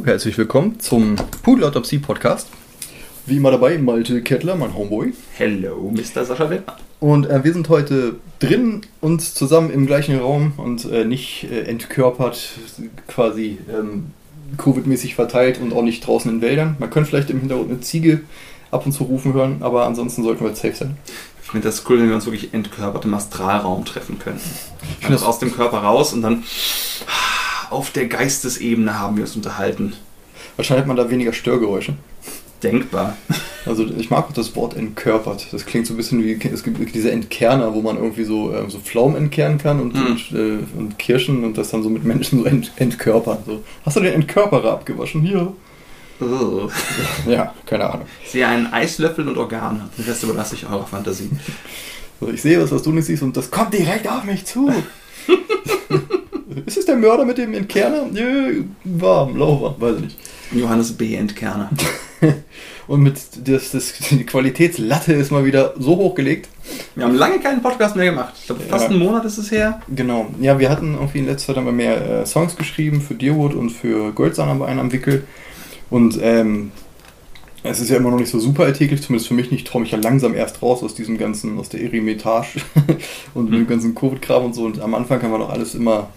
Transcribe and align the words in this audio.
Hallo, 0.00 0.12
herzlich 0.12 0.38
willkommen 0.38 0.80
zum 0.80 1.16
Pudelautopsie 1.42 1.98
Podcast. 1.98 2.48
Wie 3.26 3.36
immer 3.36 3.50
dabei 3.50 3.76
Malte 3.76 4.22
Kettler, 4.22 4.56
mein 4.56 4.74
Homeboy. 4.74 5.12
Hello, 5.36 5.92
Mr. 5.94 6.24
Sascha 6.24 6.48
Wittmann. 6.48 6.76
Und 7.00 7.28
äh, 7.28 7.44
wir 7.44 7.52
sind 7.52 7.68
heute 7.68 8.16
drin 8.38 8.80
und 9.02 9.20
zusammen 9.20 9.70
im 9.70 9.86
gleichen 9.86 10.18
Raum 10.18 10.54
und 10.56 10.90
äh, 10.90 11.04
nicht 11.04 11.44
äh, 11.50 11.64
entkörpert, 11.64 12.48
quasi 13.08 13.58
ähm, 13.70 14.06
Covid-mäßig 14.56 15.16
verteilt 15.16 15.60
und 15.60 15.74
auch 15.74 15.82
nicht 15.82 16.06
draußen 16.06 16.30
in 16.30 16.40
Wäldern. 16.40 16.76
Man 16.78 16.88
könnte 16.88 17.10
vielleicht 17.10 17.28
im 17.28 17.40
Hintergrund 17.40 17.70
eine 17.70 17.80
Ziege 17.80 18.22
ab 18.70 18.86
und 18.86 18.92
zu 18.92 19.04
rufen 19.04 19.34
hören, 19.34 19.58
aber 19.60 19.84
ansonsten 19.84 20.22
sollten 20.22 20.40
wir 20.40 20.48
jetzt 20.48 20.62
safe 20.62 20.76
sein. 20.76 20.96
Ich 21.42 21.50
finde 21.50 21.68
das 21.68 21.84
cool, 21.90 22.00
wenn 22.00 22.08
wir 22.08 22.14
uns 22.14 22.24
wirklich 22.24 22.54
entkörpert 22.54 23.04
im 23.04 23.12
Astralraum 23.12 23.84
treffen 23.84 24.18
können. 24.18 24.40
Einfach 25.02 25.26
aus 25.26 25.40
dem 25.40 25.54
Körper 25.54 25.78
raus 25.78 26.14
und 26.14 26.22
dann 26.22 26.42
auf 27.70 27.90
der 27.90 28.06
Geistesebene 28.06 28.98
haben 28.98 29.16
wir 29.16 29.24
uns 29.24 29.36
unterhalten. 29.36 29.94
Wahrscheinlich 30.56 30.80
hat 30.82 30.88
man 30.88 30.96
da 30.96 31.10
weniger 31.10 31.32
Störgeräusche. 31.32 31.94
Denkbar. 32.62 33.16
Also 33.64 33.86
ich 33.86 34.10
mag 34.10 34.28
auch 34.28 34.32
das 34.32 34.54
Wort 34.54 34.76
entkörpert. 34.76 35.46
Das 35.50 35.64
klingt 35.64 35.86
so 35.86 35.94
ein 35.94 35.96
bisschen 35.96 36.22
wie, 36.22 36.38
es 36.52 36.62
gibt 36.62 36.94
diese 36.94 37.10
Entkerner, 37.10 37.72
wo 37.74 37.80
man 37.80 37.96
irgendwie 37.96 38.24
so, 38.24 38.52
äh, 38.52 38.68
so 38.68 38.78
Pflaumen 38.78 39.16
entkernen 39.16 39.56
kann 39.58 39.80
und, 39.80 39.94
Mhm. 39.94 40.06
und, 40.06 40.32
äh, 40.32 40.58
und 40.78 40.98
Kirschen 40.98 41.42
und 41.44 41.56
das 41.56 41.70
dann 41.70 41.82
so 41.82 41.88
mit 41.88 42.04
Menschen 42.04 42.40
so 42.40 42.44
ent, 42.44 42.70
entkörpern. 42.76 43.38
So. 43.46 43.64
Hast 43.86 43.96
du 43.96 44.00
den 44.00 44.12
Entkörperer 44.12 44.72
abgewaschen? 44.72 45.22
Hier. 45.22 45.52
Ugh. 46.20 46.70
Ja, 47.26 47.54
keine 47.64 47.88
Ahnung. 47.88 48.06
Ich 48.24 48.30
sehe 48.32 48.46
einen 48.46 48.66
Eislöffel 48.66 49.26
und 49.26 49.38
Organe. 49.38 49.88
Den 49.96 50.04
Rest 50.04 50.22
überlasse 50.22 50.54
ich 50.54 50.66
eurer 50.68 50.86
Fantasie. 50.86 51.30
Also 52.20 52.34
ich 52.34 52.42
sehe 52.42 52.60
was, 52.62 52.70
was 52.72 52.82
du 52.82 52.92
nicht 52.92 53.06
siehst 53.06 53.22
und 53.22 53.34
das 53.38 53.50
kommt 53.50 53.72
direkt 53.72 54.06
auf 54.06 54.24
mich 54.24 54.44
zu. 54.44 54.70
Ist 56.70 56.76
es 56.76 56.86
der 56.86 56.94
Mörder 56.94 57.24
mit 57.24 57.36
dem 57.36 57.52
Entkerner? 57.52 58.06
Nö, 58.12 58.62
warm, 58.84 59.36
lauwarm, 59.36 59.74
weiß 59.80 59.96
ich 59.96 60.02
nicht. 60.02 60.18
Johannes 60.52 60.92
B. 60.92 61.16
Entkerner. 61.16 61.68
Und 62.86 63.00
mit 63.02 63.16
das, 63.42 63.72
das, 63.72 63.92
die 64.10 64.24
Qualitätslatte 64.24 65.14
ist 65.14 65.32
mal 65.32 65.44
wieder 65.44 65.74
so 65.80 65.96
hochgelegt. 65.96 66.48
Wir 66.94 67.06
haben 67.06 67.16
lange 67.16 67.40
keinen 67.40 67.60
Podcast 67.60 67.96
mehr 67.96 68.04
gemacht. 68.04 68.34
Ich 68.38 68.46
glaube, 68.46 68.62
fast 68.68 68.84
Ja. 68.84 68.90
einen 68.90 69.00
Monat 69.00 69.24
ist 69.24 69.38
es 69.38 69.50
her. 69.50 69.82
Genau. 69.88 70.28
Ja, 70.40 70.60
wir 70.60 70.70
hatten 70.70 70.94
irgendwie 70.94 71.18
in 71.18 71.26
letzter 71.26 71.56
Zeit 71.56 71.64
wir 71.64 71.72
mehr 71.72 72.20
äh, 72.20 72.24
Songs 72.24 72.54
geschrieben 72.54 73.00
für 73.00 73.14
Deerwood 73.14 73.54
und 73.54 73.70
für 73.70 74.12
Goldsand 74.12 74.48
haben 74.48 74.60
wir 74.60 74.66
einen 74.66 74.78
am 74.78 74.92
Wickel. 74.92 75.24
Und 75.90 76.20
ähm, 76.22 76.70
es 77.64 77.80
ist 77.80 77.90
ja 77.90 77.96
immer 77.96 78.12
noch 78.12 78.18
nicht 78.20 78.30
so 78.30 78.38
super 78.38 78.62
alltäglich, 78.62 79.02
zumindest 79.02 79.26
für 79.26 79.34
mich 79.34 79.50
nicht, 79.50 79.66
traue 79.66 79.82
mich 79.82 79.90
ja 79.90 79.98
langsam 79.98 80.36
erst 80.36 80.62
raus 80.62 80.84
aus 80.84 80.94
diesem 80.94 81.18
ganzen, 81.18 81.58
aus 81.58 81.68
der 81.68 81.82
Eremitage 81.82 82.60
und 83.34 83.50
mit 83.50 83.58
dem 83.58 83.66
ganzen 83.66 83.96
Covid-Kram 83.96 84.44
und 84.44 84.54
so. 84.54 84.62
Und 84.66 84.80
am 84.80 84.94
Anfang 84.94 85.20
haben 85.20 85.32
wir 85.32 85.38
noch 85.38 85.50
alles 85.50 85.74
immer 85.74 86.10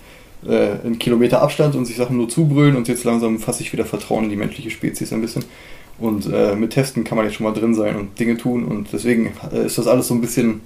äh, 0.48 0.86
in 0.86 1.00
Kilometer 1.00 1.42
Abstand 1.42 1.76
und 1.76 1.86
sich 1.86 1.96
Sachen 1.96 2.18
nur 2.18 2.30
zubrüllen 2.30 2.76
und 2.76 2.88
jetzt 2.88 3.04
langsam 3.04 3.40
fasse 3.40 3.64
ich 3.64 3.74
wieder 3.74 3.86
Vertrauen 3.86 4.26
in 4.26 4.30
die 4.30 4.36
menschliche 4.36 4.70
Spezies 4.70 5.14
ein 5.14 5.22
bisschen. 5.22 5.46
Und 6.00 6.32
äh, 6.32 6.56
mit 6.56 6.72
Testen 6.72 7.04
kann 7.04 7.18
man 7.18 7.26
jetzt 7.26 7.36
schon 7.36 7.46
mal 7.46 7.54
drin 7.54 7.76
sein 7.76 7.96
und 7.96 8.20
Dinge 8.20 8.38
tun 8.38 8.66
und 8.66 8.92
deswegen 8.92 9.34
äh, 9.52 9.66
ist 9.66 9.78
das 9.78 9.88
alles 9.88 10.08
so 10.08 10.14
ein 10.14 10.22
bisschen 10.22 10.62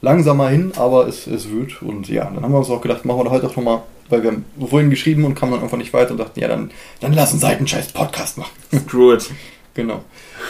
langsamer 0.00 0.48
hin, 0.48 0.72
aber 0.76 1.06
es, 1.06 1.26
es 1.26 1.50
wird. 1.50 1.82
Und 1.82 2.08
ja, 2.08 2.24
dann 2.24 2.42
haben 2.42 2.52
wir 2.52 2.58
uns 2.58 2.70
auch 2.70 2.80
gedacht, 2.80 3.04
machen 3.04 3.18
wir 3.18 3.24
da 3.24 3.30
heute 3.30 3.46
auch 3.46 3.56
nochmal, 3.56 3.82
weil 4.08 4.22
wir 4.22 4.30
haben 4.30 4.44
vorhin 4.68 4.90
geschrieben 4.90 5.24
und 5.24 5.34
kamen 5.34 5.52
dann 5.52 5.62
einfach 5.62 5.76
nicht 5.76 5.92
weiter 5.92 6.12
und 6.12 6.18
dachten, 6.18 6.38
ja, 6.40 6.48
dann, 6.48 6.70
dann 7.00 7.12
lass 7.12 7.32
uns 7.32 7.42
halt 7.42 7.58
einen 7.58 7.68
scheiß 7.68 7.92
Podcast 7.92 8.38
machen. 8.38 8.52
Screw 8.74 9.14
it. 9.14 9.30
Genau. 9.72 10.02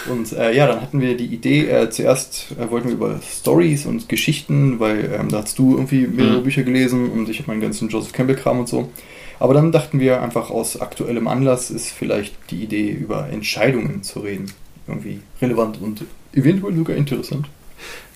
Und 0.08 0.32
äh, 0.32 0.54
ja, 0.54 0.66
dann 0.66 0.80
hatten 0.80 1.00
wir 1.00 1.16
die 1.16 1.26
Idee, 1.26 1.66
äh, 1.68 1.90
zuerst 1.90 2.46
äh, 2.58 2.70
wollten 2.70 2.88
wir 2.88 2.94
über 2.94 3.20
Stories 3.22 3.86
und 3.86 4.08
Geschichten, 4.08 4.80
weil 4.80 5.12
ähm, 5.18 5.28
da 5.28 5.42
hast 5.42 5.58
du 5.58 5.72
irgendwie 5.76 6.06
mehrere 6.06 6.38
Mhm. 6.38 6.44
Bücher 6.44 6.62
gelesen 6.62 7.10
und 7.10 7.28
ich 7.28 7.38
habe 7.38 7.50
meinen 7.50 7.60
ganzen 7.60 7.88
Joseph 7.88 8.12
Campbell-Kram 8.12 8.60
und 8.60 8.68
so. 8.68 8.90
Aber 9.38 9.54
dann 9.54 9.72
dachten 9.72 10.00
wir 10.00 10.22
einfach 10.22 10.50
aus 10.50 10.80
aktuellem 10.80 11.26
Anlass 11.28 11.70
ist 11.70 11.90
vielleicht 11.90 12.34
die 12.50 12.62
Idee, 12.62 12.90
über 12.90 13.28
Entscheidungen 13.30 14.02
zu 14.02 14.20
reden. 14.20 14.52
Irgendwie 14.86 15.20
relevant 15.40 15.80
und 15.80 16.04
eventuell 16.34 16.74
sogar 16.76 16.96
interessant. 16.96 17.46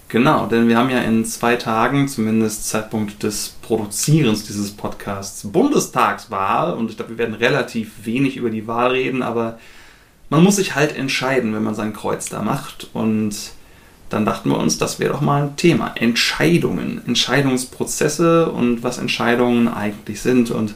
Genau, 0.08 0.46
denn 0.46 0.68
wir 0.68 0.76
haben 0.76 0.90
ja 0.90 1.00
in 1.00 1.24
zwei 1.24 1.56
Tagen, 1.56 2.08
zumindest 2.08 2.68
Zeitpunkt 2.68 3.22
des 3.22 3.56
Produzierens 3.62 4.44
dieses 4.44 4.70
Podcasts, 4.70 5.44
Bundestagswahl 5.50 6.74
und 6.74 6.90
ich 6.90 6.96
glaube, 6.96 7.12
wir 7.12 7.18
werden 7.18 7.34
relativ 7.34 8.04
wenig 8.04 8.36
über 8.36 8.50
die 8.50 8.66
Wahl 8.66 8.92
reden, 8.92 9.22
aber 9.22 9.58
man 10.30 10.42
muss 10.42 10.56
sich 10.56 10.74
halt 10.74 10.96
entscheiden, 10.96 11.54
wenn 11.54 11.62
man 11.62 11.74
sein 11.74 11.92
Kreuz 11.92 12.28
da 12.28 12.42
macht 12.42 12.88
und 12.92 13.34
dann 14.10 14.24
dachten 14.24 14.50
wir 14.50 14.58
uns, 14.58 14.78
das 14.78 15.00
wäre 15.00 15.12
doch 15.12 15.20
mal 15.20 15.42
ein 15.44 15.56
Thema. 15.56 15.92
Entscheidungen, 15.96 17.02
Entscheidungsprozesse 17.06 18.50
und 18.50 18.82
was 18.82 18.98
Entscheidungen 18.98 19.66
eigentlich 19.66 20.20
sind. 20.20 20.50
Und 20.50 20.74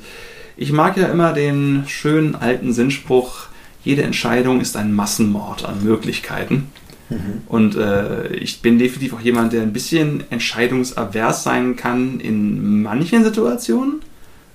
ich 0.57 0.73
mag 0.73 0.97
ja 0.97 1.07
immer 1.07 1.33
den 1.33 1.85
schönen 1.87 2.35
alten 2.35 2.73
Sinnspruch, 2.73 3.47
jede 3.85 4.03
Entscheidung 4.03 4.61
ist 4.61 4.77
ein 4.77 4.93
Massenmord 4.93 5.65
an 5.65 5.85
Möglichkeiten. 5.85 6.71
Und 7.47 7.77
äh, 7.77 8.29
ich 8.35 8.61
bin 8.61 8.79
definitiv 8.79 9.15
auch 9.15 9.21
jemand, 9.21 9.53
der 9.53 9.63
ein 9.63 9.73
bisschen 9.73 10.25
entscheidungsavers 10.31 11.43
sein 11.43 11.77
kann 11.77 12.21
in 12.21 12.83
manchen 12.83 13.25
Situationen. 13.25 14.01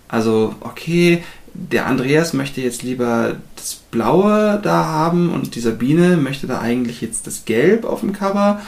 Also, 0.08 0.54
okay, 0.60 1.24
der 1.54 1.86
Andreas 1.86 2.34
möchte 2.34 2.62
jetzt 2.62 2.84
lieber 2.84 3.36
das 3.56 3.76
Blaue 3.92 4.60
da 4.62 4.86
haben 4.86 5.30
und 5.30 5.56
die 5.56 5.60
Sabine 5.60 6.18
möchte 6.18 6.48
da 6.48 6.60
eigentlich 6.60 7.02
jetzt 7.02 7.28
das 7.28 7.46
Gelb 7.46 7.86
auf 7.86 8.00
dem 8.00 8.14
Cover. 8.14 8.62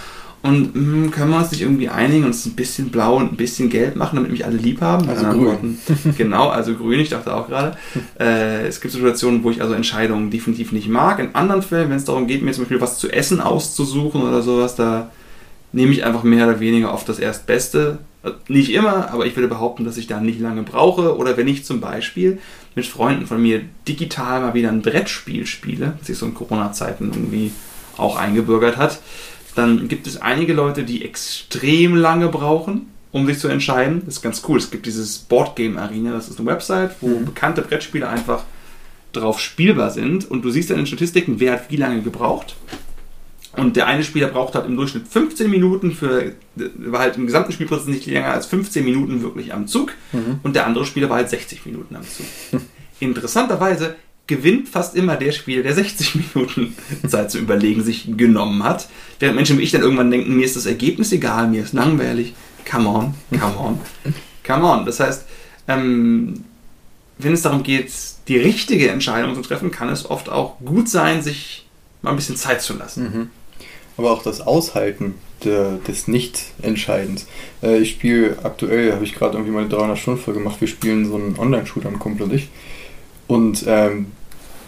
Und 0.44 0.76
hm, 0.76 1.10
können 1.10 1.32
wir 1.32 1.38
uns 1.38 1.50
nicht 1.50 1.62
irgendwie 1.62 1.90
einigen 1.90 2.24
und 2.24 2.30
es 2.30 2.46
ein 2.46 2.54
bisschen 2.54 2.90
blau 2.90 3.16
und 3.16 3.34
ein 3.34 3.36
bisschen 3.36 3.72
gelb 3.72 3.96
machen, 3.96 4.18
damit 4.18 4.30
mich 4.30 4.46
alle 4.46 4.58
lieb 4.58 4.80
haben? 4.80 5.10
Also 5.10 5.26
grün. 5.26 5.46
Worten, 5.46 5.80
genau, 6.18 6.50
also 6.50 6.76
grün, 6.76 7.00
ich 7.00 7.10
dachte 7.10 7.36
auch 7.36 7.48
gerade. 7.48 7.76
Äh, 8.20 8.68
es 8.68 8.80
gibt 8.80 8.94
Situationen, 8.94 9.44
wo 9.44 9.50
ich 9.50 9.64
also 9.64 9.74
Entscheidungen 9.74 10.30
definitiv 10.30 10.72
nicht 10.72 10.88
mag. 10.88 11.18
In 11.18 11.34
anderen 11.34 11.64
Fällen, 11.64 11.90
wenn 11.90 11.98
es 11.98 12.06
darum 12.06 12.28
geht, 12.28 12.44
mir 12.44 12.52
zum 12.52 12.66
Beispiel 12.66 12.82
was 12.82 13.00
zu 13.00 13.10
essen 13.10 13.42
auszusuchen 13.42 14.22
oder 14.22 14.44
sowas, 14.44 14.76
da 14.76 15.10
nehme 15.72 15.92
ich 15.92 16.06
einfach 16.06 16.22
mehr 16.22 16.48
oder 16.48 16.60
weniger 16.60 16.94
auf 16.94 17.06
das 17.06 17.18
Erstbeste. 17.18 17.98
Äh, 18.24 18.30
Nicht 18.48 18.72
immer, 18.72 19.12
aber 19.12 19.26
ich 19.26 19.36
würde 19.36 19.48
behaupten, 19.48 19.84
dass 19.84 19.98
ich 19.98 20.06
da 20.06 20.20
nicht 20.20 20.40
lange 20.40 20.62
brauche. 20.62 21.18
Oder 21.18 21.38
wenn 21.38 21.48
ich 21.48 21.66
zum 21.66 21.82
Beispiel 21.82 22.38
mit 22.76 22.86
Freunden 22.86 23.26
von 23.26 23.42
mir 23.42 23.62
digital 23.88 24.42
mal 24.42 24.54
wieder 24.54 24.70
ein 24.70 24.82
Brettspiel 24.82 25.46
spiele, 25.46 25.96
das 25.98 26.08
sich 26.08 26.18
so 26.18 26.26
in 26.26 26.34
Corona-Zeiten 26.34 27.12
irgendwie 27.14 27.52
auch 27.98 28.18
eingebürgert 28.18 28.78
hat, 28.78 29.00
dann 29.56 29.88
gibt 29.88 30.06
es 30.06 30.22
einige 30.22 30.54
Leute, 30.54 30.84
die 30.84 31.06
extrem 31.06 31.96
lange 31.96 32.28
brauchen, 32.28 32.88
um 33.14 33.26
sich 33.26 33.40
zu 33.40 33.48
entscheiden. 33.48 34.02
Das 34.06 34.16
ist 34.16 34.22
ganz 34.22 34.42
cool. 34.50 34.58
Es 34.58 34.70
gibt 34.70 34.86
dieses 34.86 35.18
Boardgame 35.20 35.82
Arena, 35.82 36.12
das 36.12 36.28
ist 36.28 36.38
eine 36.38 36.48
Website, 36.50 36.96
wo 37.00 37.08
Mhm. 37.08 37.26
bekannte 37.26 37.62
Brettspiele 37.62 38.08
einfach 38.10 38.44
drauf 39.14 39.40
spielbar 39.40 39.92
sind 39.92 40.30
und 40.30 40.44
du 40.44 40.50
siehst 40.50 40.70
dann 40.70 40.78
in 40.78 40.82
den 40.84 40.88
Statistiken, 40.88 41.40
wer 41.40 41.54
hat 41.54 41.72
wie 41.72 41.78
lange 41.78 42.02
gebraucht. 42.02 42.58
Und 43.58 43.76
der 43.76 43.88
eine 43.88 44.04
Spieler 44.04 44.28
braucht 44.28 44.56
halt 44.56 44.66
im 44.66 44.76
Durchschnitt 44.76 45.08
15 45.08 45.50
Minuten 45.50 45.92
für, 45.92 46.34
war 46.56 47.02
halt 47.02 47.18
im 47.18 47.26
gesamten 47.26 47.52
Spielprozess 47.52 47.88
nicht 47.88 48.06
länger 48.06 48.32
als 48.32 48.46
15 48.48 48.84
Minuten 48.84 49.22
wirklich 49.22 49.54
am 49.54 49.68
Zug. 49.68 49.94
Mhm. 50.12 50.40
Und 50.44 50.56
der 50.56 50.66
andere 50.66 50.86
Spieler 50.86 51.10
war 51.10 51.18
halt 51.18 51.30
60 51.30 51.66
Minuten 51.66 51.96
am 51.96 52.04
Zug. 52.04 52.26
Interessanterweise 53.00 53.96
gewinnt 54.28 54.70
fast 54.70 54.96
immer 54.96 55.16
der 55.18 55.32
Spieler, 55.32 55.64
der 55.64 55.76
60 55.76 56.16
Minuten 56.16 56.76
Zeit 57.08 57.32
zu 57.32 57.38
überlegen 57.38 57.84
sich 57.84 58.18
genommen 58.18 58.64
hat. 58.64 58.88
Während 59.20 59.36
Menschen 59.36 59.58
wie 59.60 59.64
ich 59.64 59.72
dann 59.72 59.82
irgendwann 59.82 60.12
denken, 60.12 60.36
mir 60.36 60.46
ist 60.46 60.56
das 60.56 60.66
Ergebnis 60.66 61.12
egal, 61.12 61.48
mir 61.48 61.64
ist 61.64 61.74
langweilig. 61.74 62.34
Come 62.70 62.90
on, 62.90 63.14
come 63.40 63.58
on, 63.60 63.80
come 64.44 64.66
on. 64.66 64.86
Das 64.86 65.00
heißt, 65.00 65.26
ähm, 65.68 66.44
wenn 67.20 67.34
es 67.34 67.44
darum 67.44 67.64
geht, 67.64 67.92
die 68.28 68.38
richtige 68.38 68.90
Entscheidung 68.90 69.36
zu 69.36 69.42
treffen, 69.42 69.72
kann 69.72 69.90
es 69.90 70.10
oft 70.10 70.30
auch 70.30 70.60
gut 70.60 70.90
sein, 70.90 71.22
sich 71.22 71.66
mal 72.02 72.10
ein 72.12 72.16
bisschen 72.16 72.36
Zeit 72.36 72.62
zu 72.62 72.74
lassen. 72.74 73.04
Mhm. 73.04 73.30
Aber 73.98 74.12
auch 74.12 74.24
das 74.24 74.42
Aushalten 74.42 75.16
der, 75.44 75.78
des 75.88 76.08
Nicht-Entscheidens. 76.08 77.28
Äh, 77.64 77.80
ich 77.80 77.92
spiele 77.92 78.38
aktuell, 78.44 78.94
habe 78.94 79.04
ich 79.04 79.16
gerade 79.16 79.38
irgendwie 79.38 79.54
meine 79.54 79.68
300-Stunden-Folge 79.68 80.40
gemacht, 80.40 80.62
wir 80.62 80.68
spielen 80.68 81.06
so 81.06 81.16
einen 81.16 81.38
Online-Shooter, 81.38 81.90
ein 81.90 82.00
Kumpel 82.00 82.24
und 82.24 82.34
ich. 82.34 82.50
Und 83.28 83.64
ähm, 83.68 84.08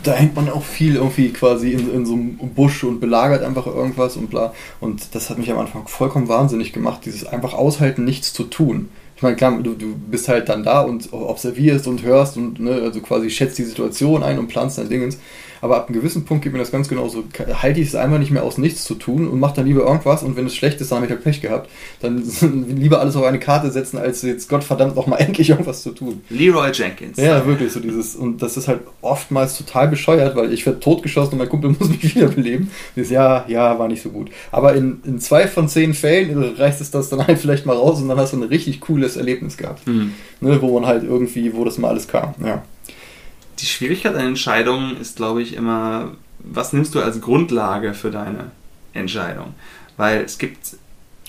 da 0.03 0.13
hängt 0.13 0.35
man 0.35 0.49
auch 0.49 0.63
viel 0.63 0.95
irgendwie 0.95 1.29
quasi 1.29 1.71
in, 1.71 1.93
in 1.93 2.05
so 2.05 2.13
einem 2.13 2.37
Busch 2.37 2.83
und 2.83 2.99
belagert 2.99 3.43
einfach 3.43 3.65
irgendwas 3.67 4.15
und 4.15 4.29
bla. 4.29 4.53
Und 4.79 5.15
das 5.15 5.29
hat 5.29 5.37
mich 5.37 5.51
am 5.51 5.59
Anfang 5.59 5.87
vollkommen 5.87 6.27
wahnsinnig 6.27 6.73
gemacht, 6.73 7.01
dieses 7.05 7.25
einfach 7.25 7.53
aushalten, 7.53 8.03
nichts 8.03 8.33
zu 8.33 8.43
tun. 8.43 8.89
Ich 9.15 9.23
meine, 9.23 9.35
klar, 9.35 9.57
du, 9.61 9.73
du 9.73 9.95
bist 9.95 10.27
halt 10.27 10.47
dann 10.47 10.63
da 10.63 10.81
und 10.81 11.11
observierst 11.11 11.87
und 11.87 12.03
hörst 12.03 12.37
und 12.37 12.59
ne, 12.59 12.73
also 12.83 13.01
quasi 13.01 13.31
schätzt 13.31 13.57
die 13.57 13.63
Situation 13.63 14.21
ein 14.21 14.37
und 14.37 14.47
planst 14.47 14.77
dein 14.77 14.89
Dingens. 14.89 15.17
Aber 15.61 15.77
ab 15.77 15.87
einem 15.87 15.99
gewissen 15.99 16.25
Punkt 16.25 16.43
geht 16.43 16.53
mir 16.53 16.59
das 16.59 16.71
ganz 16.71 16.87
genauso. 16.87 17.23
Halte 17.61 17.79
ich 17.79 17.87
es 17.87 17.95
einfach 17.95 18.19
nicht 18.19 18.31
mehr 18.31 18.43
aus, 18.43 18.57
nichts 18.57 18.83
zu 18.83 18.95
tun 18.95 19.27
und 19.27 19.39
mach 19.39 19.51
dann 19.51 19.65
lieber 19.65 19.81
irgendwas. 19.81 20.23
Und 20.23 20.35
wenn 20.35 20.45
es 20.45 20.55
schlecht 20.55 20.81
ist, 20.81 20.91
dann 20.91 20.97
habe 20.97 21.05
ich 21.05 21.11
halt 21.11 21.23
Pech 21.23 21.41
gehabt. 21.41 21.69
Dann 22.01 22.23
lieber 22.75 22.99
alles 22.99 23.15
auf 23.15 23.23
eine 23.23 23.39
Karte 23.39 23.71
setzen, 23.71 23.97
als 23.97 24.21
jetzt 24.21 24.49
Gottverdammt 24.49 24.95
noch 24.95 25.07
mal 25.07 25.17
endlich 25.17 25.49
irgendwas 25.49 25.83
zu 25.83 25.91
tun. 25.91 26.21
Leroy 26.29 26.71
Jenkins. 26.71 27.17
Ja, 27.17 27.45
wirklich 27.45 27.71
so 27.71 27.79
dieses. 27.79 28.15
Und 28.15 28.41
das 28.41 28.57
ist 28.57 28.67
halt 28.67 28.81
oftmals 29.01 29.57
total 29.57 29.87
bescheuert, 29.87 30.35
weil 30.35 30.53
ich 30.53 30.65
werde 30.65 30.79
totgeschossen 30.79 31.33
und 31.33 31.39
mein 31.39 31.49
Kumpel 31.49 31.69
muss 31.79 31.89
mich 31.89 32.15
wiederbeleben. 32.15 32.71
Dieses 32.95 33.11
Ja, 33.11 33.45
ja, 33.47 33.77
war 33.79 33.87
nicht 33.87 34.01
so 34.01 34.09
gut. 34.09 34.29
Aber 34.51 34.75
in, 34.75 35.01
in 35.05 35.19
zwei 35.19 35.47
von 35.47 35.67
zehn 35.67 35.93
Fällen 35.93 36.55
reißt 36.55 36.81
es 36.81 36.91
das 36.91 37.09
dann 37.09 37.25
halt 37.25 37.39
vielleicht 37.39 37.65
mal 37.65 37.75
raus 37.75 38.01
und 38.01 38.07
dann 38.07 38.17
hast 38.17 38.33
du 38.33 38.37
ein 38.37 38.43
richtig 38.43 38.81
cooles 38.81 39.17
Erlebnis 39.17 39.57
gehabt. 39.57 39.85
Hm. 39.85 40.13
Ne, 40.39 40.61
wo 40.61 40.79
man 40.79 40.87
halt 40.87 41.03
irgendwie, 41.03 41.53
wo 41.53 41.65
das 41.65 41.77
mal 41.77 41.89
alles 41.89 42.07
kam. 42.07 42.35
Ja. 42.43 42.63
Die 43.59 43.65
Schwierigkeit 43.65 44.15
an 44.15 44.25
Entscheidungen 44.25 44.99
ist, 44.99 45.17
glaube 45.17 45.41
ich, 45.41 45.53
immer, 45.53 46.11
was 46.39 46.73
nimmst 46.73 46.95
du 46.95 47.01
als 47.01 47.21
Grundlage 47.21 47.93
für 47.93 48.11
deine 48.11 48.51
Entscheidung? 48.93 49.53
Weil 49.97 50.21
es 50.21 50.37
gibt. 50.37 50.77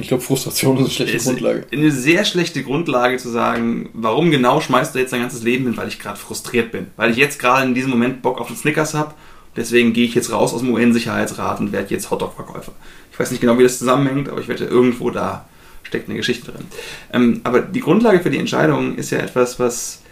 Ich 0.01 0.09
glaube, 0.09 0.23
Frustration 0.23 0.77
ist 0.77 0.83
eine 0.83 0.91
schlechte 0.91 1.17
ist 1.17 1.25
Grundlage. 1.25 1.67
Eine 1.73 1.91
sehr 1.91 2.25
schlechte 2.25 2.63
Grundlage 2.63 3.17
zu 3.17 3.31
sagen, 3.31 3.91
warum 3.95 4.31
genau 4.31 4.61
schmeißt 4.61 4.95
du 4.95 5.01
jetzt 5.01 5.13
dein 5.13 5.23
ganzes 5.23 5.43
Leben 5.43 5.65
hin, 5.65 5.77
weil 5.77 5.89
ich 5.89 5.99
gerade 5.99 6.17
frustriert 6.17 6.71
bin. 6.71 6.87
Weil 6.97 7.11
ich 7.11 7.17
jetzt 7.17 7.41
gerade 7.41 7.67
in 7.67 7.75
diesem 7.75 7.91
Moment 7.91 8.23
Bock 8.23 8.41
auf 8.41 8.47
den 8.47 8.57
Snickers 8.57 8.95
habe. 8.95 9.15
Deswegen 9.57 9.93
gehe 9.93 10.05
ich 10.05 10.15
jetzt 10.15 10.31
raus 10.31 10.55
aus 10.55 10.61
dem 10.61 10.73
UN-Sicherheitsrat 10.73 11.59
und 11.59 11.73
werde 11.73 11.93
jetzt 11.93 12.13
Hotdog-Verkäufer. 12.13 12.73
Ich 13.11 13.19
weiß 13.19 13.33
nicht 13.33 13.41
genau, 13.41 13.59
wie 13.59 13.65
das 13.65 13.81
zusammenhängt, 13.81 14.29
aber 14.29 14.41
ich 14.41 14.47
wette, 14.47 14.67
irgendwo 14.67 15.11
da 15.11 15.49
steckt 15.83 16.09
eine 16.09 16.17
Geschichte 16.17 16.53
drin. 16.53 16.67
Ähm, 17.13 17.41
aber 17.43 17.63
die 17.63 17.81
Grundlage 17.81 18.21
für 18.21 18.31
die 18.31 18.39
Entscheidung 18.39 18.95
ist 18.95 19.11
ja 19.11 19.19
etwas, 19.19 19.59
was 19.59 20.03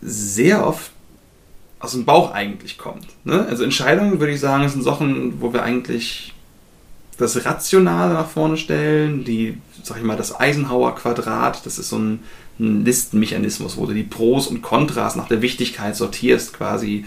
sehr 0.00 0.66
oft 0.66 0.92
aus 1.80 1.92
dem 1.92 2.04
Bauch 2.04 2.32
eigentlich 2.32 2.78
kommt. 2.78 3.06
Ne? 3.24 3.46
Also 3.48 3.64
Entscheidungen, 3.64 4.20
würde 4.20 4.32
ich 4.32 4.40
sagen, 4.40 4.68
sind 4.68 4.82
Sachen, 4.82 5.40
wo 5.40 5.52
wir 5.52 5.62
eigentlich 5.62 6.34
das 7.18 7.44
Rationale 7.44 8.14
nach 8.14 8.28
vorne 8.28 8.56
stellen, 8.56 9.24
die, 9.24 9.58
sag 9.82 9.98
ich 9.98 10.04
mal, 10.04 10.16
das 10.16 10.38
Eisenhower-Quadrat, 10.38 11.66
das 11.66 11.78
ist 11.78 11.88
so 11.88 11.98
ein, 11.98 12.20
ein, 12.58 12.84
Listenmechanismus, 12.84 13.76
wo 13.76 13.86
du 13.86 13.94
die 13.94 14.04
Pros 14.04 14.46
und 14.46 14.62
Kontras 14.62 15.16
nach 15.16 15.28
der 15.28 15.42
Wichtigkeit 15.42 15.96
sortierst, 15.96 16.52
quasi 16.52 17.04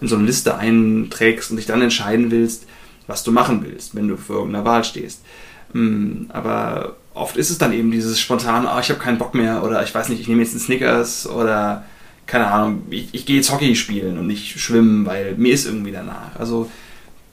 in 0.00 0.08
so 0.08 0.16
eine 0.16 0.24
Liste 0.24 0.56
einträgst 0.56 1.50
und 1.50 1.58
dich 1.58 1.66
dann 1.66 1.82
entscheiden 1.82 2.30
willst, 2.30 2.66
was 3.06 3.22
du 3.22 3.32
machen 3.32 3.62
willst, 3.62 3.94
wenn 3.94 4.08
du 4.08 4.16
vor 4.16 4.36
irgendeiner 4.36 4.64
Wahl 4.64 4.84
stehst. 4.84 5.22
Mm, 5.72 6.30
aber 6.30 6.96
oft 7.12 7.36
ist 7.36 7.50
es 7.50 7.58
dann 7.58 7.72
eben 7.72 7.90
dieses 7.90 8.18
spontane, 8.18 8.70
oh, 8.74 8.80
ich 8.80 8.88
habe 8.88 9.00
keinen 9.00 9.18
Bock 9.18 9.34
mehr 9.34 9.62
oder 9.62 9.82
ich 9.82 9.94
weiß 9.94 10.08
nicht, 10.08 10.20
ich 10.20 10.28
nehme 10.28 10.42
jetzt 10.42 10.52
einen 10.52 10.60
Snickers 10.60 11.28
oder 11.28 11.84
keine 12.30 12.46
Ahnung, 12.46 12.82
ich, 12.90 13.08
ich 13.12 13.26
gehe 13.26 13.36
jetzt 13.36 13.52
Hockey 13.52 13.74
spielen 13.74 14.16
und 14.16 14.28
nicht 14.28 14.60
schwimmen, 14.60 15.04
weil 15.04 15.34
mir 15.36 15.52
ist 15.52 15.66
irgendwie 15.66 15.90
danach. 15.90 16.38
Also 16.38 16.70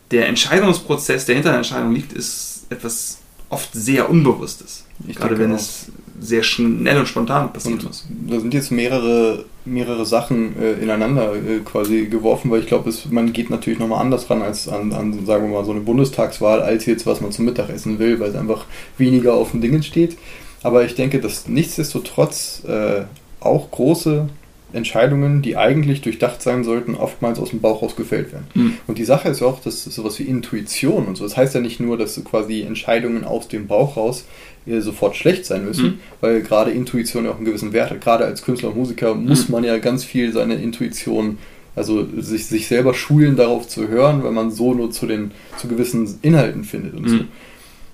der 0.09 0.27
Entscheidungsprozess, 0.27 1.25
der 1.25 1.35
hinter 1.35 1.49
der 1.49 1.57
Entscheidung 1.57 1.93
liegt, 1.93 2.13
ist 2.13 2.65
etwas 2.69 3.19
oft 3.49 3.69
sehr 3.73 4.09
Unbewusstes. 4.09 4.85
Ich 5.07 5.15
Gerade 5.15 5.37
wenn 5.37 5.51
auch. 5.51 5.57
es 5.57 5.91
sehr 6.19 6.41
schnell 6.41 6.97
und 6.97 7.07
spontan 7.07 7.53
passiert 7.53 7.83
ist. 7.83 8.07
Da 8.27 8.39
sind 8.39 8.55
jetzt 8.55 8.71
mehrere, 8.71 9.45
mehrere 9.65 10.03
Sachen 10.07 10.59
äh, 10.59 10.73
ineinander 10.73 11.35
äh, 11.35 11.59
quasi 11.59 12.07
geworfen, 12.07 12.49
weil 12.49 12.61
ich 12.61 12.67
glaube, 12.67 12.91
man 13.11 13.33
geht 13.33 13.51
natürlich 13.51 13.77
nochmal 13.77 14.01
anders 14.01 14.27
ran 14.31 14.41
als 14.41 14.67
an, 14.67 14.91
an, 14.93 15.27
sagen 15.27 15.47
wir 15.47 15.59
mal, 15.59 15.65
so 15.65 15.71
eine 15.71 15.81
Bundestagswahl, 15.81 16.61
als 16.61 16.87
jetzt, 16.87 17.05
was 17.05 17.21
man 17.21 17.31
zum 17.31 17.45
Mittagessen 17.45 17.99
will, 17.99 18.19
weil 18.19 18.31
es 18.31 18.35
einfach 18.35 18.65
weniger 18.97 19.35
auf 19.35 19.51
den 19.51 19.61
Dingen 19.61 19.83
steht. 19.83 20.17
Aber 20.63 20.83
ich 20.85 20.95
denke, 20.95 21.21
dass 21.21 21.47
nichtsdestotrotz 21.47 22.63
äh, 22.67 23.03
auch 23.39 23.69
große 23.69 24.27
Entscheidungen, 24.73 25.41
die 25.41 25.55
eigentlich 25.55 26.01
durchdacht 26.01 26.41
sein 26.41 26.63
sollten, 26.63 26.95
oftmals 26.95 27.39
aus 27.39 27.51
dem 27.51 27.61
Bauch 27.61 27.81
raus 27.81 27.95
gefällt 27.95 28.33
werden. 28.33 28.47
Mhm. 28.53 28.73
Und 28.85 28.97
die 28.97 29.05
Sache 29.05 29.29
ist 29.29 29.41
auch, 29.41 29.61
dass 29.61 29.83
sowas 29.85 30.19
wie 30.19 30.23
Intuition 30.23 31.05
und 31.05 31.15
so, 31.15 31.23
das 31.23 31.37
heißt 31.37 31.55
ja 31.55 31.61
nicht 31.61 31.79
nur, 31.79 31.97
dass 31.97 32.21
quasi 32.25 32.61
Entscheidungen 32.63 33.23
aus 33.23 33.47
dem 33.47 33.67
Bauch 33.67 33.95
raus 33.95 34.25
äh, 34.65 34.81
sofort 34.81 35.15
schlecht 35.15 35.45
sein 35.45 35.63
müssen, 35.63 35.85
mhm. 35.85 35.99
weil 36.19 36.41
gerade 36.41 36.71
Intuition 36.71 37.23
ja 37.23 37.31
auch 37.31 37.37
einen 37.37 37.45
gewissen 37.45 37.71
Wert 37.71 37.91
hat. 37.91 38.01
Gerade 38.01 38.25
als 38.25 38.41
Künstler 38.41 38.69
und 38.69 38.77
Musiker 38.77 39.15
muss 39.15 39.47
mhm. 39.47 39.53
man 39.53 39.63
ja 39.63 39.77
ganz 39.77 40.03
viel 40.03 40.33
seine 40.33 40.55
Intuition, 40.55 41.37
also 41.75 42.05
sich, 42.17 42.47
sich 42.47 42.67
selber 42.67 42.93
schulen, 42.93 43.37
darauf 43.37 43.67
zu 43.67 43.87
hören, 43.87 44.23
weil 44.23 44.31
man 44.31 44.51
so 44.51 44.73
nur 44.73 44.91
zu 44.91 45.05
den 45.05 45.31
zu 45.57 45.69
gewissen 45.69 46.19
Inhalten 46.21 46.65
findet 46.65 46.93
und 46.95 47.07
so. 47.07 47.15
Mhm. 47.15 47.27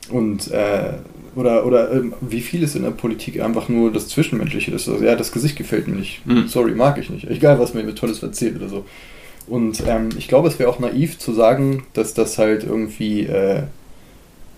Und 0.10 0.52
äh, 0.52 0.94
oder, 1.36 1.66
oder 1.66 1.92
ähm, 1.92 2.14
wie 2.22 2.42
viel 2.42 2.64
ist 2.64 2.76
in 2.76 2.84
der 2.84 2.92
Politik 2.92 3.42
einfach 3.42 3.70
nur 3.70 3.92
das 3.92 4.08
Zwischenmenschliche? 4.08 4.72
Das, 4.72 4.88
also, 4.88 5.04
ja, 5.04 5.16
das 5.16 5.32
Gesicht 5.32 5.56
gefällt 5.56 5.88
mir 5.88 5.96
nicht. 5.96 6.26
Mhm. 6.26 6.48
Sorry, 6.48 6.74
mag 6.74 6.98
ich 6.98 7.10
nicht. 7.10 7.30
Egal, 7.30 7.60
was 7.60 7.74
mir 7.74 7.94
Tolles 7.96 8.22
erzählt 8.22 8.56
oder 8.58 8.70
so. 8.70 8.86
Und 9.48 9.84
ähm, 9.88 10.10
ich 10.18 10.28
glaube, 10.28 10.48
es 10.48 10.60
wäre 10.60 10.70
auch 10.70 10.80
naiv 10.80 11.20
zu 11.20 11.34
sagen, 11.34 11.84
dass 11.94 12.14
das 12.14 12.38
halt 12.38 12.64
irgendwie 12.64 13.22
äh, 13.22 13.64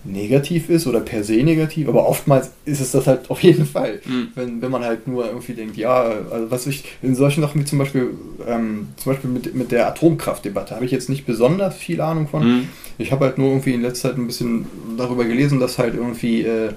negativ 0.06 0.70
ist 0.70 0.86
oder 0.86 1.00
per 1.00 1.24
se 1.24 1.42
negativ, 1.42 1.88
aber 1.88 2.08
oftmals 2.08 2.52
ist 2.64 2.80
es 2.80 2.92
das 2.92 3.06
halt 3.06 3.30
auf 3.30 3.42
jeden 3.42 3.66
Fall. 3.66 4.00
Mhm. 4.04 4.28
Wenn, 4.34 4.62
wenn 4.62 4.70
man 4.70 4.84
halt 4.84 5.08
nur 5.08 5.26
irgendwie 5.26 5.54
denkt, 5.54 5.76
ja, 5.76 6.02
also 6.30 6.50
was 6.50 6.66
ich, 6.66 6.84
in 7.02 7.14
solchen 7.14 7.40
Sachen 7.40 7.60
wie 7.60 7.64
zum 7.64 7.78
Beispiel, 7.78 8.10
ähm, 8.46 8.88
zum 8.96 9.12
Beispiel 9.12 9.30
mit, 9.30 9.54
mit 9.54 9.72
der 9.72 9.88
Atomkraftdebatte 9.88 10.74
habe 10.74 10.84
ich 10.84 10.90
jetzt 10.90 11.08
nicht 11.08 11.26
besonders 11.26 11.76
viel 11.76 12.00
Ahnung 12.00 12.28
von. 12.28 12.46
Mhm. 12.46 12.68
Ich 12.98 13.12
habe 13.12 13.26
halt 13.26 13.38
nur 13.38 13.48
irgendwie 13.48 13.74
in 13.74 13.82
letzter 13.82 14.10
Zeit 14.10 14.18
ein 14.18 14.26
bisschen 14.26 14.66
darüber 14.96 15.24
gelesen, 15.24 15.60
dass 15.60 15.78
halt 15.78 15.94
irgendwie 15.94 16.42
äh, 16.42 16.70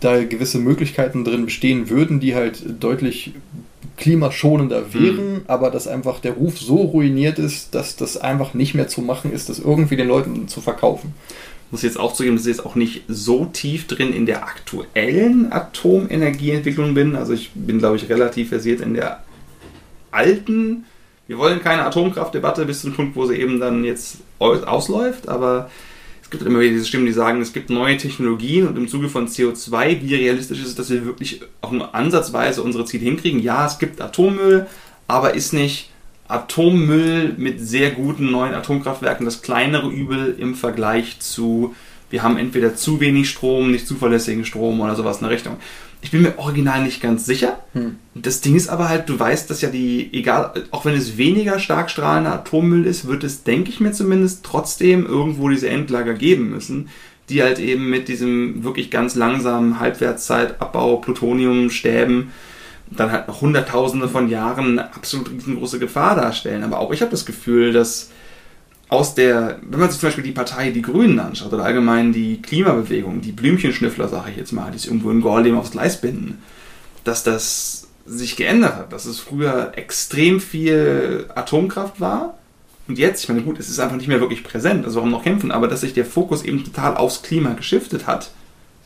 da 0.00 0.22
gewisse 0.24 0.58
Möglichkeiten 0.58 1.24
drin 1.24 1.44
bestehen 1.44 1.90
würden, 1.90 2.20
die 2.20 2.34
halt 2.34 2.62
deutlich 2.80 3.32
klimaschonender 3.96 4.80
mhm. 4.80 4.94
wären, 4.94 5.32
mhm. 5.32 5.40
aber 5.46 5.70
dass 5.70 5.86
einfach 5.86 6.20
der 6.20 6.32
Ruf 6.32 6.58
so 6.58 6.76
ruiniert 6.76 7.38
ist, 7.38 7.74
dass 7.74 7.96
das 7.96 8.16
einfach 8.16 8.54
nicht 8.54 8.74
mehr 8.74 8.88
zu 8.88 9.02
machen 9.02 9.32
ist, 9.32 9.48
das 9.48 9.58
irgendwie 9.58 9.96
den 9.96 10.08
Leuten 10.08 10.48
zu 10.48 10.60
verkaufen 10.60 11.14
muss 11.70 11.82
jetzt 11.82 11.98
auch 11.98 12.14
zugeben, 12.14 12.36
dass 12.36 12.46
ich 12.46 12.56
jetzt 12.56 12.66
auch 12.66 12.74
nicht 12.74 13.02
so 13.08 13.44
tief 13.44 13.86
drin 13.86 14.12
in 14.12 14.26
der 14.26 14.44
aktuellen 14.44 15.52
Atomenergieentwicklung 15.52 16.94
bin. 16.94 17.16
Also 17.16 17.32
ich 17.32 17.50
bin, 17.54 17.78
glaube 17.78 17.96
ich, 17.96 18.08
relativ 18.08 18.48
versiert 18.48 18.80
in 18.80 18.94
der 18.94 19.22
alten. 20.10 20.84
Wir 21.28 21.38
wollen 21.38 21.62
keine 21.62 21.84
Atomkraftdebatte 21.84 22.66
bis 22.66 22.80
zum 22.80 22.92
Punkt, 22.92 23.14
wo 23.14 23.26
sie 23.26 23.36
eben 23.36 23.60
dann 23.60 23.84
jetzt 23.84 24.18
ausläuft, 24.40 25.28
aber 25.28 25.70
es 26.22 26.30
gibt 26.30 26.42
immer 26.44 26.60
wieder 26.60 26.72
diese 26.72 26.86
Stimmen, 26.86 27.06
die 27.06 27.12
sagen, 27.12 27.40
es 27.40 27.52
gibt 27.52 27.70
neue 27.70 27.96
Technologien 27.96 28.66
und 28.66 28.76
im 28.76 28.88
Zuge 28.88 29.08
von 29.08 29.28
CO2, 29.28 30.02
wie 30.02 30.14
realistisch 30.14 30.60
ist 30.60 30.68
es, 30.68 30.74
dass 30.74 30.90
wir 30.90 31.04
wirklich 31.04 31.42
auch 31.60 31.70
nur 31.70 31.94
ansatzweise 31.94 32.62
unsere 32.62 32.84
Ziele 32.84 33.04
hinkriegen? 33.04 33.40
Ja, 33.40 33.66
es 33.66 33.78
gibt 33.78 34.00
Atommüll, 34.00 34.66
aber 35.06 35.34
ist 35.34 35.52
nicht 35.52 35.90
Atommüll 36.30 37.34
mit 37.36 37.60
sehr 37.60 37.90
guten 37.90 38.30
neuen 38.30 38.54
Atomkraftwerken 38.54 39.24
das 39.24 39.42
kleinere 39.42 39.88
Übel 39.90 40.36
im 40.38 40.54
Vergleich 40.54 41.20
zu, 41.20 41.74
wir 42.10 42.22
haben 42.22 42.36
entweder 42.36 42.74
zu 42.74 43.00
wenig 43.00 43.28
Strom, 43.28 43.70
nicht 43.70 43.86
zuverlässigen 43.86 44.44
Strom 44.44 44.80
oder 44.80 44.94
sowas 44.94 45.18
in 45.18 45.24
der 45.24 45.32
Richtung. 45.32 45.56
Ich 46.02 46.10
bin 46.10 46.22
mir 46.22 46.38
original 46.38 46.82
nicht 46.82 47.02
ganz 47.02 47.26
sicher. 47.26 47.58
Hm. 47.74 47.96
Das 48.14 48.40
Ding 48.40 48.56
ist 48.56 48.68
aber 48.68 48.88
halt, 48.88 49.08
du 49.08 49.18
weißt, 49.18 49.50
dass 49.50 49.60
ja 49.60 49.68
die, 49.68 50.08
egal, 50.12 50.64
auch 50.70 50.84
wenn 50.84 50.94
es 50.94 51.18
weniger 51.18 51.58
stark 51.58 51.90
strahlender 51.90 52.32
Atommüll 52.32 52.86
ist, 52.86 53.06
wird 53.06 53.22
es, 53.22 53.42
denke 53.42 53.70
ich 53.70 53.80
mir 53.80 53.92
zumindest, 53.92 54.44
trotzdem 54.44 55.06
irgendwo 55.06 55.48
diese 55.48 55.68
Endlager 55.68 56.14
geben 56.14 56.50
müssen, 56.50 56.88
die 57.28 57.42
halt 57.42 57.58
eben 57.58 57.90
mit 57.90 58.08
diesem 58.08 58.64
wirklich 58.64 58.90
ganz 58.90 59.14
langsamen 59.14 59.78
Halbwertszeit-Abbau, 59.78 60.96
Plutonium, 60.96 61.70
Stäben, 61.70 62.30
dann 62.90 63.12
halt 63.12 63.28
noch 63.28 63.40
Hunderttausende 63.40 64.08
von 64.08 64.28
Jahren 64.28 64.78
eine 64.78 64.94
absolut 64.94 65.30
riesengroße 65.30 65.78
Gefahr 65.78 66.16
darstellen. 66.16 66.64
Aber 66.64 66.80
auch 66.80 66.92
ich 66.92 67.00
habe 67.00 67.10
das 67.10 67.24
Gefühl, 67.24 67.72
dass 67.72 68.10
aus 68.88 69.14
der, 69.14 69.60
wenn 69.62 69.80
man 69.80 69.90
sich 69.90 70.00
zum 70.00 70.08
Beispiel 70.08 70.24
die 70.24 70.32
Partei 70.32 70.70
Die 70.70 70.82
Grünen 70.82 71.20
anschaut 71.20 71.52
oder 71.52 71.64
allgemein 71.64 72.12
die 72.12 72.42
Klimabewegung, 72.42 73.20
die 73.20 73.32
Blümchenschnüffler, 73.32 74.08
sage 74.08 74.32
ich 74.32 74.36
jetzt 74.36 74.52
mal, 74.52 74.72
die 74.72 74.78
sich 74.78 74.88
irgendwo 74.88 75.10
in 75.10 75.20
Gorleben 75.20 75.58
aufs 75.58 75.70
Gleis 75.70 76.00
binden, 76.00 76.42
dass 77.04 77.22
das 77.22 77.86
sich 78.04 78.34
geändert 78.34 78.74
hat, 78.74 78.92
dass 78.92 79.04
es 79.04 79.20
früher 79.20 79.72
extrem 79.76 80.40
viel 80.40 81.26
Atomkraft 81.34 82.00
war 82.00 82.34
und 82.88 82.98
jetzt, 82.98 83.22
ich 83.22 83.28
meine, 83.28 83.42
gut, 83.42 83.60
es 83.60 83.68
ist 83.68 83.78
einfach 83.78 83.96
nicht 83.96 84.08
mehr 84.08 84.18
wirklich 84.18 84.42
präsent, 84.42 84.84
also 84.84 84.96
warum 84.96 85.12
noch 85.12 85.22
kämpfen, 85.22 85.52
aber 85.52 85.68
dass 85.68 85.82
sich 85.82 85.94
der 85.94 86.04
Fokus 86.04 86.42
eben 86.42 86.64
total 86.64 86.96
aufs 86.96 87.22
Klima 87.22 87.52
geschiftet 87.52 88.08
hat, 88.08 88.32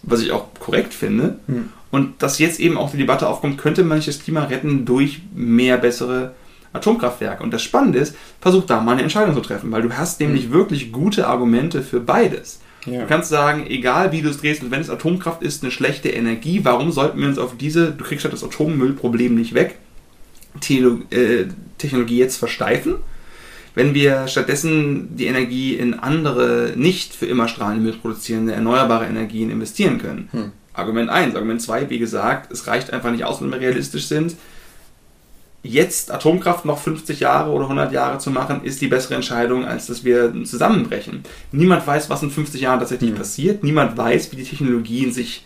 was 0.06 0.22
ich 0.22 0.32
auch 0.32 0.46
korrekt 0.58 0.94
finde. 0.94 1.38
Hm. 1.46 1.70
Und 1.90 2.22
dass 2.22 2.38
jetzt 2.38 2.58
eben 2.58 2.76
auch 2.76 2.90
die 2.90 2.96
Debatte 2.96 3.28
aufkommt, 3.28 3.58
könnte 3.58 3.84
man 3.84 3.98
nicht 3.98 4.08
das 4.08 4.18
Klima 4.18 4.44
retten 4.44 4.84
durch 4.84 5.22
mehr 5.34 5.78
bessere 5.78 6.34
Atomkraftwerke. 6.72 7.42
Und 7.42 7.52
das 7.52 7.62
Spannende 7.62 8.00
ist, 8.00 8.16
versuch 8.40 8.64
da 8.64 8.80
mal 8.80 8.92
eine 8.92 9.02
Entscheidung 9.02 9.34
zu 9.34 9.40
treffen, 9.40 9.70
weil 9.70 9.82
du 9.82 9.92
hast 9.92 10.20
nämlich 10.20 10.48
mhm. 10.48 10.54
wirklich 10.54 10.92
gute 10.92 11.26
Argumente 11.26 11.82
für 11.82 12.00
beides. 12.00 12.60
Ja. 12.86 13.02
Du 13.02 13.06
kannst 13.06 13.30
sagen, 13.30 13.66
egal 13.66 14.12
wie 14.12 14.20
du 14.20 14.28
es 14.28 14.38
drehst, 14.38 14.62
und 14.62 14.70
wenn 14.70 14.80
es 14.80 14.90
Atomkraft 14.90 15.42
ist, 15.42 15.62
eine 15.62 15.70
schlechte 15.70 16.10
Energie, 16.10 16.60
warum 16.64 16.92
sollten 16.92 17.20
wir 17.20 17.28
uns 17.28 17.38
auf 17.38 17.56
diese, 17.56 17.92
du 17.92 18.04
kriegst 18.04 18.24
halt 18.24 18.34
das 18.34 18.44
Atommüllproblem 18.44 19.34
nicht 19.34 19.54
weg, 19.54 19.78
äh, 20.68 21.44
Technologie 21.78 22.18
jetzt 22.18 22.36
versteifen? 22.36 22.96
Wenn 23.74 23.94
wir 23.94 24.28
stattdessen 24.28 25.16
die 25.16 25.26
Energie 25.26 25.74
in 25.74 25.94
andere, 25.94 26.72
nicht 26.76 27.14
für 27.14 27.26
immer 27.26 27.48
strahlende 27.48 27.82
Müll 27.82 27.94
produzierende, 27.94 28.52
erneuerbare 28.52 29.06
Energien 29.06 29.50
investieren 29.50 29.98
können. 29.98 30.28
Hm. 30.30 30.52
Argument 30.72 31.10
1. 31.10 31.34
Argument 31.34 31.60
2, 31.60 31.90
wie 31.90 31.98
gesagt, 31.98 32.52
es 32.52 32.66
reicht 32.66 32.92
einfach 32.92 33.10
nicht 33.10 33.24
aus, 33.24 33.40
wenn 33.40 33.50
wir 33.50 33.60
realistisch 33.60 34.06
sind. 34.06 34.36
Jetzt 35.62 36.10
Atomkraft 36.12 36.66
noch 36.66 36.78
50 36.78 37.20
Jahre 37.20 37.50
oder 37.50 37.64
100 37.64 37.90
Jahre 37.90 38.18
zu 38.18 38.30
machen, 38.30 38.62
ist 38.64 38.82
die 38.82 38.88
bessere 38.88 39.14
Entscheidung, 39.14 39.64
als 39.64 39.86
dass 39.86 40.04
wir 40.04 40.32
zusammenbrechen. 40.44 41.22
Niemand 41.52 41.86
weiß, 41.86 42.10
was 42.10 42.22
in 42.22 42.30
50 42.30 42.60
Jahren 42.60 42.80
tatsächlich 42.80 43.12
mhm. 43.12 43.16
passiert. 43.16 43.64
Niemand 43.64 43.96
weiß, 43.96 44.30
wie 44.30 44.36
die 44.36 44.44
Technologien 44.44 45.12
sich 45.12 45.44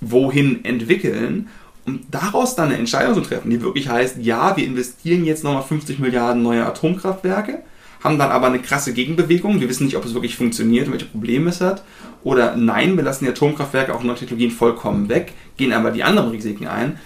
wohin 0.00 0.64
entwickeln. 0.64 1.48
Um 1.90 2.00
daraus 2.10 2.54
dann 2.54 2.68
eine 2.68 2.78
Entscheidung 2.78 3.14
zu 3.14 3.20
treffen, 3.22 3.50
die 3.50 3.60
wirklich 3.62 3.88
heißt, 3.88 4.18
ja, 4.20 4.56
wir 4.56 4.64
investieren 4.64 5.24
jetzt 5.24 5.42
nochmal 5.42 5.62
50 5.62 5.98
Milliarden 5.98 6.42
neue 6.42 6.64
Atomkraftwerke, 6.64 7.62
haben 8.02 8.18
dann 8.18 8.30
aber 8.30 8.46
eine 8.46 8.60
krasse 8.60 8.92
Gegenbewegung. 8.92 9.60
Wir 9.60 9.68
wissen 9.68 9.84
nicht, 9.84 9.96
ob 9.96 10.04
es 10.04 10.14
wirklich 10.14 10.36
funktioniert 10.36 10.86
und 10.86 10.92
welche 10.92 11.06
Probleme 11.06 11.50
es 11.50 11.60
hat. 11.60 11.82
Oder 12.22 12.56
nein, 12.56 12.96
wir 12.96 13.02
lassen 13.02 13.24
die 13.24 13.30
Atomkraftwerke 13.30 13.94
auch 13.94 14.02
neue 14.02 14.16
Technologien 14.16 14.50
vollkommen 14.50 15.08
weg, 15.08 15.32
gehen 15.56 15.72
aber 15.72 15.90
die 15.90 16.02
anderen 16.02 16.30
Risiken 16.30 16.66
ein. 16.66 16.98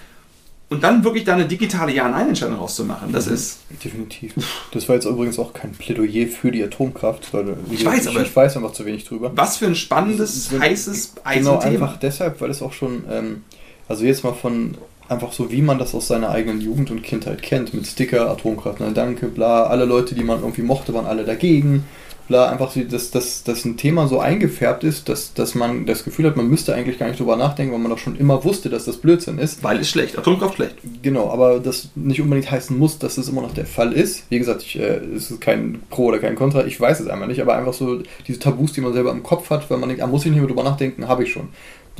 und 0.69 0.83
dann 0.83 1.03
wirklich 1.03 1.23
da 1.23 1.33
eine 1.33 1.45
digitale 1.45 1.93
Ja-Nein-Entscheidung 1.93 2.57
rauszumachen, 2.57 3.11
das 3.11 3.27
mhm. 3.27 3.33
ist. 3.33 3.59
Definitiv. 3.83 4.33
Das 4.71 4.87
war 4.89 4.95
jetzt 4.95 5.05
übrigens 5.05 5.39
auch 5.39 5.53
kein 5.53 5.71
Plädoyer 5.71 6.27
für 6.27 6.51
die 6.51 6.63
Atomkraft, 6.63 7.33
weil 7.33 7.55
ich, 7.71 7.81
ich 7.81 7.85
weiß, 7.85 8.07
aber 8.07 8.21
ich 8.21 8.35
weiß 8.35 8.57
einfach 8.57 8.73
zu 8.73 8.85
wenig 8.85 9.05
drüber. 9.05 9.31
Was 9.35 9.57
für 9.57 9.67
ein 9.67 9.75
spannendes, 9.75 10.51
heißes 10.51 11.15
Eisenthema. 11.23 11.59
Genau, 11.59 11.71
einfach 11.71 11.97
deshalb, 11.97 12.41
weil 12.41 12.49
es 12.49 12.61
auch 12.61 12.73
schon, 12.73 13.03
ähm, 13.09 13.43
also 13.87 14.05
jetzt 14.05 14.23
mal 14.23 14.33
von 14.33 14.75
einfach 15.07 15.33
so, 15.33 15.51
wie 15.51 15.61
man 15.61 15.77
das 15.77 15.93
aus 15.93 16.07
seiner 16.07 16.29
eigenen 16.29 16.61
Jugend 16.61 16.89
und 16.89 17.03
Kindheit 17.03 17.41
kennt, 17.41 17.73
mit 17.73 17.85
Sticker, 17.85 18.29
Atomkraft, 18.31 18.79
na 18.79 18.89
danke, 18.89 19.27
bla, 19.27 19.65
alle 19.65 19.85
Leute, 19.85 20.15
die 20.15 20.23
man 20.23 20.39
irgendwie 20.39 20.63
mochte, 20.63 20.93
waren 20.93 21.05
alle 21.05 21.23
dagegen 21.23 21.85
bla, 22.27 22.49
einfach 22.49 22.71
so, 22.71 22.81
dass, 22.81 23.11
dass, 23.11 23.43
dass 23.43 23.65
ein 23.65 23.77
Thema 23.77 24.07
so 24.07 24.19
eingefärbt 24.19 24.83
ist, 24.83 25.09
dass, 25.09 25.33
dass 25.33 25.55
man 25.55 25.85
das 25.85 26.03
Gefühl 26.03 26.25
hat, 26.25 26.35
man 26.35 26.49
müsste 26.49 26.73
eigentlich 26.73 26.97
gar 26.97 27.07
nicht 27.07 27.19
drüber 27.19 27.35
nachdenken, 27.35 27.73
weil 27.73 27.79
man 27.79 27.91
doch 27.91 27.97
schon 27.97 28.15
immer 28.15 28.43
wusste, 28.43 28.69
dass 28.69 28.85
das 28.85 28.97
Blödsinn 28.97 29.37
ist. 29.37 29.63
Weil 29.63 29.79
es 29.79 29.89
schlecht, 29.89 30.17
Atomkraft 30.17 30.55
schlecht. 30.55 30.75
Genau, 31.01 31.29
aber 31.29 31.59
das 31.59 31.89
nicht 31.95 32.21
unbedingt 32.21 32.49
heißen 32.49 32.77
muss, 32.77 32.99
dass 32.99 33.17
es 33.17 33.29
immer 33.29 33.41
noch 33.41 33.53
der 33.53 33.65
Fall 33.65 33.93
ist. 33.93 34.23
Wie 34.29 34.39
gesagt, 34.39 34.63
ich, 34.63 34.79
äh, 34.79 34.99
es 35.15 35.31
ist 35.31 35.41
kein 35.41 35.81
Pro 35.89 36.05
oder 36.05 36.19
kein 36.19 36.35
Contra, 36.35 36.65
ich 36.65 36.79
weiß 36.79 36.99
es 36.99 37.07
einmal 37.07 37.27
nicht, 37.27 37.41
aber 37.41 37.55
einfach 37.55 37.73
so 37.73 38.01
diese 38.27 38.39
Tabus, 38.39 38.73
die 38.73 38.81
man 38.81 38.93
selber 38.93 39.11
im 39.11 39.23
Kopf 39.23 39.49
hat, 39.49 39.69
weil 39.69 39.77
man 39.77 39.89
denkt, 39.89 40.03
ah, 40.03 40.07
muss 40.07 40.25
ich 40.25 40.31
nicht 40.31 40.39
mehr 40.39 40.47
drüber 40.47 40.63
nachdenken, 40.63 41.07
habe 41.07 41.23
ich 41.23 41.31
schon. 41.31 41.49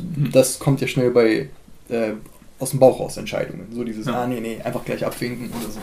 Mhm. 0.00 0.32
Das 0.32 0.58
kommt 0.58 0.80
ja 0.80 0.86
schnell 0.86 1.10
bei 1.10 1.48
äh, 1.88 2.12
aus 2.58 2.70
dem 2.70 2.80
Bauch 2.80 3.00
raus 3.00 3.16
Entscheidungen. 3.16 3.66
So 3.72 3.84
dieses, 3.84 4.06
ja. 4.06 4.22
ah 4.22 4.26
nee, 4.26 4.40
nee, 4.40 4.60
einfach 4.62 4.84
gleich 4.84 5.04
abwinken 5.04 5.50
oder 5.50 5.70
so. 5.70 5.80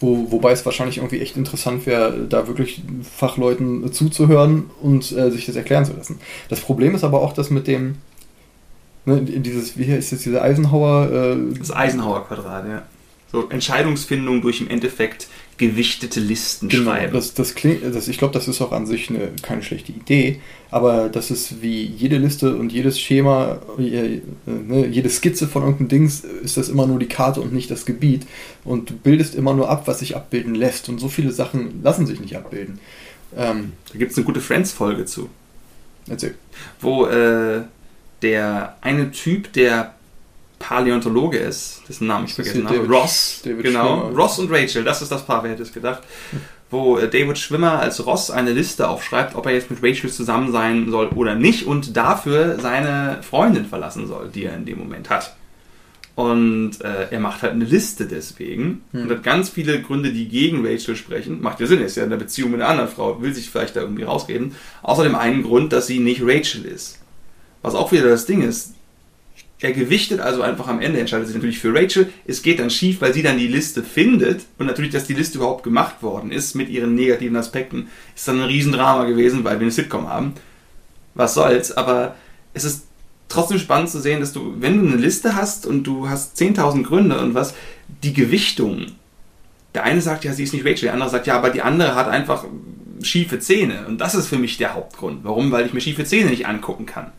Wo, 0.00 0.32
wobei 0.32 0.52
es 0.52 0.64
wahrscheinlich 0.64 0.96
irgendwie 0.96 1.20
echt 1.20 1.36
interessant 1.36 1.84
wäre, 1.84 2.26
da 2.26 2.46
wirklich 2.46 2.82
Fachleuten 3.02 3.92
zuzuhören 3.92 4.70
und 4.80 5.12
äh, 5.12 5.30
sich 5.30 5.44
das 5.44 5.56
erklären 5.56 5.84
zu 5.84 5.92
lassen. 5.92 6.18
Das 6.48 6.60
Problem 6.60 6.94
ist 6.94 7.04
aber 7.04 7.20
auch, 7.20 7.34
dass 7.34 7.50
mit 7.50 7.66
dem, 7.66 7.96
ne, 9.04 9.20
dieses, 9.20 9.76
wie 9.76 9.84
ist 9.84 10.10
jetzt 10.10 10.24
dieser 10.24 10.42
Eisenhower? 10.42 11.36
Äh, 11.36 11.58
das 11.58 11.70
Eisenhower-Quadrat, 11.70 12.66
ja. 12.66 12.82
So 13.30 13.48
Entscheidungsfindung 13.48 14.40
durch 14.40 14.60
im 14.60 14.68
Endeffekt 14.68 15.28
gewichtete 15.60 16.20
Listen 16.20 16.70
genau, 16.70 16.90
schreiben. 16.90 17.12
Das, 17.12 17.34
das 17.34 17.54
klingt, 17.54 17.84
das, 17.84 18.08
ich 18.08 18.16
glaube, 18.16 18.32
das 18.32 18.48
ist 18.48 18.62
auch 18.62 18.72
an 18.72 18.86
sich 18.86 19.10
eine, 19.10 19.28
keine 19.42 19.62
schlechte 19.62 19.92
Idee, 19.92 20.40
aber 20.70 21.10
das 21.10 21.30
ist 21.30 21.60
wie 21.60 21.84
jede 21.84 22.16
Liste 22.16 22.56
und 22.56 22.72
jedes 22.72 22.98
Schema, 22.98 23.60
äh, 23.78 24.22
ne, 24.46 24.86
jede 24.86 25.10
Skizze 25.10 25.46
von 25.46 25.62
irgendeinem 25.62 25.88
Dings, 25.88 26.24
ist 26.24 26.56
das 26.56 26.70
immer 26.70 26.86
nur 26.86 26.98
die 26.98 27.08
Karte 27.08 27.42
und 27.42 27.52
nicht 27.52 27.70
das 27.70 27.84
Gebiet. 27.84 28.26
Und 28.64 28.88
du 28.88 28.94
bildest 28.94 29.34
immer 29.34 29.52
nur 29.52 29.68
ab, 29.68 29.82
was 29.86 29.98
sich 29.98 30.16
abbilden 30.16 30.54
lässt. 30.54 30.88
Und 30.88 30.98
so 30.98 31.08
viele 31.08 31.30
Sachen 31.30 31.82
lassen 31.82 32.06
sich 32.06 32.20
nicht 32.20 32.36
abbilden. 32.36 32.80
Ähm, 33.36 33.72
da 33.92 33.98
gibt 33.98 34.12
es 34.12 34.16
eine 34.16 34.24
gute 34.24 34.40
Friends-Folge 34.40 35.04
zu. 35.04 35.28
Erzähl. 36.08 36.34
Wo 36.80 37.04
äh, 37.06 37.62
der 38.22 38.76
eine 38.80 39.10
Typ, 39.10 39.52
der 39.52 39.94
Paläontologe 40.60 41.38
ist, 41.38 41.82
dessen 41.88 42.06
Namen 42.06 42.26
ich 42.26 42.34
vergessen 42.34 42.68
habe. 42.68 42.86
Ross, 42.86 43.40
David 43.42 43.64
genau. 43.64 44.02
Schwimmer. 44.02 44.16
Ross 44.16 44.38
und 44.38 44.52
Rachel, 44.52 44.84
das 44.84 45.02
ist 45.02 45.10
das 45.10 45.26
Paar, 45.26 45.42
wer 45.42 45.50
hätte 45.50 45.62
es 45.62 45.72
gedacht. 45.72 46.02
Wo 46.70 46.98
äh, 46.98 47.08
David 47.08 47.38
Schwimmer 47.38 47.80
als 47.80 48.06
Ross 48.06 48.30
eine 48.30 48.52
Liste 48.52 48.88
aufschreibt, 48.88 49.34
ob 49.34 49.46
er 49.46 49.52
jetzt 49.52 49.70
mit 49.70 49.82
Rachel 49.82 50.12
zusammen 50.12 50.52
sein 50.52 50.90
soll 50.90 51.08
oder 51.08 51.34
nicht 51.34 51.66
und 51.66 51.96
dafür 51.96 52.60
seine 52.60 53.18
Freundin 53.22 53.64
verlassen 53.64 54.06
soll, 54.06 54.28
die 54.32 54.44
er 54.44 54.54
in 54.54 54.66
dem 54.66 54.78
Moment 54.78 55.10
hat. 55.10 55.34
Und 56.14 56.82
äh, 56.82 57.08
er 57.10 57.20
macht 57.20 57.42
halt 57.42 57.54
eine 57.54 57.64
Liste 57.64 58.04
deswegen 58.04 58.82
hm. 58.92 59.02
und 59.02 59.10
hat 59.10 59.22
ganz 59.22 59.48
viele 59.48 59.80
Gründe, 59.80 60.12
die 60.12 60.28
gegen 60.28 60.64
Rachel 60.64 60.94
sprechen. 60.94 61.40
Macht 61.40 61.60
ja 61.60 61.66
Sinn, 61.66 61.80
er 61.80 61.86
ist 61.86 61.96
ja 61.96 62.04
in 62.04 62.12
einer 62.12 62.20
Beziehung 62.20 62.50
mit 62.50 62.60
einer 62.60 62.68
anderen 62.68 62.90
Frau, 62.90 63.22
will 63.22 63.32
sich 63.32 63.48
vielleicht 63.48 63.76
da 63.76 63.80
irgendwie 63.80 64.02
rausreden. 64.02 64.54
Außerdem 64.82 65.14
einen 65.14 65.42
Grund, 65.42 65.72
dass 65.72 65.86
sie 65.86 65.98
nicht 65.98 66.20
Rachel 66.22 66.66
ist. 66.66 66.98
Was 67.62 67.74
auch 67.74 67.90
wieder 67.92 68.08
das 68.08 68.26
Ding 68.26 68.42
ist, 68.42 68.74
er 69.60 69.72
gewichtet 69.72 70.20
also 70.20 70.42
einfach 70.42 70.68
am 70.68 70.80
Ende, 70.80 71.00
entscheidet 71.00 71.26
sich 71.26 71.36
natürlich 71.36 71.58
für 71.58 71.74
Rachel. 71.74 72.10
Es 72.26 72.42
geht 72.42 72.58
dann 72.58 72.70
schief, 72.70 73.00
weil 73.00 73.12
sie 73.12 73.22
dann 73.22 73.38
die 73.38 73.46
Liste 73.46 73.82
findet 73.82 74.42
und 74.58 74.66
natürlich, 74.66 74.90
dass 74.90 75.04
die 75.04 75.14
Liste 75.14 75.38
überhaupt 75.38 75.64
gemacht 75.64 76.02
worden 76.02 76.32
ist 76.32 76.54
mit 76.54 76.70
ihren 76.70 76.94
negativen 76.94 77.36
Aspekten, 77.36 77.88
ist 78.16 78.26
dann 78.26 78.40
ein 78.40 78.46
Riesendrama 78.46 79.04
gewesen, 79.04 79.44
weil 79.44 79.56
wir 79.58 79.62
eine 79.62 79.70
Sitcom 79.70 80.08
haben. 80.08 80.34
Was 81.14 81.34
soll's, 81.34 81.72
aber 81.72 82.14
es 82.54 82.64
ist 82.64 82.86
trotzdem 83.28 83.58
spannend 83.58 83.90
zu 83.90 84.00
sehen, 84.00 84.20
dass 84.20 84.32
du, 84.32 84.56
wenn 84.58 84.80
du 84.80 84.86
eine 84.86 84.96
Liste 84.96 85.36
hast 85.36 85.66
und 85.66 85.84
du 85.84 86.08
hast 86.08 86.40
10.000 86.40 86.82
Gründe 86.82 87.18
und 87.18 87.34
was, 87.34 87.54
die 88.02 88.14
Gewichtung. 88.14 88.86
Der 89.74 89.84
eine 89.84 90.00
sagt, 90.00 90.24
ja, 90.24 90.32
sie 90.32 90.44
ist 90.44 90.52
nicht 90.52 90.64
Rachel, 90.64 90.86
der 90.86 90.94
andere 90.94 91.10
sagt, 91.10 91.26
ja, 91.26 91.36
aber 91.36 91.50
die 91.50 91.62
andere 91.62 91.94
hat 91.94 92.08
einfach 92.08 92.44
schiefe 93.02 93.38
Zähne. 93.38 93.86
Und 93.86 94.00
das 94.00 94.14
ist 94.14 94.26
für 94.26 94.38
mich 94.38 94.56
der 94.56 94.74
Hauptgrund. 94.74 95.20
Warum? 95.22 95.52
Weil 95.52 95.66
ich 95.66 95.72
mir 95.72 95.80
schiefe 95.80 96.04
Zähne 96.04 96.30
nicht 96.30 96.46
angucken 96.46 96.86
kann. 96.86 97.12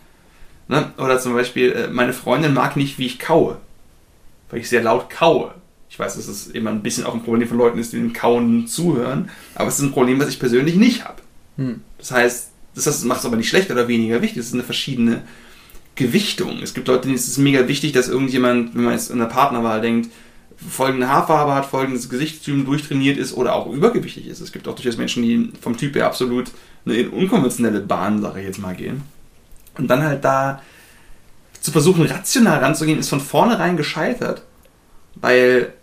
Ne? 0.72 0.90
Oder 0.98 1.20
zum 1.20 1.34
Beispiel, 1.34 1.74
äh, 1.74 1.88
meine 1.90 2.14
Freundin 2.14 2.54
mag 2.54 2.78
nicht, 2.78 2.98
wie 2.98 3.06
ich 3.06 3.20
kaue. 3.20 3.58
Weil 4.50 4.62
ich 4.62 4.70
sehr 4.70 4.82
laut 4.82 5.10
kaue. 5.10 5.54
Ich 5.90 6.00
weiß, 6.00 6.16
dass 6.16 6.30
es 6.30 6.48
immer 6.48 6.70
ein 6.70 6.82
bisschen 6.82 7.06
auch 7.06 7.14
ein 7.14 7.24
Problem 7.24 7.50
von 7.50 7.58
Leuten 7.58 7.78
ist, 7.78 7.92
die 7.92 7.98
dem 7.98 8.14
Kauen 8.14 8.68
zuhören. 8.68 9.30
Aber 9.54 9.68
es 9.68 9.80
ist 9.80 9.82
ein 9.82 9.92
Problem, 9.92 10.18
was 10.22 10.30
ich 10.30 10.40
persönlich 10.40 10.76
nicht 10.76 11.04
habe. 11.04 11.22
Hm. 11.58 11.82
Das 11.98 12.12
heißt, 12.12 12.52
das 12.74 13.04
macht 13.04 13.20
es 13.20 13.26
aber 13.26 13.36
nicht 13.36 13.50
schlechter 13.50 13.74
oder 13.74 13.90
weniger 13.90 14.22
wichtig. 14.22 14.38
Es 14.38 14.48
ist 14.48 14.54
eine 14.54 14.64
verschiedene 14.64 15.24
Gewichtung. 15.96 16.62
Es 16.64 16.74
gibt 16.74 16.88
Leute, 16.88 17.02
denen 17.02 17.16
ist 17.16 17.28
es 17.28 17.38
mega 17.38 17.68
wichtig, 17.68 17.92
dass 17.92 18.08
irgendjemand, 18.08 18.74
wenn 18.74 18.86
man 18.86 18.94
jetzt 18.94 19.12
in 19.12 19.20
der 19.20 19.26
Partnerwahl 19.26 19.82
denkt, 19.82 20.10
folgende 20.56 21.10
Haarfarbe 21.10 21.54
hat, 21.54 21.66
folgendes 21.66 22.08
Gesichtstypen 22.08 22.64
durchtrainiert 22.64 23.18
ist 23.18 23.34
oder 23.34 23.56
auch 23.56 23.70
übergewichtig 23.70 24.26
ist. 24.28 24.40
Es 24.40 24.54
gibt 24.54 24.70
auch 24.70 24.76
durchaus 24.76 24.96
Menschen, 24.96 25.22
die 25.24 25.52
vom 25.60 25.76
Typ 25.76 25.96
her 25.96 26.06
absolut 26.06 26.52
eine 26.86 27.10
unkonventionelle 27.10 27.82
Bahn, 27.82 28.22
sage 28.22 28.40
ich 28.40 28.46
jetzt 28.46 28.60
mal, 28.60 28.74
gehen. 28.74 29.02
Und 29.82 29.88
dann 29.88 30.04
halt 30.04 30.24
da 30.24 30.62
zu 31.60 31.72
versuchen, 31.72 32.06
rational 32.06 32.60
ranzugehen, 32.60 33.00
ist 33.00 33.10
von 33.10 33.20
vornherein 33.20 33.78
gescheitert. 33.78 34.44
Weil 35.16 35.74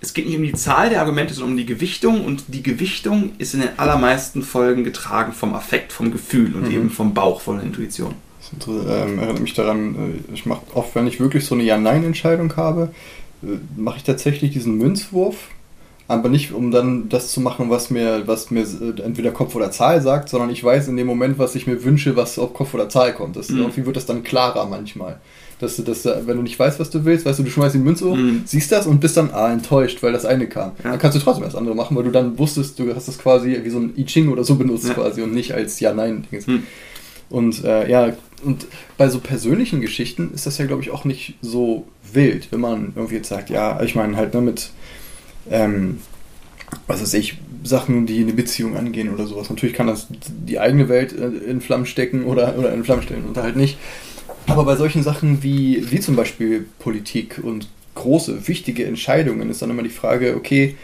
es 0.00 0.14
geht 0.14 0.26
nicht 0.26 0.36
um 0.36 0.42
die 0.42 0.52
Zahl 0.52 0.90
der 0.90 1.00
Argumente, 1.00 1.34
sondern 1.34 1.52
um 1.52 1.56
die 1.56 1.66
Gewichtung. 1.66 2.24
Und 2.24 2.44
die 2.48 2.62
Gewichtung 2.62 3.32
ist 3.38 3.54
in 3.54 3.60
den 3.60 3.78
allermeisten 3.78 4.42
Folgen 4.42 4.84
getragen 4.84 5.32
vom 5.32 5.54
Affekt, 5.54 5.92
vom 5.92 6.12
Gefühl 6.12 6.54
und 6.54 6.68
mhm. 6.68 6.70
eben 6.70 6.90
vom 6.90 7.14
Bauch, 7.14 7.40
von 7.40 7.56
der 7.56 7.66
Intuition. 7.66 8.14
Das 8.58 8.68
ähm, 8.68 9.18
erinnert 9.18 9.40
mich 9.40 9.54
daran, 9.54 10.22
äh, 10.30 10.34
ich 10.34 10.46
mache 10.46 10.62
oft, 10.74 10.94
wenn 10.94 11.06
ich 11.06 11.18
wirklich 11.18 11.44
so 11.44 11.54
eine 11.54 11.64
Ja-Nein-Entscheidung 11.64 12.56
habe, 12.56 12.90
äh, 13.42 13.58
mache 13.76 13.96
ich 13.98 14.04
tatsächlich 14.04 14.52
diesen 14.52 14.76
Münzwurf 14.76 15.48
aber 16.08 16.28
nicht 16.28 16.52
um 16.52 16.70
dann 16.70 17.08
das 17.08 17.32
zu 17.32 17.40
machen, 17.40 17.68
was 17.68 17.90
mir, 17.90 18.22
was 18.26 18.50
mir 18.50 18.62
äh, 18.62 19.02
entweder 19.02 19.32
Kopf 19.32 19.54
oder 19.54 19.70
Zahl 19.70 20.00
sagt, 20.00 20.28
sondern 20.28 20.50
ich 20.50 20.62
weiß 20.62 20.88
in 20.88 20.96
dem 20.96 21.06
Moment, 21.06 21.38
was 21.38 21.54
ich 21.54 21.66
mir 21.66 21.82
wünsche, 21.82 22.16
was 22.16 22.38
auf 22.38 22.54
Kopf 22.54 22.74
oder 22.74 22.88
Zahl 22.88 23.12
kommt. 23.12 23.36
Das, 23.36 23.48
mhm. 23.48 23.58
Irgendwie 23.58 23.86
wird 23.86 23.96
das 23.96 24.06
dann 24.06 24.22
klarer 24.22 24.66
manchmal. 24.66 25.18
Dass 25.58 25.76
du 25.76 25.82
das, 25.82 26.04
wenn 26.04 26.36
du 26.36 26.42
nicht 26.42 26.58
weißt, 26.58 26.78
was 26.78 26.90
du 26.90 27.04
willst, 27.06 27.24
weißt 27.24 27.38
du, 27.38 27.42
du 27.42 27.50
schmeißt 27.50 27.74
die 27.74 27.78
Münze 27.78 28.04
hoch, 28.04 28.16
mhm. 28.16 28.42
siehst 28.44 28.70
das 28.70 28.86
und 28.86 29.00
bist 29.00 29.16
dann 29.16 29.30
ah, 29.30 29.50
enttäuscht, 29.50 30.02
weil 30.02 30.12
das 30.12 30.26
eine 30.26 30.46
kam. 30.48 30.72
Ja. 30.84 30.90
Dann 30.90 30.98
kannst 30.98 31.16
du 31.16 31.20
trotzdem 31.20 31.44
das 31.44 31.56
andere 31.56 31.74
machen, 31.74 31.96
weil 31.96 32.04
du 32.04 32.10
dann 32.10 32.38
wusstest, 32.38 32.78
du 32.78 32.94
hast 32.94 33.08
das 33.08 33.18
quasi 33.18 33.58
wie 33.64 33.70
so 33.70 33.78
ein 33.78 33.94
I 33.96 34.04
Ching 34.04 34.28
oder 34.28 34.44
so 34.44 34.56
benutzt 34.56 34.86
ja. 34.86 34.94
quasi 34.94 35.22
und 35.22 35.32
nicht 35.32 35.54
als 35.54 35.80
Ja-Nein. 35.80 36.26
Mhm. 36.30 36.64
Und 37.30 37.64
äh, 37.64 37.90
ja, 37.90 38.12
und 38.44 38.66
bei 38.98 39.08
so 39.08 39.18
persönlichen 39.18 39.80
Geschichten 39.80 40.30
ist 40.34 40.46
das 40.46 40.58
ja, 40.58 40.66
glaube 40.66 40.82
ich, 40.82 40.90
auch 40.90 41.04
nicht 41.04 41.34
so 41.40 41.86
wild, 42.12 42.52
wenn 42.52 42.60
man 42.60 42.92
irgendwie 42.94 43.16
jetzt 43.16 43.28
sagt, 43.28 43.50
ja, 43.50 43.82
ich 43.82 43.94
meine 43.94 44.16
halt 44.16 44.34
ne, 44.34 44.42
mit 44.42 44.70
ähm, 45.50 46.00
was 46.86 47.00
weiß 47.00 47.14
ich, 47.14 47.38
Sachen, 47.62 48.06
die 48.06 48.20
eine 48.20 48.32
Beziehung 48.32 48.76
angehen 48.76 49.12
oder 49.12 49.26
sowas. 49.26 49.50
Natürlich 49.50 49.74
kann 49.74 49.86
das 49.86 50.06
die 50.10 50.58
eigene 50.58 50.88
Welt 50.88 51.12
äh, 51.12 51.26
in 51.26 51.60
Flammen 51.60 51.86
stecken 51.86 52.24
oder, 52.24 52.56
oder 52.58 52.72
in 52.72 52.84
Flammen 52.84 53.02
stellen 53.02 53.24
und 53.24 53.36
halt 53.36 53.56
nicht. 53.56 53.78
Aber 54.46 54.64
bei 54.64 54.76
solchen 54.76 55.02
Sachen 55.02 55.42
wie, 55.42 55.90
wie 55.90 56.00
zum 56.00 56.16
Beispiel 56.16 56.66
Politik 56.78 57.40
und 57.42 57.68
große, 57.94 58.46
wichtige 58.46 58.84
Entscheidungen 58.84 59.50
ist 59.50 59.62
dann 59.62 59.70
immer 59.70 59.82
die 59.82 59.88
Frage, 59.88 60.36
okay, 60.36 60.76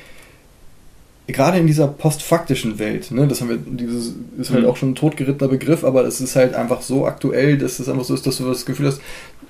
gerade 1.29 1.59
in 1.59 1.67
dieser 1.67 1.87
postfaktischen 1.87 2.79
Welt, 2.79 3.11
ne, 3.13 3.29
das 3.29 3.41
haben 3.41 3.49
wir, 3.51 3.59
dieses 3.59 4.15
ist 4.39 4.51
halt 4.51 4.65
mhm. 4.65 4.69
auch 4.69 4.77
schon 4.77 4.91
ein 4.91 4.95
totgerittener 4.97 5.49
Begriff, 5.49 5.85
aber 5.85 6.05
es 6.05 6.21
ist 6.21 6.35
halt 6.35 6.55
einfach 6.55 6.83
so 6.83 7.07
aktuell, 7.07 7.59
dass 7.59 7.79
es 7.79 7.89
einfach 7.89 8.05
so 8.05 8.15
ist, 8.15 8.27
dass 8.27 8.39
du 8.39 8.49
das 8.49 8.67
Gefühl 8.67 8.89
hast, 8.89 9.01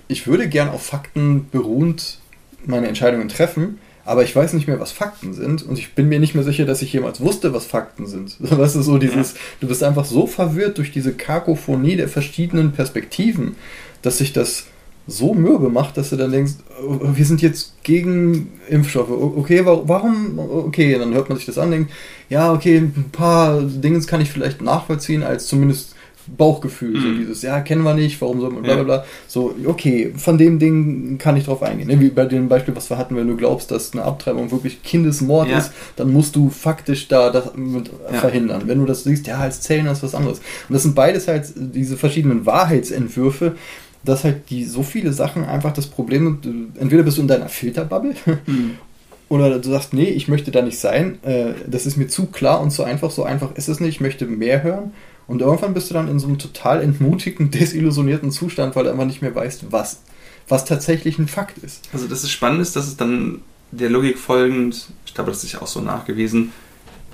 ich 0.09 0.27
würde 0.27 0.49
gern 0.49 0.69
auf 0.69 0.83
Fakten 0.83 1.47
beruhend 1.51 2.19
meine 2.67 2.89
Entscheidungen 2.89 3.29
treffen, 3.29 3.79
aber 4.13 4.25
ich 4.25 4.37
weiß 4.37 4.53
nicht 4.53 4.69
mehr, 4.69 4.79
was 4.79 4.93
Fakten 4.93 5.33
sind 5.33 5.63
und 5.63 5.79
ich 5.79 5.95
bin 5.95 6.07
mir 6.07 6.21
nicht 6.21 6.35
mehr 6.35 6.45
sicher, 6.45 6.67
dass 6.67 6.83
ich 6.83 6.93
jemals 6.93 7.21
wusste, 7.23 7.55
was 7.55 7.65
Fakten 7.65 8.07
sind. 8.07 8.37
Was 8.41 8.77
ist 8.77 8.85
so 8.85 8.99
dieses, 8.99 9.33
ja. 9.33 9.39
du 9.61 9.69
bist 9.69 9.83
einfach 9.83 10.05
so 10.05 10.27
verwirrt 10.27 10.77
durch 10.77 10.93
diese 10.93 11.15
Kakophonie 11.15 11.97
der 11.97 12.09
verschiedenen 12.09 12.73
Perspektiven, 12.73 13.57
dass 14.03 14.19
sich 14.19 14.35
das 14.35 14.67
so 15.07 15.33
mürbe 15.33 15.71
macht, 15.71 15.97
dass 15.97 16.11
du 16.11 16.17
dann 16.17 16.31
denkst, 16.31 16.53
oh, 16.87 16.99
wir 17.15 17.25
sind 17.25 17.41
jetzt 17.41 17.83
gegen 17.83 18.53
Impfstoffe. 18.69 19.09
Okay, 19.11 19.65
warum? 19.65 20.39
Okay, 20.39 20.99
dann 20.99 21.15
hört 21.15 21.31
man 21.31 21.39
sich 21.39 21.47
das 21.47 21.57
an, 21.57 21.71
denkt, 21.71 21.91
ja, 22.29 22.53
okay, 22.53 22.77
ein 22.77 23.11
paar 23.11 23.63
Dinge 23.63 23.99
kann 24.03 24.21
ich 24.21 24.31
vielleicht 24.31 24.61
nachvollziehen, 24.61 25.23
als 25.23 25.47
zumindest 25.47 25.92
Bauchgefühl, 26.27 26.97
mhm. 26.97 27.03
so 27.03 27.13
dieses, 27.15 27.43
ja, 27.43 27.61
kennen 27.61 27.83
wir 27.83 27.95
nicht, 27.95 28.21
warum 28.21 28.41
soll 28.41 28.51
man, 28.51 28.63
bla 28.63 28.75
bla 28.75 28.83
bla. 28.83 29.05
So, 29.27 29.55
okay, 29.67 30.13
von 30.17 30.39
dem 30.39 30.59
Ding 30.59 31.19
kann 31.19 31.37
ich 31.37 31.45
drauf 31.45 31.63
eingehen. 31.63 31.89
Ne? 31.89 32.01
Wie 32.01 32.11
bei 32.11 32.25
dem 32.27 32.49
Beispiel, 32.49 32.75
was 32.77 32.91
wir 32.91 32.99
hatten, 32.99 33.17
wenn 33.17 33.29
du 33.29 33.37
glaubst, 33.37 33.71
dass 33.71 33.93
eine 33.93 34.05
Abtreibung 34.05 34.51
wirklich 34.51 34.83
Kindesmord 34.83 35.49
ja. 35.49 35.59
ist, 35.59 35.73
dann 35.97 36.13
musst 36.13 36.37
du 36.37 36.51
faktisch 36.51 37.09
da 37.09 37.31
das 37.31 37.47
ja. 37.57 38.19
verhindern. 38.19 38.63
Wenn 38.67 38.79
du 38.79 38.87
das 38.87 39.05
siehst, 39.05 39.27
ja, 39.27 39.39
als 39.39 39.61
Zellen 39.61 39.87
ist 39.87 40.03
was 40.03 40.15
anderes. 40.15 40.39
Und 40.69 40.75
das 40.75 40.83
sind 40.83 40.95
beides 40.95 41.29
halt 41.29 41.53
diese 41.57 41.97
verschiedenen 41.97 42.47
Wahrheitsentwürfe, 42.47 43.57
dass 44.05 44.25
halt 44.25 44.51
die 44.51 44.65
so 44.65 44.83
viele 44.83 45.13
Sachen 45.13 45.45
einfach 45.45 45.73
das 45.73 45.87
Problem 45.87 46.39
sind, 46.43 46.79
entweder 46.79 47.03
bist 47.03 47.19
du 47.19 47.23
in 47.23 47.29
deiner 47.29 47.49
Filterbubble 47.49 48.15
mhm. 48.47 48.73
oder 49.29 49.59
du 49.59 49.71
sagst, 49.71 49.95
nee, 49.95 50.09
ich 50.09 50.29
möchte 50.29 50.51
da 50.51 50.63
nicht 50.63 50.79
sein, 50.79 51.23
äh, 51.23 51.53
das 51.67 51.87
ist 51.87 51.97
mir 51.97 52.09
zu 52.09 52.27
klar 52.27 52.61
und 52.61 52.71
so 52.71 52.83
einfach, 52.83 53.11
so 53.11 53.25
einfach 53.25 53.55
ist 53.57 53.69
es 53.69 53.81
nicht, 53.81 53.97
ich 53.97 54.01
möchte 54.01 54.27
mehr 54.27 54.63
hören. 54.63 54.93
Und 55.27 55.41
irgendwann 55.41 55.75
bist 55.75 55.91
du 55.91 55.95
dann 55.95 56.09
in 56.09 56.19
so 56.19 56.27
einem 56.27 56.39
total 56.39 56.83
entmutigten, 56.83 57.51
desillusionierten 57.53 58.31
Zustand, 58.31 58.77
weil 58.77 58.85
du 58.85 58.91
einfach 58.91 59.07
nicht 59.07 59.23
mehr 59.23 59.35
weißt, 59.35 59.71
was, 59.71 60.03
was 60.49 60.65
tatsächlich 60.65 61.19
ein 61.19 61.29
Fakt 61.29 61.59
ist. 61.59 61.89
Also 61.93 62.07
das 62.07 62.25
ist 62.25 62.31
spannend 62.31 62.61
dass 62.75 62.87
es 62.87 62.97
dann 62.97 63.41
der 63.71 63.89
Logik 63.89 64.19
folgend, 64.19 64.89
ich 65.07 65.15
glaube, 65.15 65.31
das 65.31 65.43
ist 65.43 65.53
ja 65.53 65.63
auch 65.63 65.67
so 65.67 65.81
nachgewiesen, 65.81 66.53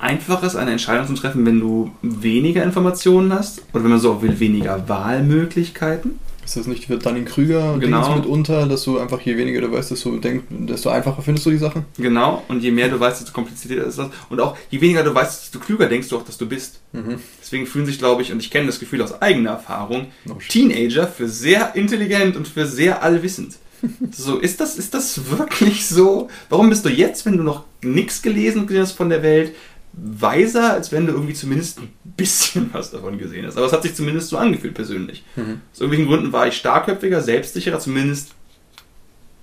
einfach 0.01 0.43
ist, 0.43 0.57
eine 0.57 0.73
Entscheidung 0.73 1.07
zu 1.07 1.15
treffen, 1.15 1.47
wenn 1.47 1.61
du 1.61 1.93
weniger 2.03 2.63
Informationen 2.63 3.33
hast 3.33 3.63
oder 3.73 3.85
wenn 3.85 3.91
man 3.91 4.01
so 4.01 4.23
will, 4.23 4.39
weniger 4.41 4.89
Wahlmöglichkeiten. 4.89 6.19
Ist 6.49 6.57
das 6.57 6.67
nicht 6.67 6.89
wird 6.89 7.05
dann 7.05 7.15
in 7.15 7.27
Krüger 7.27 7.77
genau. 7.79 8.17
mitunter, 8.17 8.67
dass 8.67 8.83
du 8.85 8.99
einfach 8.99 9.21
je 9.21 9.37
weniger 9.37 9.61
du 9.61 9.71
weißt, 9.71 9.91
desto, 9.91 10.17
denk, 10.17 10.45
desto 10.49 10.89
einfacher 10.89 11.21
findest 11.21 11.45
du 11.45 11.51
die 11.51 11.59
Sachen? 11.59 11.85
Genau, 11.99 12.43
und 12.49 12.63
je 12.63 12.71
mehr 12.71 12.89
du 12.89 12.99
weißt, 12.99 13.21
desto 13.21 13.35
komplizierter 13.35 13.85
ist 13.85 13.99
das. 13.99 14.09
Und 14.31 14.41
auch 14.41 14.57
je 14.71 14.81
weniger 14.81 15.03
du 15.03 15.15
weißt, 15.15 15.43
desto 15.43 15.59
klüger 15.59 15.91
denkst 15.91 16.09
du 16.09 16.17
auch, 16.17 16.25
dass 16.25 16.39
du 16.39 16.49
bist. 16.49 16.81
Mhm. 16.95 17.21
Deswegen 17.43 17.67
fühlen 17.67 17.85
sich, 17.85 17.99
glaube 17.99 18.23
ich, 18.23 18.33
und 18.33 18.41
ich 18.41 18.51
kenne 18.51 18.65
das 18.65 18.81
Gefühl 18.81 19.03
aus 19.03 19.21
eigener 19.21 19.51
Erfahrung, 19.51 20.07
oh, 20.27 20.39
Teenager 20.49 21.07
für 21.07 21.29
sehr 21.29 21.75
intelligent 21.75 22.35
und 22.35 22.49
für 22.49 22.65
sehr 22.65 23.03
allwissend. 23.03 23.59
so, 24.11 24.39
ist 24.39 24.59
das, 24.59 24.79
ist 24.79 24.95
das 24.95 25.31
wirklich 25.31 25.87
so? 25.87 26.29
Warum 26.49 26.71
bist 26.71 26.83
du 26.83 26.89
jetzt, 26.89 27.27
wenn 27.27 27.37
du 27.37 27.43
noch 27.43 27.65
nichts 27.83 28.23
gelesen 28.23 28.67
hast 28.75 28.93
von 28.93 29.11
der 29.11 29.23
Welt, 29.23 29.55
weiser, 29.93 30.73
als 30.73 30.93
wenn 30.93 31.07
du 31.07 31.13
irgendwie 31.13 31.35
zumindest 31.35 31.81
ein 31.81 31.93
bisschen 32.05 32.71
was 32.73 32.91
davon 32.91 33.19
gesehen 33.19 33.47
hast. 33.47 33.57
Aber 33.57 33.67
es 33.67 33.73
hat 33.73 33.83
sich 33.83 33.95
zumindest 33.95 34.29
so 34.29 34.37
angefühlt 34.37 34.75
persönlich. 34.75 35.25
Mhm. 35.37 35.61
Aus 35.73 35.81
irgendwelchen 35.81 36.09
Gründen 36.09 36.33
war 36.33 36.47
ich 36.47 36.57
starkköpfiger, 36.57 37.21
selbstsicherer, 37.21 37.79
zumindest 37.79 38.33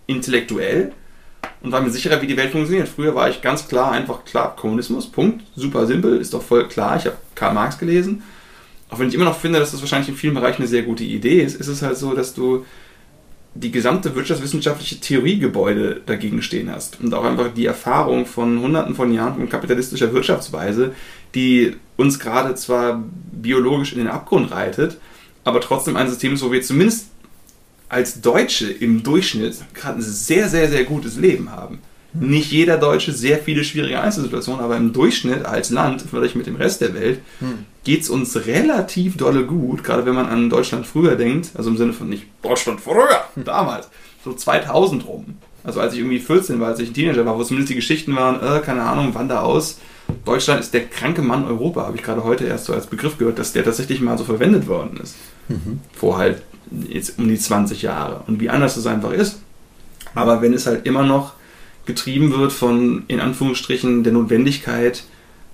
intellektuell 0.07 0.91
und 1.61 1.71
war 1.71 1.81
mir 1.81 1.89
sicherer, 1.89 2.21
wie 2.21 2.27
die 2.27 2.37
Welt 2.37 2.51
funktioniert. 2.51 2.87
Früher 2.87 3.15
war 3.15 3.29
ich 3.29 3.41
ganz 3.41 3.67
klar 3.67 3.91
einfach 3.91 4.23
klar 4.23 4.55
Kommunismus, 4.55 5.11
Punkt. 5.11 5.43
Super 5.55 5.87
simpel, 5.87 6.17
ist 6.17 6.33
doch 6.33 6.43
voll 6.43 6.67
klar. 6.67 6.97
Ich 6.97 7.05
habe 7.05 7.17
Karl 7.33 7.53
Marx 7.53 7.77
gelesen. 7.77 8.23
Auch 8.89 8.99
wenn 8.99 9.09
ich 9.09 9.15
immer 9.15 9.25
noch 9.25 9.39
finde, 9.39 9.59
dass 9.59 9.71
das 9.71 9.81
wahrscheinlich 9.81 10.09
in 10.09 10.15
vielen 10.15 10.35
Bereichen 10.35 10.61
eine 10.61 10.67
sehr 10.67 10.83
gute 10.83 11.03
Idee 11.03 11.41
ist, 11.41 11.55
ist 11.55 11.67
es 11.67 11.81
halt 11.81 11.97
so, 11.97 12.13
dass 12.13 12.35
du 12.35 12.65
die 13.55 13.71
gesamte 13.71 14.13
wirtschaftswissenschaftliche 14.15 14.99
Theoriegebäude 14.99 16.01
dagegen 16.05 16.41
stehen 16.41 16.69
hast. 16.69 16.99
Und 16.99 17.13
auch 17.13 17.23
einfach 17.23 17.53
die 17.53 17.65
Erfahrung 17.65 18.25
von 18.25 18.59
hunderten 18.59 18.95
von 18.95 19.13
Jahren 19.13 19.35
von 19.35 19.49
kapitalistischer 19.49 20.13
Wirtschaftsweise, 20.13 20.93
die 21.33 21.75
uns 21.95 22.19
gerade 22.19 22.55
zwar 22.55 23.03
biologisch 23.31 23.93
in 23.93 23.99
den 23.99 24.07
Abgrund 24.09 24.51
reitet, 24.51 24.97
aber 25.45 25.61
trotzdem 25.61 25.95
ein 25.95 26.09
System 26.09 26.33
ist, 26.33 26.43
wo 26.43 26.51
wir 26.51 26.61
zumindest 26.61 27.07
als 27.87 28.19
Deutsche 28.19 28.69
im 28.69 29.03
Durchschnitt 29.03 29.57
gerade 29.73 29.99
ein 29.99 30.01
sehr, 30.01 30.49
sehr, 30.49 30.67
sehr 30.69 30.83
gutes 30.83 31.15
Leben 31.15 31.51
haben. 31.51 31.79
Nicht 32.19 32.51
jeder 32.51 32.77
Deutsche 32.77 33.11
sehr 33.11 33.39
viele 33.39 33.63
schwierige 33.63 33.99
Einzelsituationen, 33.99 34.63
aber 34.63 34.77
im 34.77 34.93
Durchschnitt 34.93 35.45
als 35.45 35.69
Land, 35.69 36.03
vielleicht 36.09 36.35
mit 36.35 36.47
dem 36.47 36.55
Rest 36.55 36.81
der 36.81 36.93
Welt, 36.93 37.19
hm. 37.39 37.65
geht 37.83 38.01
es 38.01 38.09
uns 38.09 38.45
relativ 38.45 39.17
dolle 39.17 39.45
gut, 39.45 39.83
gerade 39.83 40.05
wenn 40.05 40.15
man 40.15 40.27
an 40.27 40.49
Deutschland 40.49 40.85
früher 40.85 41.15
denkt, 41.15 41.51
also 41.55 41.69
im 41.69 41.77
Sinne 41.77 41.93
von 41.93 42.09
nicht 42.09 42.25
Deutschland 42.41 42.81
früher, 42.81 43.25
hm. 43.35 43.43
damals, 43.43 43.89
so 44.23 44.33
2000 44.33 45.07
rum. 45.07 45.37
Also 45.63 45.79
als 45.79 45.93
ich 45.93 45.99
irgendwie 45.99 46.19
14 46.19 46.59
war, 46.59 46.69
als 46.69 46.79
ich 46.79 46.89
ein 46.89 46.93
Teenager 46.93 47.25
war, 47.25 47.37
wo 47.37 47.43
zumindest 47.43 47.71
die 47.71 47.75
Geschichten 47.75 48.15
waren, 48.15 48.35
äh, 48.41 48.61
keine 48.61 48.83
Ahnung, 48.83 49.15
wander 49.15 49.43
aus. 49.43 49.79
Deutschland 50.23 50.59
ist 50.59 50.73
der 50.73 50.85
kranke 50.85 51.23
Mann 51.23 51.45
Europa, 51.45 51.81
habe 51.81 51.97
ich 51.97 52.03
gerade 52.03 52.23
heute 52.23 52.45
erst 52.45 52.65
so 52.65 52.73
als 52.73 52.85
Begriff 52.85 53.17
gehört, 53.17 53.39
dass 53.39 53.53
der 53.53 53.63
tatsächlich 53.63 53.99
mal 54.01 54.17
so 54.17 54.23
verwendet 54.23 54.67
worden 54.67 54.99
ist. 55.01 55.15
Mhm. 55.47 55.79
Vor 55.93 56.17
halt 56.17 56.43
jetzt 56.87 57.17
um 57.17 57.27
die 57.27 57.39
20 57.39 57.81
Jahre. 57.81 58.23
Und 58.27 58.39
wie 58.39 58.49
anders 58.49 58.77
es 58.77 58.85
einfach 58.85 59.11
ist. 59.11 59.39
Aber 60.13 60.41
wenn 60.41 60.53
es 60.53 60.67
halt 60.67 60.85
immer 60.85 61.03
noch 61.03 61.33
getrieben 61.85 62.31
wird 62.37 62.51
von, 62.51 63.03
in 63.07 63.19
Anführungsstrichen, 63.19 64.03
der 64.03 64.13
Notwendigkeit 64.13 65.03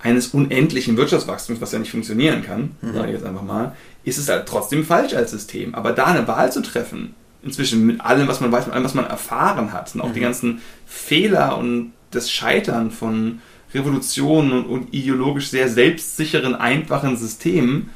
eines 0.00 0.28
unendlichen 0.28 0.96
Wirtschaftswachstums, 0.96 1.60
was 1.60 1.72
ja 1.72 1.78
nicht 1.78 1.90
funktionieren 1.90 2.42
kann, 2.42 2.72
mhm. 2.80 2.94
sage 2.94 3.08
ich 3.08 3.14
jetzt 3.14 3.26
einfach 3.26 3.42
mal, 3.42 3.76
ist 4.04 4.18
es 4.18 4.28
halt 4.28 4.46
trotzdem 4.46 4.84
falsch 4.84 5.14
als 5.14 5.30
System. 5.30 5.74
Aber 5.74 5.92
da 5.92 6.06
eine 6.06 6.26
Wahl 6.26 6.50
zu 6.50 6.60
treffen, 6.60 7.14
inzwischen 7.42 7.86
mit 7.86 8.00
allem, 8.00 8.26
was 8.28 8.40
man 8.40 8.50
weiß, 8.50 8.66
mit 8.66 8.74
allem, 8.74 8.84
was 8.84 8.94
man 8.94 9.06
erfahren 9.06 9.72
hat, 9.72 9.94
und 9.94 10.00
auch 10.00 10.08
mhm. 10.08 10.14
die 10.14 10.20
ganzen 10.20 10.60
Fehler 10.86 11.56
und 11.56 11.92
das 12.10 12.30
Scheitern 12.30 12.90
von 12.90 13.40
Revolutionen 13.74 14.52
und, 14.52 14.66
und 14.66 14.94
ideologisch 14.94 15.48
sehr 15.48 15.68
selbstsicheren, 15.68 16.54
einfachen 16.54 17.16
Systemen, 17.16 17.90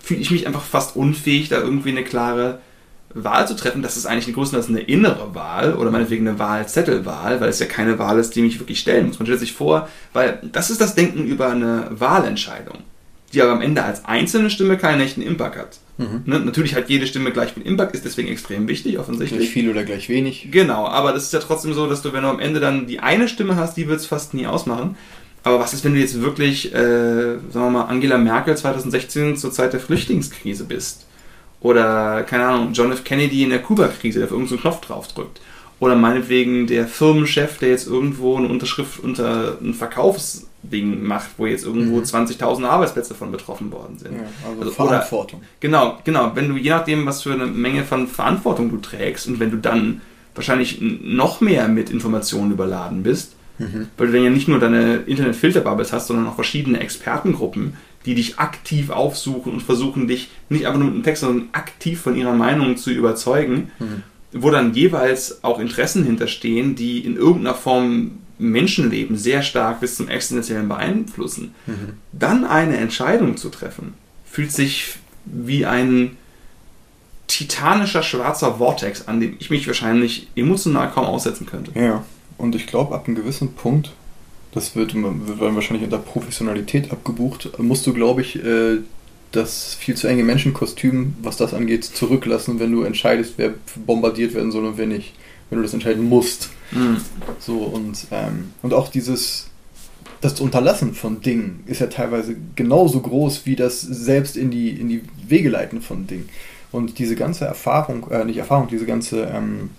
fühle 0.00 0.20
ich 0.20 0.30
mich 0.30 0.46
einfach 0.46 0.62
fast 0.62 0.96
unfähig, 0.96 1.48
da 1.48 1.58
irgendwie 1.58 1.90
eine 1.90 2.04
klare 2.04 2.60
Wahl 3.24 3.46
zu 3.46 3.54
treffen, 3.54 3.82
das 3.82 3.96
ist 3.96 4.06
eigentlich 4.06 4.26
eine 4.26 4.34
größtenteils 4.34 4.68
eine 4.68 4.80
innere 4.80 5.34
Wahl 5.34 5.74
oder 5.74 5.90
meinetwegen 5.90 6.26
eine 6.26 6.38
Wahlzettelwahl, 6.38 7.40
weil 7.40 7.48
es 7.48 7.58
ja 7.58 7.66
keine 7.66 7.98
Wahl 7.98 8.18
ist, 8.18 8.34
die 8.34 8.42
mich 8.42 8.58
wirklich 8.58 8.80
stellen 8.80 9.08
muss. 9.08 9.18
Man 9.18 9.26
stellt 9.26 9.40
sich 9.40 9.52
vor, 9.52 9.88
weil 10.12 10.40
das 10.52 10.70
ist 10.70 10.80
das 10.80 10.94
Denken 10.94 11.24
über 11.24 11.50
eine 11.50 11.88
Wahlentscheidung, 11.90 12.78
die 13.32 13.42
aber 13.42 13.52
am 13.52 13.60
Ende 13.60 13.82
als 13.82 14.04
einzelne 14.04 14.50
Stimme 14.50 14.76
keinen 14.76 15.00
echten 15.00 15.22
Impact 15.22 15.56
hat. 15.56 15.78
Mhm. 15.98 16.22
Ne? 16.26 16.40
Natürlich 16.40 16.74
hat 16.74 16.88
jede 16.88 17.06
Stimme 17.06 17.32
gleich 17.32 17.52
viel 17.52 17.64
Impact, 17.64 17.94
ist 17.94 18.04
deswegen 18.04 18.28
extrem 18.28 18.68
wichtig, 18.68 18.98
offensichtlich. 18.98 19.40
Gleich 19.40 19.50
viel 19.50 19.70
oder 19.70 19.84
gleich 19.84 20.08
wenig. 20.08 20.48
Genau, 20.50 20.86
aber 20.86 21.12
das 21.12 21.24
ist 21.24 21.32
ja 21.32 21.40
trotzdem 21.40 21.74
so, 21.74 21.88
dass 21.88 22.02
du, 22.02 22.12
wenn 22.12 22.22
du 22.22 22.28
am 22.28 22.40
Ende 22.40 22.60
dann 22.60 22.86
die 22.86 23.00
eine 23.00 23.28
Stimme 23.28 23.56
hast, 23.56 23.76
die 23.76 23.88
wird 23.88 24.00
es 24.00 24.06
fast 24.06 24.32
nie 24.34 24.46
ausmachen. 24.46 24.96
Aber 25.42 25.60
was 25.60 25.72
ist, 25.72 25.84
wenn 25.84 25.94
du 25.94 26.00
jetzt 26.00 26.20
wirklich, 26.20 26.72
äh, 26.74 27.38
sagen 27.50 27.52
wir 27.52 27.70
mal, 27.70 27.84
Angela 27.84 28.18
Merkel 28.18 28.56
2016 28.56 29.36
zur 29.36 29.52
Zeit 29.52 29.72
der 29.72 29.80
Flüchtlingskrise 29.80 30.64
bist? 30.64 31.07
Oder, 31.60 32.22
keine 32.22 32.46
Ahnung, 32.46 32.72
John 32.72 32.92
F. 32.92 33.04
Kennedy 33.04 33.42
in 33.42 33.50
der 33.50 33.62
Kuba-Krise, 33.62 34.20
der 34.20 34.26
auf 34.26 34.32
irgendeinen 34.32 34.60
Knopf 34.60 34.80
drauf 34.80 35.08
drückt. 35.08 35.40
Oder 35.80 35.94
meinetwegen 35.94 36.66
der 36.66 36.88
Firmenchef, 36.88 37.58
der 37.58 37.70
jetzt 37.70 37.86
irgendwo 37.86 38.36
eine 38.36 38.48
Unterschrift 38.48 38.98
unter 38.98 39.58
ein 39.60 39.74
Verkaufsding 39.74 41.04
macht, 41.04 41.30
wo 41.36 41.46
jetzt 41.46 41.64
irgendwo 41.64 41.98
mhm. 41.98 42.02
20.000 42.02 42.64
Arbeitsplätze 42.64 43.14
von 43.14 43.30
betroffen 43.30 43.70
worden 43.70 43.96
sind. 43.96 44.14
Ja, 44.14 44.22
also, 44.48 44.60
also 44.60 44.72
Verantwortung. 44.72 45.40
Oder, 45.40 45.48
genau, 45.60 45.98
genau. 46.02 46.32
Wenn 46.34 46.48
du, 46.48 46.56
je 46.56 46.70
nachdem, 46.70 47.06
was 47.06 47.22
für 47.22 47.32
eine 47.32 47.46
Menge 47.46 47.84
von 47.84 48.08
Verantwortung 48.08 48.70
du 48.70 48.78
trägst 48.78 49.28
und 49.28 49.38
wenn 49.38 49.52
du 49.52 49.56
dann 49.56 50.00
wahrscheinlich 50.34 50.80
noch 50.80 51.40
mehr 51.40 51.68
mit 51.68 51.90
Informationen 51.90 52.52
überladen 52.52 53.04
bist, 53.04 53.36
mhm. 53.58 53.88
weil 53.96 54.08
du 54.08 54.12
dann 54.14 54.24
ja 54.24 54.30
nicht 54.30 54.48
nur 54.48 54.58
deine 54.58 54.96
Internetfilterbubbles 55.06 55.92
hast, 55.92 56.08
sondern 56.08 56.26
auch 56.26 56.34
verschiedene 56.34 56.80
Expertengruppen, 56.80 57.74
die 58.08 58.14
dich 58.14 58.38
aktiv 58.38 58.88
aufsuchen 58.88 59.52
und 59.52 59.60
versuchen, 59.60 60.08
dich 60.08 60.30
nicht 60.48 60.66
einfach 60.66 60.78
nur 60.78 60.86
mit 60.86 60.94
einem 60.94 61.04
Text, 61.04 61.20
sondern 61.20 61.50
aktiv 61.52 62.00
von 62.00 62.16
ihrer 62.16 62.32
Meinung 62.32 62.78
zu 62.78 62.90
überzeugen, 62.90 63.70
mhm. 63.78 64.02
wo 64.32 64.48
dann 64.48 64.72
jeweils 64.72 65.44
auch 65.44 65.58
Interessen 65.58 66.04
hinterstehen, 66.04 66.74
die 66.74 67.00
in 67.00 67.16
irgendeiner 67.16 67.54
Form 67.54 68.12
Menschenleben 68.38 69.18
sehr 69.18 69.42
stark 69.42 69.80
bis 69.80 69.96
zum 69.96 70.08
Existenziellen 70.08 70.68
beeinflussen. 70.68 71.54
Mhm. 71.66 71.98
Dann 72.12 72.46
eine 72.46 72.78
Entscheidung 72.78 73.36
zu 73.36 73.50
treffen, 73.50 73.92
fühlt 74.24 74.52
sich 74.52 74.94
wie 75.26 75.66
ein 75.66 76.16
titanischer 77.26 78.02
schwarzer 78.02 78.54
Vortex, 78.54 79.06
an 79.06 79.20
dem 79.20 79.36
ich 79.38 79.50
mich 79.50 79.66
wahrscheinlich 79.66 80.28
emotional 80.34 80.90
kaum 80.90 81.04
aussetzen 81.04 81.44
könnte. 81.44 81.72
Ja, 81.78 82.04
und 82.38 82.54
ich 82.54 82.66
glaube, 82.66 82.94
ab 82.94 83.06
einem 83.06 83.16
gewissen 83.16 83.52
Punkt 83.52 83.92
das 84.58 84.74
wird, 84.74 84.94
wird 84.94 85.54
wahrscheinlich 85.54 85.84
unter 85.84 85.98
Professionalität 85.98 86.90
abgebucht. 86.90 87.58
Musst 87.58 87.86
du, 87.86 87.92
glaube 87.94 88.22
ich, 88.22 88.42
äh, 88.42 88.78
das 89.30 89.74
viel 89.74 89.94
zu 89.94 90.08
enge 90.08 90.24
Menschenkostüm, 90.24 91.14
was 91.22 91.36
das 91.36 91.54
angeht, 91.54 91.84
zurücklassen, 91.84 92.58
wenn 92.58 92.72
du 92.72 92.82
entscheidest, 92.82 93.34
wer 93.36 93.54
bombardiert 93.86 94.34
werden 94.34 94.50
soll 94.50 94.64
und 94.64 94.78
wer 94.78 94.86
nicht. 94.86 95.14
Wenn 95.48 95.58
du 95.58 95.62
das 95.62 95.72
entscheiden 95.72 96.04
musst. 96.08 96.50
Mhm. 96.72 96.98
So, 97.38 97.58
und, 97.58 98.06
ähm, 98.10 98.52
und 98.60 98.74
auch 98.74 98.88
dieses, 98.88 99.46
das 100.20 100.40
Unterlassen 100.40 100.92
von 100.92 101.22
Dingen 101.22 101.62
ist 101.66 101.80
ja 101.80 101.86
teilweise 101.86 102.36
genauso 102.54 103.00
groß 103.00 103.46
wie 103.46 103.56
das 103.56 103.80
selbst 103.80 104.36
in 104.36 104.50
die, 104.50 104.70
in 104.70 104.88
die 104.88 105.02
Wege 105.26 105.48
leiten 105.48 105.80
von 105.80 106.06
Dingen. 106.06 106.28
Und 106.70 106.98
diese 106.98 107.16
ganze 107.16 107.46
Erfahrung, 107.46 108.10
äh, 108.10 108.24
nicht 108.24 108.36
Erfahrung, 108.36 108.68
diese 108.68 108.84
ganze 108.84 109.22
ähm, 109.22 109.70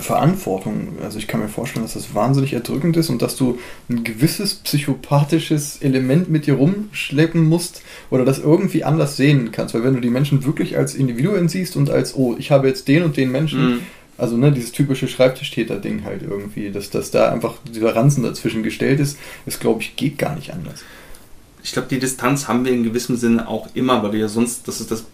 Verantwortung. 0.00 0.98
Also 1.02 1.18
ich 1.18 1.26
kann 1.26 1.40
mir 1.40 1.48
vorstellen, 1.48 1.84
dass 1.84 1.94
das 1.94 2.14
wahnsinnig 2.14 2.52
erdrückend 2.52 2.96
ist 2.96 3.08
und 3.10 3.22
dass 3.22 3.36
du 3.36 3.58
ein 3.88 4.04
gewisses 4.04 4.56
psychopathisches 4.56 5.78
Element 5.80 6.28
mit 6.28 6.46
dir 6.46 6.54
rumschleppen 6.54 7.44
musst 7.44 7.82
oder 8.10 8.24
das 8.24 8.38
irgendwie 8.38 8.84
anders 8.84 9.16
sehen 9.16 9.52
kannst. 9.52 9.74
Weil 9.74 9.84
wenn 9.84 9.94
du 9.94 10.00
die 10.00 10.10
Menschen 10.10 10.44
wirklich 10.44 10.76
als 10.76 10.94
Individuen 10.94 11.48
siehst 11.48 11.76
und 11.76 11.90
als, 11.90 12.14
oh, 12.14 12.36
ich 12.38 12.50
habe 12.50 12.68
jetzt 12.68 12.88
den 12.88 13.02
und 13.02 13.16
den 13.16 13.30
Menschen, 13.30 13.66
mhm. 13.66 13.78
also 14.18 14.36
ne, 14.36 14.52
dieses 14.52 14.72
typische 14.72 15.08
Schreibtischtäter-Ding 15.08 16.04
halt 16.04 16.22
irgendwie, 16.22 16.70
dass, 16.70 16.90
dass 16.90 17.10
da 17.10 17.32
einfach 17.32 17.54
dieser 17.72 17.94
Ranzen 17.94 18.22
dazwischen 18.22 18.62
gestellt 18.62 19.00
ist, 19.00 19.18
das 19.44 19.60
glaube 19.60 19.82
ich 19.82 19.96
geht 19.96 20.18
gar 20.18 20.36
nicht 20.36 20.52
anders. 20.52 20.84
Ich 21.62 21.72
glaube, 21.72 21.88
die 21.88 21.98
Distanz 21.98 22.46
haben 22.46 22.64
wir 22.64 22.72
in 22.72 22.84
gewissem 22.84 23.16
Sinne 23.16 23.48
auch 23.48 23.68
immer, 23.74 24.02
weil 24.02 24.12
wir 24.12 24.20
ja 24.20 24.28
sonst, 24.28 24.68
das 24.68 24.80
ist 24.80 24.92
das 24.92 25.04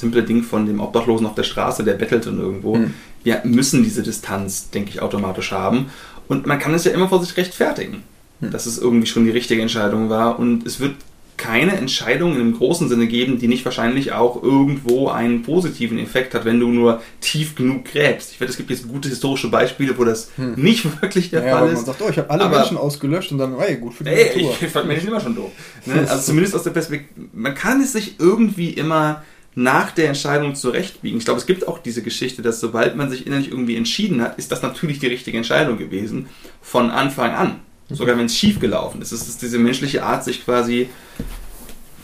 simple 0.00 0.22
Ding 0.22 0.42
von 0.42 0.66
dem 0.66 0.80
Obdachlosen 0.80 1.26
auf 1.26 1.34
der 1.34 1.44
Straße, 1.44 1.84
der 1.84 1.94
bettelt 1.94 2.26
dann 2.26 2.38
irgendwo. 2.38 2.76
Mhm 2.76 2.94
wir 3.22 3.42
müssen 3.44 3.82
diese 3.82 4.02
Distanz, 4.02 4.70
denke 4.70 4.90
ich, 4.90 5.02
automatisch 5.02 5.52
haben. 5.52 5.90
Und 6.28 6.46
man 6.46 6.58
kann 6.58 6.74
es 6.74 6.84
ja 6.84 6.92
immer 6.92 7.08
vor 7.08 7.22
sich 7.22 7.36
rechtfertigen, 7.36 8.02
hm. 8.40 8.50
dass 8.50 8.66
es 8.66 8.78
irgendwie 8.78 9.06
schon 9.06 9.24
die 9.24 9.30
richtige 9.30 9.62
Entscheidung 9.62 10.08
war. 10.08 10.38
Und 10.38 10.66
es 10.66 10.80
wird 10.80 10.94
keine 11.36 11.72
Entscheidung 11.72 12.38
im 12.38 12.54
großen 12.54 12.90
Sinne 12.90 13.06
geben, 13.06 13.38
die 13.38 13.48
nicht 13.48 13.64
wahrscheinlich 13.64 14.12
auch 14.12 14.42
irgendwo 14.42 15.08
einen 15.08 15.42
positiven 15.42 15.98
Effekt 15.98 16.34
hat, 16.34 16.44
wenn 16.44 16.60
du 16.60 16.68
nur 16.68 17.00
tief 17.22 17.54
genug 17.54 17.86
gräbst. 17.86 18.32
Ich 18.32 18.38
finde, 18.38 18.50
es 18.50 18.58
gibt 18.58 18.68
jetzt 18.68 18.86
gute 18.86 19.08
historische 19.08 19.48
Beispiele, 19.48 19.96
wo 19.96 20.04
das 20.04 20.30
hm. 20.36 20.54
nicht 20.56 20.84
wirklich 21.02 21.30
der 21.30 21.44
ja, 21.44 21.58
Fall 21.58 21.68
ist. 21.68 21.76
Man 21.76 21.84
sagt, 21.86 22.02
oh, 22.02 22.10
ich 22.10 22.18
habe 22.18 22.30
alle 22.30 22.44
aber, 22.44 22.58
Menschen 22.58 22.76
ausgelöscht 22.76 23.32
und 23.32 23.38
dann, 23.38 23.58
hey, 23.58 23.76
gut 23.76 23.94
für 23.94 24.04
die 24.04 24.10
ey, 24.10 24.26
Natur. 24.26 24.52
Ich, 24.52 24.62
ich 24.62 24.70
fand 24.70 24.86
Menschen 24.86 25.08
immer 25.08 25.20
schon 25.20 25.34
doof. 25.34 25.50
Ne? 25.86 25.94
Also 26.08 26.22
zumindest 26.22 26.54
aus 26.54 26.62
der 26.62 26.70
Perspektive, 26.70 27.28
man 27.32 27.54
kann 27.54 27.80
es 27.80 27.92
sich 27.92 28.16
irgendwie 28.18 28.70
immer 28.70 29.22
nach 29.54 29.90
der 29.90 30.08
Entscheidung 30.08 30.54
zurechtbiegen. 30.54 31.18
Ich 31.18 31.24
glaube, 31.24 31.40
es 31.40 31.46
gibt 31.46 31.66
auch 31.66 31.78
diese 31.78 32.02
Geschichte, 32.02 32.42
dass 32.42 32.60
sobald 32.60 32.96
man 32.96 33.10
sich 33.10 33.26
innerlich 33.26 33.50
irgendwie 33.50 33.76
entschieden 33.76 34.22
hat, 34.22 34.38
ist 34.38 34.52
das 34.52 34.62
natürlich 34.62 35.00
die 35.00 35.08
richtige 35.08 35.36
Entscheidung 35.36 35.76
gewesen, 35.76 36.28
von 36.62 36.90
Anfang 36.90 37.32
an. 37.32 37.60
Sogar 37.88 38.16
wenn 38.16 38.26
es 38.26 38.36
schief 38.36 38.60
gelaufen 38.60 39.02
ist. 39.02 39.10
Es 39.10 39.26
ist 39.26 39.42
diese 39.42 39.58
menschliche 39.58 40.04
Art, 40.04 40.22
sich 40.22 40.44
quasi 40.44 40.88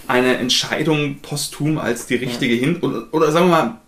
eine 0.08 0.36
Entscheidung 0.38 1.18
posthum 1.22 1.78
als 1.78 2.06
die 2.06 2.16
richtige 2.16 2.54
hin 2.54 2.78
oder, 2.80 3.06
oder 3.12 3.30
sagen 3.30 3.46
wir 3.46 3.50
mal 3.50 3.80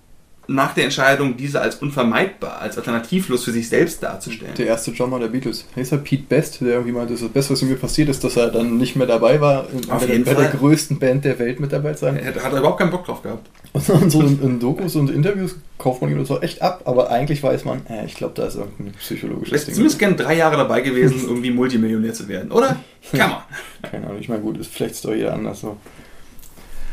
nach 0.51 0.73
der 0.73 0.85
Entscheidung, 0.85 1.37
diese 1.37 1.61
als 1.61 1.77
unvermeidbar, 1.77 2.59
als 2.59 2.79
alternativlos 2.79 3.45
für 3.45 3.53
sich 3.53 3.69
selbst 3.69 4.03
darzustellen. 4.03 4.55
Der 4.57 4.67
erste 4.67 4.93
Drummer 4.93 5.19
der 5.19 5.29
Beatles, 5.29 5.67
heißt 5.77 5.93
er 5.93 5.99
Pete 5.99 6.25
Best, 6.27 6.63
der 6.63 6.69
irgendwie 6.69 6.93
meinte, 6.93 7.13
das 7.13 7.29
Beste, 7.29 7.53
was 7.53 7.61
ihm 7.61 7.79
passiert 7.79 8.09
ist, 8.09 8.25
dass 8.25 8.37
er 8.39 8.49
dann 8.49 8.79
nicht 8.79 8.97
mehr 8.97 9.07
dabei 9.07 9.43
war, 9.43 9.67
bei, 9.89 10.07
jeden 10.07 10.25
bei 10.25 10.33
der 10.33 10.49
größten 10.49 10.99
Band 10.99 11.27
der 11.27 11.39
Welt 11.39 11.61
mit 11.61 11.71
dabei 11.71 11.93
sein. 11.93 12.17
Er 12.17 12.35
hat 12.35 12.53
er 12.53 12.59
überhaupt 12.59 12.79
keinen 12.79 12.91
Bock 12.91 13.05
drauf 13.05 13.23
gehabt. 13.23 13.47
Und 13.89 14.11
so 14.11 14.23
in, 14.23 14.43
in, 14.43 14.59
Dokus 14.59 14.97
und 14.97 15.11
Interviews 15.11 15.57
kauft 15.77 16.01
man 16.01 16.11
ihm 16.11 16.19
das 16.19 16.31
auch 16.31 16.43
echt 16.43 16.63
ab, 16.63 16.83
aber 16.87 17.11
eigentlich 17.11 17.43
weiß 17.43 17.67
man, 17.67 17.87
äh, 17.87 18.07
ich 18.07 18.15
glaube, 18.15 18.33
da 18.35 18.47
ist 18.47 18.57
irgendein 18.57 18.93
psychologisches 18.95 19.67
Ding. 19.67 19.75
zumindest 19.75 19.99
gerne 19.99 20.17
drei 20.17 20.35
Jahre 20.35 20.57
dabei 20.57 20.81
gewesen, 20.81 21.21
irgendwie 21.29 21.51
Multimillionär 21.51 22.15
zu 22.15 22.27
werden, 22.29 22.51
oder? 22.51 22.77
Kann 23.13 23.31
man. 23.31 23.43
Keine 23.91 24.07
Ahnung, 24.07 24.19
ich 24.21 24.29
meine, 24.31 24.41
gut, 24.41 24.59
ist 24.59 24.73
vielleicht 24.73 24.95
ist 24.95 25.05
doch 25.05 25.13
jeder 25.13 25.35
anders 25.35 25.61
so. 25.61 25.77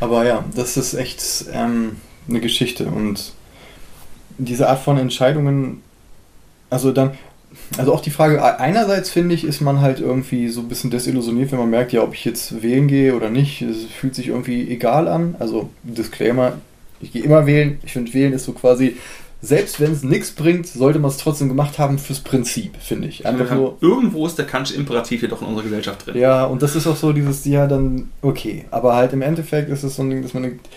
Aber 0.00 0.26
ja, 0.26 0.44
das 0.54 0.76
ist 0.76 0.92
echt 0.92 1.46
ähm, 1.52 1.96
eine 2.28 2.40
Geschichte 2.40 2.86
und 2.86 3.32
diese 4.38 4.68
Art 4.68 4.80
von 4.80 4.98
Entscheidungen, 4.98 5.82
also 6.70 6.92
dann, 6.92 7.12
also 7.78 7.92
auch 7.92 8.00
die 8.00 8.10
Frage, 8.10 8.42
einerseits 8.60 9.10
finde 9.10 9.34
ich, 9.34 9.44
ist 9.44 9.60
man 9.60 9.80
halt 9.80 10.00
irgendwie 10.00 10.48
so 10.48 10.60
ein 10.60 10.68
bisschen 10.68 10.90
desillusioniert, 10.90 11.52
wenn 11.52 11.58
man 11.58 11.70
merkt, 11.70 11.92
ja, 11.92 12.02
ob 12.02 12.14
ich 12.14 12.24
jetzt 12.24 12.62
wählen 12.62 12.86
gehe 12.88 13.14
oder 13.14 13.30
nicht, 13.30 13.62
es 13.62 13.84
fühlt 13.84 14.14
sich 14.14 14.28
irgendwie 14.28 14.68
egal 14.70 15.08
an. 15.08 15.36
Also 15.38 15.70
Disclaimer, 15.82 16.54
ich 17.00 17.12
gehe 17.12 17.22
immer 17.22 17.46
wählen. 17.46 17.78
Ich 17.84 17.92
finde, 17.92 18.12
wählen 18.12 18.32
ist 18.32 18.44
so 18.44 18.52
quasi, 18.52 18.96
selbst 19.42 19.80
wenn 19.80 19.92
es 19.92 20.02
nichts 20.02 20.32
bringt, 20.32 20.66
sollte 20.66 20.98
man 20.98 21.10
es 21.10 21.18
trotzdem 21.18 21.48
gemacht 21.48 21.78
haben 21.78 21.98
fürs 21.98 22.20
Prinzip, 22.20 22.76
finde 22.80 23.08
ich. 23.08 23.26
Einfach 23.26 23.54
nur, 23.54 23.76
irgendwo 23.80 24.26
ist 24.26 24.38
der 24.38 24.46
Kantsche 24.46 24.74
Imperativ 24.74 25.22
jedoch 25.22 25.40
in 25.42 25.48
unserer 25.48 25.64
Gesellschaft 25.64 26.06
drin. 26.06 26.18
Ja, 26.18 26.44
und 26.44 26.62
das 26.62 26.74
ist 26.74 26.86
auch 26.86 26.96
so 26.96 27.12
dieses, 27.12 27.44
ja, 27.44 27.66
dann, 27.66 28.10
okay. 28.22 28.64
Aber 28.70 28.96
halt 28.96 29.12
im 29.12 29.22
Endeffekt 29.22 29.70
ist 29.70 29.82
es 29.82 29.96
so 29.96 30.02
ein 30.02 30.10
Ding, 30.10 30.22
dass 30.22 30.34
man 30.34 30.42
denkt, 30.44 30.68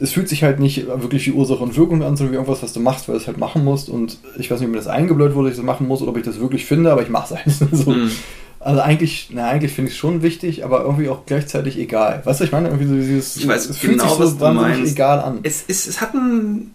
es 0.00 0.12
fühlt 0.12 0.28
sich 0.28 0.42
halt 0.42 0.60
nicht 0.60 0.86
wirklich 0.86 1.26
wie 1.26 1.32
Ursache 1.32 1.62
und 1.62 1.76
Wirkung 1.76 2.02
an, 2.02 2.16
sondern 2.16 2.32
wie 2.32 2.36
irgendwas, 2.36 2.62
was 2.62 2.72
du 2.72 2.80
machst, 2.80 3.08
weil 3.08 3.16
du 3.16 3.20
es 3.20 3.26
halt 3.26 3.38
machen 3.38 3.64
musst. 3.64 3.88
Und 3.88 4.18
ich 4.38 4.50
weiß 4.50 4.60
nicht, 4.60 4.66
ob 4.66 4.72
mir 4.72 4.78
das 4.78 4.86
eingebläut 4.86 5.34
wurde, 5.34 5.48
dass 5.48 5.58
ich 5.58 5.64
das 5.64 5.66
machen 5.66 5.86
muss 5.86 6.00
oder 6.00 6.10
ob 6.10 6.16
ich 6.16 6.24
das 6.24 6.40
wirklich 6.40 6.64
finde, 6.64 6.90
aber 6.90 7.02
ich 7.02 7.10
mache 7.10 7.34
es 7.34 7.44
halt 7.44 7.68
so. 7.72 7.90
Mhm. 7.90 8.10
Also 8.58 8.80
eigentlich, 8.80 9.30
na, 9.32 9.48
eigentlich 9.48 9.72
finde 9.72 9.88
ich 9.88 9.94
es 9.94 9.98
schon 9.98 10.22
wichtig, 10.22 10.64
aber 10.64 10.82
irgendwie 10.82 11.08
auch 11.08 11.24
gleichzeitig 11.24 11.78
egal. 11.78 12.20
Weißt 12.24 12.40
du, 12.40 12.44
ich 12.44 12.52
meine, 12.52 12.68
irgendwie 12.68 12.86
so 12.86 12.94
dieses. 12.94 13.36
Ich 13.36 13.48
weiß, 13.48 13.70
es 13.70 13.78
fühlt 13.78 13.98
genau, 13.98 14.14
sich 14.14 14.32
so 14.32 14.40
wahnsinnig 14.40 14.92
egal 14.92 15.20
an. 15.20 15.38
Es, 15.42 15.64
es, 15.66 15.86
es 15.86 16.00
hat 16.00 16.14
ein. 16.14 16.72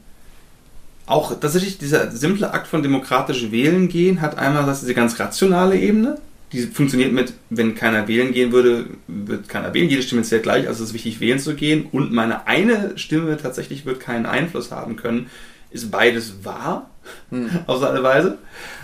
Auch 1.08 1.40
tatsächlich 1.40 1.78
dieser 1.78 2.10
simple 2.10 2.52
Akt 2.52 2.66
von 2.66 2.82
demokratisch 2.82 3.52
wählen 3.52 3.88
gehen 3.90 4.22
hat 4.22 4.40
einmal 4.40 4.66
das, 4.66 4.80
diese 4.80 4.96
ganz 4.96 5.20
rationale 5.20 5.78
Ebene, 5.78 6.18
die 6.56 6.62
funktioniert 6.64 7.12
mit, 7.12 7.34
wenn 7.50 7.76
keiner 7.76 8.08
wählen 8.08 8.34
gehen 8.34 8.52
würde, 8.52 8.88
wird 9.08 9.50
keiner 9.50 9.74
wählen. 9.74 9.90
Jede 9.90 10.02
Stimme 10.02 10.24
zählt 10.24 10.44
gleich, 10.44 10.68
also 10.68 10.84
es 10.84 10.90
ist 10.90 10.94
wichtig, 10.94 11.20
wählen 11.20 11.40
zu 11.40 11.56
gehen. 11.56 11.88
Und 11.92 12.12
meine 12.12 12.48
eine 12.48 12.98
Stimme 12.98 13.38
tatsächlich 13.38 13.86
wird 13.86 14.00
keinen 14.00 14.26
Einfluss 14.26 14.72
haben 14.72 14.96
können. 14.96 15.30
Ist 15.72 15.92
beides 15.92 16.44
wahr, 16.44 16.90
hm. 17.30 17.50
auf 17.68 17.80
seine 17.80 18.02
Weise. 18.02 18.38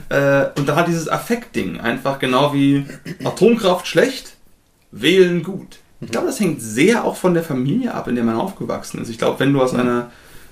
Äh, 0.10 0.48
und 0.58 0.68
da 0.68 0.76
hat 0.76 0.88
dieses 0.88 1.08
Affektding 1.08 1.80
einfach 1.80 2.20
genau 2.20 2.54
wie 2.54 2.86
Atomkraft 3.24 3.88
schlecht, 3.88 4.36
wählen 4.92 5.44
gut. 5.44 5.80
Ich 6.02 6.12
glaube, 6.12 6.28
das 6.28 6.40
hängt 6.40 6.62
sehr 6.62 7.06
auch 7.06 7.16
von 7.16 7.34
der 7.34 7.44
Familie 7.44 7.94
ab, 7.94 8.08
in 8.08 8.16
der 8.16 8.24
man 8.24 8.36
aufgewachsen 8.36 9.02
ist. 9.02 9.10
Ich 9.10 9.20
glaube, 9.20 9.40
wenn 9.40 9.54
du 9.54 9.62
aus 9.62 9.72
hm. 9.72 9.80
einer 9.80 10.12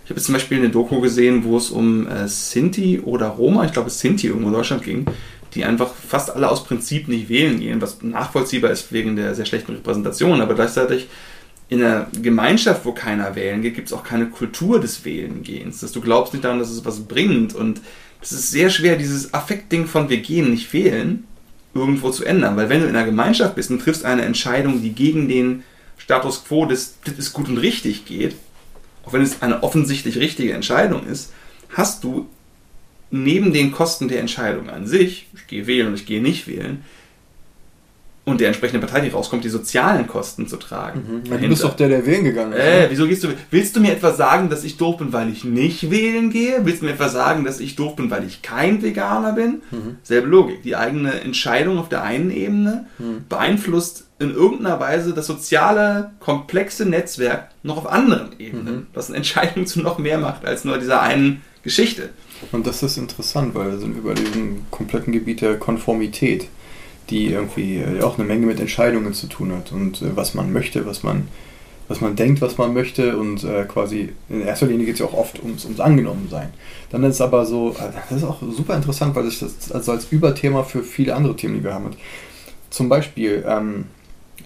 ich 0.09 0.11
habe 0.11 0.21
jetzt 0.21 0.25
zum 0.25 0.33
Beispiel 0.33 0.57
eine 0.57 0.69
Doku 0.69 1.01
gesehen, 1.01 1.43
wo 1.43 1.55
es 1.55 1.69
um 1.69 2.07
äh, 2.07 2.27
Sinti 2.27 2.99
oder 2.99 3.27
Roma, 3.27 3.65
ich 3.65 3.73
glaube 3.73 3.89
es 3.89 3.99
Sinti 3.99 4.25
irgendwo 4.25 4.47
in 4.47 4.53
Deutschland 4.55 4.81
ging, 4.81 5.05
die 5.55 5.65
einfach 5.65 5.93
fast 5.93 6.35
alle 6.35 6.49
aus 6.49 6.63
Prinzip 6.63 7.07
nicht 7.07 7.29
wählen 7.29 7.59
gehen, 7.59 7.81
was 7.81 8.01
nachvollziehbar 8.01 8.71
ist 8.71 8.91
wegen 8.91 9.15
der 9.15 9.35
sehr 9.35 9.45
schlechten 9.45 9.73
Repräsentation, 9.73 10.41
aber 10.41 10.55
gleichzeitig 10.55 11.07
in 11.69 11.83
einer 11.83 12.07
Gemeinschaft, 12.21 12.83
wo 12.85 12.91
keiner 12.91 13.35
wählen 13.35 13.61
geht, 13.61 13.75
gibt 13.75 13.87
es 13.87 13.93
auch 13.93 14.03
keine 14.03 14.27
Kultur 14.27 14.79
des 14.79 15.05
Wählengehens. 15.05 15.79
Dass 15.79 15.91
du 15.91 16.01
glaubst 16.01 16.33
nicht 16.33 16.43
daran, 16.43 16.59
dass 16.59 16.71
es 16.71 16.83
was 16.83 17.01
bringt 17.01 17.53
und 17.53 17.81
es 18.21 18.31
ist 18.31 18.51
sehr 18.51 18.69
schwer, 18.69 18.97
dieses 18.97 19.33
Affektding 19.33 19.85
von 19.85 20.09
wir 20.09 20.17
gehen 20.17 20.49
nicht 20.49 20.73
wählen 20.73 21.25
irgendwo 21.73 22.09
zu 22.09 22.25
ändern, 22.25 22.57
weil 22.57 22.69
wenn 22.69 22.81
du 22.81 22.87
in 22.87 22.95
einer 22.95 23.05
Gemeinschaft 23.05 23.55
bist 23.55 23.69
und 23.69 23.81
triffst 23.81 24.03
eine 24.03 24.23
Entscheidung, 24.23 24.81
die 24.81 24.93
gegen 24.93 25.27
den 25.27 25.63
Status 25.97 26.43
quo 26.43 26.65
des 26.65 26.97
das 27.05 27.13
ist 27.13 27.33
gut 27.33 27.47
und 27.47 27.59
richtig 27.59 28.05
geht, 28.05 28.35
auch 29.05 29.13
wenn 29.13 29.21
es 29.21 29.41
eine 29.41 29.61
offensichtlich 29.61 30.17
richtige 30.17 30.53
Entscheidung 30.53 31.05
ist, 31.05 31.31
hast 31.69 32.03
du 32.03 32.27
neben 33.11 33.53
den 33.53 33.71
Kosten 33.71 34.07
der 34.07 34.19
Entscheidung 34.19 34.69
an 34.69 34.85
sich, 34.85 35.27
ich 35.35 35.47
gehe 35.47 35.67
wählen 35.67 35.87
und 35.87 35.95
ich 35.95 36.05
gehe 36.05 36.21
nicht 36.21 36.47
wählen, 36.47 36.83
und 38.29 38.39
der 38.41 38.47
entsprechende 38.47 38.85
Partei, 38.85 39.01
die 39.01 39.09
rauskommt, 39.09 39.43
die 39.43 39.49
sozialen 39.49 40.07
Kosten 40.07 40.47
zu 40.47 40.57
tragen. 40.57 41.23
Mhm. 41.25 41.31
Ja, 41.31 41.37
du 41.37 41.47
bist 41.47 41.63
doch 41.63 41.75
der, 41.75 41.89
der 41.89 42.05
wählen 42.05 42.23
gegangen 42.23 42.53
ist. 42.53 42.59
Äh, 42.59 42.87
wieso 42.89 43.07
gehst 43.07 43.23
du? 43.23 43.29
Willst 43.49 43.75
du 43.75 43.79
mir 43.79 43.91
etwas 43.91 44.17
sagen, 44.17 44.49
dass 44.49 44.63
ich 44.63 44.77
doof 44.77 44.97
bin, 44.97 45.11
weil 45.11 45.29
ich 45.29 45.43
nicht 45.43 45.89
wählen 45.89 46.29
gehe? 46.29 46.63
Willst 46.63 46.81
du 46.81 46.85
mir 46.85 46.91
etwas 46.91 47.13
sagen, 47.13 47.43
dass 47.43 47.59
ich 47.59 47.75
doof 47.75 47.95
bin, 47.95 48.11
weil 48.11 48.25
ich 48.25 48.41
kein 48.41 48.81
Veganer 48.81 49.33
bin? 49.33 49.61
Mhm. 49.71 49.97
Selbe 50.03 50.27
Logik. 50.27 50.61
Die 50.63 50.75
eigene 50.75 51.21
Entscheidung 51.21 51.79
auf 51.79 51.89
der 51.89 52.03
einen 52.03 52.29
Ebene 52.29 52.85
mhm. 52.99 53.25
beeinflusst 53.27 54.05
in 54.19 54.33
irgendeiner 54.33 54.79
Weise 54.79 55.13
das 55.13 55.27
soziale, 55.27 56.11
komplexe 56.19 56.85
Netzwerk 56.85 57.49
noch 57.63 57.77
auf 57.77 57.89
anderen 57.89 58.37
Ebenen, 58.37 58.75
mhm. 58.75 58.87
was 58.93 59.07
eine 59.07 59.17
Entscheidung 59.17 59.65
zu 59.65 59.81
noch 59.81 59.97
mehr 59.97 60.19
macht 60.19 60.45
als 60.45 60.65
nur 60.65 60.77
dieser 60.77 61.01
einen 61.01 61.41
Geschichte. 61.63 62.09
Und 62.51 62.65
das 62.65 62.83
ist 62.83 62.97
interessant, 62.97 63.55
weil 63.55 63.71
wir 63.71 63.79
sind 63.79 63.97
über 63.97 64.13
diesem 64.13 64.65
kompletten 64.71 65.13
Gebiet 65.13 65.41
der 65.41 65.57
Konformität, 65.57 66.47
die 67.09 67.27
irgendwie 67.27 67.77
äh, 67.77 68.01
auch 68.01 68.17
eine 68.17 68.27
Menge 68.27 68.45
mit 68.45 68.59
Entscheidungen 68.59 69.13
zu 69.13 69.27
tun 69.27 69.51
hat 69.53 69.71
und 69.71 70.01
äh, 70.01 70.15
was 70.15 70.33
man 70.33 70.53
möchte, 70.53 70.85
was 70.85 71.03
man, 71.03 71.27
was 71.87 72.01
man 72.01 72.15
denkt, 72.15 72.41
was 72.41 72.57
man 72.57 72.73
möchte 72.73 73.17
und 73.17 73.43
äh, 73.43 73.65
quasi 73.65 74.09
in 74.29 74.41
erster 74.41 74.67
Linie 74.67 74.85
geht 74.85 74.95
es 74.95 74.99
ja 74.99 75.07
auch 75.07 75.13
oft 75.13 75.41
ums, 75.43 75.65
ums 75.65 75.79
Angenommensein. 75.79 76.49
Dann 76.91 77.03
ist 77.03 77.21
aber 77.21 77.45
so, 77.45 77.75
das 78.09 78.17
ist 78.19 78.23
auch 78.23 78.41
super 78.51 78.75
interessant, 78.75 79.15
weil 79.15 79.25
sich 79.25 79.39
das 79.39 79.71
also 79.71 79.91
als 79.91 80.11
Überthema 80.11 80.63
für 80.63 80.83
viele 80.83 81.15
andere 81.15 81.35
Themen, 81.35 81.55
die 81.55 81.63
wir 81.63 81.73
haben. 81.73 81.91
Zum 82.69 82.89
Beispiel, 82.89 83.43
ähm, 83.47 83.85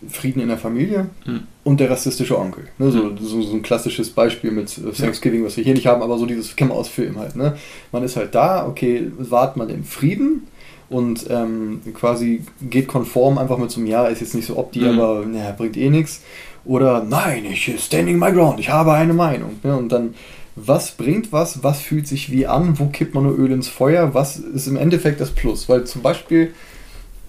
Frieden 0.09 0.41
in 0.41 0.47
der 0.47 0.57
Familie 0.57 1.07
mhm. 1.25 1.41
und 1.63 1.79
der 1.79 1.89
rassistische 1.89 2.37
Onkel. 2.37 2.65
Ne, 2.77 2.91
so, 2.91 3.03
mhm. 3.03 3.17
so, 3.19 3.41
so, 3.41 3.53
ein 3.53 3.61
klassisches 3.61 4.09
Beispiel 4.09 4.51
mit 4.51 4.77
äh, 4.77 4.91
Thanksgiving, 4.91 5.43
was 5.45 5.57
wir 5.57 5.63
hier 5.63 5.73
nicht 5.73 5.87
haben, 5.87 6.01
aber 6.01 6.17
so 6.17 6.25
dieses 6.25 6.55
kennen 6.55 6.71
wir 6.71 6.75
aus 6.75 6.89
Film 6.89 7.17
halt. 7.17 7.35
Ne? 7.35 7.55
Man 7.91 8.03
ist 8.03 8.15
halt 8.15 8.35
da, 8.35 8.67
okay, 8.67 9.11
wart 9.17 9.57
man 9.57 9.67
den 9.67 9.83
Frieden 9.83 10.47
und 10.89 11.25
ähm, 11.29 11.81
quasi 11.93 12.41
geht 12.61 12.87
konform 12.87 13.37
einfach 13.37 13.57
mit 13.57 13.71
so 13.71 13.79
einem 13.79 13.87
Ja, 13.87 14.05
ist 14.05 14.21
jetzt 14.21 14.35
nicht 14.35 14.45
so 14.45 14.57
opti, 14.57 14.79
mhm. 14.79 14.99
aber 14.99 15.25
naja, 15.25 15.51
bringt 15.51 15.77
eh 15.77 15.89
nichts. 15.89 16.21
Oder 16.65 17.03
nein, 17.03 17.45
ich 17.45 17.73
standing 17.83 18.17
my 18.17 18.31
ground, 18.31 18.59
ich 18.59 18.69
habe 18.69 18.93
eine 18.93 19.13
Meinung. 19.13 19.59
Ne? 19.63 19.75
Und 19.75 19.91
dann, 19.91 20.13
was 20.55 20.91
bringt 20.91 21.31
was, 21.31 21.63
was 21.63 21.81
fühlt 21.81 22.07
sich 22.07 22.31
wie 22.31 22.47
an, 22.47 22.79
wo 22.79 22.85
kippt 22.87 23.15
man 23.15 23.23
nur 23.23 23.37
Öl 23.37 23.51
ins 23.51 23.67
Feuer, 23.67 24.13
was 24.13 24.37
ist 24.37 24.67
im 24.67 24.77
Endeffekt 24.77 25.19
das 25.19 25.31
Plus? 25.31 25.67
Weil 25.67 25.85
zum 25.85 26.01
Beispiel, 26.01 26.53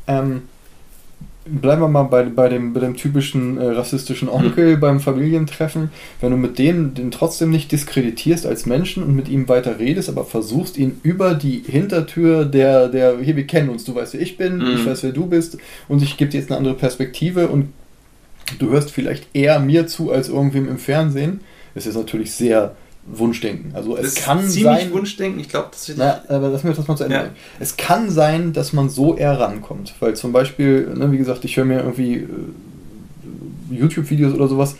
ähm, 0.06 0.42
bleiben 1.46 1.82
wir 1.82 1.88
mal 1.88 2.04
bei, 2.04 2.22
bei, 2.24 2.48
dem, 2.48 2.72
bei 2.72 2.80
dem 2.80 2.96
typischen 2.96 3.58
äh, 3.58 3.66
rassistischen 3.66 4.28
Onkel 4.28 4.76
mhm. 4.76 4.80
beim 4.80 5.00
Familientreffen. 5.00 5.90
Wenn 6.20 6.30
du 6.30 6.36
mit 6.36 6.58
denen 6.58 6.94
den 6.94 7.10
trotzdem 7.10 7.50
nicht 7.50 7.70
diskreditierst 7.70 8.46
als 8.46 8.66
Menschen 8.66 9.02
und 9.02 9.14
mit 9.14 9.28
ihm 9.28 9.48
weiter 9.48 9.78
redest, 9.78 10.08
aber 10.08 10.24
versuchst 10.24 10.78
ihn 10.78 11.00
über 11.02 11.34
die 11.34 11.62
Hintertür 11.66 12.44
der, 12.44 12.88
der 12.88 13.18
hier, 13.18 13.36
wir 13.36 13.46
kennen 13.46 13.68
uns, 13.68 13.84
du 13.84 13.94
weißt, 13.94 14.14
wer 14.14 14.20
ich 14.20 14.36
bin, 14.36 14.58
mhm. 14.58 14.76
ich 14.76 14.86
weiß, 14.86 15.02
wer 15.02 15.12
du 15.12 15.26
bist 15.26 15.58
und 15.88 16.02
ich 16.02 16.16
gebe 16.16 16.30
dir 16.30 16.38
jetzt 16.38 16.50
eine 16.50 16.58
andere 16.58 16.74
Perspektive 16.74 17.48
und 17.48 17.72
du 18.58 18.70
hörst 18.70 18.90
vielleicht 18.90 19.28
eher 19.34 19.60
mir 19.60 19.86
zu 19.86 20.10
als 20.10 20.28
irgendwem 20.28 20.68
im 20.68 20.78
Fernsehen. 20.78 21.40
Das 21.74 21.86
ist 21.86 21.96
natürlich 21.96 22.32
sehr 22.32 22.74
Wunschdenken. 23.06 23.74
Also 23.74 23.96
es 23.96 24.14
das 24.14 24.24
kann 24.24 24.38
ziemlich 24.40 24.62
sein. 24.62 24.92
Wunschdenken, 24.92 25.40
ich 25.40 25.48
glaube, 25.48 25.68
das 25.70 25.88
ist. 25.88 25.98
Na, 25.98 26.22
aber 26.28 26.48
lass 26.48 26.64
mir 26.64 26.72
das 26.72 26.86
mal 26.88 26.96
zu 26.96 27.04
Ende. 27.04 27.16
Ja. 27.16 27.30
Es 27.60 27.76
kann 27.76 28.10
sein, 28.10 28.52
dass 28.52 28.72
man 28.72 28.88
so 28.88 29.16
eher 29.16 29.38
rankommt. 29.38 29.94
Weil 30.00 30.14
zum 30.16 30.32
Beispiel, 30.32 30.92
ne, 30.94 31.12
wie 31.12 31.18
gesagt, 31.18 31.44
ich 31.44 31.56
höre 31.56 31.66
mir 31.66 31.80
irgendwie 31.80 32.14
äh, 32.14 32.26
YouTube-Videos 33.70 34.34
oder 34.34 34.48
sowas. 34.48 34.76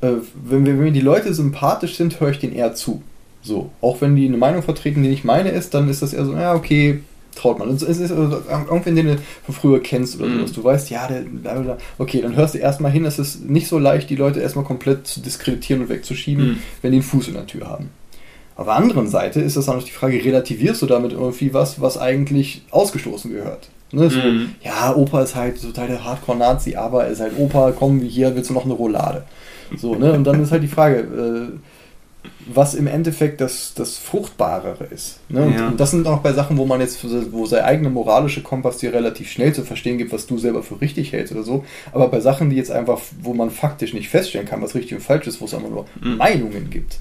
Äh, 0.00 0.12
wenn, 0.44 0.66
wenn 0.66 0.78
mir 0.78 0.90
die 0.90 1.00
Leute 1.00 1.32
sympathisch 1.32 1.96
sind, 1.96 2.20
höre 2.20 2.30
ich 2.30 2.40
denen 2.40 2.54
eher 2.54 2.74
zu. 2.74 3.02
So. 3.42 3.70
Auch 3.80 4.00
wenn 4.00 4.16
die 4.16 4.26
eine 4.26 4.36
Meinung 4.36 4.62
vertreten, 4.62 5.02
die 5.02 5.08
nicht 5.10 5.24
meine 5.24 5.50
ist, 5.50 5.74
dann 5.74 5.88
ist 5.88 6.02
das 6.02 6.12
eher 6.12 6.24
so, 6.24 6.34
ja, 6.34 6.54
okay, 6.54 7.00
traut 7.34 7.58
man. 7.58 7.70
Es 7.70 7.82
ist 7.82 8.12
also 8.12 8.42
irgendwen, 8.48 8.94
den 8.96 9.06
du 9.06 9.16
von 9.44 9.54
früher 9.54 9.80
kennst 9.82 10.16
oder 10.20 10.26
Mhm. 10.28 10.38
sowas. 10.38 10.52
Du 10.52 10.64
weißt, 10.64 10.90
ja, 10.90 11.06
der, 11.08 11.20
bla, 11.20 11.54
bla, 11.54 11.62
bla. 11.62 11.78
okay, 11.98 12.20
dann 12.20 12.36
hörst 12.36 12.54
du 12.54 12.58
erstmal 12.58 12.90
hin, 12.92 13.04
es 13.04 13.18
ist 13.18 13.48
nicht 13.48 13.68
so 13.68 13.78
leicht, 13.78 14.10
die 14.10 14.16
Leute 14.16 14.40
erstmal 14.40 14.64
komplett 14.64 15.06
zu 15.06 15.20
diskreditieren 15.20 15.82
und 15.82 15.88
wegzuschieben, 15.88 16.44
Mhm. 16.46 16.58
wenn 16.82 16.92
die 16.92 16.96
einen 16.98 17.02
Fuß 17.04 17.28
in 17.28 17.34
der 17.34 17.46
Tür 17.46 17.68
haben. 17.68 17.90
Auf 18.54 18.66
der 18.66 18.74
anderen 18.74 19.08
Seite 19.08 19.40
ist 19.40 19.56
das 19.56 19.68
auch 19.68 19.76
noch 19.76 19.82
die 19.82 19.90
Frage, 19.92 20.22
relativierst 20.22 20.82
du 20.82 20.86
damit 20.86 21.12
irgendwie 21.12 21.54
was, 21.54 21.80
was 21.80 21.96
eigentlich 21.98 22.62
ausgestoßen 22.70 23.32
gehört? 23.32 23.70
Ne, 23.92 24.08
so, 24.10 24.18
Mhm. 24.20 24.50
Ja, 24.62 24.94
Opa 24.94 25.22
ist 25.22 25.34
halt 25.34 25.60
total 25.60 25.86
der 25.88 26.04
Hardcore-Nazi, 26.04 26.76
aber 26.76 27.04
er 27.04 27.10
ist 27.12 27.20
halt 27.20 27.32
Opa, 27.38 27.72
komm, 27.72 28.00
hier 28.00 28.34
willst 28.36 28.50
du 28.50 28.54
noch 28.54 28.64
eine 28.64 28.74
Roulade. 28.74 29.24
So, 29.76 29.94
ne? 29.94 30.12
Und 30.12 30.24
dann 30.24 30.42
ist 30.42 30.52
halt 30.52 30.62
die 30.62 30.68
Frage, 30.68 30.96
äh, 31.00 31.58
was 32.46 32.74
im 32.74 32.86
Endeffekt 32.86 33.40
das, 33.40 33.72
das 33.74 33.98
Fruchtbarere 33.98 34.84
ist. 34.84 35.18
Ne? 35.28 35.42
Und, 35.42 35.54
Ja. 35.54 35.68
und 35.68 35.80
das 35.80 35.90
sind 35.92 36.06
auch 36.06 36.18
bei 36.20 36.32
Sachen, 36.32 36.56
wo 36.58 36.64
man 36.66 36.80
jetzt, 36.80 36.98
wo 37.32 37.46
sein 37.46 37.64
eigener 37.64 37.90
moralische 37.90 38.42
Kompass 38.42 38.78
dir 38.78 38.92
relativ 38.92 39.30
schnell 39.30 39.52
zu 39.54 39.62
verstehen 39.62 39.98
gibt, 39.98 40.12
was 40.12 40.26
du 40.26 40.38
selber 40.38 40.62
für 40.62 40.80
richtig 40.80 41.12
hältst 41.12 41.32
oder 41.32 41.42
so. 41.44 41.64
Aber 41.92 42.08
bei 42.08 42.20
Sachen, 42.20 42.50
die 42.50 42.56
jetzt 42.56 42.70
einfach, 42.70 43.00
wo 43.20 43.34
man 43.34 43.50
faktisch 43.50 43.92
nicht 43.94 44.08
feststellen 44.08 44.46
kann, 44.46 44.62
was 44.62 44.74
richtig 44.74 44.94
und 44.94 45.00
falsch 45.00 45.26
ist, 45.26 45.40
wo 45.40 45.44
es 45.46 45.54
einfach 45.54 45.70
nur 45.70 45.86
Mhm. 46.00 46.16
Meinungen 46.16 46.70
gibt. 46.70 46.98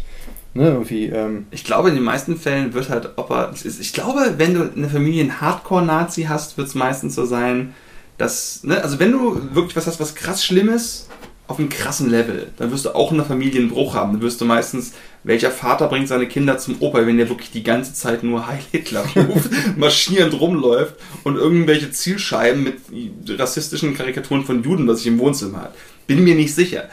Ne? 0.53 0.83
Ähm, 0.91 1.45
Ich 1.51 1.63
glaube, 1.63 1.89
in 1.89 1.95
den 1.95 2.03
meisten 2.03 2.35
Fällen 2.37 2.73
wird 2.73 2.89
halt, 2.89 3.09
ob 3.15 3.29
er. 3.31 3.53
Ich 3.63 3.93
glaube, 3.93 4.33
wenn 4.37 4.53
du 4.53 4.63
in 4.63 4.81
der 4.81 4.91
Familie 4.91 5.21
einen 5.21 5.39
Hardcore-Nazi 5.41 6.23
hast, 6.23 6.57
wird 6.57 6.67
es 6.67 6.75
meistens 6.75 7.15
so 7.15 7.25
sein, 7.25 7.73
dass. 8.17 8.63
Ne, 8.63 8.83
also, 8.83 8.99
wenn 8.99 9.11
du 9.11 9.39
wirklich 9.53 9.75
was 9.77 9.87
hast, 9.87 9.99
was 9.99 10.13
krass 10.15 10.43
Schlimmes, 10.43 11.07
auf 11.47 11.57
einem 11.59 11.69
krassen 11.69 12.09
Level, 12.09 12.47
dann 12.57 12.71
wirst 12.71 12.85
du 12.85 12.95
auch 12.95 13.11
in 13.11 13.17
der 13.17 13.25
Familie 13.25 13.59
einen 13.59 13.69
Bruch 13.69 13.93
haben. 13.93 14.13
Dann 14.13 14.21
wirst 14.21 14.39
du 14.41 14.45
meistens, 14.45 14.93
welcher 15.23 15.51
Vater 15.51 15.87
bringt 15.87 16.07
seine 16.07 16.27
Kinder 16.27 16.57
zum 16.57 16.77
Opa, 16.79 17.05
wenn 17.05 17.17
der 17.17 17.29
wirklich 17.29 17.51
die 17.51 17.63
ganze 17.63 17.93
Zeit 17.93 18.23
nur 18.23 18.47
Heil 18.47 18.59
Hitler 18.71 19.05
ruft, 19.15 19.49
marschierend 19.77 20.39
rumläuft 20.39 20.95
und 21.23 21.35
irgendwelche 21.35 21.91
Zielscheiben 21.91 22.63
mit 22.63 23.39
rassistischen 23.39 23.95
Karikaturen 23.95 24.43
von 24.43 24.63
Juden, 24.63 24.87
was 24.87 25.01
ich 25.01 25.07
im 25.07 25.19
Wohnzimmer 25.19 25.63
hat. 25.63 25.75
Bin 26.07 26.23
mir 26.23 26.35
nicht 26.35 26.55
sicher. 26.55 26.89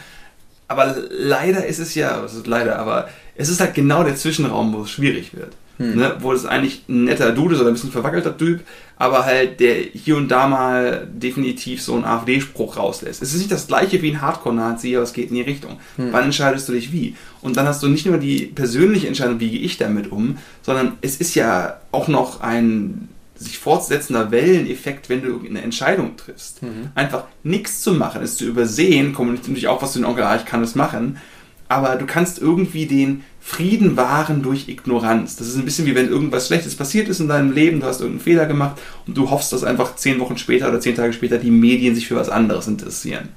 Aber 0.67 0.97
leider 1.11 1.65
ist 1.65 1.79
es 1.79 1.95
ja, 1.95 2.23
ist 2.25 2.47
leider, 2.47 2.79
aber 2.79 3.09
es 3.35 3.49
ist 3.49 3.61
halt 3.61 3.75
genau 3.75 4.05
der 4.05 4.17
Zwischenraum, 4.17 4.75
wo 4.75 4.83
es 4.83 4.91
schwierig 4.91 5.35
wird. 5.35 5.55
Hm. 5.79 5.97
Ne? 5.97 6.17
Wo 6.21 6.33
es 6.33 6.45
eigentlich 6.45 6.83
ein 6.89 7.05
netter 7.05 7.33
Dude 7.33 7.55
ist 7.55 7.61
oder 7.61 7.71
ein 7.71 7.75
bisschen 7.75 7.91
verwackelter 7.91 8.37
Typ, 8.37 8.61
aber 8.97 9.25
halt 9.25 9.61
der 9.61 9.77
hier 9.77 10.17
und 10.17 10.29
da 10.29 10.49
mal 10.49 11.09
definitiv 11.11 11.83
so 11.83 11.95
einen 11.95 12.05
AfD-Spruch 12.05 12.77
rauslässt. 12.77 13.23
Es 13.23 13.33
ist 13.33 13.39
nicht 13.39 13.53
das 13.53 13.67
gleiche 13.67 14.03
wie 14.03 14.11
ein 14.11 14.21
Hardcore-Nazi, 14.21 14.97
aber 14.97 15.05
es 15.05 15.13
geht 15.13 15.31
in 15.31 15.37
die 15.37 15.43
Richtung. 15.43 15.79
Hm. 15.97 16.09
Wann 16.13 16.25
entscheidest 16.25 16.69
du 16.69 16.73
dich 16.73 16.93
wie? 16.93 17.15
Und 17.41 17.57
dann 17.57 17.67
hast 17.67 17.83
du 17.83 17.89
nicht 17.89 18.07
nur 18.07 18.19
die 18.19 18.47
persönliche 18.47 19.07
Entscheidung, 19.07 19.41
wie 19.41 19.51
gehe 19.51 19.61
ich 19.61 19.77
damit 19.79 20.11
um, 20.13 20.39
sondern 20.63 20.99
es 21.01 21.17
ist 21.17 21.35
ja 21.35 21.81
auch 21.93 22.09
noch 22.09 22.41
ein 22.41 23.09
sich 23.39 23.59
fortsetzender 23.59 24.31
Welleneffekt, 24.31 25.09
wenn 25.09 25.23
du 25.23 25.41
eine 25.47 25.63
Entscheidung 25.63 26.17
triffst. 26.17 26.63
Mhm. 26.63 26.91
Einfach 26.95 27.25
nichts 27.45 27.83
zu 27.83 27.93
machen, 27.93 28.23
es 28.23 28.37
zu 28.37 28.45
übersehen, 28.45 29.15
kommuniziert 29.15 29.49
natürlich 29.49 29.69
auch 29.69 29.81
was 29.81 29.93
zu 29.93 30.01
den 30.01 30.07
Onkel, 30.07 30.25
ah, 30.25 30.37
ich 30.37 30.45
kann 30.45 30.61
das 30.61 30.75
machen, 30.75 31.19
aber 31.69 31.97
du 31.97 32.07
kannst 32.07 32.39
irgendwie 32.39 32.87
den 32.87 33.25
Frieden 33.41 33.97
wahren 33.97 34.43
durch 34.43 34.69
Ignoranz. 34.69 35.37
Das 35.37 35.49
ist 35.49 35.57
ein 35.57 35.65
bisschen 35.65 35.87
wie 35.87 35.95
wenn 35.95 36.09
irgendwas 36.09 36.47
Schlechtes 36.47 36.77
passiert 36.77 37.09
ist 37.09 37.21
in 37.21 37.29
deinem 37.29 37.53
Leben, 37.53 37.81
du 37.81 37.87
hast 37.87 38.01
irgendeinen 38.01 38.25
Fehler 38.25 38.47
gemacht 38.47 38.81
und 39.07 39.17
du 39.17 39.31
hoffst, 39.31 39.53
dass 39.53 39.65
einfach 39.65 39.97
zehn 39.97 40.19
Wochen 40.19 40.39
später 40.39 40.69
oder 40.69 40.81
zehn 40.81 40.97
Tage 40.97 41.13
später 41.13 41.39
die 41.39 41.51
Medien 41.51 41.95
sich 41.95 42.09
für 42.09 42.17
was 42.17 42.29
anderes 42.29 42.67
interessieren. 42.67 43.31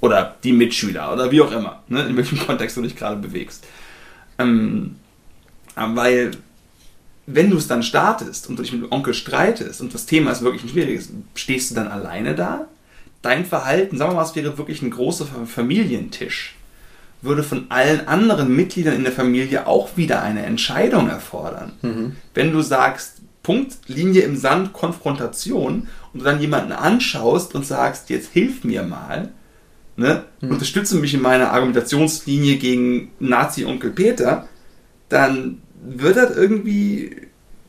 Oder 0.00 0.36
die 0.44 0.52
Mitschüler 0.52 1.12
oder 1.12 1.30
wie 1.30 1.42
auch 1.42 1.52
immer, 1.52 1.82
ne, 1.88 2.06
in 2.06 2.16
welchem 2.16 2.38
Kontext 2.46 2.76
du 2.76 2.82
dich 2.82 2.96
gerade 2.96 3.16
bewegst. 3.16 3.66
Ähm, 4.38 4.96
weil 5.76 6.32
wenn 7.26 7.50
du 7.50 7.56
es 7.56 7.68
dann 7.68 7.82
startest 7.82 8.48
und 8.48 8.58
du 8.58 8.62
dich 8.62 8.72
mit 8.72 8.82
dem 8.82 8.92
Onkel 8.92 9.14
streitest 9.14 9.80
und 9.80 9.94
das 9.94 10.06
Thema 10.06 10.32
ist 10.32 10.42
wirklich 10.42 10.64
ein 10.64 10.68
schwieriges, 10.68 11.10
stehst 11.34 11.70
du 11.70 11.74
dann 11.74 11.88
alleine 11.88 12.34
da? 12.34 12.66
Dein 13.22 13.44
Verhalten, 13.44 13.98
sagen 13.98 14.12
wir 14.12 14.16
mal, 14.16 14.24
es 14.24 14.34
wäre 14.34 14.56
wirklich 14.56 14.82
ein 14.82 14.90
großer 14.90 15.26
Familientisch, 15.46 16.56
würde 17.22 17.42
von 17.42 17.66
allen 17.70 18.08
anderen 18.08 18.54
Mitgliedern 18.54 18.94
in 18.94 19.04
der 19.04 19.12
Familie 19.12 19.66
auch 19.66 19.96
wieder 19.96 20.22
eine 20.22 20.44
Entscheidung 20.44 21.08
erfordern. 21.08 21.72
Mhm. 21.82 22.16
Wenn 22.34 22.52
du 22.52 22.62
sagst, 22.62 23.18
Punkt, 23.42 23.76
Linie 23.88 24.22
im 24.22 24.36
Sand, 24.36 24.72
Konfrontation 24.72 25.88
und 26.12 26.20
du 26.20 26.24
dann 26.24 26.40
jemanden 26.40 26.72
anschaust 26.72 27.54
und 27.54 27.64
sagst, 27.66 28.10
jetzt 28.10 28.32
hilf 28.32 28.64
mir 28.64 28.82
mal, 28.82 29.30
ne, 29.96 30.24
Mhm. 30.40 30.50
unterstütze 30.52 30.96
mich 30.96 31.14
in 31.14 31.22
meiner 31.22 31.52
Argumentationslinie 31.52 32.56
gegen 32.56 33.10
Nazi-Onkel 33.18 33.90
Peter, 33.90 34.46
dann 35.08 35.62
wird 35.82 36.16
das 36.16 36.36
irgendwie 36.36 37.16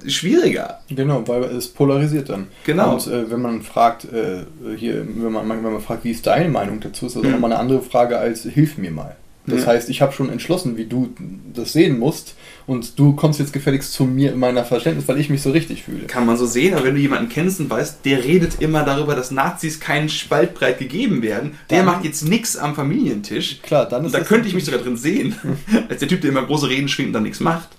schwieriger. 0.05 0.79
Genau, 0.89 1.27
weil 1.27 1.43
es 1.43 1.67
polarisiert 1.67 2.29
dann. 2.29 2.47
Genau. 2.65 2.93
Und 2.95 3.07
äh, 3.07 3.29
wenn 3.29 3.41
man 3.41 3.61
fragt, 3.61 4.05
äh, 4.05 4.45
hier, 4.75 5.05
wenn 5.15 5.31
man, 5.31 5.47
wenn 5.47 5.61
man 5.61 5.79
fragt, 5.81 6.03
wie 6.03 6.11
ist 6.11 6.25
deine 6.25 6.49
Meinung 6.49 6.79
dazu, 6.79 7.05
ist 7.05 7.15
das 7.15 7.23
Mhm. 7.23 7.31
nochmal 7.31 7.51
eine 7.51 7.59
andere 7.61 7.81
Frage 7.81 8.17
als 8.17 8.43
hilf 8.43 8.77
mir 8.77 8.91
mal. 8.91 9.15
Das 9.47 9.61
Ja. 9.61 9.67
heißt, 9.67 9.89
ich 9.89 10.01
habe 10.01 10.11
schon 10.13 10.29
entschlossen, 10.29 10.77
wie 10.77 10.85
du 10.85 11.09
das 11.53 11.73
sehen 11.73 11.97
musst 11.97 12.35
und 12.67 12.99
du 12.99 13.13
kommst 13.15 13.39
jetzt 13.39 13.53
gefälligst 13.53 13.91
zu 13.91 14.03
mir 14.05 14.31
in 14.33 14.39
meiner 14.39 14.63
Verständnis, 14.65 15.07
weil 15.07 15.19
ich 15.19 15.29
mich 15.31 15.41
so 15.41 15.49
richtig 15.51 15.81
fühle. 15.83 16.05
Kann 16.05 16.27
man 16.27 16.37
so 16.37 16.45
sehen, 16.45 16.75
aber 16.75 16.85
wenn 16.85 16.93
du 16.95 17.01
jemanden 17.01 17.27
kennst 17.27 17.59
und 17.59 17.69
weißt, 17.69 18.05
der 18.05 18.23
redet 18.23 18.61
immer 18.61 18.83
darüber, 18.83 19.15
dass 19.15 19.31
Nazis 19.31 19.79
keinen 19.79 20.09
Spaltbreit 20.09 20.77
gegeben 20.77 21.23
werden, 21.23 21.53
der 21.71 21.77
Dann- 21.79 21.85
macht 21.87 22.05
jetzt 22.05 22.21
nichts 22.27 22.55
am 22.55 22.75
Familientisch. 22.75 23.61
Klar, 23.63 23.87
dann 23.89 24.01
Und 24.01 24.05
ist 24.07 24.13
da 24.13 24.19
das- 24.19 24.27
könnte 24.27 24.47
ich 24.47 24.53
mich 24.53 24.63
sogar 24.65 24.79
drin 24.81 24.95
sehen, 24.97 25.35
als 25.89 25.99
der 25.99 26.07
Typ, 26.07 26.21
der 26.21 26.29
immer 26.29 26.45
große 26.45 26.69
Reden 26.69 26.87
schwingt 26.87 27.07
und 27.07 27.13
dann 27.13 27.23
nichts 27.23 27.39
macht. 27.39 27.69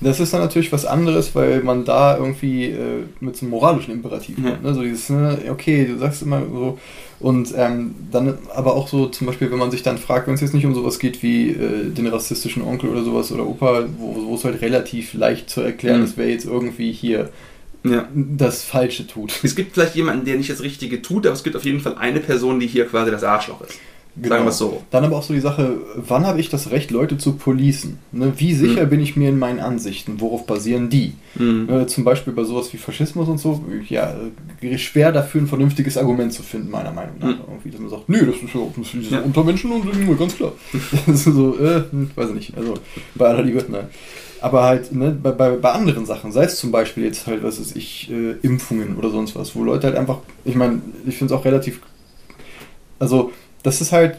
Das 0.00 0.20
ist 0.20 0.32
dann 0.34 0.40
natürlich 0.42 0.72
was 0.72 0.84
anderes, 0.84 1.34
weil 1.34 1.62
man 1.62 1.84
da 1.86 2.18
irgendwie 2.18 2.64
äh, 2.66 3.04
mit 3.20 3.36
so 3.36 3.46
einem 3.46 3.50
moralischen 3.50 3.94
Imperativ 3.94 4.36
Ja. 4.38 4.50
kommt. 4.50 4.62
Ne? 4.64 4.74
So 4.74 4.82
dieses, 4.82 5.08
ne, 5.08 5.38
okay, 5.50 5.86
du 5.86 5.98
sagst 5.98 6.22
immer 6.22 6.42
so. 6.42 6.78
Und 7.18 7.54
ähm, 7.56 7.94
dann 8.12 8.36
aber 8.54 8.74
auch 8.74 8.88
so 8.88 9.06
zum 9.06 9.26
Beispiel, 9.26 9.50
wenn 9.50 9.58
man 9.58 9.70
sich 9.70 9.82
dann 9.82 9.96
fragt, 9.96 10.26
wenn 10.26 10.34
es 10.34 10.42
jetzt 10.42 10.52
nicht 10.52 10.66
um 10.66 10.74
sowas 10.74 10.98
geht 10.98 11.22
wie 11.22 11.48
äh, 11.50 11.88
den 11.90 12.06
rassistischen 12.08 12.62
Onkel 12.62 12.90
oder 12.90 13.02
sowas 13.04 13.32
oder 13.32 13.46
Opa, 13.46 13.84
wo, 13.96 14.34
es 14.34 14.44
halt 14.44 14.60
relativ 14.60 15.14
leicht 15.14 15.48
zu 15.48 15.62
erklären 15.62 16.00
Mhm. 16.00 16.04
ist, 16.04 16.18
wer 16.18 16.28
jetzt 16.28 16.44
irgendwie 16.44 16.92
hier 16.92 17.30
Ja. 17.82 18.06
das 18.14 18.64
Falsche 18.64 19.06
tut. 19.06 19.32
Es 19.44 19.56
gibt 19.56 19.72
vielleicht 19.74 19.94
jemanden, 19.94 20.26
der 20.26 20.36
nicht 20.36 20.50
das 20.50 20.62
Richtige 20.62 21.00
tut, 21.00 21.24
aber 21.26 21.34
es 21.34 21.42
gibt 21.42 21.56
auf 21.56 21.64
jeden 21.64 21.80
Fall 21.80 21.94
eine 21.98 22.20
Person, 22.20 22.60
die 22.60 22.66
hier 22.66 22.84
quasi 22.86 23.10
das 23.10 23.24
Arschloch 23.24 23.62
ist. 23.62 23.78
Genau. 24.18 24.28
Sagen 24.34 24.44
wir 24.46 24.50
es 24.50 24.58
so. 24.58 24.82
Dann 24.90 25.04
aber 25.04 25.16
auch 25.18 25.22
so 25.22 25.34
die 25.34 25.40
Sache, 25.40 25.74
wann 25.96 26.26
habe 26.26 26.40
ich 26.40 26.48
das 26.48 26.70
Recht, 26.70 26.90
Leute 26.90 27.18
zu 27.18 27.34
policen? 27.34 27.98
Ne? 28.12 28.32
Wie 28.38 28.54
sicher 28.54 28.86
Mhm. 28.86 28.88
bin 28.90 29.00
ich 29.00 29.14
mir 29.14 29.28
in 29.28 29.38
meinen 29.38 29.60
Ansichten? 29.60 30.20
Worauf 30.22 30.46
basieren 30.46 30.88
die? 30.88 31.12
Mhm. 31.34 31.68
Äh, 31.68 31.86
zum 31.86 32.04
Beispiel 32.04 32.32
bei 32.32 32.44
sowas 32.44 32.72
wie 32.72 32.78
Faschismus 32.78 33.28
und 33.28 33.38
so, 33.38 33.62
ja, 33.88 34.14
schwer 34.78 35.12
dafür 35.12 35.42
ein 35.42 35.46
vernünftiges 35.46 35.98
Argument 35.98 36.32
zu 36.32 36.42
finden, 36.42 36.70
meiner 36.70 36.92
Meinung 36.92 37.16
nach. 37.18 37.28
Mhm. 37.28 37.40
Irgendwie, 37.46 37.70
dass 37.70 37.80
man 37.80 37.90
sagt, 37.90 38.08
nö, 38.08 38.24
das 38.24 38.36
ist 38.36 38.54
ja 38.54 38.60
das 38.76 38.90
sind 38.90 39.10
Ja. 39.10 39.20
Untermenschen 39.20 39.70
und 39.70 39.84
äh, 39.86 40.14
ganz 40.14 40.34
klar. 40.34 40.52
das 41.06 41.26
ist 41.26 41.34
so, 41.34 41.58
äh, 41.58 41.82
weiß 42.14 42.30
ich 42.30 42.34
nicht, 42.34 42.56
also 42.56 42.74
bei 43.16 43.26
aller 43.28 43.42
Liebe, 43.42 43.64
ne. 43.70 43.88
Aber 44.40 44.62
halt, 44.64 44.92
ne, 44.92 45.16
bei, 45.22 45.32
bei, 45.32 45.50
bei 45.56 45.72
anderen 45.72 46.06
Sachen, 46.06 46.30
sei 46.32 46.44
es 46.44 46.56
zum 46.56 46.70
Beispiel 46.70 47.04
jetzt 47.04 47.26
halt, 47.26 47.42
was 47.42 47.58
weiß 47.60 47.74
ich, 47.76 48.10
äh, 48.10 48.32
Impfungen 48.42 48.96
oder 48.96 49.10
sonst 49.10 49.34
was, 49.36 49.54
wo 49.56 49.62
Leute 49.64 49.86
halt 49.88 49.96
einfach, 49.96 50.18
ich 50.44 50.54
meine, 50.54 50.80
ich 51.06 51.16
finde 51.16 51.34
es 51.34 51.40
auch 51.40 51.44
relativ, 51.44 51.80
also, 52.98 53.32
das 53.66 53.80
ist 53.80 53.92
halt, 53.92 54.16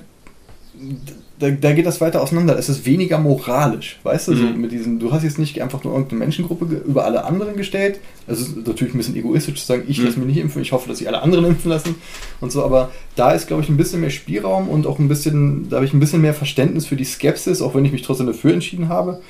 da, 1.40 1.50
da 1.52 1.72
geht 1.74 1.86
das 1.86 2.02
weiter 2.02 2.22
auseinander. 2.22 2.58
Es 2.58 2.68
ist 2.68 2.86
weniger 2.86 3.20
moralisch, 3.20 4.00
weißt 4.04 4.28
du? 4.30 4.36
So 4.36 4.44
Mhm. 4.44 4.62
mit 4.62 4.72
diesen, 4.72 5.00
du 5.00 5.12
hast 5.12 5.24
jetzt 5.24 5.38
nicht 5.40 5.62
einfach 5.62 5.84
nur 5.84 5.94
irgendeine 5.94 6.20
Menschengruppe 6.20 6.66
über 6.86 7.06
alle 7.06 7.26
anderen 7.26 7.56
gestellt. 7.56 8.00
Es 8.28 8.42
ist 8.42 8.58
natürlich 8.68 8.94
ein 8.94 8.98
bisschen 8.98 9.16
egoistisch 9.16 9.62
zu 9.62 9.66
sagen, 9.68 9.84
ich 9.88 10.00
Mhm. 10.00 10.06
lasse 10.06 10.20
mich 10.20 10.28
nicht 10.28 10.38
impfen, 10.38 10.62
ich 10.62 10.72
hoffe, 10.72 10.90
dass 10.90 10.98
sich 10.98 11.08
alle 11.08 11.22
anderen 11.22 11.46
impfen 11.46 11.70
lassen 11.70 11.96
und 12.42 12.52
so. 12.52 12.64
Aber 12.64 12.92
da 13.16 13.32
ist, 13.32 13.48
glaube 13.48 13.62
ich, 13.64 13.70
ein 13.70 13.78
bisschen 13.78 14.02
mehr 14.02 14.10
Spielraum 14.10 14.68
und 14.68 14.88
auch 14.88 14.98
ein 15.00 15.08
bisschen, 15.08 15.70
da 15.70 15.78
habe 15.78 15.86
ich 15.86 15.94
ein 15.94 16.00
bisschen 16.00 16.22
mehr 16.22 16.34
Verständnis 16.34 16.86
für 16.88 16.96
die 16.96 17.06
Skepsis, 17.06 17.62
auch 17.62 17.76
wenn 17.76 17.86
ich 17.86 17.92
mich 17.92 18.02
trotzdem 18.02 18.28
dafür 18.28 18.54
entschieden 18.54 18.90
habe. 18.90 19.22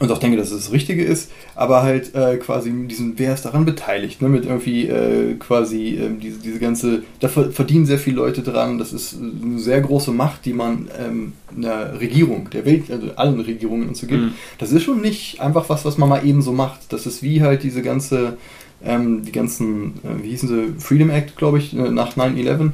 Und 0.00 0.12
auch 0.12 0.18
denke, 0.18 0.36
dass 0.36 0.50
es 0.50 0.64
das 0.64 0.72
Richtige 0.72 1.02
ist, 1.04 1.30
aber 1.56 1.82
halt 1.82 2.14
äh, 2.14 2.36
quasi 2.36 2.72
diesen, 2.86 3.18
wer 3.18 3.34
ist 3.34 3.44
daran 3.44 3.64
beteiligt, 3.64 4.22
ne? 4.22 4.28
mit 4.28 4.44
irgendwie 4.44 4.86
äh, 4.86 5.34
quasi 5.34 5.98
ähm, 6.00 6.20
diese, 6.20 6.38
diese 6.38 6.58
ganze, 6.60 7.02
da 7.20 7.28
ver- 7.28 7.50
verdienen 7.50 7.84
sehr 7.84 7.98
viele 7.98 8.16
Leute 8.16 8.42
dran, 8.42 8.78
das 8.78 8.92
ist 8.92 9.16
eine 9.20 9.58
sehr 9.58 9.80
große 9.80 10.12
Macht, 10.12 10.44
die 10.44 10.52
man 10.52 10.88
ähm, 10.98 11.32
einer 11.56 11.98
Regierung, 12.00 12.48
der 12.50 12.64
Welt, 12.64 12.90
also 12.90 13.08
allen 13.16 13.40
Regierungen 13.40 13.88
und 13.88 13.96
so 13.96 14.06
gibt. 14.06 14.22
Mhm. 14.22 14.32
Das 14.58 14.70
ist 14.70 14.82
schon 14.84 15.00
nicht 15.00 15.40
einfach 15.40 15.68
was, 15.68 15.84
was 15.84 15.98
man 15.98 16.08
mal 16.08 16.24
eben 16.24 16.42
so 16.42 16.52
macht. 16.52 16.92
Das 16.92 17.06
ist 17.06 17.22
wie 17.22 17.42
halt 17.42 17.62
diese 17.62 17.82
ganze, 17.82 18.36
ähm, 18.84 19.24
die 19.24 19.32
ganzen, 19.32 19.94
äh, 20.04 20.22
wie 20.22 20.28
hießen 20.30 20.48
sie, 20.48 20.80
Freedom 20.80 21.10
Act, 21.10 21.36
glaube 21.36 21.58
ich, 21.58 21.74
äh, 21.76 21.90
nach 21.90 22.16
9-11, 22.16 22.72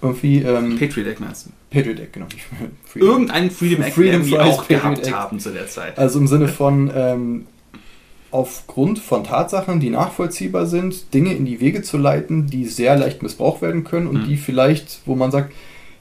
irgendwie, 0.00 0.38
ähm, 0.42 0.78
Patriot 0.78 1.06
Act 1.06 1.20
meinst 1.20 1.46
du? 1.46 1.50
Patriot 1.70 2.00
Act, 2.00 2.12
genau. 2.14 2.26
Freedom. 2.84 3.08
Irgendeinen 3.08 3.50
Freedom 3.50 3.82
Act 3.82 3.94
Freedom 3.94 4.22
die 4.24 4.30
Fries 4.30 4.40
auch 4.40 4.58
Patriot 4.66 4.68
gehabt 4.82 4.98
Act. 5.06 5.12
haben 5.12 5.40
zu 5.40 5.50
der 5.50 5.66
Zeit. 5.68 5.98
Also 5.98 6.18
im 6.18 6.26
Sinne 6.26 6.48
von, 6.48 6.90
ähm, 6.94 7.46
aufgrund 8.30 8.98
von 8.98 9.24
Tatsachen, 9.24 9.78
die 9.80 9.90
nachvollziehbar 9.90 10.66
sind, 10.66 11.12
Dinge 11.12 11.34
in 11.34 11.44
die 11.44 11.60
Wege 11.60 11.82
zu 11.82 11.98
leiten, 11.98 12.46
die 12.46 12.64
sehr 12.64 12.96
leicht 12.96 13.22
missbraucht 13.22 13.60
werden 13.60 13.84
können 13.84 14.06
und 14.06 14.22
Mhm. 14.22 14.28
die 14.28 14.36
vielleicht, 14.38 15.00
wo 15.04 15.14
man 15.14 15.30
sagt, 15.30 15.52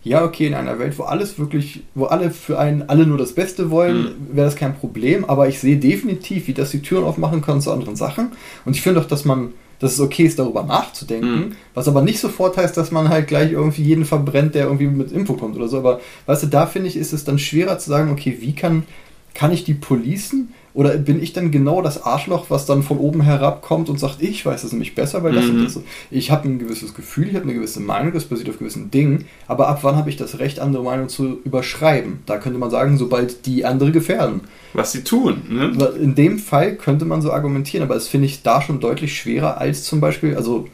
ja, 0.04 0.24
okay, 0.26 0.48
in 0.48 0.54
einer 0.56 0.80
Welt, 0.80 0.98
wo 0.98 1.04
alles 1.04 1.38
wirklich, 1.38 1.84
wo 1.94 2.06
alle 2.06 2.32
für 2.32 2.58
einen, 2.58 2.90
alle 2.90 3.06
nur 3.06 3.18
das 3.20 3.34
Beste 3.34 3.70
wollen, 3.70 4.04
Mhm. 4.04 4.36
wäre 4.36 4.46
das 4.48 4.56
kein 4.56 4.76
Problem, 4.76 5.26
aber 5.26 5.48
ich 5.48 5.60
sehe 5.60 5.78
definitiv, 5.78 6.48
wie 6.48 6.54
das 6.54 6.72
die 6.72 6.82
Türen 6.82 7.04
aufmachen 7.04 7.42
kann 7.42 7.62
zu 7.62 7.72
anderen 7.72 7.96
Sachen. 7.96 8.32
Und 8.66 8.76
ich 8.76 8.82
finde 8.82 9.00
auch, 9.00 9.06
dass 9.06 9.26
man, 9.26 9.54
dass 9.80 9.94
es 9.94 10.00
okay 10.00 10.24
ist, 10.24 10.40
darüber 10.40 10.64
nachzudenken, 10.64 11.36
Mhm. 11.36 11.52
was 11.76 11.88
aber 11.88 12.02
nicht 12.02 12.20
sofort 12.20 12.58
heißt, 12.58 12.76
dass 12.78 12.90
man 12.92 13.10
halt 13.10 13.28
gleich 13.28 13.52
irgendwie 13.52 13.84
jeden 13.84 14.06
verbrennt, 14.06 14.56
der 14.56 14.66
irgendwie 14.66 14.88
mit 14.88 15.12
Info 15.12 15.34
kommt 15.34 15.56
oder 15.56 15.68
so. 15.68 15.78
Aber 15.78 16.00
weißt 16.26 16.44
du, 16.44 16.48
da 16.48 16.66
finde 16.66 16.88
ich, 16.88 16.98
ist 16.98 17.14
es 17.14 17.24
dann 17.24 17.38
schwerer 17.38 17.78
zu 17.78 17.90
sagen, 17.90 18.12
okay, 18.12 18.38
wie 18.42 18.54
kann, 18.54 18.84
kann 19.36 19.52
ich 19.52 19.64
die 19.66 19.76
policen? 19.76 20.54
Oder 20.74 20.98
bin 20.98 21.22
ich 21.22 21.34
dann 21.34 21.52
genau 21.52 21.82
das 21.82 22.04
Arschloch, 22.04 22.46
was 22.50 22.66
dann 22.66 22.82
von 22.84 22.98
oben 22.98 23.22
herab 23.22 23.62
kommt 23.62 23.90
und 23.90 24.00
sagt, 24.00 24.22
ich 24.22 24.46
weiß 24.46 24.64
es 24.64 24.72
nämlich 24.72 24.96
besser, 24.96 25.22
weil 25.24 25.34
das 25.34 25.46
Mhm. 25.46 25.52
und 25.52 25.64
das 25.66 25.74
so. 25.74 25.84
Ich 26.10 26.32
habe 26.32 26.48
ein 26.48 26.60
gewisses 26.60 26.94
Gefühl, 26.94 27.28
ich 27.28 27.36
habe 27.36 27.44
eine 27.44 27.54
gewisse 27.54 27.82
Meinung, 27.82 28.14
das 28.14 28.26
basiert 28.26 28.50
auf 28.50 28.60
gewissen 28.60 28.90
Dingen, 28.90 29.26
aber 29.48 29.68
ab 29.68 29.80
wann 29.82 29.96
habe 29.98 30.10
ich 30.10 30.18
das 30.18 30.40
Recht, 30.40 30.60
andere 30.60 30.84
Meinungen 30.84 31.10
zu 31.10 31.40
überschreiben? 31.44 32.20
Da 32.26 32.38
könnte 32.38 32.58
man 32.60 32.70
sagen, 32.72 32.98
sobald 32.98 33.46
die 33.46 33.66
andere 33.66 33.92
gefährden. 33.92 34.42
Was 34.74 34.94
sie 34.94 35.04
tun. 35.04 35.42
Ne? 35.50 35.72
In 36.00 36.16
dem 36.16 36.40
Fall 36.40 36.76
könnte 36.76 37.04
man 37.06 37.22
so 37.22 37.32
argumentieren, 37.34 37.84
aber 37.84 37.96
das 37.96 38.08
finde 38.08 38.28
ich 38.28 38.42
da 38.42 38.62
schon 38.62 38.80
deutlich 38.80 39.18
schwerer 39.18 39.58
als 39.60 39.84
zum 39.84 40.00
Beispiel, 40.00 40.36
also, 40.36 40.68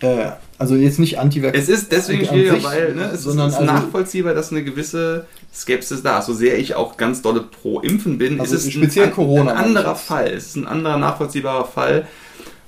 äh, 0.00 0.30
also 0.60 0.76
jetzt 0.76 0.98
nicht 0.98 1.18
anti 1.18 1.42
Es 1.42 1.70
ist 1.70 1.90
deswegen 1.90 2.26
schwieriger, 2.26 2.62
weil 2.62 2.94
ne, 2.94 3.10
es 3.14 3.22
sondern 3.22 3.48
ist, 3.48 3.54
also- 3.56 3.72
nachvollziehbar, 3.72 4.34
dass 4.34 4.50
eine 4.52 4.62
gewisse 4.62 5.26
Skepsis 5.54 6.02
da 6.02 6.18
ist. 6.18 6.26
So 6.26 6.34
sehr 6.34 6.58
ich 6.58 6.74
auch 6.74 6.98
ganz 6.98 7.22
dolle 7.22 7.40
pro 7.40 7.80
Impfen 7.80 8.18
bin, 8.18 8.38
Also 8.38 8.54
ist 8.56 8.66
es 8.66 8.72
speziell 8.72 9.06
ein, 9.06 9.12
Corona, 9.12 9.52
ein 9.52 9.56
anderer. 9.56 9.96
Fall. 9.96 10.28
Es 10.28 10.48
ist 10.48 10.56
ein 10.56 10.66
anderer 10.66 10.98
nachvollziehbarer 10.98 11.64
Fall. 11.64 12.06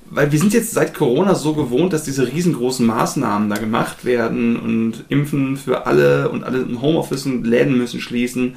Weil 0.09 0.31
wir 0.31 0.39
sind 0.39 0.53
jetzt 0.53 0.71
seit 0.71 0.93
Corona 0.95 1.35
so 1.35 1.53
gewohnt, 1.53 1.93
dass 1.93 2.03
diese 2.03 2.27
riesengroßen 2.27 2.85
Maßnahmen 2.85 3.49
da 3.49 3.57
gemacht 3.57 4.05
werden 4.05 4.57
und 4.59 5.05
Impfen 5.09 5.55
für 5.55 5.85
alle 5.85 6.29
und 6.29 6.43
alle 6.43 6.59
im 6.63 6.81
Homeoffice 6.81 7.25
und 7.27 7.45
Läden 7.45 7.77
müssen 7.77 8.01
schließen. 8.01 8.55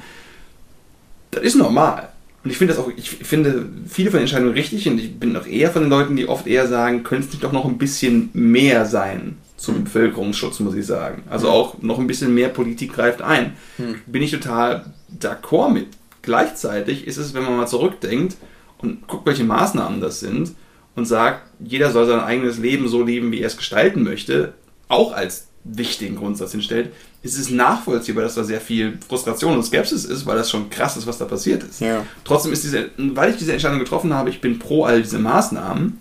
Das 1.31 1.43
ist 1.43 1.55
normal. 1.55 2.09
Und 2.47 2.51
ich 2.51 2.59
finde 2.59 2.73
das 2.73 2.81
auch, 2.81 2.89
ich 2.95 3.09
finde 3.09 3.65
viele 3.89 4.09
von 4.09 4.19
den 4.19 4.23
Entscheidungen 4.23 4.53
richtig 4.53 4.87
und 4.87 4.99
ich 4.99 5.19
bin 5.19 5.35
auch 5.35 5.45
eher 5.45 5.69
von 5.69 5.81
den 5.81 5.89
Leuten, 5.89 6.15
die 6.15 6.29
oft 6.29 6.47
eher 6.47 6.65
sagen, 6.65 7.03
könnte 7.03 7.25
es 7.27 7.33
nicht 7.33 7.43
doch 7.43 7.51
noch 7.51 7.65
ein 7.65 7.77
bisschen 7.77 8.29
mehr 8.31 8.85
sein 8.85 9.35
zum 9.57 9.83
Bevölkerungsschutz, 9.83 10.61
muss 10.61 10.73
ich 10.73 10.85
sagen. 10.85 11.23
Also 11.29 11.49
auch 11.49 11.81
noch 11.81 11.99
ein 11.99 12.07
bisschen 12.07 12.33
mehr 12.33 12.47
Politik 12.47 12.93
greift 12.93 13.21
ein. 13.21 13.57
Hm. 13.75 13.95
Bin 14.05 14.23
ich 14.23 14.31
total 14.31 14.93
d'accord 15.19 15.73
mit. 15.73 15.87
Gleichzeitig 16.21 17.05
ist 17.05 17.17
es, 17.17 17.33
wenn 17.33 17.43
man 17.43 17.57
mal 17.57 17.67
zurückdenkt 17.67 18.37
und 18.77 19.05
guckt, 19.07 19.25
welche 19.25 19.43
Maßnahmen 19.43 19.99
das 19.99 20.21
sind 20.21 20.55
und 20.95 21.03
sagt, 21.03 21.41
jeder 21.59 21.91
soll 21.91 22.07
sein 22.07 22.21
eigenes 22.21 22.59
Leben 22.59 22.87
so 22.87 23.03
leben, 23.03 23.33
wie 23.33 23.41
er 23.41 23.47
es 23.47 23.57
gestalten 23.57 24.03
möchte, 24.03 24.53
auch 24.87 25.11
als 25.11 25.49
wichtigen 25.69 26.15
Grundsatz 26.15 26.51
hinstellt, 26.51 26.91
ist 27.23 27.37
es 27.37 27.49
nachvollziehbar, 27.49 28.23
dass 28.23 28.35
da 28.35 28.43
sehr 28.43 28.61
viel 28.61 28.97
Frustration 29.07 29.55
und 29.55 29.63
Skepsis 29.63 30.05
ist, 30.05 30.25
weil 30.25 30.37
das 30.37 30.49
schon 30.49 30.69
krass 30.69 30.97
ist, 30.97 31.07
was 31.07 31.17
da 31.17 31.25
passiert 31.25 31.63
ist. 31.63 31.81
Ja. 31.81 32.05
Trotzdem 32.23 32.53
ist 32.53 32.63
diese, 32.63 32.89
weil 32.97 33.31
ich 33.31 33.37
diese 33.37 33.53
Entscheidung 33.53 33.79
getroffen 33.79 34.13
habe, 34.13 34.29
ich 34.29 34.41
bin 34.41 34.59
pro 34.59 34.85
all 34.85 35.01
diese 35.01 35.19
Maßnahmen, 35.19 35.99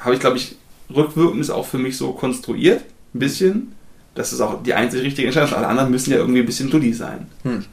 habe 0.00 0.14
ich, 0.14 0.20
glaube 0.20 0.36
ich, 0.36 0.56
rückwirkend 0.94 1.40
ist 1.40 1.50
auch 1.50 1.66
für 1.66 1.78
mich 1.78 1.96
so 1.96 2.12
konstruiert, 2.12 2.82
ein 3.14 3.18
bisschen, 3.18 3.72
dass 4.14 4.32
es 4.32 4.40
auch 4.40 4.62
die 4.62 4.74
einzige 4.74 5.02
richtige 5.02 5.28
Entscheidung 5.28 5.50
ist. 5.50 5.56
Alle 5.56 5.68
anderen 5.68 5.90
müssen 5.90 6.10
ja 6.10 6.16
irgendwie 6.16 6.40
ein 6.40 6.46
bisschen 6.46 6.70
dulli 6.70 6.92
sein. 6.92 7.26
Hm. 7.42 7.64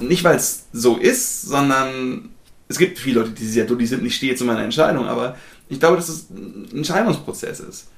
Nicht, 0.00 0.24
weil 0.24 0.36
es 0.36 0.64
so 0.72 0.96
ist, 0.96 1.42
sondern 1.42 2.30
es 2.68 2.78
gibt 2.78 2.98
viele 2.98 3.20
Leute, 3.20 3.30
die 3.30 3.46
sehr 3.46 3.64
dulli 3.64 3.86
sind, 3.86 4.04
ich 4.04 4.16
stehe 4.16 4.34
zu 4.34 4.44
meiner 4.44 4.62
Entscheidung, 4.64 5.06
aber 5.06 5.36
ich 5.68 5.78
glaube, 5.78 5.96
dass 5.96 6.08
es 6.08 6.30
ein 6.30 6.68
Entscheidungsprozess 6.72 7.60
ist. 7.60 7.88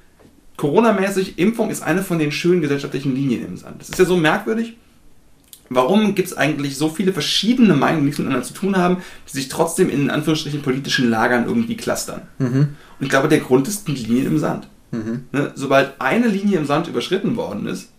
Corona-mäßig, 0.57 1.37
Impfung 1.37 1.69
ist 1.69 1.83
eine 1.83 2.03
von 2.03 2.19
den 2.19 2.31
schönen 2.31 2.61
gesellschaftlichen 2.61 3.15
Linien 3.15 3.45
im 3.45 3.57
Sand. 3.57 3.79
Das 3.79 3.89
ist 3.89 3.99
ja 3.99 4.05
so 4.05 4.17
merkwürdig. 4.17 4.75
Warum 5.69 6.15
gibt 6.15 6.29
es 6.29 6.37
eigentlich 6.37 6.77
so 6.77 6.89
viele 6.89 7.13
verschiedene 7.13 7.75
Meinungen, 7.75 8.01
die 8.01 8.05
nichts 8.05 8.19
miteinander 8.19 8.45
zu 8.45 8.53
tun 8.53 8.77
haben, 8.77 8.97
die 9.27 9.35
sich 9.35 9.49
trotzdem 9.49 9.89
in 9.89 10.09
Anführungsstrichen 10.09 10.61
politischen 10.61 11.09
Lagern 11.09 11.45
irgendwie 11.45 11.77
clustern? 11.77 12.21
Mhm. 12.39 12.69
Und 12.99 13.05
ich 13.05 13.09
glaube, 13.09 13.27
der 13.27 13.39
Grund 13.39 13.67
ist 13.67 13.87
die 13.87 13.93
Linie 13.93 14.25
im 14.25 14.39
Sand. 14.39 14.67
Mhm. 14.91 15.25
Ne? 15.31 15.51
Sobald 15.55 15.99
eine 15.99 16.27
Linie 16.27 16.57
im 16.57 16.65
Sand 16.65 16.87
überschritten 16.87 17.35
worden 17.35 17.67
ist, 17.67 17.89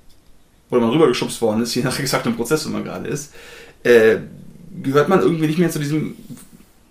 oder 0.71 0.81
man 0.81 0.91
rübergeschubst 0.91 1.41
worden 1.41 1.63
ist, 1.63 1.75
je 1.75 1.83
nach 1.83 1.99
exaktem 2.01 2.37
Prozess, 2.37 2.67
wo 2.67 2.71
man 2.71 2.85
gerade 2.85 3.09
ist, 3.09 3.35
äh, 3.83 4.17
gehört 4.83 5.09
man 5.09 5.21
irgendwie 5.21 5.47
nicht 5.47 5.59
mehr 5.59 5.71
zu 5.71 5.79
diesem, 5.79 6.17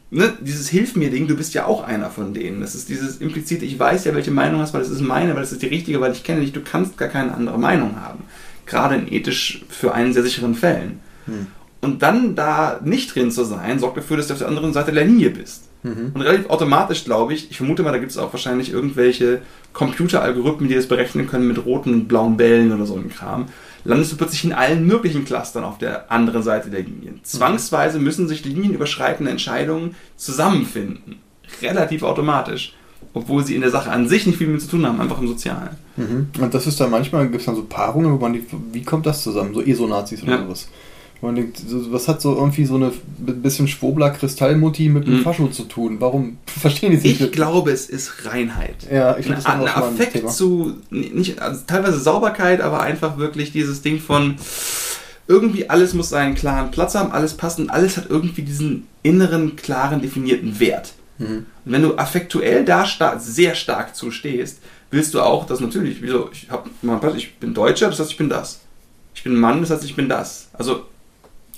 ne, 0.10 0.34
dieses 0.41 0.70
Hilf 0.70 0.96
mir 0.96 1.10
Ding, 1.10 1.28
du 1.28 1.36
bist 1.36 1.54
ja 1.54 1.65
auch 1.65 1.84
einer 1.84 2.10
von 2.10 2.34
denen. 2.34 2.62
Das 2.62 2.76
ist 2.76 2.89
dieses 2.89 3.17
implizite, 3.17 3.65
ich 3.65 3.78
weiß 3.78 4.06
ja, 4.06 4.15
welche 4.15 4.32
Meinung 4.32 4.62
hast, 4.62 4.74
weil 4.74 4.82
das 4.82 4.89
ist 4.89 5.02
meine, 5.02 5.34
weil 5.34 5.41
das 5.41 5.52
ist 5.52 5.62
die 5.62 5.67
richtige, 5.67 6.02
weil 6.02 6.12
ich 6.12 6.24
kenne 6.24 6.41
dich, 6.41 6.54
du 6.54 6.62
kannst 6.62 6.98
gar 6.98 7.10
keine 7.10 7.34
andere 7.34 7.60
Meinung 7.60 8.00
haben. 8.02 8.24
Gerade 8.65 8.96
in 8.96 9.12
ethisch 9.12 9.65
für 9.70 9.93
einen 9.93 10.13
sehr 10.13 10.24
sicheren 10.24 10.56
Fällen. 10.56 11.00
Hm. 11.26 11.48
Und 11.80 12.02
dann 12.02 12.36
da 12.36 12.80
nicht 12.84 13.15
drin 13.15 13.32
zu 13.32 13.43
sein, 13.43 13.80
sorgt 13.80 13.98
dafür, 13.98 14.17
dass 14.17 14.28
du 14.28 14.34
auf 14.34 14.39
der 14.39 14.48
anderen 14.48 14.74
Seite 14.74 14.91
der 14.91 15.06
Linie 15.06 15.30
bist. 15.30 15.67
Mhm. 15.84 16.12
Und 16.13 16.22
relativ 16.22 16.50
automatisch, 16.50 17.06
glaube 17.06 17.34
ich, 17.34 17.52
ich 17.52 17.58
vermute 17.58 17.84
mal, 17.84 17.91
da 17.91 18.00
gibt 18.00 18.12
es 18.12 18.17
auch 18.17 18.34
wahrscheinlich 18.34 18.72
irgendwelche 18.72 19.41
Computeralgorithmen, 19.74 20.70
die 20.70 20.76
das 20.76 20.88
berechnen 20.88 21.28
können 21.28 21.48
mit 21.48 21.63
roten 21.65 21.93
und 21.93 22.08
blauen 22.08 22.36
Bällen 22.38 22.72
oder 22.74 22.86
so 22.86 22.96
ein 22.96 23.10
Kram, 23.10 23.46
landest 23.88 24.12
du 24.12 24.17
plötzlich 24.17 24.43
in 24.43 24.54
allen 24.54 24.86
möglichen 24.86 25.26
Clustern 25.26 25.63
auf 25.63 25.78
der 25.78 26.12
anderen 26.12 26.43
Seite 26.43 26.69
der 26.69 26.84
Linien. 26.84 27.19
Zwangsweise 27.23 28.00
müssen 28.00 28.28
sich 28.28 28.43
linienüberschreitende 28.45 29.32
Entscheidungen 29.32 29.95
zusammenfinden. 30.15 31.15
Relativ 31.62 32.04
automatisch. 32.04 32.73
Obwohl 33.13 33.43
sie 33.45 33.56
in 33.56 33.62
der 33.62 33.71
Sache 33.71 33.89
an 33.91 34.08
sich 34.08 34.28
nicht 34.28 34.38
viel 34.38 34.47
mit 34.47 34.62
zu 34.62 34.67
tun 34.67 34.86
haben, 34.86 35.00
einfach 35.00 35.19
im 35.19 35.28
Sozialen. 35.28 35.78
Mhm. 35.95 36.28
Und 36.39 36.54
das 36.54 36.67
ist 36.67 36.80
dann 36.80 36.91
manchmal, 36.91 37.23
gibt 37.28 37.39
es 37.39 37.45
dann 37.45 37.56
so 37.56 37.63
Paarungen, 37.63 38.12
wo 38.12 38.17
man 38.17 38.34
die, 38.34 38.43
wie 38.73 38.84
kommt 38.84 39.06
das 39.06 39.23
zusammen? 39.23 39.54
So 39.54 39.62
ESO-Nazis 39.62 40.21
oder 40.23 40.34
Ja. 40.34 40.43
sowas. 40.43 40.67
Man 41.21 41.36
denkt, 41.36 41.62
was 41.91 42.08
hat 42.08 42.21
so 42.21 42.36
irgendwie 42.36 42.65
so 42.65 42.75
eine 42.75 42.91
bisschen 43.17 43.67
Schwobler 43.67 44.12
Kristallmutti 44.12 44.88
mit 44.89 45.08
einem 45.08 45.19
Mhm. 45.19 45.23
Fascho 45.23 45.47
zu 45.47 45.63
tun? 45.63 45.97
Warum 45.99 46.38
verstehen 46.45 46.91
die 46.91 46.97
sich 46.97 47.19
Ich 47.19 47.32
glaube, 47.32 47.71
es 47.71 47.89
ist 47.89 48.25
Reinheit. 48.25 48.75
Ja, 48.91 49.12
ich 49.12 49.17
ein, 49.17 49.23
finde 49.23 49.36
das 49.38 49.45
ein 49.47 49.62
ein 49.62 49.67
Affekt 49.67 50.13
Thema. 50.13 50.30
zu, 50.30 50.75
nicht, 50.91 51.39
also 51.41 51.62
teilweise 51.65 51.99
Sauberkeit, 51.99 52.62
aber 52.62 52.82
einfach 52.82 53.17
wirklich 53.17 53.51
dieses 53.51 53.82
Ding 53.82 53.99
von 53.99 54.36
irgendwie 55.27 55.69
alles 55.69 55.93
muss 55.93 56.10
seinen 56.10 56.36
klaren 56.36 56.71
Platz 56.71 56.95
haben, 56.95 57.12
alles 57.12 57.34
passt 57.34 57.60
und 57.60 57.69
alles 57.69 57.97
hat 57.97 58.06
irgendwie 58.10 58.43
diesen 58.43 58.88
inneren, 59.03 59.56
klaren, 59.56 60.01
definierten 60.01 60.60
Wert. 60.60 60.93
Mhm. 61.17 61.45
Und 61.65 61.71
wenn 61.71 61.82
du 61.82 61.95
affektuell 61.97 62.63
da 62.63 62.86
sta 62.86 63.17
sehr 63.19 63.56
stark 63.56 63.95
zustehst, 63.95 64.60
willst 64.91 65.13
du 65.13 65.21
auch, 65.21 65.45
dass 65.45 65.60
natürlich, 65.60 66.01
wieso, 66.01 66.30
ich, 66.32 66.47
hab, 66.49 66.69
ich 67.17 67.36
bin 67.38 67.53
Deutscher, 67.53 67.89
das 67.89 67.99
heißt, 67.99 68.12
ich 68.12 68.17
bin 68.17 68.30
das. 68.30 68.62
Ich 69.15 69.23
bin 69.23 69.36
Mann, 69.36 69.62
das 69.62 69.71
heißt, 69.71 69.84
ich 69.84 69.95
bin 69.95 70.08
das. 70.08 70.47
Also 70.53 70.86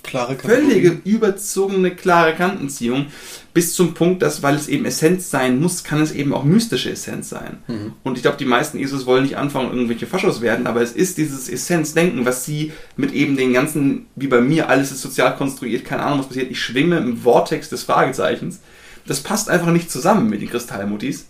Klare 0.02 0.36
Kategorien. 0.36 0.70
völlige 0.70 1.00
überzogene, 1.04 1.90
klare 1.90 2.34
Kantenziehung 2.34 3.06
bis 3.52 3.74
zum 3.74 3.94
Punkt, 3.94 4.22
dass, 4.22 4.42
weil 4.42 4.54
es 4.54 4.68
eben 4.68 4.84
Essenz 4.84 5.30
sein 5.30 5.60
muss, 5.60 5.82
kann 5.84 6.00
es 6.00 6.12
eben 6.12 6.32
auch 6.32 6.44
mystische 6.44 6.90
Essenz 6.90 7.28
sein. 7.28 7.58
Mhm. 7.66 7.92
Und 8.04 8.16
ich 8.16 8.22
glaube, 8.22 8.36
die 8.38 8.44
meisten 8.44 8.78
ESOs 8.78 9.06
wollen 9.06 9.24
nicht 9.24 9.36
anfangen, 9.36 9.70
irgendwelche 9.72 10.06
Faschos 10.06 10.40
werden, 10.40 10.66
aber 10.66 10.82
es 10.82 10.92
ist 10.92 11.18
dieses 11.18 11.48
Essenzdenken, 11.48 12.24
was 12.24 12.44
sie 12.44 12.72
mit 12.96 13.12
eben 13.12 13.36
den 13.36 13.52
ganzen, 13.52 14.06
wie 14.14 14.28
bei 14.28 14.40
mir, 14.40 14.68
alles 14.68 14.92
ist 14.92 15.02
sozial 15.02 15.36
konstruiert, 15.36 15.84
keine 15.84 16.02
Ahnung, 16.02 16.20
was 16.20 16.28
passiert, 16.28 16.50
ich 16.50 16.60
schwimme 16.60 16.98
im 16.98 17.18
Vortex 17.18 17.68
des 17.68 17.82
Fragezeichens. 17.82 18.60
Das 19.06 19.20
passt 19.20 19.48
einfach 19.48 19.72
nicht 19.72 19.90
zusammen 19.90 20.30
mit 20.30 20.40
den 20.40 20.50
Kristallmutis. 20.50 21.26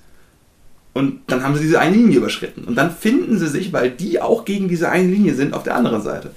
Und 0.93 1.21
dann 1.29 1.43
haben 1.45 1.55
sie 1.55 1.63
diese 1.63 1.79
eine 1.79 1.97
Linie 1.97 2.19
überschritten. 2.19 2.65
Und 2.65 2.75
dann 2.75 2.95
finden 2.95 3.39
sie 3.39 3.47
sich, 3.47 3.73
weil 3.73 3.91
die 3.91 4.21
auch 4.21 4.45
gegen 4.45 4.69
diese 4.69 4.91
eine 4.91 5.09
Linie 5.09 5.35
sind, 5.35 5.55
auf 5.55 5.63
der 5.63 5.77
anderen 5.77 6.03
Seite. 6.03 6.33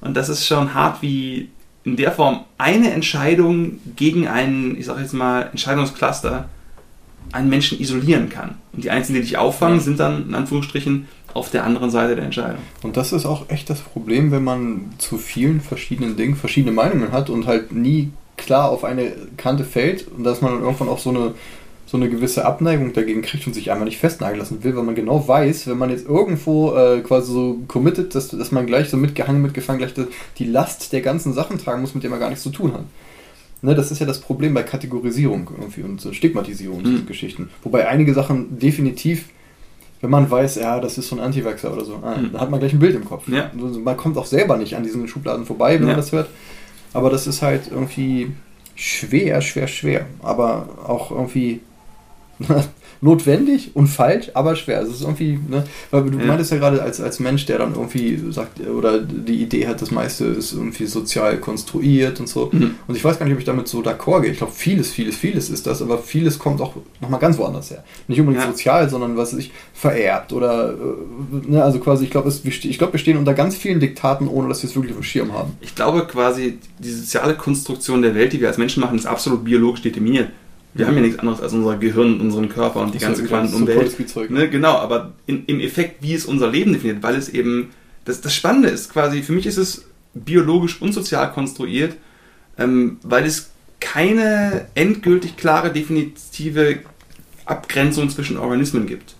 Und 0.00 0.16
das 0.16 0.28
ist 0.28 0.46
schon 0.46 0.74
hart, 0.74 1.02
wie 1.02 1.50
in 1.90 1.96
der 1.96 2.12
Form 2.12 2.40
eine 2.58 2.90
Entscheidung 2.92 3.78
gegen 3.96 4.26
einen, 4.28 4.76
ich 4.78 4.86
sag 4.86 4.98
jetzt 5.00 5.12
mal, 5.12 5.42
Entscheidungscluster 5.50 6.48
einen 7.32 7.48
Menschen 7.48 7.80
isolieren 7.80 8.28
kann. 8.28 8.56
Und 8.72 8.84
die 8.84 8.90
Einzigen, 8.90 9.16
die 9.16 9.22
dich 9.22 9.38
auffangen, 9.38 9.78
Ja. 9.78 9.82
sind 9.84 10.00
dann 10.00 10.28
in 10.28 10.34
Anführungsstrichen 10.34 11.06
auf 11.34 11.50
der 11.50 11.64
anderen 11.64 11.90
Seite 11.90 12.16
der 12.16 12.24
Entscheidung. 12.24 12.58
Und 12.82 12.96
das 12.96 13.12
ist 13.12 13.24
auch 13.26 13.48
echt 13.50 13.70
das 13.70 13.80
Problem, 13.80 14.32
wenn 14.32 14.42
man 14.42 14.86
zu 14.98 15.16
vielen 15.16 15.60
verschiedenen 15.60 16.16
Dingen 16.16 16.34
verschiedene 16.34 16.72
Meinungen 16.72 17.12
hat 17.12 17.30
und 17.30 17.46
halt 17.46 17.72
nie 17.72 18.10
klar 18.36 18.70
auf 18.70 18.84
eine 18.84 19.12
Kante 19.36 19.64
fällt 19.64 20.08
und 20.08 20.24
dass 20.24 20.40
man 20.40 20.52
dann 20.54 20.62
irgendwann 20.62 20.88
auch 20.88 20.98
so 20.98 21.10
eine, 21.10 21.34
so 21.90 21.96
eine 21.96 22.08
gewisse 22.08 22.44
Abneigung 22.44 22.92
dagegen 22.92 23.20
kriegt 23.22 23.48
und 23.48 23.52
sich 23.54 23.72
einmal 23.72 23.86
nicht 23.86 23.98
festnageln 23.98 24.38
lassen 24.38 24.62
will, 24.62 24.76
weil 24.76 24.84
man 24.84 24.94
genau 24.94 25.26
weiß, 25.26 25.66
wenn 25.66 25.76
man 25.78 25.90
jetzt 25.90 26.06
irgendwo 26.06 26.72
äh, 26.76 27.00
quasi 27.00 27.32
so 27.32 27.58
committed, 27.66 28.14
dass, 28.14 28.28
dass 28.28 28.52
man 28.52 28.66
gleich 28.66 28.88
so 28.90 28.96
mitgehangen, 28.96 29.42
mitgefangen, 29.42 29.78
gleich 29.80 29.94
die- 30.38 30.44
Last 30.44 30.92
der 30.92 31.00
ganzen 31.00 31.32
Sachen 31.32 31.58
tragen 31.58 31.80
muss, 31.80 31.92
mit 31.94 32.04
der 32.04 32.10
man 32.10 32.20
gar 32.20 32.28
nichts 32.28 32.44
zu 32.44 32.50
tun 32.50 32.74
hat. 32.74 32.84
Ne, 33.62 33.74
das 33.74 33.90
ist 33.90 33.98
ja 33.98 34.06
das 34.06 34.20
Problem 34.20 34.54
bei 34.54 34.62
Kategorisierung 34.62 35.50
irgendwie 35.58 35.82
und 35.82 36.00
so 36.00 36.12
Stigmatisierung 36.12 36.78
und 36.78 36.86
Mhm. 37.02 37.06
Geschichten. 37.06 37.50
Wobei 37.64 37.88
einige 37.88 38.14
Sachen 38.14 38.58
definitiv, 38.58 39.24
wenn 40.00 40.10
man 40.10 40.30
weiß, 40.30 40.54
ja, 40.56 40.78
das 40.80 40.96
ist 40.96 41.08
so 41.08 41.16
ein 41.16 41.20
Anti-Vaxxer 41.20 41.72
oder 41.72 41.84
so, 41.84 41.96
ah, 42.04 42.16
Mhm. 42.16 42.30
da 42.32 42.40
hat 42.40 42.50
man 42.50 42.60
gleich 42.60 42.72
ein 42.72 42.78
Bild 42.78 42.94
im 42.94 43.04
Kopf. 43.04 43.26
Ja. 43.28 43.50
Also 43.60 43.80
Man 43.80 43.96
kommt 43.96 44.16
auch 44.16 44.26
selber 44.26 44.56
nicht 44.56 44.76
an 44.76 44.84
diesen 44.84 45.08
Schubladen 45.08 45.44
vorbei, 45.44 45.74
wenn 45.74 45.82
Ja. 45.82 45.88
man 45.88 45.96
das 45.96 46.12
hört. 46.12 46.28
Aber 46.92 47.10
das 47.10 47.26
ist 47.26 47.42
halt 47.42 47.62
irgendwie 47.70 48.28
schwer, 48.76 49.40
schwer, 49.42 49.66
schwer. 49.66 50.06
Aber 50.22 50.68
auch 50.86 51.10
irgendwie 51.10 51.60
notwendig 53.02 53.70
und 53.74 53.86
falsch, 53.86 54.30
aber 54.34 54.56
schwer. 54.56 54.78
Also 54.78 54.90
es 54.90 54.98
ist 54.98 55.02
irgendwie, 55.02 55.38
ne, 55.48 55.64
weil 55.90 56.04
du 56.04 56.18
ja. 56.18 56.24
meintest 56.26 56.52
ja 56.52 56.58
gerade 56.58 56.82
als, 56.82 57.00
als 57.00 57.18
Mensch, 57.18 57.46
der 57.46 57.58
dann 57.58 57.74
irgendwie 57.74 58.20
sagt, 58.30 58.60
oder 58.66 59.00
die 59.00 59.42
Idee 59.42 59.66
hat, 59.66 59.80
das 59.80 59.90
meiste 59.90 60.26
ist 60.26 60.52
irgendwie 60.52 60.86
sozial 60.86 61.38
konstruiert 61.38 62.20
und 62.20 62.28
so. 62.28 62.50
Mhm. 62.52 62.74
Und 62.86 62.96
ich 62.96 63.04
weiß 63.04 63.18
gar 63.18 63.24
nicht, 63.24 63.32
ob 63.32 63.40
ich 63.40 63.46
damit 63.46 63.68
so 63.68 63.80
d'accord 63.80 64.22
gehe. 64.22 64.32
Ich 64.32 64.38
glaube, 64.38 64.52
vieles, 64.54 64.90
vieles, 64.90 65.16
vieles 65.16 65.48
ist 65.48 65.66
das, 65.66 65.80
aber 65.80 65.98
vieles 65.98 66.38
kommt 66.38 66.60
auch 66.60 66.74
nochmal 67.00 67.20
ganz 67.20 67.38
woanders 67.38 67.70
her. 67.70 67.84
Nicht 68.06 68.20
unbedingt 68.20 68.44
ja. 68.44 68.50
sozial, 68.50 68.90
sondern 68.90 69.16
was 69.16 69.30
sich 69.30 69.50
vererbt 69.72 70.32
oder, 70.32 70.74
äh, 70.74 71.50
ne, 71.50 71.64
also 71.64 71.78
quasi, 71.78 72.04
ich 72.04 72.10
glaube, 72.10 72.30
ich 72.30 72.78
glaube, 72.78 72.92
wir 72.92 73.00
stehen 73.00 73.16
unter 73.16 73.32
ganz 73.32 73.56
vielen 73.56 73.80
Diktaten, 73.80 74.28
ohne 74.28 74.48
dass 74.48 74.62
wir 74.62 74.68
es 74.68 74.76
wirklich 74.76 74.92
auf 74.92 74.98
dem 74.98 75.04
Schirm 75.04 75.32
haben. 75.32 75.52
Ich 75.62 75.74
glaube 75.74 76.06
quasi, 76.06 76.58
die 76.78 76.90
soziale 76.90 77.34
Konstruktion 77.34 78.02
der 78.02 78.14
Welt, 78.14 78.32
die 78.32 78.40
wir 78.40 78.48
als 78.48 78.58
Menschen 78.58 78.80
machen, 78.82 78.98
ist 78.98 79.06
absolut 79.06 79.44
biologisch 79.44 79.82
determiniert. 79.82 80.28
Wir 80.74 80.86
haben 80.86 80.94
ja 80.94 81.02
nichts 81.02 81.18
anderes 81.18 81.40
als 81.40 81.52
unser 81.52 81.76
Gehirn, 81.76 82.20
unseren 82.20 82.48
Körper 82.48 82.80
und 82.80 82.94
die 82.94 82.98
ganze 82.98 83.24
Quantenumwelt. 83.24 84.30
Ne, 84.30 84.48
genau, 84.48 84.76
aber 84.76 85.12
in, 85.26 85.44
im 85.46 85.60
Effekt, 85.60 86.02
wie 86.02 86.14
es 86.14 86.26
unser 86.26 86.48
Leben 86.48 86.72
definiert, 86.72 87.02
weil 87.02 87.16
es 87.16 87.28
eben, 87.28 87.70
das, 88.04 88.20
das 88.20 88.34
Spannende 88.34 88.68
ist 88.68 88.92
quasi, 88.92 89.22
für 89.22 89.32
mich 89.32 89.46
ist 89.46 89.56
es 89.56 89.84
biologisch 90.14 90.80
und 90.80 90.92
sozial 90.92 91.32
konstruiert, 91.32 91.96
ähm, 92.58 92.98
weil 93.02 93.24
es 93.24 93.50
keine 93.80 94.66
endgültig 94.74 95.36
klare, 95.36 95.72
definitive 95.72 96.80
Abgrenzung 97.46 98.10
zwischen 98.10 98.36
Organismen 98.36 98.86
gibt. 98.86 99.14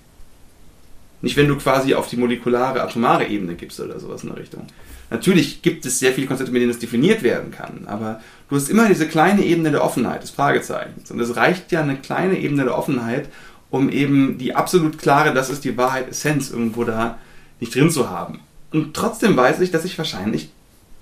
Nicht, 1.22 1.36
wenn 1.36 1.48
du 1.48 1.56
quasi 1.56 1.94
auf 1.94 2.08
die 2.08 2.16
molekulare, 2.16 2.82
atomare 2.82 3.26
Ebene 3.26 3.54
gibst 3.54 3.80
oder 3.80 3.98
sowas 3.98 4.22
in 4.22 4.30
der 4.30 4.38
Richtung. 4.38 4.66
Natürlich 5.10 5.60
gibt 5.62 5.84
es 5.84 5.98
sehr 5.98 6.12
viele 6.12 6.28
Konzepte, 6.28 6.52
mit 6.52 6.62
denen 6.62 6.70
es 6.70 6.78
definiert 6.78 7.22
werden 7.22 7.50
kann, 7.50 7.86
aber 7.86 8.20
du 8.50 8.56
hast 8.56 8.68
immer 8.68 8.88
diese 8.88 9.08
kleine 9.08 9.44
Ebene 9.44 9.70
der 9.70 9.82
Offenheit, 9.82 10.22
des 10.22 10.30
Fragezeichens. 10.30 11.10
Und 11.10 11.20
es 11.20 11.36
reicht 11.36 11.72
ja 11.72 11.80
eine 11.80 11.96
kleine 11.96 12.38
Ebene 12.38 12.64
der 12.64 12.76
Offenheit, 12.76 13.28
um 13.70 13.88
eben 13.88 14.36
die 14.36 14.54
absolut 14.54 14.98
klare, 14.98 15.32
das 15.32 15.48
ist 15.48 15.64
die 15.64 15.76
Wahrheit, 15.76 16.10
Essenz 16.10 16.50
irgendwo 16.50 16.84
da 16.84 17.18
nicht 17.60 17.74
drin 17.74 17.90
zu 17.90 18.10
haben. 18.10 18.40
Und 18.72 18.94
trotzdem 18.94 19.36
weiß 19.36 19.60
ich, 19.60 19.70
dass 19.70 19.84
ich 19.84 19.96
wahrscheinlich 19.96 20.50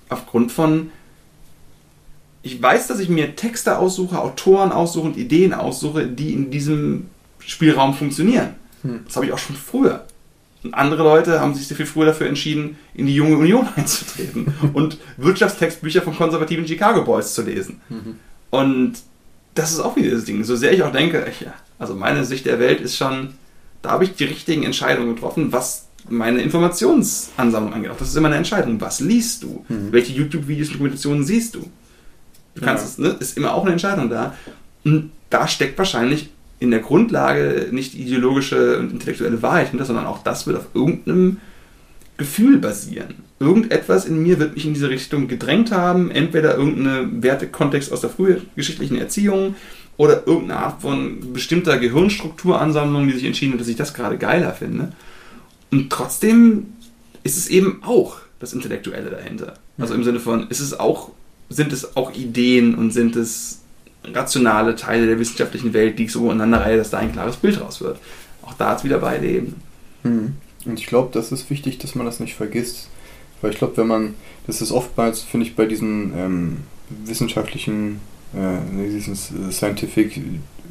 aufgrund 0.09 0.53
von 0.53 0.91
ich 2.43 2.63
weiß, 2.63 2.87
dass 2.87 3.01
ich 3.01 3.09
mir 3.09 3.35
Texte 3.37 3.79
aussuche, 3.79 4.21
Autoren 4.21 4.71
aussuche 4.71 5.09
und 5.09 5.17
Ideen 5.17 5.53
aussuche, 5.53 6.07
die 6.07 6.33
in 6.33 6.51
diesem 6.51 7.09
Spielraum 7.41 7.95
funktionieren. 7.95 8.55
Hm. 8.83 9.01
Das 9.05 9.17
habe 9.17 9.27
ich 9.27 9.33
auch 9.33 9.39
schon 9.39 9.57
früher. 9.57 10.05
Und 10.63 10.75
andere 10.75 11.03
Leute 11.03 11.41
haben 11.41 11.55
sich 11.55 11.69
sehr 11.69 11.77
viel 11.77 11.87
früher 11.87 12.07
dafür 12.07 12.27
entschieden, 12.27 12.77
in 12.95 13.07
die 13.07 13.15
junge 13.15 13.37
Union 13.37 13.69
einzutreten 13.77 14.53
und 14.73 14.99
Wirtschaftstextbücher 15.17 16.03
von 16.03 16.17
konservativen 16.17 16.67
Chicago 16.67 17.05
Boys 17.05 17.35
zu 17.35 17.43
lesen. 17.43 17.81
Mhm. 17.89 18.17
Und 18.51 18.95
das 19.55 19.73
ist 19.73 19.81
auch 19.81 19.97
wieder 19.97 20.11
das 20.11 20.25
Ding. 20.25 20.43
So 20.45 20.57
sehr 20.57 20.73
ich 20.73 20.83
auch 20.83 20.93
denke, 20.93 21.27
ich, 21.31 21.47
also 21.79 21.95
meine 21.95 22.25
Sicht 22.25 22.47
der 22.47 22.59
Welt 22.59 22.81
ist 22.81 22.97
schon, 22.97 23.35
da 23.83 23.91
habe 23.91 24.05
ich 24.05 24.15
die 24.15 24.25
richtigen 24.25 24.65
Entscheidungen 24.65 25.15
getroffen, 25.15 25.53
was 25.53 25.87
meine 26.09 26.41
Informationsansammlung 26.43 27.73
angeht. 27.73 27.91
Auch 27.91 27.99
das 27.99 28.09
ist 28.09 28.17
immer 28.17 28.29
eine 28.29 28.37
Entscheidung. 28.37 28.81
Was 28.81 29.01
liest 29.01 29.43
du? 29.43 29.65
Mhm. 29.69 29.93
Welche 29.93 30.13
YouTube-Videos 30.13 30.69
und 30.69 30.75
Dokumentationen 30.75 31.25
siehst 31.25 31.55
du? 31.55 31.71
Du 32.55 32.63
kannst 32.63 32.85
ja. 32.85 32.91
es, 32.91 32.99
ne, 32.99 33.17
ist 33.21 33.37
immer 33.37 33.55
auch 33.55 33.63
eine 33.63 33.73
Entscheidung 33.73 34.09
da. 34.09 34.35
Und 34.85 35.11
da 35.31 35.47
steckt 35.47 35.77
wahrscheinlich 35.79 36.31
in 36.61 36.71
der 36.71 36.81
Grundlage 36.81 37.69
nicht 37.71 37.95
ideologische 37.95 38.79
und 38.79 38.93
intellektuelle 38.93 39.43
Wahrheit 39.43 39.71
hinter, 39.71 39.85
sondern 39.85 40.07
auch 40.07 40.23
das 40.23 40.47
wird 40.47 40.57
auf 40.57 40.67
irgendeinem 40.75 41.39
Gefühl 42.17 42.59
basieren. 42.59 43.15
Irgendetwas 43.39 44.05
in 44.05 44.21
mir 44.23 44.41
wird 44.41 44.55
mich 44.55 44.67
in 44.67 44.75
diese 44.75 44.91
Richtung 44.91 45.29
gedrängt 45.29 45.71
haben, 45.71 46.11
entweder 46.11 46.57
irgendein 46.57 47.23
Wertekontext 47.23 47.93
aus 47.93 48.01
der 48.01 48.11
frühgeschichtlichen 48.11 48.99
Erziehung 48.99 49.55
oder 49.97 50.27
irgendeine 50.27 50.61
Art 50.61 50.83
von 50.83 51.33
bestimmter 51.33 51.79
Gehirnstrukturansammlung, 51.79 53.07
die 53.07 53.15
sich 53.15 53.25
entschieden 53.25 53.53
hat, 53.53 53.61
dass 53.61 53.69
ich 53.69 53.77
das 53.77 53.95
gerade 53.95 54.19
geiler 54.19 54.53
finde. 54.53 54.93
Und 55.71 55.91
trotzdem 55.91 56.73
ist 57.23 57.37
es 57.37 57.49
eben 57.49 57.83
auch 57.85 58.19
das 58.41 58.53
Intellektuelle 58.53 59.11
dahinter. 59.11 59.55
Also 59.79 59.95
im 59.95 60.03
Sinne 60.03 60.19
von, 60.19 60.49
ist 60.49 60.61
es 60.61 60.79
auch, 60.79 61.11
sind 61.49 61.73
es 61.73 61.97
auch 61.97 62.15
Ideen 62.15 62.75
und 62.75 62.91
sind 62.91 63.15
es 63.15 63.61
rationale 64.15 64.77
Teile 64.77 65.07
der 65.07 65.19
wissenschaftlichen 65.19 65.73
Welt, 65.73 65.99
die 65.99 66.05
ich 66.05 66.13
so 66.13 66.27
ineinander 66.27 66.61
reihe, 66.61 66.77
dass 66.77 66.91
da 66.91 66.99
ein 66.99 67.13
klares 67.13 67.37
Bild 67.37 67.61
raus 67.61 67.81
wird. 67.81 67.99
Auch 68.43 68.55
da 68.55 68.75
ist 68.75 68.85
wieder 68.85 68.99
beide 68.99 69.27
Ebenen. 69.27 69.63
Mhm. 70.03 70.37
Und 70.65 70.79
ich 70.79 70.87
glaube, 70.87 71.11
das 71.13 71.33
ist 71.33 71.51
wichtig, 71.51 71.79
dass 71.79 71.95
man 71.95 72.07
das 72.07 72.21
nicht 72.21 72.35
vergisst. 72.35 72.89
Weil 73.41 73.53
ich 73.53 73.59
glaube, 73.59 73.77
wenn 73.77 73.87
man, 73.87 74.15
das 74.47 74.61
ist 74.61 74.73
oftmals, 74.73 75.23
finde 75.23 75.47
ich, 75.47 75.55
bei 75.55 75.67
diesen 75.67 76.13
ähm, 76.17 76.57
wissenschaftlichen, 77.05 78.01
äh, 78.35 78.91
diesen 78.91 79.15
Scientific 79.15 80.21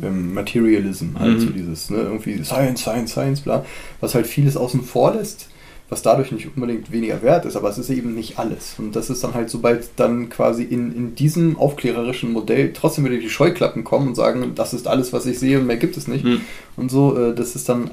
ähm, 0.01 0.33
Materialism, 0.33 1.17
halt 1.17 1.35
mhm. 1.35 1.39
so 1.39 1.49
dieses, 1.49 1.89
ne, 1.89 1.99
irgendwie 1.99 2.43
Science, 2.43 2.81
Science, 2.81 3.11
Science, 3.11 3.41
bla, 3.41 3.65
was 4.01 4.15
halt 4.15 4.27
vieles 4.27 4.57
außen 4.57 4.83
vor 4.83 5.15
lässt 5.15 5.49
was 5.89 6.01
dadurch 6.01 6.31
nicht 6.31 6.49
unbedingt 6.55 6.91
weniger 6.91 7.21
wert 7.21 7.45
ist, 7.45 7.55
aber 7.55 7.69
es 7.69 7.77
ist 7.77 7.89
eben 7.89 8.13
nicht 8.13 8.37
alles. 8.39 8.75
Und 8.77 8.95
das 8.95 9.09
ist 9.09 9.23
dann 9.23 9.33
halt, 9.33 9.49
sobald 9.49 9.89
dann 9.95 10.29
quasi 10.29 10.63
in, 10.63 10.93
in 10.93 11.15
diesem 11.15 11.57
aufklärerischen 11.57 12.33
Modell 12.33 12.73
trotzdem 12.73 13.05
wieder 13.05 13.17
die 13.17 13.29
Scheuklappen 13.29 13.83
kommen 13.83 14.09
und 14.09 14.15
sagen, 14.15 14.51
das 14.55 14.73
ist 14.73 14.87
alles, 14.87 15.13
was 15.13 15.25
ich 15.25 15.39
sehe 15.39 15.59
und 15.59 15.65
mehr 15.67 15.77
gibt 15.77 15.95
es 15.95 16.07
nicht. 16.07 16.25
Mhm. 16.25 16.41
Und 16.75 16.91
so, 16.91 17.17
äh, 17.17 17.33
das 17.33 17.55
ist 17.55 17.69
dann 17.69 17.91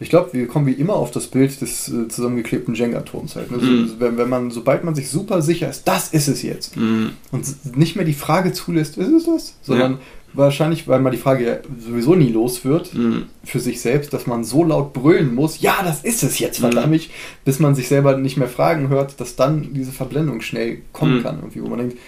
ich 0.00 0.10
glaube, 0.10 0.32
wir 0.32 0.46
kommen 0.46 0.66
wie 0.66 0.72
immer 0.72 0.94
auf 0.94 1.10
das 1.10 1.26
Bild 1.26 1.60
des 1.60 1.88
äh, 1.88 2.08
zusammengeklebten 2.08 2.74
Jenga-Turms 2.74 3.36
halt. 3.36 3.50
Ne? 3.50 3.58
Mm. 3.58 3.88
So, 3.88 4.00
wenn, 4.00 4.16
wenn, 4.16 4.28
man, 4.28 4.50
sobald 4.50 4.84
man 4.84 4.94
sich 4.94 5.10
super 5.10 5.42
sicher 5.42 5.68
ist, 5.68 5.86
das 5.88 6.08
ist 6.10 6.28
es 6.28 6.42
jetzt, 6.42 6.76
mm. 6.76 7.08
und 7.32 7.76
nicht 7.76 7.96
mehr 7.96 8.04
die 8.04 8.12
Frage 8.12 8.52
zulässt, 8.52 8.96
ist 8.96 9.08
es 9.08 9.24
das? 9.24 9.56
Sondern 9.62 9.92
ja 9.92 9.98
wahrscheinlich, 10.32 10.88
weil 10.88 11.00
man 11.00 11.12
die 11.12 11.18
Frage 11.18 11.46
ja 11.46 11.56
sowieso 11.78 12.14
nie 12.14 12.30
los 12.30 12.64
wird, 12.64 12.94
mhm. 12.94 13.26
für 13.44 13.60
sich 13.60 13.80
selbst, 13.80 14.12
dass 14.12 14.26
man 14.26 14.44
so 14.44 14.64
laut 14.64 14.92
brüllen 14.92 15.34
muss, 15.34 15.60
ja, 15.60 15.76
das 15.82 16.02
ist 16.04 16.22
es 16.22 16.38
jetzt, 16.38 16.60
verdammt, 16.60 16.92
mhm. 16.92 17.00
bis 17.44 17.58
man 17.58 17.74
sich 17.74 17.88
selber 17.88 18.16
nicht 18.16 18.36
mehr 18.36 18.48
fragen 18.48 18.88
hört, 18.88 19.20
dass 19.20 19.36
dann 19.36 19.72
diese 19.72 19.92
Verblendung 19.92 20.40
schnell 20.40 20.78
kommen 20.92 21.18
mhm. 21.18 21.22
kann, 21.22 21.36
irgendwie, 21.38 21.62
wo 21.62 21.68
man 21.68 21.78
denkt, 21.78 21.98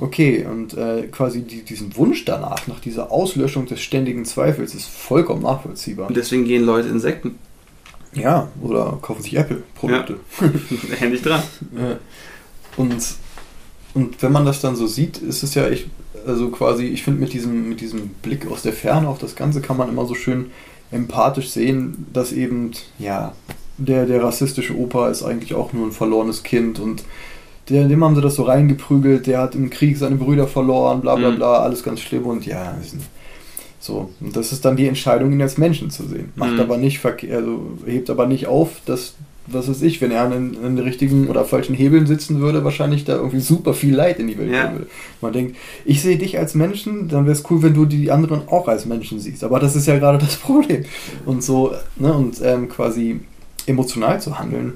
okay, 0.00 0.44
und 0.44 0.76
äh, 0.76 1.08
quasi 1.10 1.42
die, 1.42 1.62
diesen 1.62 1.96
Wunsch 1.96 2.24
danach, 2.24 2.66
nach 2.66 2.80
dieser 2.80 3.12
Auslöschung 3.12 3.66
des 3.66 3.80
ständigen 3.80 4.24
Zweifels, 4.24 4.74
ist 4.74 4.88
vollkommen 4.88 5.42
nachvollziehbar. 5.42 6.08
Und 6.08 6.16
deswegen 6.16 6.44
gehen 6.44 6.64
Leute 6.64 6.88
Insekten. 6.88 7.38
Ja, 8.12 8.48
oder 8.60 8.98
kaufen 9.00 9.22
sich 9.22 9.36
Apple-Produkte. 9.36 10.16
Ja. 10.40 10.96
Händig 10.98 11.22
dran. 11.22 11.42
Ja. 11.76 11.98
Und, 12.76 13.14
und 13.94 14.22
wenn 14.22 14.32
man 14.32 14.44
das 14.44 14.60
dann 14.60 14.74
so 14.74 14.86
sieht, 14.86 15.18
ist 15.18 15.42
es 15.42 15.54
ja 15.54 15.68
echt 15.68 15.86
also 16.26 16.50
quasi, 16.50 16.86
ich 16.86 17.02
finde 17.02 17.20
mit 17.20 17.32
diesem, 17.32 17.68
mit 17.68 17.80
diesem 17.80 18.08
Blick 18.08 18.50
aus 18.50 18.62
der 18.62 18.72
Ferne 18.72 19.08
auf 19.08 19.18
das 19.18 19.36
Ganze 19.36 19.60
kann 19.60 19.76
man 19.76 19.88
immer 19.88 20.06
so 20.06 20.14
schön 20.14 20.50
empathisch 20.90 21.50
sehen, 21.50 22.06
dass 22.12 22.32
eben, 22.32 22.72
ja, 22.98 23.34
der, 23.78 24.06
der 24.06 24.22
rassistische 24.22 24.76
Opa 24.76 25.08
ist 25.08 25.22
eigentlich 25.22 25.54
auch 25.54 25.72
nur 25.72 25.86
ein 25.86 25.92
verlorenes 25.92 26.42
Kind 26.42 26.78
und 26.78 27.04
der, 27.70 27.88
dem 27.88 28.04
haben 28.04 28.14
sie 28.14 28.20
das 28.20 28.34
so 28.34 28.42
reingeprügelt, 28.42 29.26
der 29.26 29.40
hat 29.40 29.54
im 29.54 29.70
Krieg 29.70 29.96
seine 29.96 30.16
Brüder 30.16 30.46
verloren, 30.46 31.00
bla 31.00 31.16
bla 31.16 31.30
mhm. 31.30 31.36
bla, 31.36 31.60
alles 31.60 31.82
ganz 31.82 32.00
schlimm 32.00 32.26
und 32.26 32.44
ja, 32.46 32.76
so. 33.78 34.10
Und 34.20 34.36
das 34.36 34.52
ist 34.52 34.64
dann 34.64 34.76
die 34.76 34.86
Entscheidung, 34.86 35.32
ihn 35.32 35.40
als 35.40 35.56
Menschen 35.56 35.90
zu 35.90 36.06
sehen. 36.06 36.32
Macht 36.36 36.52
mhm. 36.52 36.60
aber 36.60 36.76
nicht, 36.76 37.04
also 37.04 37.78
hebt 37.86 38.10
aber 38.10 38.26
nicht 38.26 38.46
auf, 38.46 38.82
dass 38.84 39.14
was 39.52 39.68
weiß 39.68 39.82
ich, 39.82 40.00
wenn 40.00 40.10
er 40.10 40.22
an, 40.22 40.56
an 40.62 40.76
den 40.76 40.84
richtigen 40.84 41.28
oder 41.28 41.44
falschen 41.44 41.74
Hebeln 41.74 42.06
sitzen 42.06 42.40
würde, 42.40 42.64
wahrscheinlich 42.64 43.04
da 43.04 43.16
irgendwie 43.16 43.40
super 43.40 43.74
viel 43.74 43.94
Leid 43.94 44.18
in 44.18 44.28
die 44.28 44.38
Welt 44.38 44.52
ja. 44.52 44.72
würde. 44.72 44.86
Man 45.20 45.32
denkt, 45.32 45.56
ich 45.84 46.02
sehe 46.02 46.18
dich 46.18 46.38
als 46.38 46.54
Menschen, 46.54 47.08
dann 47.08 47.24
wäre 47.24 47.32
es 47.32 47.44
cool, 47.50 47.62
wenn 47.62 47.74
du 47.74 47.84
die 47.84 48.10
anderen 48.10 48.48
auch 48.48 48.68
als 48.68 48.86
Menschen 48.86 49.18
siehst. 49.18 49.42
Aber 49.44 49.58
das 49.58 49.76
ist 49.76 49.86
ja 49.86 49.98
gerade 49.98 50.18
das 50.18 50.36
Problem. 50.36 50.84
Und 51.24 51.42
so, 51.42 51.72
ne, 51.96 52.12
und 52.12 52.40
ähm, 52.42 52.68
quasi 52.68 53.20
emotional 53.66 54.20
zu 54.20 54.38
handeln, 54.38 54.74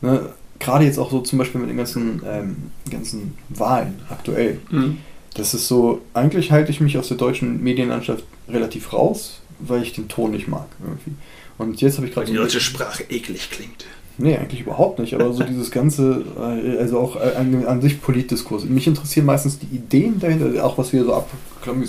ne, 0.00 0.30
gerade 0.58 0.84
jetzt 0.84 0.98
auch 0.98 1.10
so 1.10 1.20
zum 1.20 1.38
Beispiel 1.38 1.60
mit 1.60 1.70
den 1.70 1.76
ganzen, 1.76 2.22
ähm, 2.26 2.56
ganzen 2.90 3.34
Wahlen 3.48 4.00
aktuell. 4.08 4.58
Mhm. 4.70 4.98
Das 5.34 5.52
ist 5.52 5.68
so, 5.68 6.00
eigentlich 6.14 6.50
halte 6.50 6.70
ich 6.70 6.80
mich 6.80 6.96
aus 6.96 7.08
der 7.08 7.16
deutschen 7.16 7.62
Medienlandschaft 7.62 8.24
relativ 8.48 8.92
raus, 8.92 9.40
weil 9.58 9.82
ich 9.82 9.92
den 9.92 10.08
Ton 10.08 10.30
nicht 10.30 10.48
mag 10.48 10.66
irgendwie. 10.82 11.12
Und 11.58 11.80
jetzt 11.80 11.96
habe 11.96 12.06
ich 12.06 12.14
gerade. 12.14 12.26
Die 12.26 12.36
deutsche 12.36 12.60
Sprache 12.60 13.04
eklig 13.08 13.50
klingt. 13.50 13.86
Nee, 14.18 14.36
eigentlich 14.36 14.62
überhaupt 14.62 14.98
nicht. 14.98 15.14
Aber 15.14 15.32
so 15.32 15.42
dieses 15.48 15.70
ganze, 15.70 16.24
äh, 16.38 16.78
also 16.78 16.98
auch 16.98 17.16
äh, 17.16 17.36
an, 17.36 17.66
an 17.66 17.82
sich 17.82 18.00
Politdiskurs. 18.00 18.64
Mich 18.64 18.86
interessieren 18.86 19.26
meistens 19.26 19.58
die 19.58 19.74
Ideen 19.74 20.18
dahinter, 20.18 20.64
auch 20.64 20.78
was 20.78 20.92
wir 20.92 21.04
so 21.04 21.14
abklammern. 21.14 21.84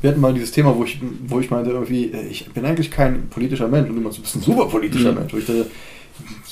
Wir 0.00 0.10
hatten 0.10 0.20
mal 0.20 0.32
dieses 0.32 0.52
Thema, 0.52 0.74
wo 0.76 0.84
ich, 0.84 1.00
wo 1.26 1.40
ich 1.40 1.50
meinte, 1.50 1.70
irgendwie, 1.70 2.06
äh, 2.12 2.28
ich 2.28 2.50
bin 2.50 2.64
eigentlich 2.64 2.90
kein 2.90 3.28
politischer 3.28 3.68
Mensch 3.68 3.90
und 3.90 3.96
du 3.96 4.02
bist 4.02 4.36
ein 4.36 4.42
super 4.42 4.66
politischer 4.66 5.12
mhm. 5.12 5.18
Mensch. 5.18 5.32
Wo 5.32 5.38
ich 5.38 5.46
dachte, 5.46 5.66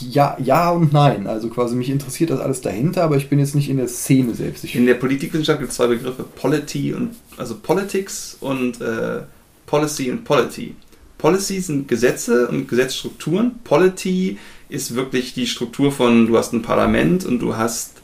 ja, 0.00 0.36
ja 0.42 0.70
und 0.70 0.92
nein. 0.92 1.26
Also 1.26 1.48
quasi 1.48 1.76
mich 1.76 1.90
interessiert 1.90 2.30
das 2.30 2.40
alles 2.40 2.60
dahinter, 2.60 3.04
aber 3.04 3.16
ich 3.16 3.28
bin 3.28 3.38
jetzt 3.38 3.54
nicht 3.54 3.68
in 3.68 3.76
der 3.76 3.88
Szene 3.88 4.34
selbst. 4.34 4.64
Ich 4.64 4.76
in 4.76 4.86
der 4.86 4.94
Politikwissenschaft 4.94 5.58
gibt 5.58 5.70
es 5.70 5.76
zwei 5.76 5.88
Begriffe, 5.88 6.24
Polity 6.24 6.94
und 6.94 7.16
also 7.36 7.56
Politics 7.56 8.36
und 8.40 8.80
äh, 8.80 9.22
Policy 9.66 10.10
und 10.10 10.24
Polity. 10.24 10.74
Policy 11.18 11.60
sind 11.60 11.88
Gesetze 11.88 12.48
und 12.48 12.68
Gesetzstrukturen. 12.68 13.58
Polity 13.64 14.38
ist 14.68 14.94
wirklich 14.94 15.34
die 15.34 15.46
Struktur 15.46 15.90
von, 15.90 16.26
du 16.26 16.36
hast 16.38 16.52
ein 16.52 16.62
Parlament 16.62 17.24
und 17.24 17.40
du 17.40 17.56
hast 17.56 17.98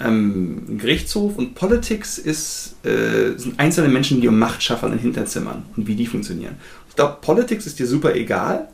ähm, 0.00 0.64
ein 0.68 0.78
Gerichtshof 0.78 1.36
und 1.36 1.54
Politics 1.54 2.18
ist, 2.18 2.76
äh, 2.84 3.36
sind 3.36 3.58
einzelne 3.58 3.88
Menschen, 3.88 4.20
die 4.20 4.28
um 4.28 4.38
Macht 4.38 4.62
schaffen 4.62 4.92
in 4.92 4.98
Hinterzimmern 4.98 5.64
und 5.76 5.86
wie 5.86 5.94
die 5.94 6.06
funktionieren. 6.06 6.56
Ich 6.88 6.96
glaube, 6.96 7.18
Politics 7.20 7.66
ist 7.66 7.78
dir 7.78 7.86
super 7.86 8.14
egal. 8.14 8.68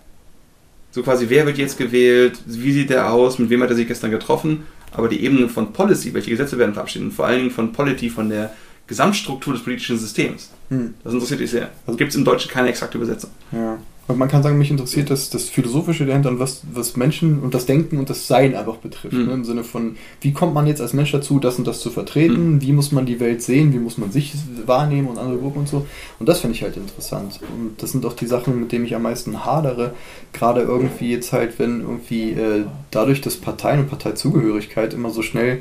So 0.98 1.04
quasi, 1.04 1.26
wer 1.28 1.46
wird 1.46 1.58
jetzt 1.58 1.78
gewählt, 1.78 2.40
wie 2.44 2.72
sieht 2.72 2.90
der 2.90 3.12
aus, 3.12 3.38
mit 3.38 3.50
wem 3.50 3.62
hat 3.62 3.70
er 3.70 3.76
sich 3.76 3.86
gestern 3.86 4.10
getroffen. 4.10 4.64
Aber 4.90 5.08
die 5.08 5.22
Ebene 5.22 5.48
von 5.48 5.72
Policy, 5.72 6.12
welche 6.12 6.30
Gesetze 6.30 6.58
werden 6.58 6.74
verabschiedet 6.74 7.06
und 7.06 7.14
vor 7.14 7.24
allen 7.24 7.38
Dingen 7.38 7.50
von 7.52 7.70
Polity, 7.72 8.10
von 8.10 8.28
der 8.28 8.52
Gesamtstruktur 8.88 9.52
des 9.52 9.62
politischen 9.62 9.96
Systems. 9.96 10.50
Hm. 10.70 10.94
Das 11.04 11.12
interessiert 11.12 11.38
dich 11.38 11.52
sehr. 11.52 11.70
Also 11.86 11.96
gibt 11.96 12.10
es 12.10 12.16
im 12.16 12.24
Deutschen 12.24 12.50
keine 12.50 12.70
exakte 12.70 12.98
Übersetzung. 12.98 13.30
Ja. 13.52 13.78
Und 14.08 14.16
man 14.16 14.28
kann 14.28 14.42
sagen, 14.42 14.56
mich 14.56 14.70
interessiert 14.70 15.10
das, 15.10 15.28
das 15.28 15.50
Philosophische 15.50 16.06
dahinter 16.06 16.30
und 16.30 16.38
was, 16.38 16.62
was 16.72 16.96
Menschen 16.96 17.40
und 17.40 17.52
das 17.52 17.66
Denken 17.66 17.98
und 17.98 18.08
das 18.08 18.26
Sein 18.26 18.54
einfach 18.54 18.76
betrifft. 18.76 19.12
Mhm. 19.12 19.26
Ne? 19.26 19.32
Im 19.34 19.44
Sinne 19.44 19.64
von, 19.64 19.96
wie 20.22 20.32
kommt 20.32 20.54
man 20.54 20.66
jetzt 20.66 20.80
als 20.80 20.94
Mensch 20.94 21.12
dazu, 21.12 21.38
das 21.38 21.58
und 21.58 21.66
das 21.66 21.80
zu 21.80 21.90
vertreten? 21.90 22.54
Mhm. 22.54 22.62
Wie 22.62 22.72
muss 22.72 22.90
man 22.90 23.04
die 23.04 23.20
Welt 23.20 23.42
sehen? 23.42 23.74
Wie 23.74 23.78
muss 23.78 23.98
man 23.98 24.10
sich 24.10 24.32
wahrnehmen 24.64 25.08
und 25.08 25.18
andere 25.18 25.36
Gruppen 25.36 25.60
und 25.60 25.68
so? 25.68 25.86
Und 26.18 26.26
das 26.26 26.40
finde 26.40 26.56
ich 26.56 26.62
halt 26.62 26.78
interessant. 26.78 27.38
Und 27.54 27.82
das 27.82 27.92
sind 27.92 28.06
auch 28.06 28.14
die 28.14 28.26
Sachen, 28.26 28.58
mit 28.58 28.72
denen 28.72 28.86
ich 28.86 28.94
am 28.94 29.02
meisten 29.02 29.44
hadere. 29.44 29.92
Gerade 30.32 30.62
irgendwie 30.62 31.10
jetzt 31.10 31.34
halt, 31.34 31.58
wenn 31.58 31.82
irgendwie 31.82 32.30
äh, 32.30 32.64
dadurch, 32.90 33.20
dass 33.20 33.36
Parteien 33.36 33.80
und 33.80 33.90
Parteizugehörigkeit 33.90 34.94
immer 34.94 35.10
so 35.10 35.20
schnell 35.20 35.60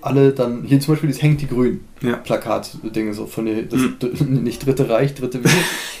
alle 0.00 0.32
dann, 0.32 0.62
hier 0.64 0.78
zum 0.80 0.94
Beispiel 0.94 1.10
das 1.10 1.20
Hängt 1.20 1.40
die 1.40 1.48
Grünen 1.48 1.84
ja. 2.02 2.16
Plakat-Dinge 2.16 3.14
so 3.14 3.26
von 3.26 3.46
der, 3.46 3.62
das, 3.62 3.80
mm. 3.80 4.42
nicht 4.42 4.64
Dritte 4.64 4.88
Reich, 4.88 5.14
Dritte 5.14 5.42
Weg. 5.42 5.50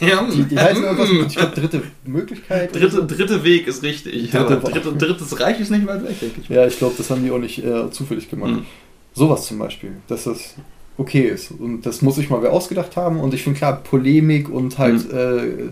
ja, 0.00 0.26
die, 0.30 0.44
die 0.44 0.58
heißen 0.58 0.84
irgendwas, 0.84 1.10
ich 1.10 1.36
glaube 1.36 1.54
Dritte 1.54 1.82
Möglichkeit. 2.04 2.74
Dritte, 2.74 2.90
so. 2.90 3.06
dritte 3.06 3.42
Weg 3.44 3.66
ist 3.66 3.82
richtig, 3.82 4.30
dritte, 4.30 4.60
dritte, 4.60 4.92
drittes 4.92 5.40
Reich 5.40 5.60
ist 5.60 5.70
nicht 5.70 5.86
weit 5.86 6.04
weg, 6.04 6.20
denke 6.20 6.40
ich. 6.40 6.48
Ja, 6.48 6.66
ich 6.66 6.78
glaube, 6.78 6.94
das 6.96 7.10
haben 7.10 7.24
die 7.24 7.30
auch 7.30 7.38
nicht 7.38 7.64
äh, 7.64 7.90
zufällig 7.90 8.30
gemacht. 8.30 8.52
Mm. 8.52 8.66
Sowas 9.14 9.46
zum 9.46 9.58
Beispiel, 9.58 9.92
dass 10.08 10.24
das 10.24 10.54
okay 10.98 11.28
ist. 11.28 11.50
Und 11.50 11.82
das 11.86 12.02
muss 12.02 12.18
ich 12.18 12.30
mal 12.30 12.42
wer 12.42 12.52
ausgedacht 12.52 12.96
haben. 12.96 13.20
Und 13.20 13.34
ich 13.34 13.42
finde 13.42 13.58
klar, 13.58 13.82
Polemik 13.82 14.48
und 14.48 14.78
halt 14.78 15.12
mm. 15.12 15.16
äh, 15.16 15.70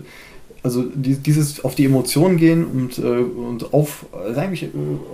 also 0.65 0.83
dieses 0.95 1.63
auf 1.63 1.75
die 1.75 1.85
Emotionen 1.85 2.37
gehen 2.37 2.65
und, 2.65 2.97
äh, 2.97 3.01
und 3.03 3.71
auf, 3.71 4.07
also 4.11 4.39
eigentlich 4.39 4.63
äh, 4.63 4.69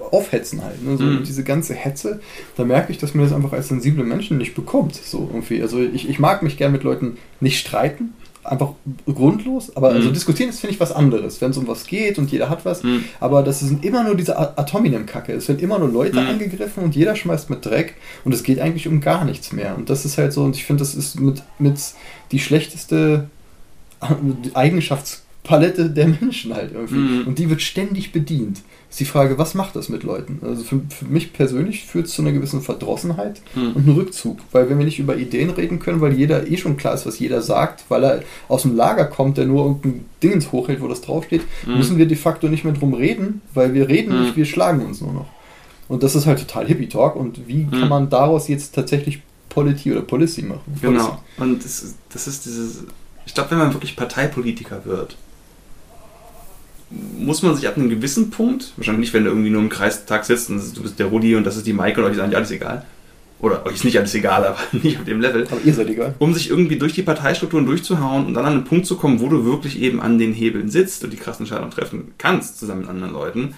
aufhetzen 0.10 0.64
halt. 0.64 0.82
Ne? 0.82 0.96
So 0.96 1.04
mhm. 1.04 1.24
Diese 1.26 1.44
ganze 1.44 1.74
Hetze, 1.74 2.22
da 2.56 2.64
merke 2.64 2.94
ich, 2.94 3.00
dass 3.00 3.14
mir 3.14 3.24
das 3.24 3.34
einfach 3.34 3.52
als 3.52 3.68
sensible 3.68 4.06
Menschen 4.06 4.38
nicht 4.38 4.56
bekommt. 4.56 4.96
So 4.96 5.30
irgendwie. 5.30 5.62
Also 5.62 5.80
ich, 5.82 6.08
ich 6.08 6.20
mag 6.20 6.42
mich 6.42 6.56
gern 6.56 6.72
mit 6.72 6.84
Leuten 6.84 7.18
nicht 7.42 7.60
streiten, 7.60 8.14
einfach 8.46 8.70
grundlos, 9.06 9.76
aber 9.76 9.88
also 9.88 10.00
mhm. 10.00 10.04
also 10.04 10.14
diskutieren 10.14 10.50
ist, 10.50 10.62
finde 10.62 10.74
ich, 10.74 10.80
was 10.80 10.94
anderes, 10.94 11.42
wenn 11.42 11.52
es 11.52 11.58
um 11.58 11.68
was 11.68 11.86
geht 11.86 12.18
und 12.18 12.32
jeder 12.32 12.50
hat 12.50 12.64
was, 12.64 12.82
mhm. 12.84 13.04
aber 13.20 13.44
das 13.44 13.60
sind 13.60 13.84
immer 13.84 14.06
nur 14.06 14.16
diese 14.16 14.40
Atominem-Kacke. 14.58 15.34
Es 15.34 15.50
werden 15.50 15.60
immer 15.60 15.80
nur 15.80 15.90
Leute 15.90 16.22
mhm. 16.22 16.28
angegriffen 16.28 16.82
und 16.82 16.96
jeder 16.96 17.18
schmeißt 17.18 17.50
mit 17.50 17.66
Dreck 17.66 17.96
und 18.24 18.34
es 18.34 18.44
geht 18.44 18.62
eigentlich 18.62 18.88
um 18.88 19.02
gar 19.02 19.26
nichts 19.26 19.52
mehr. 19.52 19.76
Und 19.76 19.90
das 19.90 20.06
ist 20.06 20.18
halt 20.18 20.32
so, 20.32 20.46
und 20.46 20.56
ich 20.56 20.64
finde, 20.64 20.80
das 20.80 20.96
ist 20.96 21.20
mit, 21.20 21.44
mit 21.60 21.78
die 22.32 22.40
schlechteste 22.40 23.28
Eigenschafts- 24.54 25.24
Palette 25.44 25.90
der 25.90 26.08
Menschen 26.08 26.54
halt 26.54 26.72
irgendwie. 26.74 26.96
Mhm. 26.96 27.28
Und 27.28 27.40
die 27.40 27.50
wird 27.50 27.62
ständig 27.62 28.12
bedient. 28.12 28.62
Ist 28.90 29.00
die 29.00 29.06
Frage, 29.06 29.38
was 29.38 29.54
macht 29.54 29.76
das 29.76 29.90
mit 29.90 30.04
Leuten? 30.04 30.40
Also 30.44 30.64
für, 30.64 30.82
für 30.90 31.06
mich 31.06 31.34
persönlich 31.34 31.86
führt 31.86 32.08
es 32.08 32.14
zu 32.14 32.22
einer 32.22 32.32
gewissen 32.32 32.62
Verdrossenheit 32.62 33.42
mhm. 33.56 33.72
und 33.74 33.78
einem 33.88 33.96
Rückzug. 33.96 34.40
Weil 34.52 34.70
wenn 34.70 34.78
wir 34.78 34.86
nicht 34.86 35.00
über 35.00 35.16
Ideen 35.16 35.50
reden 35.50 35.80
können, 35.80 36.02
weil 36.02 36.14
jeder 36.14 36.48
eh 36.48 36.58
schon 36.58 36.78
klar 36.78 36.94
ist, 36.94 37.06
was 37.06 37.18
jeder 37.18 37.42
sagt, 37.42 37.86
weil 37.90 38.04
er 38.04 38.24
aus 38.50 38.64
dem 38.64 38.76
Lager 38.76 39.06
kommt, 39.06 39.38
der 39.38 39.46
nur 39.46 39.66
irgendein 39.66 40.06
Dingens 40.22 40.52
hochhält, 40.52 40.82
wo 40.82 40.88
das 40.88 41.02
draufsteht, 41.02 41.42
mhm. 41.66 41.78
müssen 41.78 41.98
wir 41.98 42.06
de 42.06 42.18
facto 42.18 42.48
nicht 42.48 42.64
mehr 42.64 42.74
drum 42.74 42.94
reden, 42.94 43.42
weil 43.54 43.74
wir 43.74 43.88
reden 43.88 44.16
mhm. 44.16 44.24
nicht, 44.24 44.38
wir 44.38 44.46
schlagen 44.46 44.86
uns 44.86 45.02
nur 45.02 45.14
noch. 45.14 45.28
Und 45.88 46.04
das 46.04 46.16
ist 46.16 46.26
halt 46.26 46.40
total 46.40 46.68
Hippie-Talk. 46.68 47.16
Und 47.16 47.48
wie 47.48 47.66
kann 47.66 47.82
mhm. 47.82 47.90
man 47.90 48.10
daraus 48.10 48.48
jetzt 48.48 48.76
tatsächlich 48.76 49.22
Politik 49.50 49.94
oder 49.94 50.02
Policy 50.02 50.44
machen? 50.44 50.78
Genau. 50.82 51.22
Und 51.38 51.64
das, 51.64 51.96
das 52.10 52.28
ist 52.28 52.46
dieses, 52.46 52.84
ich 53.26 53.34
glaube, 53.34 53.52
wenn 53.52 53.58
man 53.58 53.74
wirklich 53.74 53.96
Parteipolitiker 53.96 54.86
wird, 54.86 55.18
muss 57.18 57.42
man 57.42 57.56
sich 57.56 57.68
ab 57.68 57.78
einem 57.78 57.90
gewissen 57.90 58.30
Punkt, 58.30 58.74
wahrscheinlich 58.76 59.02
nicht, 59.02 59.14
wenn 59.14 59.24
du 59.24 59.30
irgendwie 59.30 59.50
nur 59.50 59.62
im 59.62 59.70
Kreistag 59.70 60.26
sitzt 60.26 60.50
und 60.50 60.76
du 60.76 60.82
bist 60.82 61.00
der 61.00 61.08
Rudi 61.08 61.36
und 61.36 61.46
das 61.46 61.58
ist 61.58 61.66
die 61.66 61.74
Maike 61.74 62.02
und 62.02 62.08
euch 62.08 62.14
ist 62.14 62.20
eigentlich 62.20 62.38
alles 62.38 62.52
egal. 62.52 62.86
Oder 63.40 63.66
euch 63.66 63.76
ist 63.76 63.86
nicht 63.86 63.98
alles 63.98 64.14
egal, 64.14 64.46
aber 64.46 64.60
nicht 64.72 65.00
auf 65.00 65.06
dem 65.06 65.22
Level. 65.22 65.48
Aber 65.50 65.62
ihr 65.64 65.74
seid 65.74 65.90
egal. 65.90 66.14
Um 66.20 66.34
sich 66.34 66.50
irgendwie 66.50 66.78
durch 66.78 66.94
die 66.94 67.02
Parteistrukturen 67.02 67.66
durchzuhauen 67.66 68.26
und 68.26 68.34
dann 68.34 68.46
an 68.46 68.54
einen 68.54 68.64
Punkt 68.66 68.86
zu 68.86 68.98
kommen, 68.98 69.20
wo 69.20 69.30
du 69.30 69.46
wirklich 69.46 69.80
eben 69.80 70.02
an 70.02 70.20
den 70.20 70.34
Hebeln 70.34 70.70
sitzt 70.70 71.04
und 71.04 71.12
die 71.12 71.18
krassen 71.18 71.46
Entscheidungen 71.46 71.72
treffen 71.72 72.14
kannst, 72.18 72.60
zusammen 72.60 72.82
mit 72.82 72.90
anderen 72.90 73.14
Leuten, 73.14 73.56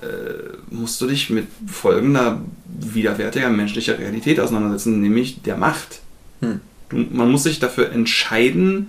äh, 0.00 0.74
musst 0.74 1.00
du 1.00 1.06
dich 1.06 1.30
mit 1.30 1.46
folgender 1.66 2.40
widerwärtiger 2.66 3.50
menschlicher 3.50 3.98
Realität 3.98 4.38
auseinandersetzen, 4.38 5.00
nämlich 5.00 5.42
der 5.42 5.56
Macht. 5.56 6.00
Hm. 6.40 6.60
Du, 6.88 6.96
man 7.10 7.30
muss 7.30 7.42
sich 7.42 7.58
dafür 7.58 7.90
entscheiden, 7.90 8.88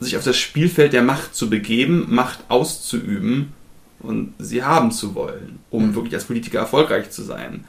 sich 0.00 0.16
auf 0.16 0.24
das 0.24 0.36
Spielfeld 0.36 0.92
der 0.92 1.02
Macht 1.02 1.34
zu 1.34 1.48
begeben, 1.48 2.06
Macht 2.08 2.40
auszuüben 2.48 3.52
und 4.00 4.34
sie 4.38 4.62
haben 4.62 4.90
zu 4.90 5.14
wollen, 5.14 5.58
um 5.70 5.88
mhm. 5.88 5.94
wirklich 5.94 6.14
als 6.14 6.24
Politiker 6.24 6.58
erfolgreich 6.58 7.10
zu 7.10 7.22
sein. 7.22 7.64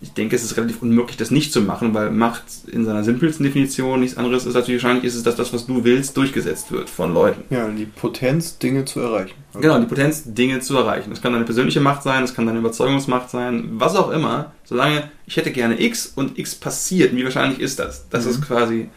Ich 0.00 0.12
denke, 0.12 0.36
es 0.36 0.44
ist 0.44 0.56
relativ 0.56 0.80
unmöglich, 0.80 1.16
das 1.16 1.32
nicht 1.32 1.52
zu 1.52 1.60
machen, 1.60 1.92
weil 1.92 2.10
Macht 2.10 2.44
in 2.70 2.84
seiner 2.84 3.02
simpelsten 3.02 3.44
Definition 3.44 3.98
nichts 3.98 4.16
anderes 4.16 4.46
ist, 4.46 4.54
als 4.54 4.68
wahrscheinlich 4.68 5.04
ist 5.04 5.16
es, 5.16 5.24
dass 5.24 5.34
das, 5.34 5.52
was 5.52 5.66
du 5.66 5.82
willst, 5.82 6.16
durchgesetzt 6.16 6.70
wird 6.70 6.88
von 6.88 7.12
Leuten. 7.12 7.42
Ja, 7.50 7.68
die 7.68 7.84
Potenz, 7.84 8.58
Dinge 8.58 8.84
zu 8.84 9.00
erreichen. 9.00 9.34
Okay. 9.52 9.62
Genau, 9.62 9.80
die 9.80 9.86
Potenz, 9.86 10.22
Dinge 10.24 10.60
zu 10.60 10.76
erreichen. 10.76 11.10
Das 11.10 11.20
kann 11.20 11.32
deine 11.32 11.44
persönliche 11.44 11.80
Macht 11.80 12.04
sein, 12.04 12.22
das 12.22 12.32
kann 12.32 12.46
deine 12.46 12.60
Überzeugungsmacht 12.60 13.28
sein, 13.28 13.70
was 13.72 13.96
auch 13.96 14.10
immer. 14.10 14.52
Solange 14.64 15.10
ich 15.26 15.36
hätte 15.36 15.50
gerne 15.50 15.82
X 15.82 16.12
und 16.14 16.38
X 16.38 16.54
passiert, 16.54 17.16
wie 17.16 17.24
wahrscheinlich 17.24 17.58
ist 17.58 17.80
das? 17.80 18.08
Das 18.08 18.24
mhm. 18.24 18.30
ist 18.30 18.42
quasi 18.42 18.88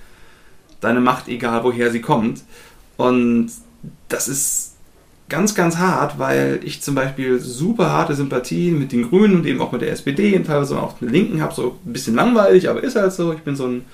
deine 0.82 1.00
Macht, 1.00 1.28
egal 1.28 1.64
woher 1.64 1.92
sie 1.92 2.02
kommt. 2.02 2.42
Und 2.98 3.52
das 4.10 4.28
ist 4.28 4.76
ganz, 5.30 5.56
ganz 5.56 5.78
hart, 5.78 6.20
weil 6.20 6.60
ich 6.64 6.82
zum 6.82 6.94
Beispiel 6.94 7.40
super 7.40 7.90
harte 7.90 8.16
Sympathien 8.16 8.78
mit 8.78 8.92
den 8.92 9.10
Grünen 9.10 9.36
und 9.36 9.46
eben 9.46 9.62
auch 9.62 9.72
mit 9.72 9.82
der 9.82 9.92
SPD 9.92 10.36
und 10.36 10.46
teilweise 10.46 10.78
auch 10.78 11.00
mit 11.00 11.10
den 11.10 11.14
Linken 11.14 11.42
habe. 11.42 11.54
So 11.54 11.78
ein 11.86 11.94
bisschen 11.94 12.16
langweilig, 12.16 12.70
aber 12.70 12.84
ist 12.84 12.98
halt 12.98 13.14
so. 13.14 13.32
Ich 13.32 13.40
bin 13.40 13.56
so 13.56 13.66
ein, 13.66 13.86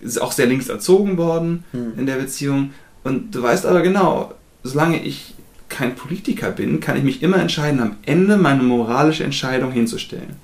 ist 0.00 0.20
auch 0.20 0.32
sehr 0.32 0.46
links 0.46 0.68
erzogen 0.68 1.16
worden 1.16 1.64
hm. 1.72 1.94
in 1.96 2.06
der 2.06 2.16
Beziehung. 2.16 2.72
Und 3.04 3.34
du 3.34 3.42
weißt 3.42 3.64
aber 3.64 3.80
genau, 3.80 4.34
solange 4.62 5.02
ich 5.02 5.34
kein 5.68 5.94
Politiker 5.94 6.50
bin, 6.50 6.80
kann 6.80 6.96
ich 6.96 7.04
mich 7.04 7.22
immer 7.22 7.38
entscheiden, 7.38 7.80
am 7.80 7.96
Ende 8.04 8.36
meine 8.36 8.62
moralische 8.62 9.24
Entscheidung 9.24 9.72
hinzustellen. 9.72 10.36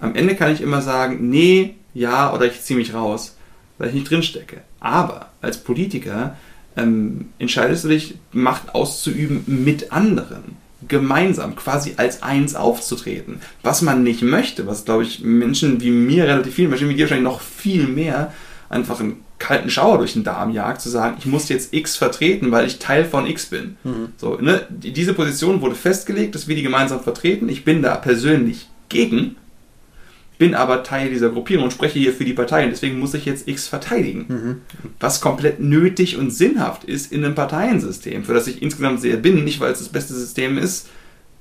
Am 0.00 0.14
Ende 0.14 0.34
kann 0.34 0.52
ich 0.52 0.60
immer 0.60 0.82
sagen, 0.82 1.30
nee, 1.30 1.76
ja 1.94 2.32
oder 2.32 2.46
ich 2.46 2.60
ziehe 2.62 2.78
mich 2.78 2.94
raus, 2.94 3.36
weil 3.80 3.88
ich 3.88 3.94
nicht 3.94 4.10
drinstecke. 4.10 4.58
Aber 4.78 5.30
als 5.40 5.56
Politiker 5.56 6.36
ähm, 6.76 7.30
entscheidest 7.38 7.84
du 7.84 7.88
dich, 7.88 8.14
Macht 8.30 8.74
auszuüben 8.74 9.42
mit 9.46 9.90
anderen. 9.90 10.56
Gemeinsam, 10.86 11.56
quasi 11.56 11.94
als 11.96 12.22
eins 12.22 12.54
aufzutreten. 12.54 13.40
Was 13.62 13.82
man 13.82 14.02
nicht 14.02 14.22
möchte, 14.22 14.66
was 14.66 14.84
glaube 14.84 15.02
ich 15.02 15.20
Menschen 15.20 15.80
wie 15.80 15.90
mir 15.90 16.24
relativ 16.24 16.54
viel, 16.54 16.68
Menschen 16.68 16.88
wie 16.88 16.94
dir 16.94 17.04
wahrscheinlich 17.04 17.24
noch 17.24 17.40
viel 17.40 17.86
mehr, 17.86 18.32
einfach 18.68 19.00
einen 19.00 19.24
kalten 19.38 19.70
Schauer 19.70 19.98
durch 19.98 20.12
den 20.12 20.24
Darm 20.24 20.52
jagt, 20.52 20.82
zu 20.82 20.90
sagen, 20.90 21.16
ich 21.18 21.26
muss 21.26 21.48
jetzt 21.48 21.72
X 21.72 21.96
vertreten, 21.96 22.50
weil 22.52 22.66
ich 22.66 22.78
Teil 22.78 23.06
von 23.06 23.26
X 23.26 23.46
bin. 23.46 23.76
Mhm. 23.82 24.08
So, 24.18 24.36
ne? 24.36 24.66
Diese 24.68 25.14
Position 25.14 25.62
wurde 25.62 25.74
festgelegt, 25.74 26.34
dass 26.34 26.48
wir 26.48 26.56
die 26.56 26.62
gemeinsam 26.62 27.00
vertreten. 27.00 27.48
Ich 27.48 27.64
bin 27.64 27.82
da 27.82 27.96
persönlich 27.96 28.68
gegen 28.90 29.36
bin 30.40 30.54
aber 30.54 30.82
Teil 30.82 31.10
dieser 31.10 31.28
Gruppierung 31.28 31.64
und 31.64 31.70
spreche 31.70 31.98
hier 31.98 32.14
für 32.14 32.24
die 32.24 32.32
Partei 32.32 32.64
und 32.64 32.70
deswegen 32.70 32.98
muss 32.98 33.12
ich 33.12 33.26
jetzt 33.26 33.46
X 33.46 33.68
verteidigen. 33.68 34.24
Mhm. 34.26 34.60
Was 34.98 35.20
komplett 35.20 35.60
nötig 35.60 36.16
und 36.16 36.30
sinnhaft 36.30 36.84
ist 36.84 37.12
in 37.12 37.22
einem 37.22 37.34
Parteiensystem, 37.34 38.24
für 38.24 38.32
das 38.32 38.46
ich 38.46 38.62
insgesamt 38.62 39.02
sehr 39.02 39.18
bin, 39.18 39.44
nicht 39.44 39.60
weil 39.60 39.70
es 39.70 39.80
das 39.80 39.90
beste 39.90 40.14
System 40.14 40.56
ist, 40.56 40.88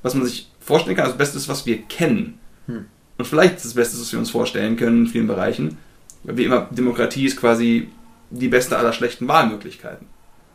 was 0.02 0.16
man 0.16 0.26
sich 0.26 0.52
vorstellen 0.60 0.98
kann, 0.98 1.06
das 1.06 1.18
Beste 1.18 1.38
ist, 1.38 1.48
was 1.48 1.66
wir 1.66 1.78
kennen. 1.84 2.40
Mhm. 2.68 2.88
Und 3.18 3.26
vielleicht 3.26 3.56
ist 3.56 3.68
das 3.68 3.74
Beste, 3.76 3.98
was 3.98 4.12
wir 4.12 4.20
uns 4.20 4.32
vorstellen 4.32 4.76
können 4.76 5.06
in 5.06 5.08
vielen 5.08 5.28
Bereichen. 5.28 5.78
Wie 6.26 6.44
immer, 6.44 6.68
Demokratie 6.70 7.26
ist 7.26 7.38
quasi 7.38 7.88
die 8.32 8.50
beste 8.50 8.78
aller 8.78 8.92
schlechten 8.92 9.30
Wahlmöglichkeiten. 9.30 10.08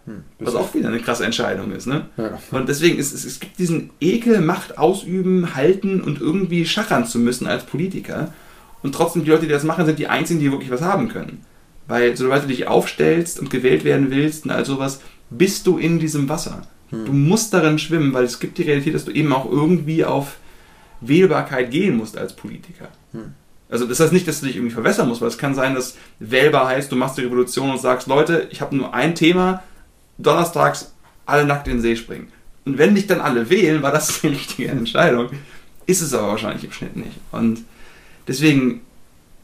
Hm, 0.07 0.23
was 0.39 0.55
auch 0.55 0.75
wieder 0.75 0.89
eine 0.89 1.01
krasse 1.01 1.25
Entscheidung 1.25 1.73
ist. 1.73 1.87
Ne? 1.87 2.07
Ja. 2.17 2.39
Und 2.51 2.69
deswegen 2.69 2.99
ist 2.99 3.15
es, 3.15 3.25
es 3.25 3.41
gibt 3.41 3.59
diesen 3.59 3.91
Ekel, 4.01 4.41
Macht 4.41 4.77
ausüben, 4.77 5.55
halten 5.55 6.03
und 6.03 6.21
irgendwie 6.21 6.67
schachern 6.67 7.07
zu 7.07 7.19
müssen 7.19 7.47
als 7.47 7.65
Politiker. 7.65 8.33
Und 8.83 8.95
trotzdem, 8.95 9.25
die 9.25 9.31
Leute, 9.31 9.47
die 9.47 9.53
das 9.53 9.65
machen, 9.65 9.87
sind 9.87 9.99
die 9.99 10.09
einzigen, 10.09 10.41
die 10.41 10.51
wirklich 10.51 10.71
was 10.71 10.83
haben 10.83 11.09
können. 11.09 11.41
Weil 11.87 12.17
sobald 12.17 12.45
du 12.45 12.49
dich 12.49 12.67
aufstellst 12.67 13.41
und 13.41 13.49
gewählt 13.49 13.85
werden 13.85 14.11
willst 14.11 14.45
und 14.45 14.51
all 14.51 14.67
sowas, 14.67 15.01
bist 15.31 15.67
du 15.67 15.79
in 15.79 15.99
diesem 15.99 16.29
Wasser. 16.29 16.67
Hm. 16.91 17.07
Du 17.07 17.13
musst 17.13 17.55
darin 17.55 17.79
schwimmen, 17.79 18.13
weil 18.13 18.25
es 18.25 18.41
gibt 18.41 18.59
die 18.59 18.63
Realität, 18.63 18.95
dass 18.95 19.07
du 19.07 19.11
eben 19.11 19.33
auch 19.33 19.51
irgendwie 19.51 20.05
auf 20.05 20.37
Wählbarkeit 21.01 21.71
gehen 21.71 21.97
musst 21.97 22.19
als 22.19 22.35
Politiker. 22.35 22.89
Hm. 23.13 23.35
Also 23.71 23.87
das 23.87 24.01
heißt 24.01 24.13
nicht, 24.13 24.29
dass 24.29 24.41
du 24.41 24.47
dich 24.47 24.57
irgendwie 24.57 24.75
verwässern 24.75 25.09
musst, 25.09 25.23
weil 25.23 25.29
es 25.29 25.39
kann 25.39 25.55
sein, 25.55 25.75
dass 25.75 25.97
wählbar 26.19 26.69
heißt, 26.69 26.93
du 26.93 26.97
machst 26.97 27.17
die 27.17 27.23
Revolution 27.23 27.71
und 27.71 27.81
sagst, 27.81 28.07
Leute, 28.07 28.49
ich 28.51 28.61
habe 28.61 28.77
nur 28.77 28.93
ein 28.93 29.15
Thema, 29.15 29.63
donnerstags 30.19 30.93
alle 31.27 31.45
nackt 31.45 31.67
in 31.67 31.75
den 31.75 31.83
See 31.83 31.97
springen. 31.97 32.29
Und 32.65 32.79
wenn 32.79 32.95
dich 32.95 33.07
dann 33.07 33.21
alle 33.21 33.51
wählen, 33.51 33.83
war 33.83 33.93
das 33.93 34.21
die 34.21 34.29
richtige 34.29 34.69
Entscheidung. 34.69 35.31
Ist 35.87 36.01
es 36.01 36.15
aber 36.15 36.29
wahrscheinlich 36.29 36.65
im 36.65 36.73
Schnitt 36.73 36.97
nicht. 36.97 37.19
Und 37.31 37.65
Deswegen, 38.27 38.81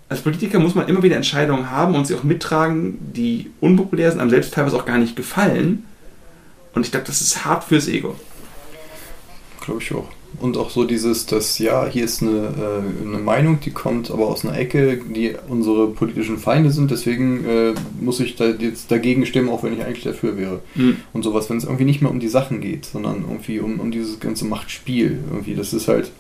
als 0.08 0.22
Politiker 0.22 0.58
muss 0.58 0.74
man 0.74 0.88
immer 0.88 1.02
wieder 1.02 1.16
Entscheidungen 1.16 1.70
haben 1.70 1.94
und 1.94 2.06
sie 2.06 2.14
auch 2.14 2.22
mittragen, 2.22 2.98
die 3.12 3.50
unpopulär 3.60 4.10
sind, 4.10 4.20
einem 4.20 4.30
selbst 4.30 4.54
teilweise 4.54 4.76
auch 4.76 4.86
gar 4.86 4.98
nicht 4.98 5.16
gefallen. 5.16 5.84
Und 6.74 6.86
ich 6.86 6.92
glaube, 6.92 7.06
das 7.06 7.20
ist 7.20 7.44
hart 7.44 7.64
fürs 7.64 7.88
Ego. 7.88 8.18
Glaube 9.60 9.82
ich 9.82 9.92
auch. 9.92 10.08
Und 10.38 10.56
auch 10.56 10.70
so 10.70 10.84
dieses, 10.84 11.26
dass 11.26 11.58
ja, 11.58 11.86
hier 11.86 12.04
ist 12.04 12.22
eine, 12.22 12.30
äh, 12.30 13.06
eine 13.06 13.18
Meinung, 13.18 13.60
die 13.60 13.72
kommt 13.72 14.10
aber 14.10 14.28
aus 14.28 14.44
einer 14.44 14.56
Ecke, 14.56 14.98
die 14.98 15.34
unsere 15.48 15.88
politischen 15.88 16.38
Feinde 16.38 16.70
sind, 16.70 16.90
deswegen 16.90 17.44
äh, 17.44 17.74
muss 18.00 18.20
ich 18.20 18.36
da 18.36 18.46
jetzt 18.46 18.90
dagegen 18.90 19.26
stimmen, 19.26 19.48
auch 19.48 19.62
wenn 19.62 19.74
ich 19.74 19.84
eigentlich 19.84 20.04
dafür 20.04 20.38
wäre. 20.38 20.60
Mhm. 20.76 20.96
Und 21.12 21.22
sowas, 21.24 21.50
wenn 21.50 21.56
es 21.56 21.64
irgendwie 21.64 21.84
nicht 21.84 22.00
mehr 22.00 22.10
um 22.10 22.20
die 22.20 22.28
Sachen 22.28 22.60
geht, 22.60 22.86
sondern 22.86 23.24
irgendwie 23.28 23.60
um, 23.60 23.80
um 23.80 23.90
dieses 23.90 24.20
ganze 24.20 24.44
Machtspiel. 24.44 25.18
Irgendwie, 25.30 25.54
das 25.54 25.72
ist 25.72 25.88
halt. 25.88 26.10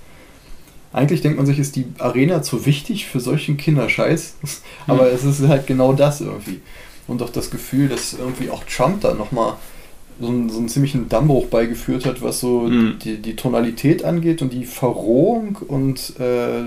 Eigentlich 0.92 1.20
denkt 1.20 1.36
man 1.36 1.46
sich, 1.46 1.60
ist 1.60 1.76
die 1.76 1.86
Arena 1.98 2.42
zu 2.42 2.66
wichtig 2.66 3.06
für 3.06 3.20
solchen 3.20 3.56
Kinderscheiß, 3.56 4.34
aber 4.88 5.12
es 5.12 5.24
ist 5.24 5.46
halt 5.46 5.68
genau 5.68 5.92
das 5.92 6.20
irgendwie. 6.20 6.60
Und 7.06 7.22
auch 7.22 7.30
das 7.30 7.50
Gefühl, 7.50 7.88
dass 7.88 8.12
irgendwie 8.14 8.50
auch 8.50 8.64
Trump 8.64 9.00
da 9.00 9.14
nochmal 9.14 9.54
so 10.20 10.26
einen, 10.28 10.50
so 10.50 10.58
einen 10.58 10.68
ziemlichen 10.68 11.08
Dammbruch 11.08 11.46
beigeführt 11.46 12.04
hat, 12.06 12.22
was 12.22 12.40
so 12.40 12.62
Mhm. 12.62 12.98
die, 13.02 13.16
die 13.18 13.36
Tonalität 13.36 14.04
angeht 14.04 14.42
und 14.42 14.52
die 14.52 14.66
Verrohung 14.66 15.56
und 15.66 16.14
äh, 16.20 16.62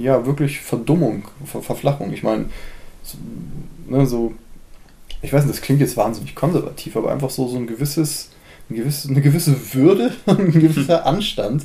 ja, 0.00 0.26
wirklich 0.26 0.60
Verdummung, 0.60 1.24
Ver 1.44 1.62
Verflachung. 1.62 2.12
Ich 2.12 2.22
meine, 2.22 2.46
so, 3.02 3.16
ne, 3.88 4.06
so, 4.06 4.34
ich 5.22 5.32
weiß 5.32 5.44
nicht, 5.44 5.56
das 5.56 5.62
klingt 5.62 5.80
jetzt 5.80 5.96
wahnsinnig 5.96 6.34
konservativ, 6.34 6.96
aber 6.96 7.10
einfach 7.12 7.30
so, 7.30 7.48
so 7.48 7.56
ein 7.56 7.66
gewisses, 7.66 8.30
ein 8.70 8.76
gewisses, 8.76 9.10
eine 9.10 9.20
gewisse 9.22 9.74
Würde, 9.74 10.12
ein 10.26 10.50
gewisser 10.52 11.06
Anstand 11.06 11.64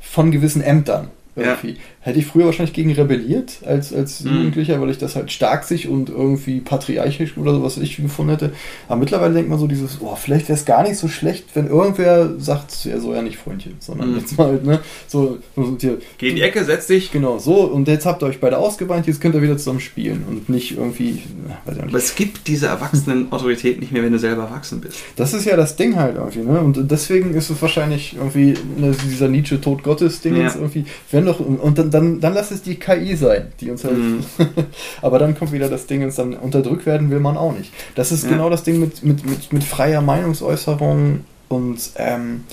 von 0.00 0.30
gewissen 0.30 0.62
Ämtern. 0.62 1.08
Irgendwie. 1.44 1.76
Hätte 2.02 2.18
ich 2.18 2.26
früher 2.26 2.46
wahrscheinlich 2.46 2.72
gegen 2.72 2.92
rebelliert 2.92 3.58
als, 3.66 3.92
als 3.92 4.24
Mhm. 4.24 4.36
Jugendlicher, 4.36 4.80
weil 4.80 4.90
ich 4.90 4.98
das 4.98 5.16
halt 5.16 5.30
stark 5.30 5.64
sich 5.64 5.88
und 5.88 6.08
irgendwie 6.08 6.60
patriarchisch 6.60 7.36
oder 7.36 7.52
sowas 7.54 7.76
ich 7.76 7.96
gefunden 7.96 8.30
hätte. 8.32 8.52
Aber 8.88 8.98
mittlerweile 8.98 9.34
denkt 9.34 9.50
man 9.50 9.58
so 9.58 9.66
dieses, 9.66 9.98
oh, 10.00 10.16
vielleicht 10.16 10.48
wäre 10.48 10.58
es 10.58 10.64
gar 10.64 10.82
nicht 10.82 10.96
so 10.96 11.08
schlecht, 11.08 11.44
wenn 11.54 11.66
irgendwer 11.66 12.30
sagt, 12.38 12.86
er 12.86 13.00
soll 13.00 13.16
ja 13.16 13.22
nicht 13.22 13.36
Freundchen, 13.36 13.74
sondern 13.80 14.12
Mhm. 14.12 14.18
jetzt 14.18 14.38
mal, 14.38 14.60
ne, 14.62 14.80
so, 15.08 15.38
so 15.56 15.76
hier, 15.78 15.98
Geh 16.18 16.30
in 16.30 16.36
die 16.36 16.42
Ecke, 16.42 16.64
setz 16.64 16.86
dich. 16.86 17.10
genau, 17.12 17.38
so, 17.38 17.62
und 17.64 17.86
jetzt 17.88 18.06
habt 18.06 18.22
ihr 18.22 18.26
euch 18.26 18.40
beide 18.40 18.56
ausgeweint, 18.58 19.06
jetzt 19.06 19.20
könnt 19.20 19.34
ihr 19.34 19.42
wieder 19.42 19.58
zusammen 19.58 19.80
spielen 19.80 20.24
und 20.28 20.48
nicht 20.48 20.76
irgendwie, 20.78 21.20
na, 21.46 21.58
weiß 21.66 21.76
ich 21.76 21.82
auch 21.82 21.88
Aber 21.88 21.96
nicht. 21.98 22.06
es 22.06 22.14
gibt 22.14 22.46
diese 22.48 22.66
Erwachsenen-Autorität 22.68 23.80
nicht 23.80 23.92
mehr, 23.92 24.02
wenn 24.02 24.12
du 24.12 24.18
selber 24.18 24.44
erwachsen 24.44 24.80
bist. 24.80 24.98
Das 25.16 25.34
ist 25.34 25.44
ja 25.44 25.56
das 25.56 25.76
Ding 25.76 25.96
halt 25.96 26.16
irgendwie, 26.16 26.40
ne, 26.40 26.60
und 26.60 26.90
deswegen 26.90 27.34
ist 27.34 27.50
es 27.50 27.60
wahrscheinlich 27.60 28.16
irgendwie 28.16 28.54
ne, 28.78 28.94
dieser 29.10 29.28
Nietzsche-Tod 29.28 29.82
Gottes-Ding 29.82 30.36
Ja. 30.36 30.42
jetzt 30.44 30.56
irgendwie, 30.56 30.84
wenn 31.10 31.24
doch, 31.30 31.40
und 31.40 31.78
dann, 31.78 31.90
dann, 31.90 32.20
dann 32.20 32.34
lass 32.34 32.50
es 32.50 32.62
die 32.62 32.76
KI 32.76 33.14
sein, 33.16 33.48
die 33.60 33.70
uns 33.70 33.84
halt, 33.84 33.96
Mhm. 33.96 34.24
aber 35.02 35.18
dann 35.18 35.36
kommt 35.36 35.52
wieder 35.52 35.68
das 35.68 35.86
Ding, 35.86 36.08
dann 36.14 36.34
unterdrückt 36.34 36.86
werden 36.86 37.10
will 37.10 37.20
man 37.20 37.36
auch 37.36 37.56
nicht. 37.56 37.72
Das 37.94 38.12
ist 38.12 38.24
Ja. 38.24 38.30
genau 38.30 38.50
das 38.50 38.62
Ding 38.62 38.80
mit, 38.80 39.02
mit, 39.02 39.24
mit, 39.24 39.52
mit 39.52 39.64
freier 39.64 40.00
Meinungsäußerung 40.02 41.20
und 41.48 41.78
ähm, 41.96 42.44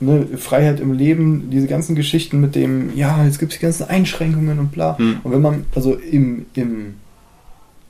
ne, 0.00 0.26
Freiheit 0.36 0.80
im 0.80 0.92
Leben, 0.92 1.50
diese 1.50 1.66
ganzen 1.66 1.94
Geschichten 1.94 2.40
mit 2.40 2.54
dem, 2.54 2.96
ja, 2.96 3.24
jetzt 3.24 3.38
gibt 3.38 3.52
es 3.52 3.58
die 3.58 3.62
ganzen 3.64 3.88
Einschränkungen 3.88 4.58
und 4.58 4.72
bla. 4.72 4.96
Mhm. 4.98 5.20
Und 5.22 5.32
wenn 5.32 5.40
man, 5.42 5.66
also 5.74 5.94
im, 5.94 6.46
im 6.54 6.94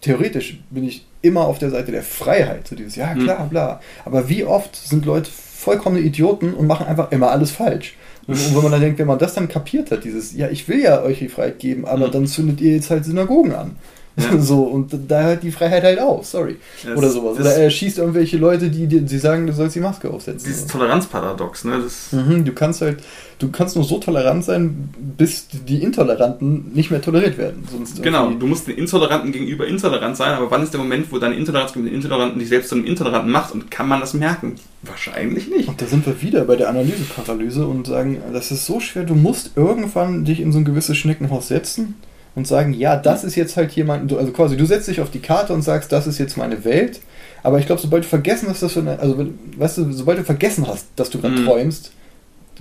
theoretisch 0.00 0.58
bin 0.70 0.84
ich 0.84 1.06
immer 1.22 1.42
auf 1.42 1.58
der 1.58 1.70
Seite 1.70 1.92
der 1.92 2.02
Freiheit, 2.02 2.66
so 2.68 2.74
dieses, 2.74 2.96
ja 2.96 3.14
klar, 3.14 3.46
bla. 3.48 3.80
Aber 4.04 4.28
wie 4.28 4.44
oft 4.44 4.74
sind 4.74 5.04
Leute 5.04 5.30
vollkommene 5.30 6.02
Idioten 6.04 6.52
und 6.54 6.66
machen 6.66 6.86
einfach 6.86 7.12
immer 7.12 7.30
alles 7.30 7.52
falsch? 7.52 7.94
Und, 8.26 8.54
wenn 8.54 8.62
man 8.62 8.72
dann 8.72 8.80
denkt, 8.80 8.98
wenn 8.98 9.06
man 9.06 9.18
das 9.18 9.34
dann 9.34 9.48
kapiert 9.48 9.90
hat, 9.90 10.04
dieses, 10.04 10.34
ja, 10.34 10.48
ich 10.48 10.68
will 10.68 10.80
ja 10.80 11.02
euch 11.02 11.18
die 11.18 11.28
Freiheit 11.28 11.58
geben, 11.58 11.84
aber 11.86 12.08
Mhm. 12.08 12.12
dann 12.12 12.26
zündet 12.26 12.60
ihr 12.60 12.72
jetzt 12.72 12.90
halt 12.90 13.04
Synagogen 13.04 13.52
an. 13.54 13.76
Ja. 14.16 14.36
So, 14.38 14.64
und 14.64 14.90
da 15.08 15.22
hört 15.22 15.42
die 15.42 15.50
Freiheit 15.50 15.82
halt 15.84 15.98
auf, 15.98 16.26
sorry. 16.26 16.56
Das- 16.84 16.96
Oder 16.98 17.08
sowas. 17.08 17.38
Oder 17.40 17.54
er 17.56 17.70
schießt 17.70 17.96
irgendwelche 17.98 18.36
Leute, 18.36 18.68
die, 18.68 18.86
die 18.86 19.18
sagen, 19.18 19.46
du 19.46 19.52
sollst 19.54 19.74
die 19.74 19.80
Maske 19.80 20.10
aufsetzen. 20.10 20.46
Dieses 20.46 20.66
Toleranzparadox, 20.66 21.64
ne? 21.64 21.80
Das, 21.82 22.12
Mhm, 22.12 22.44
du 22.44 22.52
kannst 22.52 22.82
halt, 22.82 22.98
du 23.38 23.50
kannst 23.50 23.74
nur 23.74 23.84
so 23.86 23.98
tolerant 23.98 24.44
sein, 24.44 24.90
bis 25.16 25.46
die 25.48 25.82
Intoleranten 25.82 26.72
nicht 26.74 26.90
mehr 26.90 27.00
toleriert 27.00 27.38
werden. 27.38 27.66
Sonst 27.70 28.02
Genau, 28.02 28.30
du 28.32 28.46
musst 28.46 28.68
den 28.68 28.76
Intoleranten 28.76 29.32
gegenüber 29.32 29.66
intolerant 29.66 30.16
sein, 30.16 30.32
aber 30.34 30.50
wann 30.50 30.62
ist 30.62 30.74
der 30.74 30.80
Moment, 30.80 31.10
wo 31.10 31.18
deine 31.18 31.36
Intoleranz 31.36 31.72
gegenüber 31.72 31.92
den 31.94 32.02
Intoleranten 32.02 32.38
dich 32.38 32.48
selbst 32.50 32.68
zu 32.68 32.74
einem 32.74 32.84
Intoleranten 32.84 33.30
macht 33.32 33.52
und 33.54 33.70
kann 33.70 33.88
man 33.88 34.00
das 34.00 34.12
merken? 34.12 34.56
Wahrscheinlich 34.82 35.48
nicht. 35.48 35.68
Und 35.68 35.80
da 35.80 35.86
sind 35.86 36.04
wir 36.04 36.20
wieder 36.20 36.44
bei 36.44 36.56
der 36.56 36.68
Analyseparalyse 36.68 37.66
und 37.66 37.86
sagen, 37.86 38.18
das 38.32 38.50
ist 38.50 38.66
so 38.66 38.78
schwer, 38.80 39.04
du 39.04 39.14
musst 39.14 39.52
irgendwann 39.56 40.24
dich 40.26 40.40
in 40.40 40.52
so 40.52 40.58
ein 40.58 40.64
gewisses 40.66 40.96
Schneckenhaus 40.98 41.48
setzen 41.48 41.94
und 42.34 42.46
sagen, 42.46 42.72
ja, 42.72 42.96
das 42.96 43.24
ist 43.24 43.34
jetzt 43.36 43.56
halt 43.56 43.72
jemand, 43.72 44.12
also 44.12 44.32
quasi, 44.32 44.56
du 44.56 44.64
setzt 44.66 44.88
dich 44.88 45.00
auf 45.00 45.10
die 45.10 45.20
Karte 45.20 45.52
und 45.52 45.62
sagst, 45.62 45.92
das 45.92 46.06
ist 46.06 46.18
jetzt 46.18 46.36
meine 46.36 46.64
Welt. 46.64 47.00
Aber 47.42 47.58
ich 47.58 47.66
glaube, 47.66 47.80
sobald 47.82 48.04
du 48.04 48.08
vergessen 48.08 48.48
hast, 48.48 48.62
dass 48.62 48.74
du, 48.74 48.80
eine, 48.80 48.98
also 49.00 49.26
weißt 49.56 49.78
du, 49.78 49.92
sobald 49.92 50.18
du 50.18 50.24
vergessen 50.24 50.66
hast, 50.66 50.86
dass 50.96 51.10
du 51.10 51.20
gerade 51.20 51.34
Mhm. 51.40 51.44
träumst, 51.44 51.92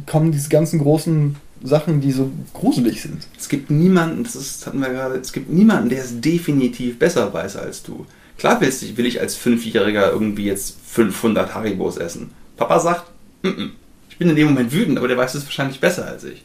kommen 0.07 0.31
diese 0.31 0.49
ganzen 0.49 0.79
großen 0.79 1.35
Sachen, 1.63 2.01
die 2.01 2.11
so 2.11 2.31
gruselig 2.53 3.01
sind. 3.03 3.27
Es 3.37 3.47
gibt 3.47 3.69
niemanden, 3.69 4.23
das, 4.23 4.35
ist, 4.35 4.65
hatten 4.65 4.79
wir 4.79 4.89
gerade, 4.89 5.15
es 5.19 5.31
gibt 5.31 5.51
niemanden, 5.51 5.89
der 5.89 6.03
es 6.03 6.19
definitiv 6.19 6.97
besser 6.97 7.31
weiß 7.31 7.57
als 7.57 7.83
du. 7.83 8.05
Klar 8.39 8.59
willst, 8.59 8.81
du- 8.81 8.97
will 8.97 9.05
ich 9.05 9.21
als 9.21 9.35
Fünfjähriger 9.35 10.11
irgendwie 10.11 10.45
jetzt 10.45 10.75
500 10.87 11.53
Haribos 11.53 11.97
essen. 11.97 12.31
Papa 12.57 12.79
sagt, 12.79 13.03
"Mm, 13.43 13.47
mm." 13.49 13.71
ich 14.09 14.17
bin 14.17 14.29
in 14.29 14.35
dem 14.35 14.47
Moment 14.47 14.71
wütend, 14.71 14.97
aber 14.97 15.07
der 15.07 15.17
weiß 15.17 15.35
es 15.35 15.45
wahrscheinlich 15.45 15.79
besser 15.79 16.07
als 16.07 16.23
ich. 16.23 16.43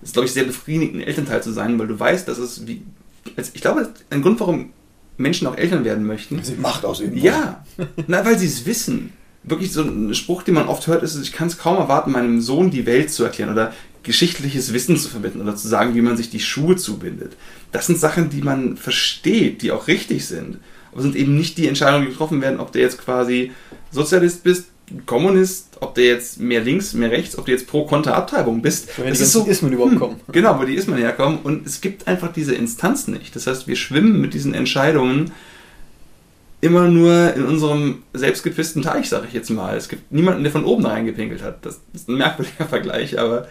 Das 0.00 0.10
ist, 0.10 0.12
glaube 0.12 0.26
ich, 0.26 0.32
sehr 0.32 0.44
befriedigend, 0.44 0.96
ein 0.96 1.06
Elternteil 1.06 1.42
zu 1.42 1.52
sein, 1.52 1.78
weil 1.78 1.88
du 1.88 1.98
weißt, 1.98 2.26
dass 2.28 2.38
es 2.38 2.66
wie. 2.66 2.82
Also 3.36 3.52
ich 3.54 3.60
glaube, 3.60 3.88
ein 4.10 4.22
Grund, 4.22 4.40
warum 4.40 4.70
Menschen 5.16 5.46
auch 5.46 5.56
Eltern 5.56 5.84
werden 5.84 6.06
möchten, 6.06 6.42
Sie 6.42 6.54
Macht 6.54 6.84
ausüben. 6.84 7.16
Ja, 7.16 7.64
na, 8.06 8.24
weil 8.24 8.38
sie 8.38 8.46
es 8.46 8.66
wissen. 8.66 9.12
Wirklich 9.44 9.72
so 9.72 9.82
ein 9.82 10.14
Spruch, 10.14 10.42
den 10.42 10.54
man 10.54 10.68
oft 10.68 10.86
hört, 10.86 11.02
ist, 11.02 11.20
ich 11.20 11.32
kann 11.32 11.48
es 11.48 11.58
kaum 11.58 11.76
erwarten, 11.76 12.12
meinem 12.12 12.40
Sohn 12.40 12.70
die 12.70 12.86
Welt 12.86 13.10
zu 13.10 13.24
erklären 13.24 13.50
oder 13.50 13.72
geschichtliches 14.04 14.72
Wissen 14.72 14.96
zu 14.96 15.08
vermitteln 15.08 15.42
oder 15.42 15.56
zu 15.56 15.68
sagen, 15.68 15.94
wie 15.94 16.00
man 16.00 16.16
sich 16.16 16.30
die 16.30 16.40
Schuhe 16.40 16.76
zubindet. 16.76 17.36
Das 17.72 17.86
sind 17.86 17.98
Sachen, 17.98 18.30
die 18.30 18.42
man 18.42 18.76
versteht, 18.76 19.62
die 19.62 19.72
auch 19.72 19.88
richtig 19.88 20.26
sind. 20.26 20.58
Aber 20.92 21.02
sind 21.02 21.16
eben 21.16 21.36
nicht 21.36 21.58
die 21.58 21.68
Entscheidungen, 21.68 22.06
die 22.06 22.12
getroffen 22.12 22.40
werden, 22.40 22.60
ob 22.60 22.72
du 22.72 22.80
jetzt 22.80 22.98
quasi 22.98 23.52
Sozialist 23.90 24.44
bist, 24.44 24.66
Kommunist, 25.06 25.68
ob 25.80 25.94
du 25.94 26.02
jetzt 26.02 26.40
mehr 26.40 26.60
links, 26.60 26.92
mehr 26.94 27.10
rechts, 27.10 27.38
ob 27.38 27.46
du 27.46 27.52
jetzt 27.52 27.66
pro 27.66 27.86
konter 27.86 28.14
Abtreibung 28.14 28.62
bist. 28.62 28.88
Das 28.98 29.20
ist 29.20 29.32
so, 29.32 29.44
Ismen 29.44 29.72
überhaupt 29.72 29.92
hm, 29.92 29.98
kommen. 29.98 30.20
Genau, 30.30 30.58
wo 30.58 30.64
die 30.64 30.74
Ismen 30.74 30.98
herkommen. 30.98 31.38
Und 31.42 31.66
es 31.66 31.80
gibt 31.80 32.06
einfach 32.08 32.32
diese 32.32 32.54
Instanz 32.54 33.08
nicht. 33.08 33.34
Das 33.34 33.46
heißt, 33.46 33.66
wir 33.66 33.76
schwimmen 33.76 34.20
mit 34.20 34.34
diesen 34.34 34.54
Entscheidungen 34.54 35.32
immer 36.60 36.88
nur 36.88 37.34
in 37.34 37.44
unserem 37.44 38.04
selbstgepfissten 38.12 38.82
Teich, 38.82 39.08
sage 39.08 39.26
ich 39.26 39.34
jetzt 39.34 39.50
mal. 39.50 39.76
Es 39.76 39.88
gibt 39.88 40.12
niemanden, 40.12 40.42
der 40.42 40.52
von 40.52 40.64
oben 40.64 40.86
reingepinkelt 40.86 41.42
hat. 41.42 41.66
Das 41.66 41.80
ist 41.92 42.08
ein 42.08 42.16
merkwürdiger 42.16 42.64
Vergleich, 42.68 43.18
aber 43.18 43.48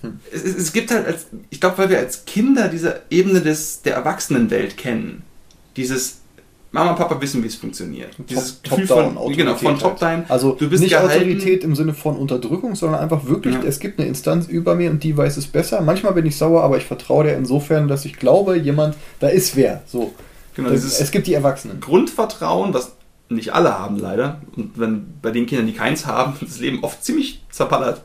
Hm. 0.00 0.20
es, 0.32 0.44
es, 0.44 0.56
es 0.56 0.72
gibt 0.72 0.90
halt, 0.90 1.06
als, 1.06 1.26
ich 1.50 1.60
glaube, 1.60 1.78
weil 1.78 1.90
wir 1.90 1.98
als 1.98 2.24
Kinder 2.24 2.68
diese 2.68 3.02
Ebene 3.10 3.40
des, 3.40 3.82
der 3.82 3.94
Erwachsenenwelt 3.94 4.76
kennen, 4.76 5.22
dieses 5.76 6.18
Mama 6.70 6.90
und 6.90 6.96
Papa 6.96 7.18
wissen, 7.20 7.42
wie 7.42 7.46
es 7.46 7.54
funktioniert. 7.54 8.10
Dieses 8.28 8.60
Top- 8.62 8.78
Gefühl 8.78 8.86
Top-down, 8.88 9.14
von, 9.16 9.32
genau, 9.32 9.54
von 9.54 9.78
Top-Down. 9.78 10.08
halt. 10.08 10.30
Also 10.30 10.52
du 10.52 10.68
bist 10.68 10.82
nicht 10.82 10.92
gehalten, 10.92 11.12
Autorität 11.14 11.64
im 11.64 11.74
Sinne 11.74 11.94
von 11.94 12.16
Unterdrückung, 12.16 12.74
sondern 12.74 13.00
einfach 13.00 13.24
wirklich, 13.26 13.54
Ja. 13.54 13.62
es 13.62 13.80
gibt 13.80 13.98
eine 13.98 14.06
Instanz 14.08 14.46
über 14.48 14.74
mir 14.74 14.90
und 14.90 15.02
die 15.02 15.16
weiß 15.16 15.38
es 15.38 15.46
besser. 15.46 15.80
Manchmal 15.80 16.12
bin 16.12 16.26
ich 16.26 16.36
sauer, 16.36 16.62
aber 16.62 16.76
ich 16.76 16.84
vertraue 16.84 17.24
der 17.24 17.38
insofern, 17.38 17.88
dass 17.88 18.04
ich 18.04 18.16
glaube, 18.18 18.56
jemand, 18.58 18.96
da 19.20 19.28
ist 19.28 19.56
wer. 19.56 19.82
So. 19.86 20.12
Genau, 20.54 20.68
Das- 20.70 20.82
dieses 20.82 21.00
es 21.00 21.10
gibt 21.10 21.26
die 21.26 21.34
Erwachsenen. 21.34 21.80
Grundvertrauen, 21.80 22.74
was 22.74 22.92
nicht 23.30 23.54
alle 23.54 23.78
haben 23.78 23.98
leider, 23.98 24.40
und 24.56 24.78
wenn 24.78 25.14
bei 25.22 25.30
den 25.30 25.46
Kindern, 25.46 25.66
die 25.66 25.72
keins 25.74 26.04
haben, 26.06 26.34
das 26.40 26.60
Leben 26.60 26.82
oft 26.82 27.02
ziemlich 27.04 27.42
zerpallert, 27.50 28.02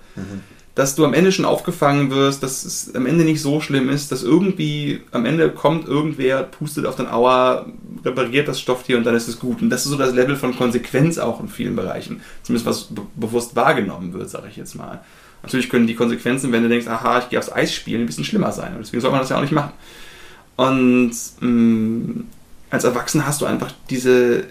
dass 0.75 0.95
du 0.95 1.05
am 1.05 1.13
Ende 1.13 1.31
schon 1.31 1.45
aufgefangen 1.45 2.09
wirst, 2.09 2.41
dass 2.41 2.65
es 2.65 2.95
am 2.95 3.05
Ende 3.05 3.23
nicht 3.23 3.41
so 3.41 3.61
schlimm 3.61 3.89
ist, 3.89 4.11
dass 4.11 4.23
irgendwie 4.23 5.01
am 5.11 5.25
Ende 5.25 5.49
kommt 5.51 5.87
irgendwer, 5.87 6.43
pustet 6.43 6.87
auf 6.87 6.95
den 6.95 7.07
Auer, 7.07 7.67
repariert 8.03 8.47
das 8.47 8.59
Stofftier 8.59 8.97
und 8.97 9.03
dann 9.03 9.15
ist 9.15 9.27
es 9.27 9.39
gut. 9.39 9.61
Und 9.61 9.69
das 9.69 9.85
ist 9.85 9.91
so 9.91 9.97
das 9.97 10.15
Level 10.15 10.35
von 10.35 10.55
Konsequenz 10.55 11.19
auch 11.19 11.39
in 11.39 11.47
vielen 11.47 11.75
Bereichen. 11.75 12.21
Zumindest 12.41 12.65
was 12.65 12.83
be 12.85 13.01
bewusst 13.15 13.55
wahrgenommen 13.55 14.13
wird, 14.13 14.29
sage 14.29 14.47
ich 14.49 14.57
jetzt 14.57 14.75
mal. 14.75 15.01
Natürlich 15.43 15.69
können 15.69 15.87
die 15.87 15.95
Konsequenzen, 15.95 16.51
wenn 16.51 16.63
du 16.63 16.69
denkst, 16.69 16.87
aha, 16.87 17.19
ich 17.19 17.29
gehe 17.29 17.37
aufs 17.37 17.51
Eis 17.51 17.73
spielen, 17.73 18.01
ein 18.01 18.07
bisschen 18.07 18.23
schlimmer 18.23 18.51
sein. 18.51 18.73
Und 18.73 18.79
deswegen 18.79 19.01
soll 19.01 19.11
man 19.11 19.19
das 19.19 19.29
ja 19.29 19.37
auch 19.37 19.41
nicht 19.41 19.51
machen. 19.51 19.73
Und 20.55 21.11
mh, 21.39 22.23
als 22.71 22.83
Erwachsener 22.83 23.27
hast 23.27 23.41
du 23.41 23.45
einfach 23.45 23.71
diese 23.89 24.45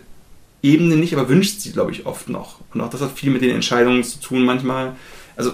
Ebene 0.62 0.96
nicht, 0.96 1.14
aber 1.14 1.28
wünscht 1.28 1.60
sie, 1.60 1.72
glaube 1.72 1.90
ich, 1.90 2.06
oft 2.06 2.28
noch. 2.28 2.60
Und 2.72 2.80
auch 2.80 2.90
das 2.90 3.00
hat 3.00 3.10
viel 3.18 3.32
mit 3.32 3.42
den 3.42 3.50
Entscheidungen 3.50 4.04
zu 4.04 4.20
tun 4.20 4.44
manchmal. 4.44 4.94
Also, 5.36 5.52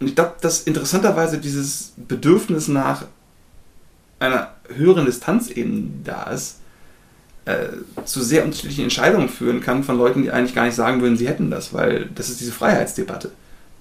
ich 0.00 0.14
glaube, 0.14 0.34
dass 0.40 0.62
interessanterweise 0.62 1.38
dieses 1.38 1.92
Bedürfnis 1.96 2.68
nach 2.68 3.04
einer 4.18 4.54
höheren 4.74 5.06
Distanz 5.06 5.50
eben 5.50 6.02
da 6.04 6.24
ist, 6.24 6.58
äh, 7.46 7.68
zu 8.04 8.22
sehr 8.22 8.44
unterschiedlichen 8.44 8.84
Entscheidungen 8.84 9.28
führen 9.28 9.60
kann 9.60 9.84
von 9.84 9.96
Leuten, 9.98 10.22
die 10.22 10.30
eigentlich 10.30 10.54
gar 10.54 10.64
nicht 10.64 10.74
sagen 10.74 11.00
würden, 11.00 11.16
sie 11.16 11.28
hätten 11.28 11.50
das, 11.50 11.72
weil 11.72 12.08
das 12.14 12.28
ist 12.28 12.40
diese 12.40 12.52
Freiheitsdebatte. 12.52 13.30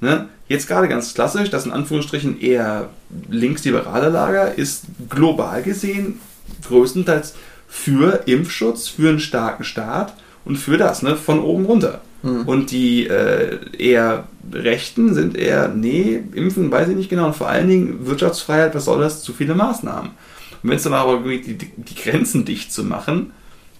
Ne? 0.01 0.30
Jetzt 0.47 0.67
gerade 0.67 0.88
ganz 0.88 1.13
klassisch, 1.13 1.49
das 1.49 1.65
in 1.65 1.72
Anführungsstrichen 1.72 2.39
eher 2.39 2.89
linksliberale 3.30 4.09
Lager 4.09 4.57
ist 4.57 4.86
global 5.09 5.61
gesehen 5.61 6.20
größtenteils 6.67 7.36
für 7.67 8.24
Impfschutz, 8.26 8.88
für 8.88 9.09
einen 9.09 9.20
starken 9.20 9.63
Staat 9.63 10.13
und 10.45 10.57
für 10.57 10.77
das, 10.77 11.01
ne, 11.01 11.15
von 11.15 11.39
oben 11.39 11.65
runter. 11.65 12.01
Mhm. 12.23 12.41
Und 12.41 12.71
die 12.71 13.07
äh, 13.07 13.59
eher 13.77 14.25
Rechten 14.51 15.13
sind 15.13 15.37
eher, 15.37 15.69
nee, 15.69 16.21
impfen 16.33 16.71
weiß 16.71 16.89
ich 16.89 16.95
nicht 16.95 17.09
genau. 17.09 17.27
Und 17.27 17.35
vor 17.35 17.49
allen 17.49 17.67
Dingen 17.67 18.05
Wirtschaftsfreiheit, 18.05 18.75
was 18.75 18.85
soll 18.85 19.01
das? 19.01 19.21
Zu 19.21 19.33
viele 19.33 19.55
Maßnahmen. 19.55 20.11
Und 20.61 20.69
wenn 20.69 20.77
es 20.77 20.83
dann 20.83 20.93
aber 20.93 21.19
die, 21.29 21.57
die 21.57 21.95
Grenzen 21.95 22.45
dicht 22.45 22.73
zu 22.73 22.83
machen 22.83 23.31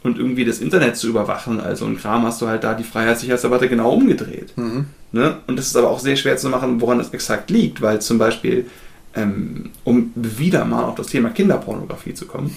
und 0.04 0.18
irgendwie 0.18 0.46
das 0.46 0.60
Internet 0.60 0.96
zu 0.96 1.08
überwachen, 1.08 1.60
also 1.60 1.86
ein 1.86 1.98
Kram, 1.98 2.24
hast 2.24 2.42
du 2.42 2.48
halt 2.48 2.64
da 2.64 2.74
die 2.74 2.84
Freiheitssicherheitsdebatte 2.84 3.68
genau 3.68 3.92
umgedreht. 3.92 4.54
Mhm. 4.56 4.86
Ne? 5.12 5.38
Und 5.48 5.58
das 5.58 5.68
ist 5.68 5.76
aber 5.76 5.90
auch 5.90 6.00
sehr 6.00 6.16
schwer 6.16 6.38
zu 6.38 6.50
machen, 6.50 6.80
woran 6.80 7.00
das 7.00 7.10
exakt 7.10 7.50
liegt, 7.50 7.82
weil 7.82 8.00
zum 8.00 8.18
Beispiel, 8.18 8.68
ähm, 9.16 9.72
um 9.84 10.12
wieder 10.16 10.66
mal 10.66 10.84
auf 10.84 10.96
das 10.96 11.08
Thema 11.08 11.30
Kinderpornografie 11.30 12.14
zu 12.14 12.28
kommen, 12.28 12.56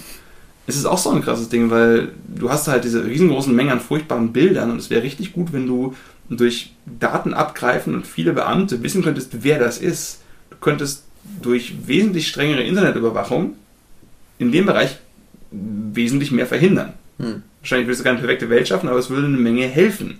ist 0.65 0.77
es 0.77 0.85
auch 0.85 0.97
so 0.97 1.09
ein 1.09 1.21
krasses 1.21 1.49
Ding, 1.49 1.69
weil 1.69 2.09
du 2.27 2.49
hast 2.49 2.67
halt 2.67 2.83
diese 2.83 3.05
riesengroßen 3.05 3.53
Mengen 3.53 3.71
an 3.71 3.79
furchtbaren 3.79 4.31
Bildern 4.31 4.71
und 4.71 4.77
es 4.77 4.89
wäre 4.89 5.03
richtig 5.03 5.33
gut, 5.33 5.51
wenn 5.51 5.67
du 5.67 5.95
durch 6.29 6.73
Daten 6.85 7.33
abgreifen 7.33 7.95
und 7.95 8.07
viele 8.07 8.33
Beamte 8.33 8.81
wissen 8.81 9.03
könntest, 9.03 9.43
wer 9.43 9.59
das 9.59 9.77
ist. 9.77 10.21
Du 10.49 10.57
könntest 10.57 11.03
durch 11.41 11.87
wesentlich 11.87 12.27
strengere 12.27 12.63
Internetüberwachung 12.63 13.55
in 14.39 14.51
dem 14.51 14.65
Bereich 14.65 14.97
wesentlich 15.51 16.31
mehr 16.31 16.47
verhindern. 16.47 16.93
Hm. 17.19 17.43
Wahrscheinlich 17.59 17.87
würdest 17.87 18.01
du 18.01 18.05
keine 18.05 18.19
perfekte 18.19 18.49
Welt 18.49 18.67
schaffen, 18.67 18.89
aber 18.89 18.99
es 18.99 19.09
würde 19.09 19.27
eine 19.27 19.37
Menge 19.37 19.67
helfen. 19.67 20.19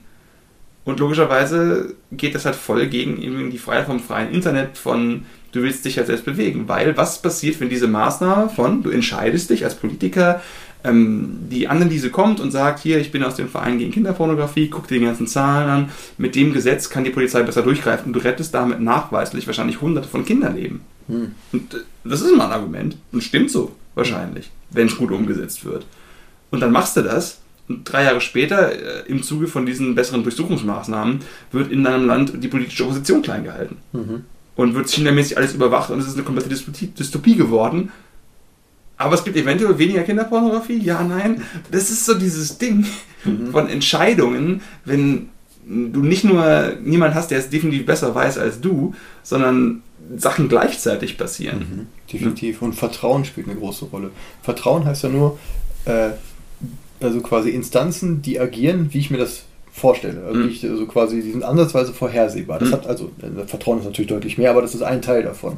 Und 0.86 1.00
logischerweise 1.00 1.96
geht 2.12 2.36
das 2.36 2.46
halt 2.46 2.56
voll 2.56 2.88
gegen 2.88 3.50
die 3.52 3.58
Freiheit 3.58 3.86
vom 3.86 4.02
freien 4.02 4.34
Internet, 4.34 4.78
von 4.78 5.26
du 5.54 5.62
willst 5.62 5.86
dich 5.86 5.98
halt 5.98 6.08
selbst 6.08 6.26
bewegen. 6.26 6.68
Weil 6.68 6.98
was 6.98 7.22
passiert, 7.22 7.60
wenn 7.62 7.70
diese 7.70 7.88
Maßnahme 7.88 8.50
von, 8.50 8.84
du 8.84 8.90
entscheidest 8.90 9.50
dich 9.50 9.64
als 9.64 9.76
Politiker, 9.76 10.42
ähm, 10.84 11.38
die 11.50 11.70
Analyse 11.70 12.10
kommt 12.10 12.42
und 12.42 12.52
sagt, 12.52 12.80
hier, 12.80 13.00
ich 13.00 13.12
bin 13.12 13.24
aus 13.24 13.36
dem 13.36 13.48
Verein 13.48 13.78
gegen 13.78 13.92
Kinderpornografie, 13.92 14.70
guck 14.70 14.88
dir 14.88 15.00
die 15.00 15.06
ganzen 15.06 15.28
Zahlen 15.28 15.70
an, 15.70 15.90
mit 16.18 16.36
dem 16.36 16.52
Gesetz 16.52 16.90
kann 16.90 17.06
die 17.06 17.12
Polizei 17.12 17.42
besser 17.44 17.62
durchgreifen 17.62 18.08
und 18.08 18.14
du 18.14 18.20
rettest 18.20 18.54
damit 18.54 18.82
nachweislich 18.82 19.48
wahrscheinlich 19.48 19.80
hunderte 19.80 20.10
von 20.10 20.26
Kinderleben. 20.26 20.82
Hm. 21.08 21.32
Und 21.54 21.74
äh, 21.74 21.78
das 22.04 22.22
ist 22.22 22.36
mal 22.36 22.48
ein 22.48 22.52
Argument 22.52 22.98
und 23.12 23.24
stimmt 23.24 23.50
so 23.50 23.76
wahrscheinlich, 23.96 24.52
wenn 24.72 24.88
es 24.88 24.98
gut 24.98 25.12
umgesetzt 25.12 25.64
wird. 25.64 25.86
Und 26.52 26.60
dann 26.60 26.72
machst 26.72 26.98
du 26.98 27.02
das 27.02 27.40
und 27.70 27.86
drei 27.86 28.04
Jahre 28.04 28.20
später, 28.20 28.72
äh, 28.72 29.08
im 29.08 29.24
Zuge 29.24 29.48
von 29.48 29.66
diesen 29.66 29.96
besseren 29.96 30.24
Durchsuchungsmaßnahmen, 30.24 31.20
wird 31.52 31.72
in 31.72 31.84
deinem 31.84 32.06
Land 32.06 32.44
die 32.44 32.48
politische 32.50 32.84
Opposition 32.84 33.22
klein 33.22 33.46
gehalten. 33.46 33.78
Mhm. 33.94 34.26
Und 34.56 34.76
wird 34.76 34.90
chinamäßig 34.90 35.38
alles 35.38 35.54
überwacht 35.54 35.90
und 35.90 36.00
es 36.00 36.08
ist 36.08 36.14
eine 36.14 36.24
komplette 36.24 36.50
Dystopie 36.50 37.36
geworden. 37.36 37.92
Aber 38.98 39.16
es 39.16 39.24
gibt 39.24 39.36
eventuell 39.36 39.78
weniger 39.80 40.04
Kinderpornografie? 40.04 40.78
Ja, 40.78 41.04
nein. 41.04 41.42
Das 41.72 41.90
ist 41.90 42.06
so 42.06 42.14
dieses 42.14 42.58
Ding 42.60 42.86
mhm. 43.26 43.52
von 43.52 43.68
Entscheidungen, 43.68 44.62
wenn 44.86 45.30
du 45.66 46.02
nicht 46.02 46.24
nur 46.24 46.76
niemand 46.84 47.16
hast, 47.16 47.32
der 47.32 47.40
es 47.40 47.50
definitiv 47.50 47.86
besser 47.86 48.14
weiß 48.14 48.38
als 48.38 48.62
du, 48.62 48.94
sondern 49.24 49.82
Sachen 50.18 50.50
gleichzeitig 50.50 51.18
passieren. 51.18 51.60
Mhm, 51.60 51.88
definitiv. 52.12 52.62
Und 52.62 52.74
Vertrauen 52.74 53.26
spielt 53.26 53.48
eine 53.48 53.58
große 53.58 53.86
Rolle. 53.86 54.12
Vertrauen 54.42 54.86
heißt 54.86 55.04
ja 55.04 55.10
nur, 55.10 55.40
äh, 55.86 56.10
also 57.00 57.22
quasi 57.22 57.50
Instanzen, 57.50 58.22
die 58.22 58.40
agieren, 58.40 58.90
wie 58.92 59.00
ich 59.00 59.10
mir 59.10 59.18
das 59.18 59.44
vorstelle. 59.74 60.24
Also, 60.26 60.40
mhm. 60.40 60.50
ich, 60.50 60.64
also 60.64 60.86
quasi, 60.86 61.22
die 61.22 61.32
sind 61.32 61.44
ansatzweise 61.44 61.94
vorhersehbar. 61.94 62.60
Das 62.60 62.70
mhm. 62.70 62.74
hat 62.74 62.88
also, 62.88 63.12
äh, 63.22 63.46
Vertrauen 63.48 63.80
ist 63.80 63.86
natürlich 63.86 64.10
deutlich 64.10 64.38
mehr, 64.38 64.52
aber 64.52 64.62
das 64.62 64.76
ist 64.76 64.84
ein 64.84 65.02
Teil 65.02 65.24
davon. 65.24 65.58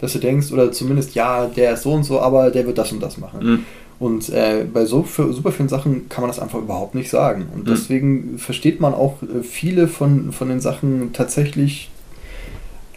Dass 0.00 0.12
du 0.12 0.18
denkst, 0.18 0.52
oder 0.52 0.70
zumindest, 0.70 1.14
ja, 1.14 1.46
der 1.46 1.72
ist 1.72 1.82
so 1.82 1.92
und 1.92 2.04
so, 2.04 2.20
aber 2.20 2.50
der 2.50 2.66
wird 2.66 2.78
das 2.78 2.92
und 2.92 3.02
das 3.02 3.16
machen. 3.16 3.40
Mhm. 3.42 3.64
Und 3.98 4.28
äh, 4.28 4.66
bei 4.70 4.84
so 4.84 5.06
super 5.06 5.50
vielen 5.50 5.68
Sachen 5.68 6.08
kann 6.08 6.22
man 6.22 6.28
das 6.28 6.40
einfach 6.40 6.58
überhaupt 6.58 6.94
nicht 6.94 7.08
sagen. 7.08 7.46
Und 7.54 7.64
mhm. 7.64 7.70
deswegen 7.70 8.38
versteht 8.38 8.80
man 8.80 8.92
auch 8.92 9.22
äh, 9.22 9.42
viele 9.42 9.88
von, 9.88 10.32
von 10.32 10.48
den 10.48 10.60
Sachen 10.60 11.12
tatsächlich 11.12 11.90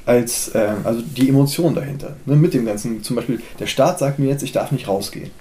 als, 0.05 0.49
äh, 0.49 0.73
also 0.83 1.01
die 1.01 1.29
Emotion 1.29 1.75
dahinter. 1.75 2.17
Ne? 2.25 2.35
Mit 2.35 2.53
dem 2.53 2.65
Ganzen, 2.65 3.03
zum 3.03 3.15
Beispiel, 3.15 3.41
der 3.59 3.67
Staat 3.67 3.99
sagt 3.99 4.19
mir 4.19 4.27
jetzt, 4.27 4.43
ich 4.43 4.51
darf 4.51 4.71
nicht 4.71 4.87
rausgehen. 4.87 5.31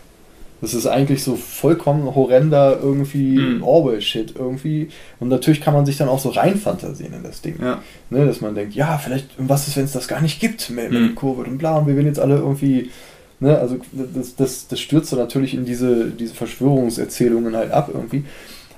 Das 0.61 0.73
ist 0.73 0.87
eigentlich 0.87 1.23
so 1.23 1.37
vollkommen 1.37 2.15
horrender 2.15 2.79
irgendwie 2.83 3.39
mhm. 3.39 3.63
Orwell-Shit 3.63 4.35
irgendwie. 4.37 4.89
Und 5.21 5.29
natürlich 5.29 5.61
kann 5.61 5.75
man 5.75 5.85
sich 5.85 5.99
dann 5.99 6.09
auch 6.09 6.19
so 6.19 6.31
reinfantasieren 6.31 7.15
in 7.15 7.23
das 7.23 7.43
Ding. 7.43 7.57
Ja. 7.61 7.83
Ne, 8.09 8.25
dass 8.25 8.41
man 8.41 8.55
denkt, 8.55 8.75
ja, 8.75 8.97
vielleicht, 8.97 9.29
was 9.37 9.69
ist, 9.69 9.77
wenn 9.77 9.85
es 9.85 9.93
das 9.93 10.09
gar 10.09 10.23
nicht 10.23 10.41
gibt 10.41 10.71
mit, 10.71 10.91
mit 10.91 11.01
mhm. 11.01 11.15
Covid 11.15 11.47
und 11.47 11.59
bla 11.59 11.77
und 11.77 11.87
wir 11.87 11.95
werden 11.95 12.07
jetzt 12.07 12.21
alle 12.21 12.37
irgendwie. 12.37 12.91
Ne, 13.39 13.59
also 13.59 13.77
das, 13.93 14.35
das, 14.35 14.67
das 14.69 14.81
stürzt 14.81 15.11
so 15.11 15.17
natürlich 15.17 15.53
in 15.53 15.67
diese, 15.67 16.07
diese 16.07 16.35
Verschwörungserzählungen 16.35 17.55
halt 17.55 17.71
ab 17.71 17.91
irgendwie. 17.93 18.25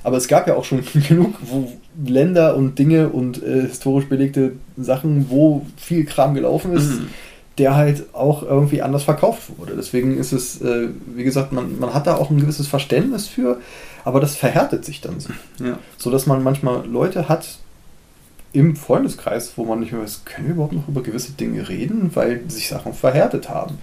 Aber 0.02 0.16
es 0.16 0.26
gab 0.26 0.48
ja 0.48 0.56
auch 0.56 0.64
schon 0.64 0.82
genug 1.08 1.34
wo 1.42 1.70
Länder 2.04 2.56
und 2.56 2.76
Dinge 2.76 3.08
und 3.10 3.40
äh, 3.40 3.62
historisch 3.68 4.06
belegte 4.06 4.54
Sachen, 4.76 5.30
wo 5.30 5.64
viel 5.76 6.04
Kram 6.04 6.34
gelaufen 6.34 6.72
ist. 6.72 7.00
Mhm 7.00 7.08
der 7.58 7.74
halt 7.76 8.14
auch 8.14 8.42
irgendwie 8.42 8.82
anders 8.82 9.02
verkauft 9.02 9.58
wurde. 9.58 9.74
Deswegen 9.76 10.18
ist 10.18 10.32
es, 10.32 10.60
äh, 10.62 10.88
wie 11.14 11.24
gesagt, 11.24 11.52
man, 11.52 11.78
man 11.78 11.92
hat 11.94 12.06
da 12.06 12.16
auch 12.16 12.30
ein 12.30 12.40
gewisses 12.40 12.68
Verständnis 12.68 13.26
für, 13.26 13.60
aber 14.04 14.20
das 14.20 14.36
verhärtet 14.36 14.84
sich 14.84 15.00
dann 15.00 15.20
so. 15.20 15.30
Ja. 15.62 15.78
So 15.96 16.10
dass 16.10 16.26
man 16.26 16.42
manchmal 16.42 16.86
Leute 16.86 17.28
hat 17.28 17.58
im 18.52 18.76
Freundeskreis, 18.76 19.52
wo 19.56 19.64
man 19.64 19.80
nicht 19.80 19.92
mehr 19.92 20.00
weiß, 20.02 20.24
können 20.24 20.48
wir 20.48 20.54
überhaupt 20.54 20.72
noch 20.72 20.88
über 20.88 21.02
gewisse 21.02 21.32
Dinge 21.32 21.68
reden, 21.68 22.10
weil 22.14 22.42
sich 22.48 22.68
Sachen 22.68 22.94
verhärtet 22.94 23.48
haben. 23.48 23.78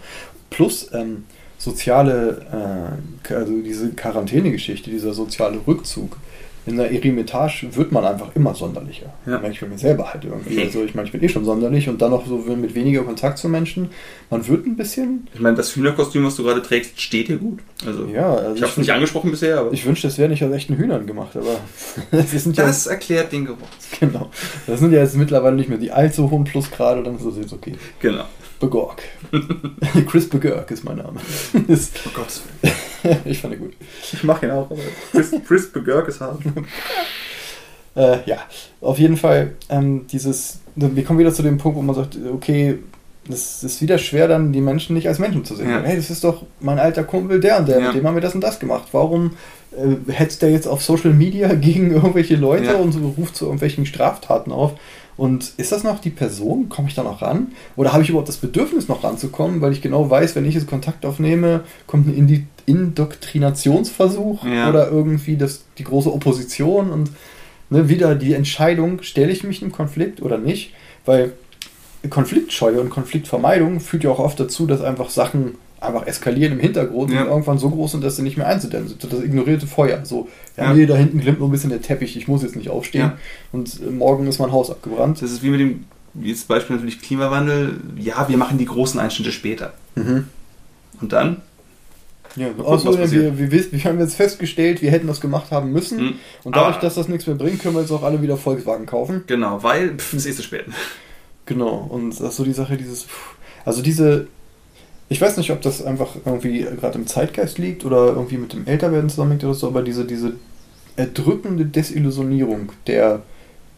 Plus 0.49 0.89
ähm, 0.93 1.26
soziale, 1.57 2.91
äh, 3.30 3.34
also 3.34 3.61
diese 3.61 3.89
Quarantäne-Geschichte, 3.89 4.89
dieser 4.89 5.13
soziale 5.13 5.59
Rückzug 5.67 6.17
in 6.66 6.78
der 6.78 6.91
Eremitage 6.91 7.68
wird 7.76 7.91
man 7.91 8.03
einfach 8.03 8.36
immer 8.36 8.55
sonderlicher. 8.55 9.13
Ja. 9.26 9.41
Ich 9.49 9.59
bei 9.59 9.68
mir 9.68 9.78
selber 9.78 10.11
halt 10.11 10.26
irgendwie. 10.26 10.61
Also 10.61 10.84
ich 10.84 10.95
meine, 10.95 11.05
ich 11.05 11.11
bin 11.11 11.24
eh 11.24 11.30
schon 11.30 11.45
sonderlich 11.45 11.88
und 11.88 12.01
dann 12.01 12.11
noch 12.11 12.26
so 12.26 12.38
mit 12.38 12.74
weniger 12.74 13.03
Kontakt 13.03 13.38
zu 13.38 13.49
Menschen. 13.49 13.89
Man 14.32 14.47
wird 14.47 14.66
ein 14.66 14.76
bisschen. 14.76 15.28
Ich 15.34 15.39
meine, 15.39 15.55
das 15.55 15.76
Hühnerkostüm, 15.76 16.26
was 16.26 16.36
du 16.36 16.43
gerade 16.43 16.63
trägst, 16.63 16.99
steht 16.99 17.28
dir 17.28 17.38
gut. 17.38 17.59
Also, 17.86 18.05
ja, 18.07 18.34
also 18.34 18.55
ich 18.55 18.61
habe 18.61 18.72
es 18.72 18.78
nicht 18.78 18.91
angesprochen 18.91 19.30
bisher, 19.30 19.59
aber. 19.59 19.74
Ich 19.74 19.86
wünschte, 19.86 20.07
es 20.07 20.18
wäre 20.18 20.30
nicht 20.30 20.43
aus 20.43 20.51
echten 20.51 20.76
Hühnern 20.76 21.05
gemacht, 21.05 21.36
aber. 21.36 21.57
das, 22.11 22.32
sind 22.32 22.57
das 22.57 22.86
ja, 22.86 22.91
erklärt 22.91 23.32
den 23.32 23.45
Geruch. 23.45 23.59
Genau. 23.99 24.32
Das 24.66 24.80
sind 24.80 24.91
ja 24.91 25.01
jetzt 25.01 25.16
mittlerweile 25.16 25.55
nicht 25.55 25.70
mehr 25.70 25.78
die 25.78 25.91
allzu 25.91 26.32
hohen 26.32 26.45
Plusgrade, 26.45 27.03
dann 27.03 27.16
ist 27.16 27.26
das 27.26 27.38
jetzt 27.38 27.53
okay. 27.53 27.76
Genau. 27.99 28.26
Begorg. 28.60 29.01
Chris 30.08 30.30
Begurk 30.30 30.70
ist 30.72 30.84
mein 30.84 30.97
Name. 30.97 31.20
oh 31.53 32.10
Gott. 32.14 32.41
ich 33.26 33.39
fand 33.39 33.53
ihn 33.56 33.60
gut. 33.60 33.74
Ich 34.14 34.24
mache 34.24 34.45
ihn 34.45 34.51
auch, 34.51 34.70
Chris, 35.12 35.32
Chris 35.47 35.72
Begurk 35.72 36.08
ist 36.08 36.22
hart. 36.22 36.39
äh, 37.95 38.18
ja, 38.26 38.38
auf 38.82 38.99
jeden 38.99 39.18
Fall 39.18 39.53
ähm, 39.70 40.08
dieses, 40.08 40.60
wir 40.76 41.03
kommen 41.03 41.20
wieder 41.20 41.34
zu 41.34 41.43
dem 41.43 41.58
Punkt, 41.58 41.78
wo 41.78 41.82
man 41.82 41.95
sagt, 41.95 42.18
okay, 42.34 42.80
das 43.28 43.64
ist 43.64 43.82
wieder 43.82 43.97
schwer, 43.97 44.28
dann 44.28 44.53
die 44.53 44.62
Menschen 44.62 44.93
nicht 44.93 45.08
als 45.08 45.20
Menschen 45.20 45.45
zu 45.45 45.56
sehen. 45.56 45.70
Ja. 45.70 45.82
Hey, 45.82 45.95
das 45.95 46.10
ist 46.10 46.24
doch 46.24 46.43
mein 46.60 46.80
alter 46.80 47.03
Kumpel, 47.03 47.39
der 47.39 47.60
und 47.60 47.68
der, 47.68 47.80
ja. 47.80 47.88
mit 47.88 47.95
dem 47.95 48.08
haben 48.08 48.16
wir 48.16 48.22
das 48.22 48.36
und 48.36 48.41
das 48.41 48.60
gemacht. 48.60 48.89
Warum 48.91 49.32
äh, 49.72 50.12
hetzt 50.12 50.41
der 50.41 50.51
jetzt 50.51 50.68
auf 50.68 50.84
Social 50.84 51.12
Media 51.12 51.53
gegen 51.56 51.91
irgendwelche 51.91 52.36
Leute 52.36 52.66
ja. 52.66 52.76
und 52.76 52.91
so, 52.91 52.99
ruft 53.18 53.36
zu 53.36 53.45
irgendwelchen 53.45 53.86
Straftaten 53.86 54.51
auf? 54.51 54.74
Und 55.18 55.53
ist 55.57 55.72
das 55.72 55.84
noch 55.84 55.99
die 55.99 56.09
Person? 56.09 56.68
Komme 56.68 56.89
ich 56.89 56.95
da 56.95 57.03
noch 57.03 57.22
ran? 57.22 57.53
Oder 57.76 57.93
habe 57.93 58.03
ich 58.03 58.09
überhaupt 58.09 58.28
das 58.28 58.38
Bedürfnis, 58.38 58.88
noch 58.88 59.03
ranzukommen, 59.03 59.61
weil 59.61 59.72
ich 59.72 59.82
genau 59.82 60.09
weiß, 60.09 60.36
wenn 60.36 60.45
ich 60.45 60.55
jetzt 60.55 60.68
Kontakt 60.68 61.05
aufnehme, 61.05 61.61
kommt 61.88 62.07
ein 62.07 62.47
Indoktrinationsversuch 62.66 64.45
ja. 64.45 64.70
oder 64.70 64.89
irgendwie 64.89 65.38
das, 65.38 65.63
die 65.78 65.84
große 65.84 66.11
Opposition 66.11 66.89
und 66.89 67.11
ne, 67.70 67.88
wieder 67.88 68.16
die 68.16 68.34
Entscheidung, 68.34 69.01
stelle 69.03 69.32
ich 69.32 69.43
mich 69.43 69.61
im 69.61 69.72
Konflikt 69.72 70.22
oder 70.22 70.38
nicht? 70.38 70.74
Weil 71.05 71.34
Konfliktscheue 72.09 72.82
und 72.82 72.89
Konfliktvermeidung 72.89 73.80
führt 73.80 74.03
ja 74.03 74.11
auch 74.11 74.20
oft 74.20 74.39
dazu, 74.39 74.68
dass 74.68 74.82
einfach 74.82 75.09
Sachen 75.09 75.55
einfach 75.88 76.08
eskalieren 76.08 76.54
im 76.54 76.60
Hintergrund 76.60 77.12
ja. 77.12 77.22
und 77.22 77.28
irgendwann 77.28 77.58
so 77.58 77.70
groß 77.70 77.94
sind, 77.94 78.04
dass 78.04 78.16
sie 78.16 78.24
nicht 78.24 78.38
mehr 78.38 78.48
einzudämmen 78.48 78.88
sind. 78.88 79.04
Das 79.04 79.24
ignorierte 79.24 79.68
Feuer. 79.68 80.06
So, 80.06 80.28
ja, 80.58 80.74
nee, 80.74 80.86
da 80.86 80.96
hinten 80.96 81.20
glimmt 81.20 81.40
nur 81.40 81.50
ein 81.50 81.52
bisschen 81.52 81.70
der 81.70 81.82
Teppich, 81.82 82.18
ich 82.18 82.28
muss 82.28 82.44
jetzt 82.44 82.56
nicht 82.56 82.70
aufstehen. 82.70 83.02
Ja. 83.02 83.18
Und 83.52 83.82
äh, 83.82 83.92
morgen 83.92 84.28
ist 84.28 84.40
mein 84.40 84.52
Haus 84.52 84.70
abgebrannt. 84.70 85.22
Das 85.22 85.32
ist 85.32 85.44
wie 85.44 85.50
mit 85.50 85.60
dem, 85.60 85.86
jetzt 86.22 86.48
Beispiel 86.48 86.76
natürlich 86.76 87.02
Klimawandel, 87.02 87.80
ja, 87.98 88.28
wir 88.30 88.38
machen 88.38 88.58
die 88.58 88.66
großen 88.66 89.00
Einschnitte 89.00 89.32
später. 89.32 89.74
Mhm. 89.96 90.28
Und 91.02 91.14
dann? 91.14 91.42
Ja, 92.36 92.48
also, 92.66 92.98
wir, 93.12 93.38
wir, 93.38 93.52
wir, 93.52 93.84
haben 93.86 94.00
jetzt 94.00 94.16
festgestellt, 94.16 94.82
wir 94.82 94.92
hätten 94.92 95.08
das 95.08 95.22
gemacht 95.22 95.52
haben 95.52 95.72
müssen. 95.72 96.04
Mhm. 96.04 96.14
Und 96.44 96.56
dadurch, 96.56 96.76
Aber, 96.76 96.82
dass 96.82 96.96
das 96.96 97.08
nichts 97.08 97.28
mehr 97.28 97.36
bringt, 97.36 97.62
können 97.62 97.76
wir 97.76 97.82
jetzt 97.82 97.92
auch 97.92 98.04
alle 98.04 98.22
wieder 98.22 98.36
Volkswagen 98.36 98.86
kaufen. 98.86 99.24
Genau, 99.28 99.64
weil 99.64 99.96
es 99.98 100.14
ist 100.14 100.26
eh 100.26 100.34
zu 100.34 100.44
spät. 100.44 100.66
Genau, 101.46 101.88
und 101.90 102.10
das 102.10 102.20
ist 102.20 102.36
so 102.36 102.44
die 102.44 102.54
Sache, 102.54 102.76
dieses. 102.76 103.08
Also 103.64 103.82
diese 103.82 104.28
ich 105.10 105.22
weiß 105.22 105.38
nicht, 105.38 105.51
ob 105.51 105.62
das 105.62 105.84
einfach 105.84 106.16
irgendwie 106.26 106.62
gerade 106.80 106.97
im 106.97 107.08
Zeitgeist 107.08 107.58
liegt 107.58 107.86
oder 107.86 108.08
irgendwie 108.08 108.38
mit 108.38 108.53
dem 108.53 108.66
Älterwerden 108.66 109.10
zusammenhängt 109.10 109.43
oder 109.43 109.53
so, 109.53 109.68
aber 109.68 109.82
diese, 109.82 110.06
diese 110.06 110.34
erdrückende 110.95 111.66
Desillusionierung 111.66 112.72
der 112.88 113.22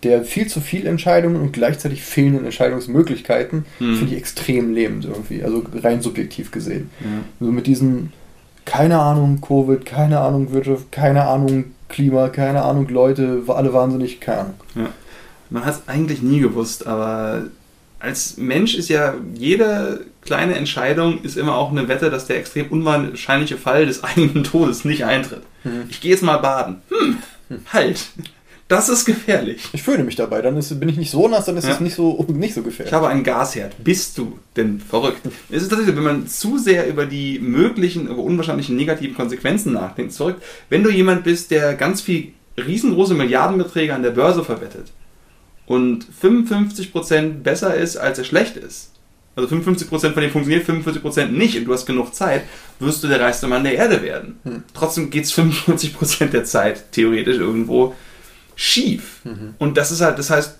der 0.03 0.23
viel 0.23 0.47
zu 0.47 0.61
viel 0.61 0.85
Entscheidungen 0.85 1.41
und 1.41 1.53
gleichzeitig 1.53 2.03
fehlenden 2.03 2.45
Entscheidungsmöglichkeiten 2.45 3.65
Hm. 3.79 3.95
finde 3.95 4.13
ich 4.13 4.19
extrem 4.19 4.73
lähmend 4.73 5.05
irgendwie, 5.05 5.43
also 5.43 5.63
rein 5.81 6.01
subjektiv 6.01 6.51
gesehen. 6.51 6.91
Ja. 6.99 7.07
So 7.39 7.51
mit 7.51 7.67
diesen, 7.67 8.13
keine 8.65 8.99
Ahnung, 8.99 9.41
Covid, 9.41 9.85
keine 9.85 10.19
Ahnung, 10.19 10.51
Wirtschaft, 10.51 10.91
keine 10.91 11.25
Ahnung, 11.25 11.65
Klima, 11.89 12.29
keine 12.29 12.63
Ahnung, 12.63 12.87
Leute, 12.89 13.41
alle 13.47 13.73
wahnsinnig, 13.73 14.19
keine 14.19 14.39
Ahnung. 14.41 14.53
Man 15.49 15.65
hat 15.65 15.75
es 15.75 15.87
eigentlich 15.87 16.21
nie 16.21 16.41
gewusst, 16.41 16.85
aber 16.85 17.45
als 17.99 18.37
Mensch 18.37 18.75
ist 18.75 18.89
ja 18.89 19.15
jede 19.33 20.05
kleine 20.27 20.53
Entscheidung 20.55 21.21
ist 21.23 21.37
immer 21.37 21.55
auch 21.55 21.71
eine 21.71 21.87
Wette, 21.87 22.11
dass 22.11 22.27
der 22.27 22.37
extrem 22.37 22.67
unwahrscheinliche 22.67 23.57
Fall 23.57 23.87
des 23.87 24.03
eigenen 24.03 24.43
Todes 24.43 24.85
nicht 24.85 25.03
eintritt. 25.05 25.41
Mhm. 25.63 25.85
Ich 25.89 26.01
gehe 26.01 26.11
jetzt 26.11 26.21
mal 26.21 26.37
baden. 26.37 26.81
Hm, 26.89 27.17
halt. 27.73 28.05
Das 28.67 28.89
ist 28.89 29.05
gefährlich. 29.05 29.63
Ich 29.71 29.81
fühle 29.81 30.03
mich 30.03 30.17
dabei, 30.17 30.41
dann 30.41 30.57
ist, 30.57 30.77
bin 30.77 30.89
ich 30.89 30.97
nicht 30.97 31.09
so 31.09 31.29
nass, 31.29 31.45
dann 31.45 31.55
ist 31.55 31.63
Ja. 31.65 31.71
es 31.71 31.79
nicht 31.79 31.95
so, 31.95 32.21
nicht 32.27 32.53
so 32.53 32.59
Ich 32.59 32.65
gefährlich. 32.65 32.93
habe 32.93 33.07
einen 33.07 33.23
Gasherd. 33.23 33.81
Bist 33.81 34.17
du 34.17 34.37
denn 34.57 34.81
verrückt? 34.81 35.21
Es 35.49 35.63
ist 35.63 35.69
tatsächlich, 35.69 35.95
so, 35.95 36.01
wenn 36.03 36.03
man 36.17 36.27
zu 36.27 36.57
sehr 36.57 36.87
über 36.89 37.05
die 37.05 37.39
möglichen, 37.39 38.09
aber 38.09 38.19
unwahrscheinlichen 38.21 38.75
negativen 38.75 39.15
Konsequenzen 39.15 39.71
nachdenkt, 39.71 40.11
zurück. 40.11 40.35
Wenn 40.69 40.83
du 40.83 40.89
jemand 40.91 41.23
bist, 41.23 41.49
der 41.51 41.75
ganz 41.75 42.01
viel 42.01 42.33
riesengroße 42.57 43.13
Milliardenbeträge 43.13 43.93
an 43.95 44.03
der 44.03 44.11
Börse 44.11 44.43
verwettet 44.43 44.91
und 45.65 46.05
55% 46.21 47.41
besser 47.43 47.73
ist, 47.75 47.95
als 47.95 48.17
er 48.17 48.25
schlecht 48.25 48.57
ist, 48.57 48.91
also 49.37 49.55
55% 49.55 49.87
von 49.87 50.21
dem 50.21 50.31
funktioniert, 50.31 50.67
45% 50.67 51.27
nicht 51.27 51.57
und 51.57 51.65
du 51.65 51.73
hast 51.73 51.85
genug 51.85 52.13
Zeit, 52.13 52.43
wirst 52.79 53.03
du 53.03 53.07
der 53.07 53.21
reichste 53.21 53.47
Mann 53.47 53.63
der 53.63 53.75
Erde 53.75 54.01
werden. 54.01 54.39
Hm. 54.43 54.63
Trotzdem 54.73 55.09
geht 55.09 55.25
es 55.25 55.33
45% 55.33 56.25
der 56.25 56.43
Zeit 56.43 56.91
theoretisch 56.91 57.37
irgendwo 57.37 57.95
schief. 58.55 59.19
Mhm. 59.23 59.53
Und 59.59 59.77
das 59.77 59.91
ist 59.91 60.01
halt, 60.01 60.17
das 60.17 60.31
heißt, 60.31 60.57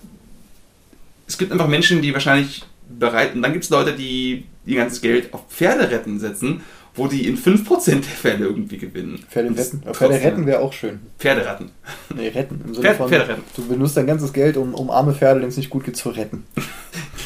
es 1.26 1.36
gibt 1.36 1.52
einfach 1.52 1.66
Menschen, 1.66 2.00
die 2.00 2.14
wahrscheinlich 2.14 2.64
bereit, 2.88 3.34
und 3.34 3.42
dann 3.42 3.52
gibt 3.52 3.64
es 3.64 3.70
Leute, 3.70 3.92
die 3.92 4.44
ihr 4.64 4.76
ganzes 4.76 5.00
Geld 5.00 5.34
auf 5.34 5.48
Pferde 5.50 5.90
retten 5.90 6.20
setzen, 6.20 6.62
wo 6.98 7.06
die 7.06 7.26
in 7.26 7.38
5% 7.38 7.90
der 7.90 8.02
Fälle 8.02 8.46
irgendwie 8.46 8.78
gewinnen. 8.78 9.24
Pferde 9.30 9.56
retten, 9.56 9.82
Pferde 9.92 10.14
retten 10.14 10.46
wäre 10.46 10.60
auch 10.60 10.72
schön. 10.72 11.00
Pferde 11.18 11.46
retten. 11.46 11.70
Nee, 12.14 12.28
retten. 12.28 12.60
Im 12.66 12.74
Sinne 12.74 12.94
von, 12.94 13.08
Pferde 13.08 13.28
retten. 13.28 13.42
du 13.56 13.66
benutzt 13.66 13.96
dein 13.96 14.06
ganzes 14.06 14.32
Geld, 14.32 14.56
um, 14.56 14.74
um 14.74 14.90
arme 14.90 15.14
Pferde, 15.14 15.40
denen 15.40 15.50
es 15.50 15.56
nicht 15.56 15.70
gut 15.70 15.84
geht, 15.84 15.96
zu 15.96 16.10
retten. 16.10 16.44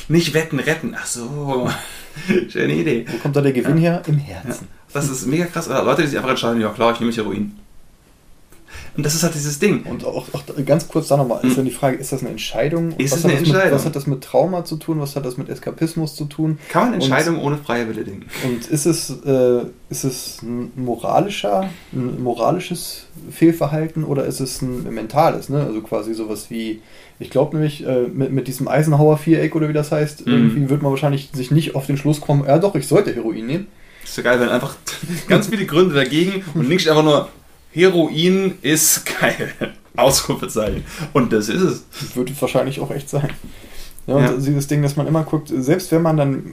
Nicht 0.08 0.34
wetten, 0.34 0.58
retten. 0.58 0.94
Ach 0.98 1.06
so. 1.06 1.70
Schöne 2.48 2.74
Idee. 2.74 3.06
Wo 3.08 3.16
kommt 3.18 3.36
da 3.36 3.40
der 3.40 3.52
Gewinn 3.52 3.78
her? 3.78 4.02
Im 4.06 4.18
Herzen. 4.18 4.68
Das 4.92 5.08
ist 5.08 5.26
mega 5.26 5.46
krass. 5.46 5.68
Leute, 5.68 6.02
die 6.02 6.08
sich 6.08 6.18
einfach 6.18 6.30
entscheiden, 6.30 6.60
ja 6.60 6.68
klar, 6.70 6.92
ich 6.92 7.00
nehme 7.00 7.12
Heroin. 7.12 7.56
Und 8.96 9.04
das 9.06 9.14
ist 9.14 9.22
halt 9.22 9.34
dieses 9.34 9.58
Ding. 9.58 9.82
Und 9.84 10.04
auch, 10.04 10.26
auch 10.32 10.42
ganz 10.66 10.88
kurz 10.88 11.08
da 11.08 11.16
nochmal, 11.16 11.38
ist 11.42 11.50
Hm. 11.50 11.56
dann 11.56 11.64
die 11.64 11.70
Frage, 11.70 11.96
ist 11.96 12.12
das 12.12 12.20
eine 12.20 12.30
Entscheidung? 12.30 12.92
Ist 12.98 13.12
was 13.12 13.18
es 13.20 13.24
hat 13.24 13.30
eine 13.30 13.32
das 13.34 13.40
mit, 13.40 13.48
Entscheidung? 13.54 13.78
was 13.78 13.84
hat 13.86 13.96
das 13.96 14.06
mit 14.06 14.20
Trauma 14.24 14.64
zu 14.64 14.76
tun? 14.76 15.00
Was 15.00 15.16
hat 15.16 15.24
das 15.24 15.36
mit 15.36 15.48
Eskapismus 15.48 16.14
zu 16.14 16.24
tun? 16.26 16.58
Kann 16.68 16.84
man 16.84 16.94
Und- 16.94 17.00
Entscheidungen 17.02 17.40
ohne 17.40 17.58
freie 17.58 17.88
Wille 17.88 18.04
denken? 18.04 18.26
Und 18.44 18.66
ist 18.66 18.86
es, 18.86 19.10
äh, 19.24 19.60
ist 19.90 20.04
es 20.04 20.42
ein 20.42 20.70
moralischer, 20.76 21.68
ein 21.92 22.22
moralisches 22.22 23.06
Fehlverhalten 23.30 24.04
oder 24.04 24.24
ist 24.24 24.40
es 24.40 24.62
ein 24.62 24.82
mentales? 24.94 25.48
Ne? 25.48 25.62
Also 25.64 25.80
quasi 25.82 26.14
sowas 26.14 26.46
wie, 26.50 26.80
ich 27.18 27.30
glaube 27.30 27.56
nämlich, 27.56 27.84
äh, 27.86 28.02
mit, 28.12 28.32
mit 28.32 28.48
diesem 28.48 28.68
Eisenhower-Viereck 28.68 29.54
oder 29.54 29.68
wie 29.68 29.72
das 29.72 29.92
heißt, 29.92 30.26
Mhm. 30.26 30.32
irgendwie 30.32 30.70
wird 30.70 30.82
man 30.82 30.90
wahrscheinlich 30.92 31.30
sich 31.32 31.50
nicht 31.50 31.74
auf 31.74 31.86
den 31.86 31.96
Schluss 31.96 32.20
kommen, 32.20 32.44
ja 32.46 32.58
doch, 32.58 32.74
ich 32.74 32.86
sollte 32.86 33.14
Heroin 33.14 33.46
nehmen. 33.46 33.66
Ist 34.04 34.14
so 34.16 34.22
geil, 34.22 34.40
wenn 34.40 34.48
einfach 34.48 34.76
ganz 35.28 35.48
viele 35.48 35.64
Gründe 35.66 35.94
dagegen 35.94 36.44
und 36.54 36.68
links 36.68 36.82
steht 36.82 36.92
einfach 36.92 37.04
nur 37.04 37.28
Heroin 37.72 38.54
ist 38.62 39.04
geil. 39.20 39.52
Ausrufezeichen. 39.96 40.84
Und 41.12 41.32
das 41.32 41.48
ist 41.48 41.60
es. 41.60 41.84
Wird 42.16 42.30
es 42.30 42.40
wahrscheinlich 42.40 42.80
auch 42.80 42.90
echt 42.90 43.08
sein. 43.10 43.30
Ja, 44.06 44.14
und 44.14 44.22
Ja. 44.24 44.32
dieses 44.32 44.66
Ding, 44.66 44.82
dass 44.82 44.96
man 44.96 45.06
immer 45.06 45.22
guckt, 45.22 45.52
selbst 45.54 45.92
wenn 45.92 46.02
man 46.02 46.16
dann 46.16 46.44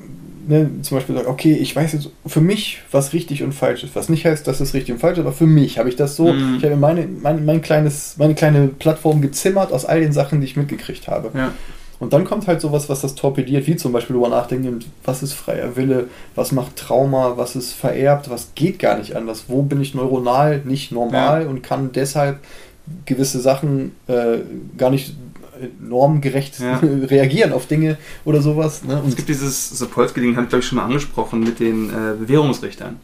ne, 0.47 0.69
zum 0.81 0.97
Beispiel 0.97 1.15
sagt, 1.15 1.27
okay, 1.27 1.53
ich 1.53 1.75
weiß 1.75 1.93
jetzt 1.93 2.09
für 2.25 2.41
mich, 2.41 2.81
was 2.91 3.13
richtig 3.13 3.43
und 3.43 3.53
falsch 3.53 3.83
ist, 3.83 3.95
was 3.95 4.09
nicht 4.09 4.25
heißt, 4.25 4.45
dass 4.47 4.59
es 4.59 4.73
richtig 4.73 4.93
und 4.93 4.99
falsch 4.99 5.17
ist, 5.17 5.23
aber 5.23 5.31
für 5.33 5.45
mich 5.47 5.77
habe 5.77 5.89
ich 5.89 5.95
das 5.95 6.15
so, 6.15 6.33
Mhm. 6.33 6.55
ich 6.57 6.63
habe 6.65 6.75
meine, 6.75 7.07
mein, 7.07 7.45
mein 7.45 7.61
kleines, 7.61 8.15
meine 8.17 8.35
kleine 8.35 8.67
Plattform 8.67 9.21
gezimmert 9.21 9.71
aus 9.71 9.85
all 9.85 10.01
den 10.01 10.11
Sachen, 10.11 10.41
die 10.41 10.45
ich 10.47 10.55
mitgekriegt 10.57 11.07
habe. 11.07 11.31
Ja. 11.37 11.53
Und 11.99 12.13
dann 12.13 12.23
kommt 12.23 12.47
halt 12.47 12.61
sowas, 12.61 12.87
was 12.87 13.01
das 13.01 13.15
torpediert, 13.15 13.67
wie 13.67 13.75
zum 13.75 13.91
Beispiel 13.91 14.13
darüber 14.15 14.29
nachdenken, 14.29 14.79
was 15.03 15.21
ist 15.21 15.33
freier 15.33 15.75
Wille, 15.75 16.07
was 16.33 16.53
macht 16.53 16.77
Trauma, 16.77 17.33
was 17.35 17.55
ist 17.57 17.73
vererbt, 17.73 18.29
was 18.29 18.51
geht 18.55 18.79
gar 18.79 18.97
nicht 18.97 19.15
anders, 19.15 19.45
wo 19.47 19.63
bin 19.63 19.81
ich 19.81 19.93
neuronal 19.95 20.61
nicht 20.63 20.91
normal 20.91 21.45
und 21.47 21.61
kann 21.61 21.91
deshalb 21.91 22.39
gewisse 23.05 23.39
Sachen 23.39 23.91
äh, 24.07 24.39
gar 24.77 24.89
nicht 24.89 25.13
äh, 25.61 25.67
normgerecht 25.79 26.59
Ja. 26.59 26.77
reagieren 26.81 27.51
auf 27.51 27.67
Dinge 27.67 27.97
oder 28.23 28.41
sowas. 28.41 28.83
Ne? 28.83 29.01
Es 29.07 29.15
gibt 29.15 29.27
dieses 29.27 29.77
Sapolsky-Ding, 29.77 30.35
habe 30.35 30.43
ich 30.45 30.49
glaube 30.49 30.61
ich 30.61 30.67
schon 30.67 30.77
mal 30.77 30.85
angesprochen, 30.85 31.41
mit 31.41 31.59
den 31.59 31.89
äh, 31.89 32.15
Bewährungsrichtern. 32.17 32.97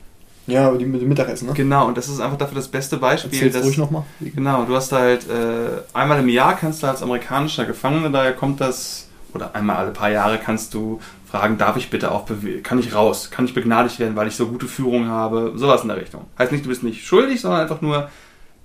Ja, 0.48 0.68
aber 0.68 0.78
die 0.78 0.86
mit 0.86 1.02
dem 1.02 1.10
Mittagessen, 1.10 1.48
ne? 1.48 1.54
Genau, 1.54 1.88
und 1.88 1.98
das 1.98 2.08
ist 2.08 2.20
einfach 2.20 2.38
dafür 2.38 2.56
das 2.56 2.68
beste 2.68 2.98
Beispiel. 2.98 3.34
Erzähl's 3.34 3.54
dass- 3.54 3.66
ruhig 3.66 3.78
nochmal. 3.78 4.04
Genau, 4.20 4.64
du 4.66 4.76
hast 4.76 4.92
halt 4.92 5.28
äh, 5.30 5.82
einmal 5.94 6.20
im 6.20 6.30
Jahr 6.30 6.56
kannst 6.56 6.84
du 6.84 6.88
als 6.88 7.02
amerikanischer 7.02 7.66
Gefangener, 7.66 8.10
daher 8.10 8.34
kommt 8.34 8.62
das, 8.62 9.08
oder 9.34 9.56
einmal 9.56 9.78
alle 9.78 9.92
paar 9.92 10.10
Jahre 10.10 10.38
kannst 10.38 10.74
du 10.74 11.00
fragen, 11.30 11.58
darf 11.58 11.76
ich 11.78 11.90
bitte 11.90 12.12
auch, 12.12 12.26
kann 12.64 12.80
ich 12.80 12.94
raus, 12.94 13.30
kann 13.32 13.46
ich 13.46 13.54
begnadigt 13.54 14.00
werden, 14.00 14.16
weil 14.16 14.28
ich 14.28 14.36
so 14.36 14.48
gute 14.48 14.68
Führung 14.68 15.08
habe, 15.08 15.54
sowas 15.56 15.82
in 15.82 15.90
der 15.90 15.98
Richtung. 15.98 16.26
Heißt 16.40 16.52
nicht, 16.52 16.64
du 16.64 16.70
bist 16.70 16.84
nicht 16.84 17.06
schuldig, 17.06 17.42
sondern 17.42 17.62
einfach 17.62 17.82
nur, 17.82 18.10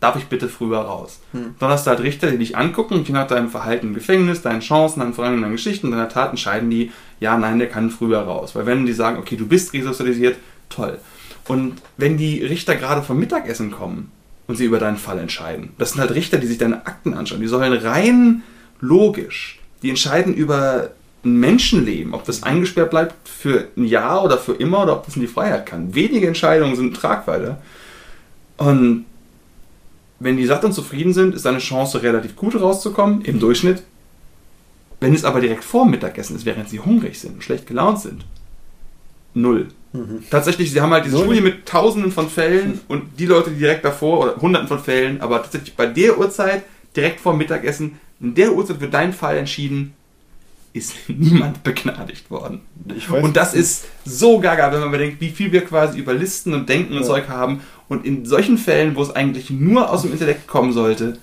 darf 0.01 0.17
ich 0.17 0.27
bitte 0.27 0.49
früher 0.49 0.79
raus. 0.79 1.21
Hm. 1.33 1.55
Dann 1.59 1.71
hast 1.71 1.87
du 1.87 1.91
halt 1.91 2.01
Richter, 2.01 2.31
die 2.31 2.39
dich 2.39 2.57
angucken 2.57 2.95
und 2.95 3.07
je 3.07 3.13
nach 3.13 3.27
deinem 3.27 3.51
Verhalten 3.51 3.89
im 3.89 3.95
Gefängnis, 3.95 4.43
deinen 4.43 4.61
Chancen, 4.61 5.01
deinen 5.01 5.13
vorangehenden 5.13 5.53
Geschichten, 5.53 5.91
deiner 5.91 6.09
Tat 6.09 6.31
entscheiden 6.31 6.71
die, 6.71 6.91
ja, 7.21 7.37
nein, 7.37 7.59
der 7.59 7.69
kann 7.69 7.91
früher 7.91 8.21
raus. 8.21 8.55
Weil 8.55 8.67
wenn 8.67 8.87
die 8.87 8.95
sagen, 8.95 9.19
okay, 9.19 9.37
du 9.37 9.47
bist 9.47 9.73
resozialisiert, 9.75 10.39
toll. 10.71 10.99
Und 11.47 11.81
wenn 11.97 12.17
die 12.17 12.45
Richter 12.45 12.77
gerade 12.77 13.03
vom 13.03 13.19
Mittagessen 13.19 13.71
kommen 13.71 14.13
und 14.47 14.57
sie 14.57 14.65
über 14.65 14.79
deinen 14.79 14.99
Fall 14.99 15.19
entscheiden, 15.19 15.71
das 15.79 15.93
sind 15.93 16.01
halt 16.01 16.13
Richter, 16.13 16.39
die 16.39 16.47
sich 16.47 16.59
deine 16.59 16.87
Akten 16.87 17.15
anschauen, 17.15 17.41
die 17.41 17.49
sollen 17.49 17.73
rein 17.73 18.43
logisch, 18.81 19.59
die 19.83 19.91
entscheiden 19.91 20.35
über 20.35 20.91
ein 21.25 21.37
Menschenleben, 21.37 22.15
ob 22.15 22.25
das 22.25 22.43
eingesperrt 22.43 22.91
bleibt 22.91 23.29
für 23.29 23.69
ein 23.77 23.85
Jahr 23.85 24.25
oder 24.25 24.39
für 24.39 24.55
immer 24.55 24.83
oder 24.83 24.95
ob 24.95 25.07
das 25.07 25.17
in 25.17 25.23
die 25.23 25.29
Freiheit 25.29 25.67
kann. 25.67 25.95
Wenige 25.95 26.27
Entscheidungen 26.27 26.77
sind 26.77 26.97
Tragweite. 26.97 27.59
Und 28.57 29.05
wenn 30.19 30.37
die 30.37 30.47
satt 30.47 30.65
und 30.65 30.73
zufrieden 30.73 31.13
sind, 31.13 31.35
ist 31.35 31.45
deine 31.45 31.59
Chance 31.59 32.03
relativ 32.03 32.37
gut 32.37 32.59
rauszukommen, 32.59 33.23
im 33.23 33.39
Durchschnitt. 33.39 33.83
Wenn 35.01 35.15
es 35.15 35.25
aber 35.25 35.41
direkt 35.41 35.65
vor 35.65 35.87
Mittagessen 35.87 36.37
ist, 36.37 36.45
während 36.45 36.69
sie 36.69 36.81
hungrig 36.81 37.19
sind 37.19 37.35
und 37.35 37.45
schlecht 37.45 37.67
gelaunt 37.67 38.01
sind, 38.01 38.27
null. 39.35 39.69
Mhm. 39.93 40.23
Tatsächlich, 40.31 40.71
sie 40.71 40.81
haben 40.81 40.93
halt 40.93 41.05
diese 41.05 41.17
Null. 41.17 41.25
Studie 41.25 41.41
mit 41.41 41.67
tausenden 41.67 42.13
von 42.13 42.29
Fällen 42.29 42.81
und 42.89 43.19
die 43.19 43.27
Leute, 43.27 43.51
die 43.51 43.59
direkt 43.59 43.85
davor, 43.85 44.21
oder 44.21 44.37
hunderten 44.37 44.69
von 44.69 44.79
Fällen, 44.79 45.21
aber 45.21 45.43
tatsächlich 45.43 45.75
bei 45.75 45.87
der 45.87 46.19
Uhrzeit, 46.19 46.63
direkt 46.97 47.21
vor 47.21 47.35
Mittagessen, 47.35 47.99
in 48.21 48.35
der 48.35 48.53
Uhrzeit 48.53 48.77
für 48.79 48.89
deinen 48.89 49.13
Fall 49.13 49.37
entschieden, 49.39 49.95
ist 50.73 50.95
niemand 51.09 51.65
begnadigt 51.65 52.31
worden. 52.31 52.61
Und 53.11 53.37
das 53.37 53.55
ist 53.55 53.87
so 54.05 54.39
gaga, 54.39 54.73
wenn 54.73 54.81
man 54.81 54.93
bedenkt, 54.93 55.21
wie 55.21 55.31
viel 55.31 55.51
wir 55.51 55.65
quasi 55.65 55.99
über 55.99 56.15
Listen 56.15 56.55
und 56.55 56.69
Denken 56.69 56.93
und 56.95 57.01
Ja. 57.01 57.07
Zeug 57.07 57.29
haben. 57.29 57.61
Und 57.89 58.07
in 58.07 58.25
solchen 58.25 58.57
Fällen, 58.57 58.95
wo 58.95 59.03
es 59.03 59.11
eigentlich 59.11 59.51
nur 59.51 59.91
aus 59.91 60.03
dem 60.03 60.13
Intellekt 60.13 60.47
kommen 60.47 60.73
sollte, 60.73 61.19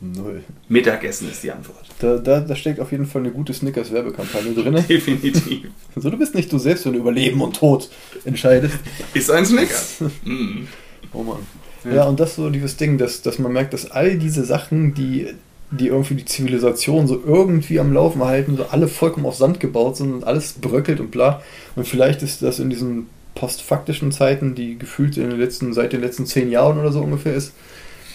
null. 0.00 0.42
Mittagessen 0.68 1.30
ist 1.30 1.42
die 1.42 1.50
Antwort. 1.50 1.84
Da, 1.98 2.16
da, 2.16 2.40
da 2.40 2.56
steckt 2.56 2.80
auf 2.80 2.90
jeden 2.92 3.06
Fall 3.06 3.22
eine 3.22 3.30
gute 3.30 3.52
Snickers-Werbekampagne 3.52 4.54
drin. 4.54 4.84
Definitiv. 4.88 5.68
Also 5.94 6.10
du 6.10 6.16
bist 6.16 6.34
nicht 6.34 6.52
du 6.52 6.58
selbst, 6.58 6.86
wenn 6.86 6.94
du 6.94 7.00
über 7.00 7.12
Leben 7.12 7.40
und 7.40 7.56
Tod 7.56 7.90
entscheidest. 8.24 8.78
Ist 9.14 9.30
ein 9.30 9.46
Snickers. 9.46 10.02
Mm. 10.24 10.66
Oh 11.12 11.22
Mann. 11.22 11.38
Ja. 11.84 11.94
Ja, 11.94 12.04
und 12.04 12.20
das 12.20 12.30
ist 12.30 12.36
so 12.36 12.50
dieses 12.50 12.76
Ding, 12.76 12.98
dass, 12.98 13.22
dass 13.22 13.38
man 13.38 13.52
merkt, 13.52 13.72
dass 13.72 13.90
all 13.90 14.18
diese 14.18 14.44
Sachen, 14.44 14.94
die, 14.94 15.28
die 15.70 15.88
irgendwie 15.88 16.14
die 16.14 16.24
Zivilisation 16.24 17.06
so 17.06 17.20
irgendwie 17.24 17.80
am 17.80 17.92
Laufen 17.92 18.22
halten, 18.22 18.56
so 18.56 18.66
alle 18.66 18.86
vollkommen 18.86 19.26
auf 19.26 19.36
Sand 19.36 19.60
gebaut 19.60 19.96
sind 19.96 20.12
und 20.12 20.24
alles 20.24 20.54
bröckelt 20.54 21.00
und 21.00 21.10
bla. 21.10 21.42
Und 21.76 21.88
vielleicht 21.88 22.22
ist 22.22 22.42
das 22.42 22.58
in 22.58 22.70
diesen 22.70 23.06
postfaktischen 23.34 24.12
Zeiten, 24.12 24.54
die 24.54 24.78
gefühlt 24.78 25.16
in 25.16 25.30
den 25.30 25.38
letzten, 25.38 25.72
seit 25.72 25.92
den 25.92 26.00
letzten 26.02 26.26
zehn 26.26 26.50
Jahren 26.50 26.78
oder 26.78 26.92
so 26.92 27.00
ungefähr 27.00 27.34
ist, 27.34 27.52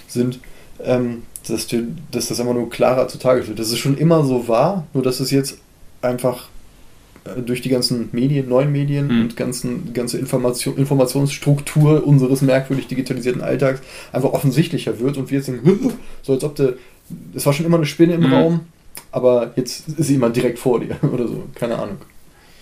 sind, 0.07 0.39
ähm, 0.83 1.23
dass, 1.47 1.67
die, 1.67 1.83
dass 2.11 2.27
das 2.27 2.39
immer 2.39 2.53
nur 2.53 2.69
klarer 2.69 3.07
zutage 3.07 3.47
wird. 3.47 3.59
Dass 3.59 3.71
es 3.71 3.77
schon 3.79 3.97
immer 3.97 4.23
so 4.23 4.47
war, 4.47 4.85
nur 4.93 5.03
dass 5.03 5.19
es 5.19 5.31
jetzt 5.31 5.57
einfach 6.01 6.47
äh, 7.25 7.41
durch 7.41 7.61
die 7.61 7.69
ganzen 7.69 8.09
Medien, 8.11 8.49
neuen 8.49 8.71
Medien 8.71 9.07
Mhm. 9.07 9.21
und 9.21 9.37
ganzen, 9.37 9.93
ganze 9.93 10.17
Information, 10.17 10.77
Informationsstruktur 10.77 12.05
unseres 12.05 12.41
merkwürdig 12.41 12.87
digitalisierten 12.87 13.41
Alltags 13.41 13.81
einfach 14.11 14.31
offensichtlicher 14.33 14.99
wird 14.99 15.17
und 15.17 15.29
wir 15.31 15.37
jetzt 15.37 15.47
denken, 15.47 15.93
so 16.21 16.33
als 16.33 16.43
ob 16.43 16.55
der, 16.55 16.73
es 17.33 17.45
war 17.45 17.53
schon 17.53 17.65
immer 17.65 17.77
eine 17.77 17.85
Spinne 17.85 18.13
im 18.15 18.27
Mhm. 18.27 18.33
Raum, 18.33 18.59
aber 19.11 19.53
jetzt 19.55 19.87
ist 19.89 20.07
sie 20.07 20.15
immer 20.15 20.29
direkt 20.29 20.59
vor 20.59 20.79
dir 20.79 20.97
oder 21.13 21.27
so, 21.27 21.43
keine 21.55 21.77
Ahnung. 21.77 21.97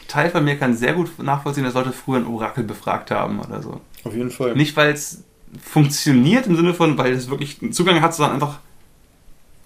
Teil 0.08 0.30
von 0.30 0.44
mir 0.44 0.58
kann 0.58 0.76
sehr 0.76 0.94
gut 0.94 1.12
nachvollziehen, 1.22 1.66
er 1.66 1.72
sollte 1.72 1.92
früher 1.92 2.18
ein 2.18 2.28
Orakel 2.28 2.64
befragt 2.64 3.10
haben 3.12 3.40
oder 3.40 3.62
so. 3.64 3.80
Auf 4.04 4.14
jeden 4.16 4.30
Fall. 4.30 4.54
Nicht, 4.56 4.76
weil 4.76 4.92
es 4.94 5.24
funktioniert 5.62 6.46
im 6.48 6.56
Sinne 6.56 6.74
von, 6.74 6.98
weil 6.98 7.14
es 7.14 7.30
wirklich 7.30 7.62
einen 7.62 7.74
Zugang 7.74 8.02
hat, 8.02 8.14
sondern 8.14 8.34
einfach, 8.36 8.60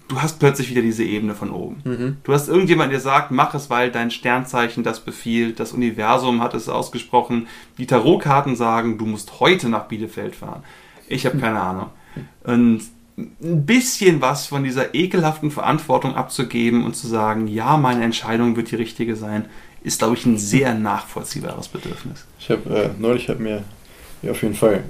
du 0.08 0.20
hast 0.20 0.38
plötzlich 0.38 0.70
wieder 0.70 0.82
diese 0.82 1.04
Ebene 1.04 1.34
von 1.34 1.50
oben. 1.50 1.82
Mhm. 1.84 2.16
Du 2.24 2.32
hast 2.32 2.48
irgendjemand, 2.48 2.92
der 2.92 3.00
sagt, 3.00 3.30
mach 3.30 3.54
es, 3.54 3.70
weil 3.70 3.90
dein 3.90 4.10
Sternzeichen 4.10 4.82
das 4.82 5.00
befiehlt, 5.00 5.60
das 5.60 5.72
Universum 5.72 6.42
hat 6.42 6.54
es 6.54 6.68
ausgesprochen, 6.68 7.46
die 7.76 7.86
Tarotkarten 7.86 8.56
sagen, 8.56 8.98
du 8.98 9.06
musst 9.06 9.40
heute 9.40 9.68
nach 9.68 9.84
Bielefeld 9.84 10.34
fahren. 10.34 10.64
Ich 11.06 11.26
habe 11.26 11.38
keine 11.38 11.60
Ahnung. 11.60 11.90
Und 12.44 12.82
ein 13.16 13.66
bisschen 13.66 14.20
was 14.20 14.46
von 14.46 14.64
dieser 14.64 14.94
ekelhaften 14.94 15.50
Verantwortung 15.50 16.14
abzugeben 16.14 16.84
und 16.84 16.94
zu 16.94 17.06
sagen, 17.06 17.48
ja, 17.48 17.76
meine 17.76 18.04
Entscheidung 18.04 18.56
wird 18.56 18.70
die 18.70 18.76
richtige 18.76 19.16
sein, 19.16 19.46
ist, 19.82 19.98
glaube 19.98 20.16
ich, 20.16 20.24
ein 20.26 20.38
sehr 20.38 20.74
nachvollziehbares 20.74 21.68
Bedürfnis. 21.68 22.26
Ich 22.38 22.50
habe 22.50 22.70
äh, 22.70 22.90
neulich 22.98 23.28
hat 23.28 23.40
mir 23.40 23.64
ja 24.22 24.30
auf 24.30 24.42
jeden 24.42 24.54
Fall 24.54 24.84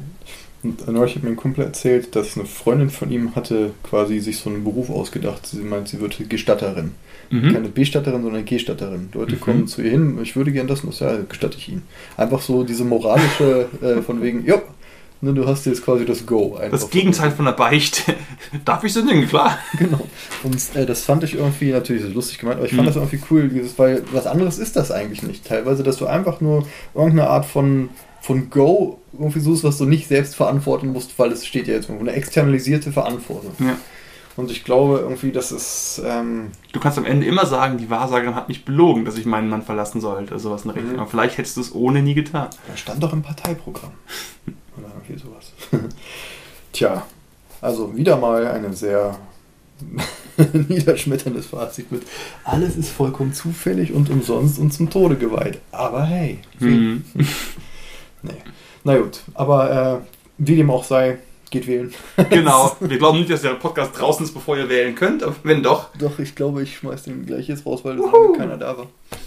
und 0.63 0.89
neulich 0.89 1.15
hat 1.15 1.23
mir 1.23 1.31
ein 1.31 1.37
Kumpel 1.37 1.65
erzählt, 1.65 2.17
dass 2.17 2.37
eine 2.37 2.47
Freundin 2.47 2.91
von 2.91 3.11
ihm 3.13 3.35
hatte 3.37 3.71
quasi 3.85 4.19
sich 4.21 4.39
so 4.39 4.51
einen 4.51 4.65
Beruf 4.65 4.91
ausgedacht. 4.91 5.47
Sie 5.47 5.59
meint, 5.59 5.89
sie 5.89 6.01
wird 6.01 6.19
Gestatterin. 6.29 6.93
Mhm. 7.31 7.53
Keine 7.53 7.69
Bestatterin, 7.69 8.23
sondern 8.23 8.45
Gestatterin. 8.45 9.11
Leute 9.15 9.37
Mhm. 9.37 9.41
kommen 9.41 9.67
zu 9.69 9.83
ihr 9.83 9.91
hin, 9.91 10.19
ich 10.23 10.35
würde 10.35 10.51
gern 10.53 10.67
das 10.67 10.81
und 10.81 10.91
das, 10.93 11.01
ja, 11.01 11.17
gestatte 11.29 11.59
ich 11.59 11.69
ihnen. 11.69 11.83
Einfach 12.17 12.41
so 12.41 12.65
diese 12.65 12.85
moralische 12.85 13.67
äh, 13.83 14.03
von 14.03 14.21
wegen, 14.23 14.45
ja, 14.47 14.61
ne, 15.21 15.33
du 15.35 15.47
hast 15.47 15.67
jetzt 15.67 15.85
quasi 15.85 16.05
das 16.05 16.25
Go. 16.27 16.59
Das 16.71 16.89
Gegenteil 16.91 17.31
von 17.31 17.45
der 17.45 17.53
Beichte. 17.53 18.15
Darf 18.65 18.83
ich 18.83 18.93
sündigen? 18.93 19.29
Klar. 19.29 19.59
Genau. 19.79 20.01
Und 20.43 20.57
äh, 20.75 20.87
das 20.87 21.03
fand 21.03 21.23
ich 21.25 21.35
irgendwie 21.35 21.71
natürlich 21.71 22.03
so 22.03 22.09
lustig 22.09 22.39
gemeint, 22.39 22.59
aber 22.59 22.67
ich 22.67 22.73
fand 22.73 22.83
Mhm. 22.83 22.87
das 22.87 22.97
irgendwie 22.97 23.21
cool, 23.31 23.49
dieses, 23.49 23.79
weil 23.79 24.03
was 24.13 24.27
anderes 24.27 24.59
ist 24.59 24.75
das 24.77 24.91
eigentlich 24.91 25.23
nicht. 25.23 25.47
Teilweise, 25.47 25.83
dass 25.83 25.99
du 25.99 26.07
einfach 26.07 26.41
nur 26.41 26.67
irgendeine 26.95 27.29
Art 27.29 27.45
von, 27.45 27.91
von 28.29 28.51
Go 28.51 28.99
irgendwie 29.15 29.41
suchst, 29.41 29.65
was 29.65 29.79
du 29.79 29.87
nicht 29.87 30.07
selbst 30.07 30.35
verantworten 30.37 30.89
musst, 30.93 31.19
weil 31.19 31.33
es 31.33 31.47
steht 31.47 31.67
ja 31.67 31.73
jetzt 31.73 31.89
eine 31.89 32.13
externalisierte 32.13 32.93
Verantwortung. 32.93 33.53
Ja. 33.59 33.79
Und 34.37 34.51
ich 34.51 34.65
glaube 34.65 34.99
irgendwie, 34.99 35.33
das 35.33 35.51
ist, 35.51 36.03
ähm, 36.05 36.49
Du 36.73 36.79
kannst 36.79 36.99
am 36.99 37.07
Ende 37.07 37.25
immer 37.27 37.47
sagen, 37.47 37.79
die 37.79 37.89
Wahrsagerin 37.89 38.35
hat 38.35 38.49
mich 38.51 38.67
belogen, 38.67 39.07
dass 39.07 39.17
ich 39.17 39.25
meinen 39.25 39.49
Mann 39.49 39.63
verlassen 39.63 40.03
sollte. 40.03 40.39
Sowas 40.39 40.63
in 40.65 40.69
der 40.69 40.77
Richtung. 40.77 40.93
Mhm. 40.93 40.99
Aber 41.01 41.09
vielleicht 41.09 41.39
hättest 41.39 41.57
du 41.57 41.63
es 41.63 41.75
ohne 41.75 42.03
nie 42.03 42.13
getan. 42.13 42.49
da 42.69 42.77
stand 42.77 43.03
doch 43.03 43.15
im 43.15 43.23
Parteiprogramm. 43.23 43.93
Oder 44.77 44.89
irgendwie 44.95 45.19
sowas. 45.19 45.53
Tja, 46.75 47.05
also 47.63 47.97
wieder 47.97 48.19
mal 48.19 48.47
eine 48.47 48.75
sehr 48.75 49.17
niederschmetterndes 50.69 51.47
Fazit 51.47 51.91
mit 51.91 52.03
alles 52.45 52.77
ist 52.77 52.91
vollkommen 52.91 53.33
zufällig 53.33 53.93
und 53.95 54.11
umsonst 54.11 54.59
und 54.59 54.71
zum 54.75 54.91
Tode 54.91 55.17
geweiht. 55.17 55.61
Aber 55.73 56.05
hey, 56.05 56.41
Mhm. 56.59 57.05
Nee. 58.23 58.33
Na 58.85 58.97
gut, 58.99 59.21
aber 59.35 60.03
äh, 60.03 60.07
wie 60.39 60.57
dem 60.57 60.71
auch 60.71 60.85
sei, 60.85 61.19
geht 61.51 61.67
wählen. 61.67 61.93
genau, 62.31 62.77
wir 62.81 62.99
glauben 62.99 63.19
nicht, 63.19 63.31
dass 63.31 63.43
der 63.43 63.51
Podcast 63.51 63.99
draußen 63.99 64.25
ist, 64.25 64.33
bevor 64.33 64.57
ihr 64.57 64.69
wählen 64.69 64.95
könnt, 64.95 65.23
aber 65.23 65.37
wenn 65.43 65.63
doch. 65.63 65.89
Doch, 65.99 66.19
ich 66.19 66.35
glaube, 66.35 66.63
ich 66.63 66.77
schmeiß 66.77 67.05
den 67.05 67.27
gleich 67.27 67.49
jetzt 67.49 67.67
raus, 67.67 67.81
weil 67.85 67.99
Uhu. 67.99 68.35
keiner 68.35 68.57
da 68.57 68.77
war. 68.77 68.87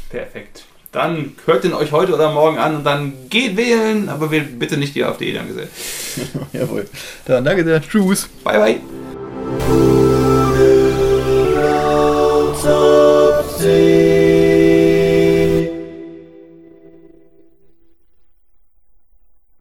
Perfekt. 0.10 0.66
Dann 0.92 1.34
hört 1.46 1.64
den 1.64 1.74
euch 1.74 1.94
heute 1.94 2.14
oder 2.14 2.32
morgen 2.32 2.58
an 2.58 2.76
und 2.76 2.84
dann 2.84 3.14
geht 3.30 3.56
wählen, 3.56 4.10
aber 4.10 4.30
wählt 4.30 4.60
bitte 4.60 4.78
nicht 4.78 4.94
die 4.94 5.04
AfD, 5.04 5.32
danke 5.34 5.54
sehr. 5.54 5.68
Jawohl. 6.62 6.88
Dann 7.26 7.46
danke 7.46 7.64
sehr. 7.64 7.82
Tschüss. 7.82 8.28
Bye, 8.44 8.60
bye. 8.60 8.80
Roads 11.56 12.66
of. 12.66 14.21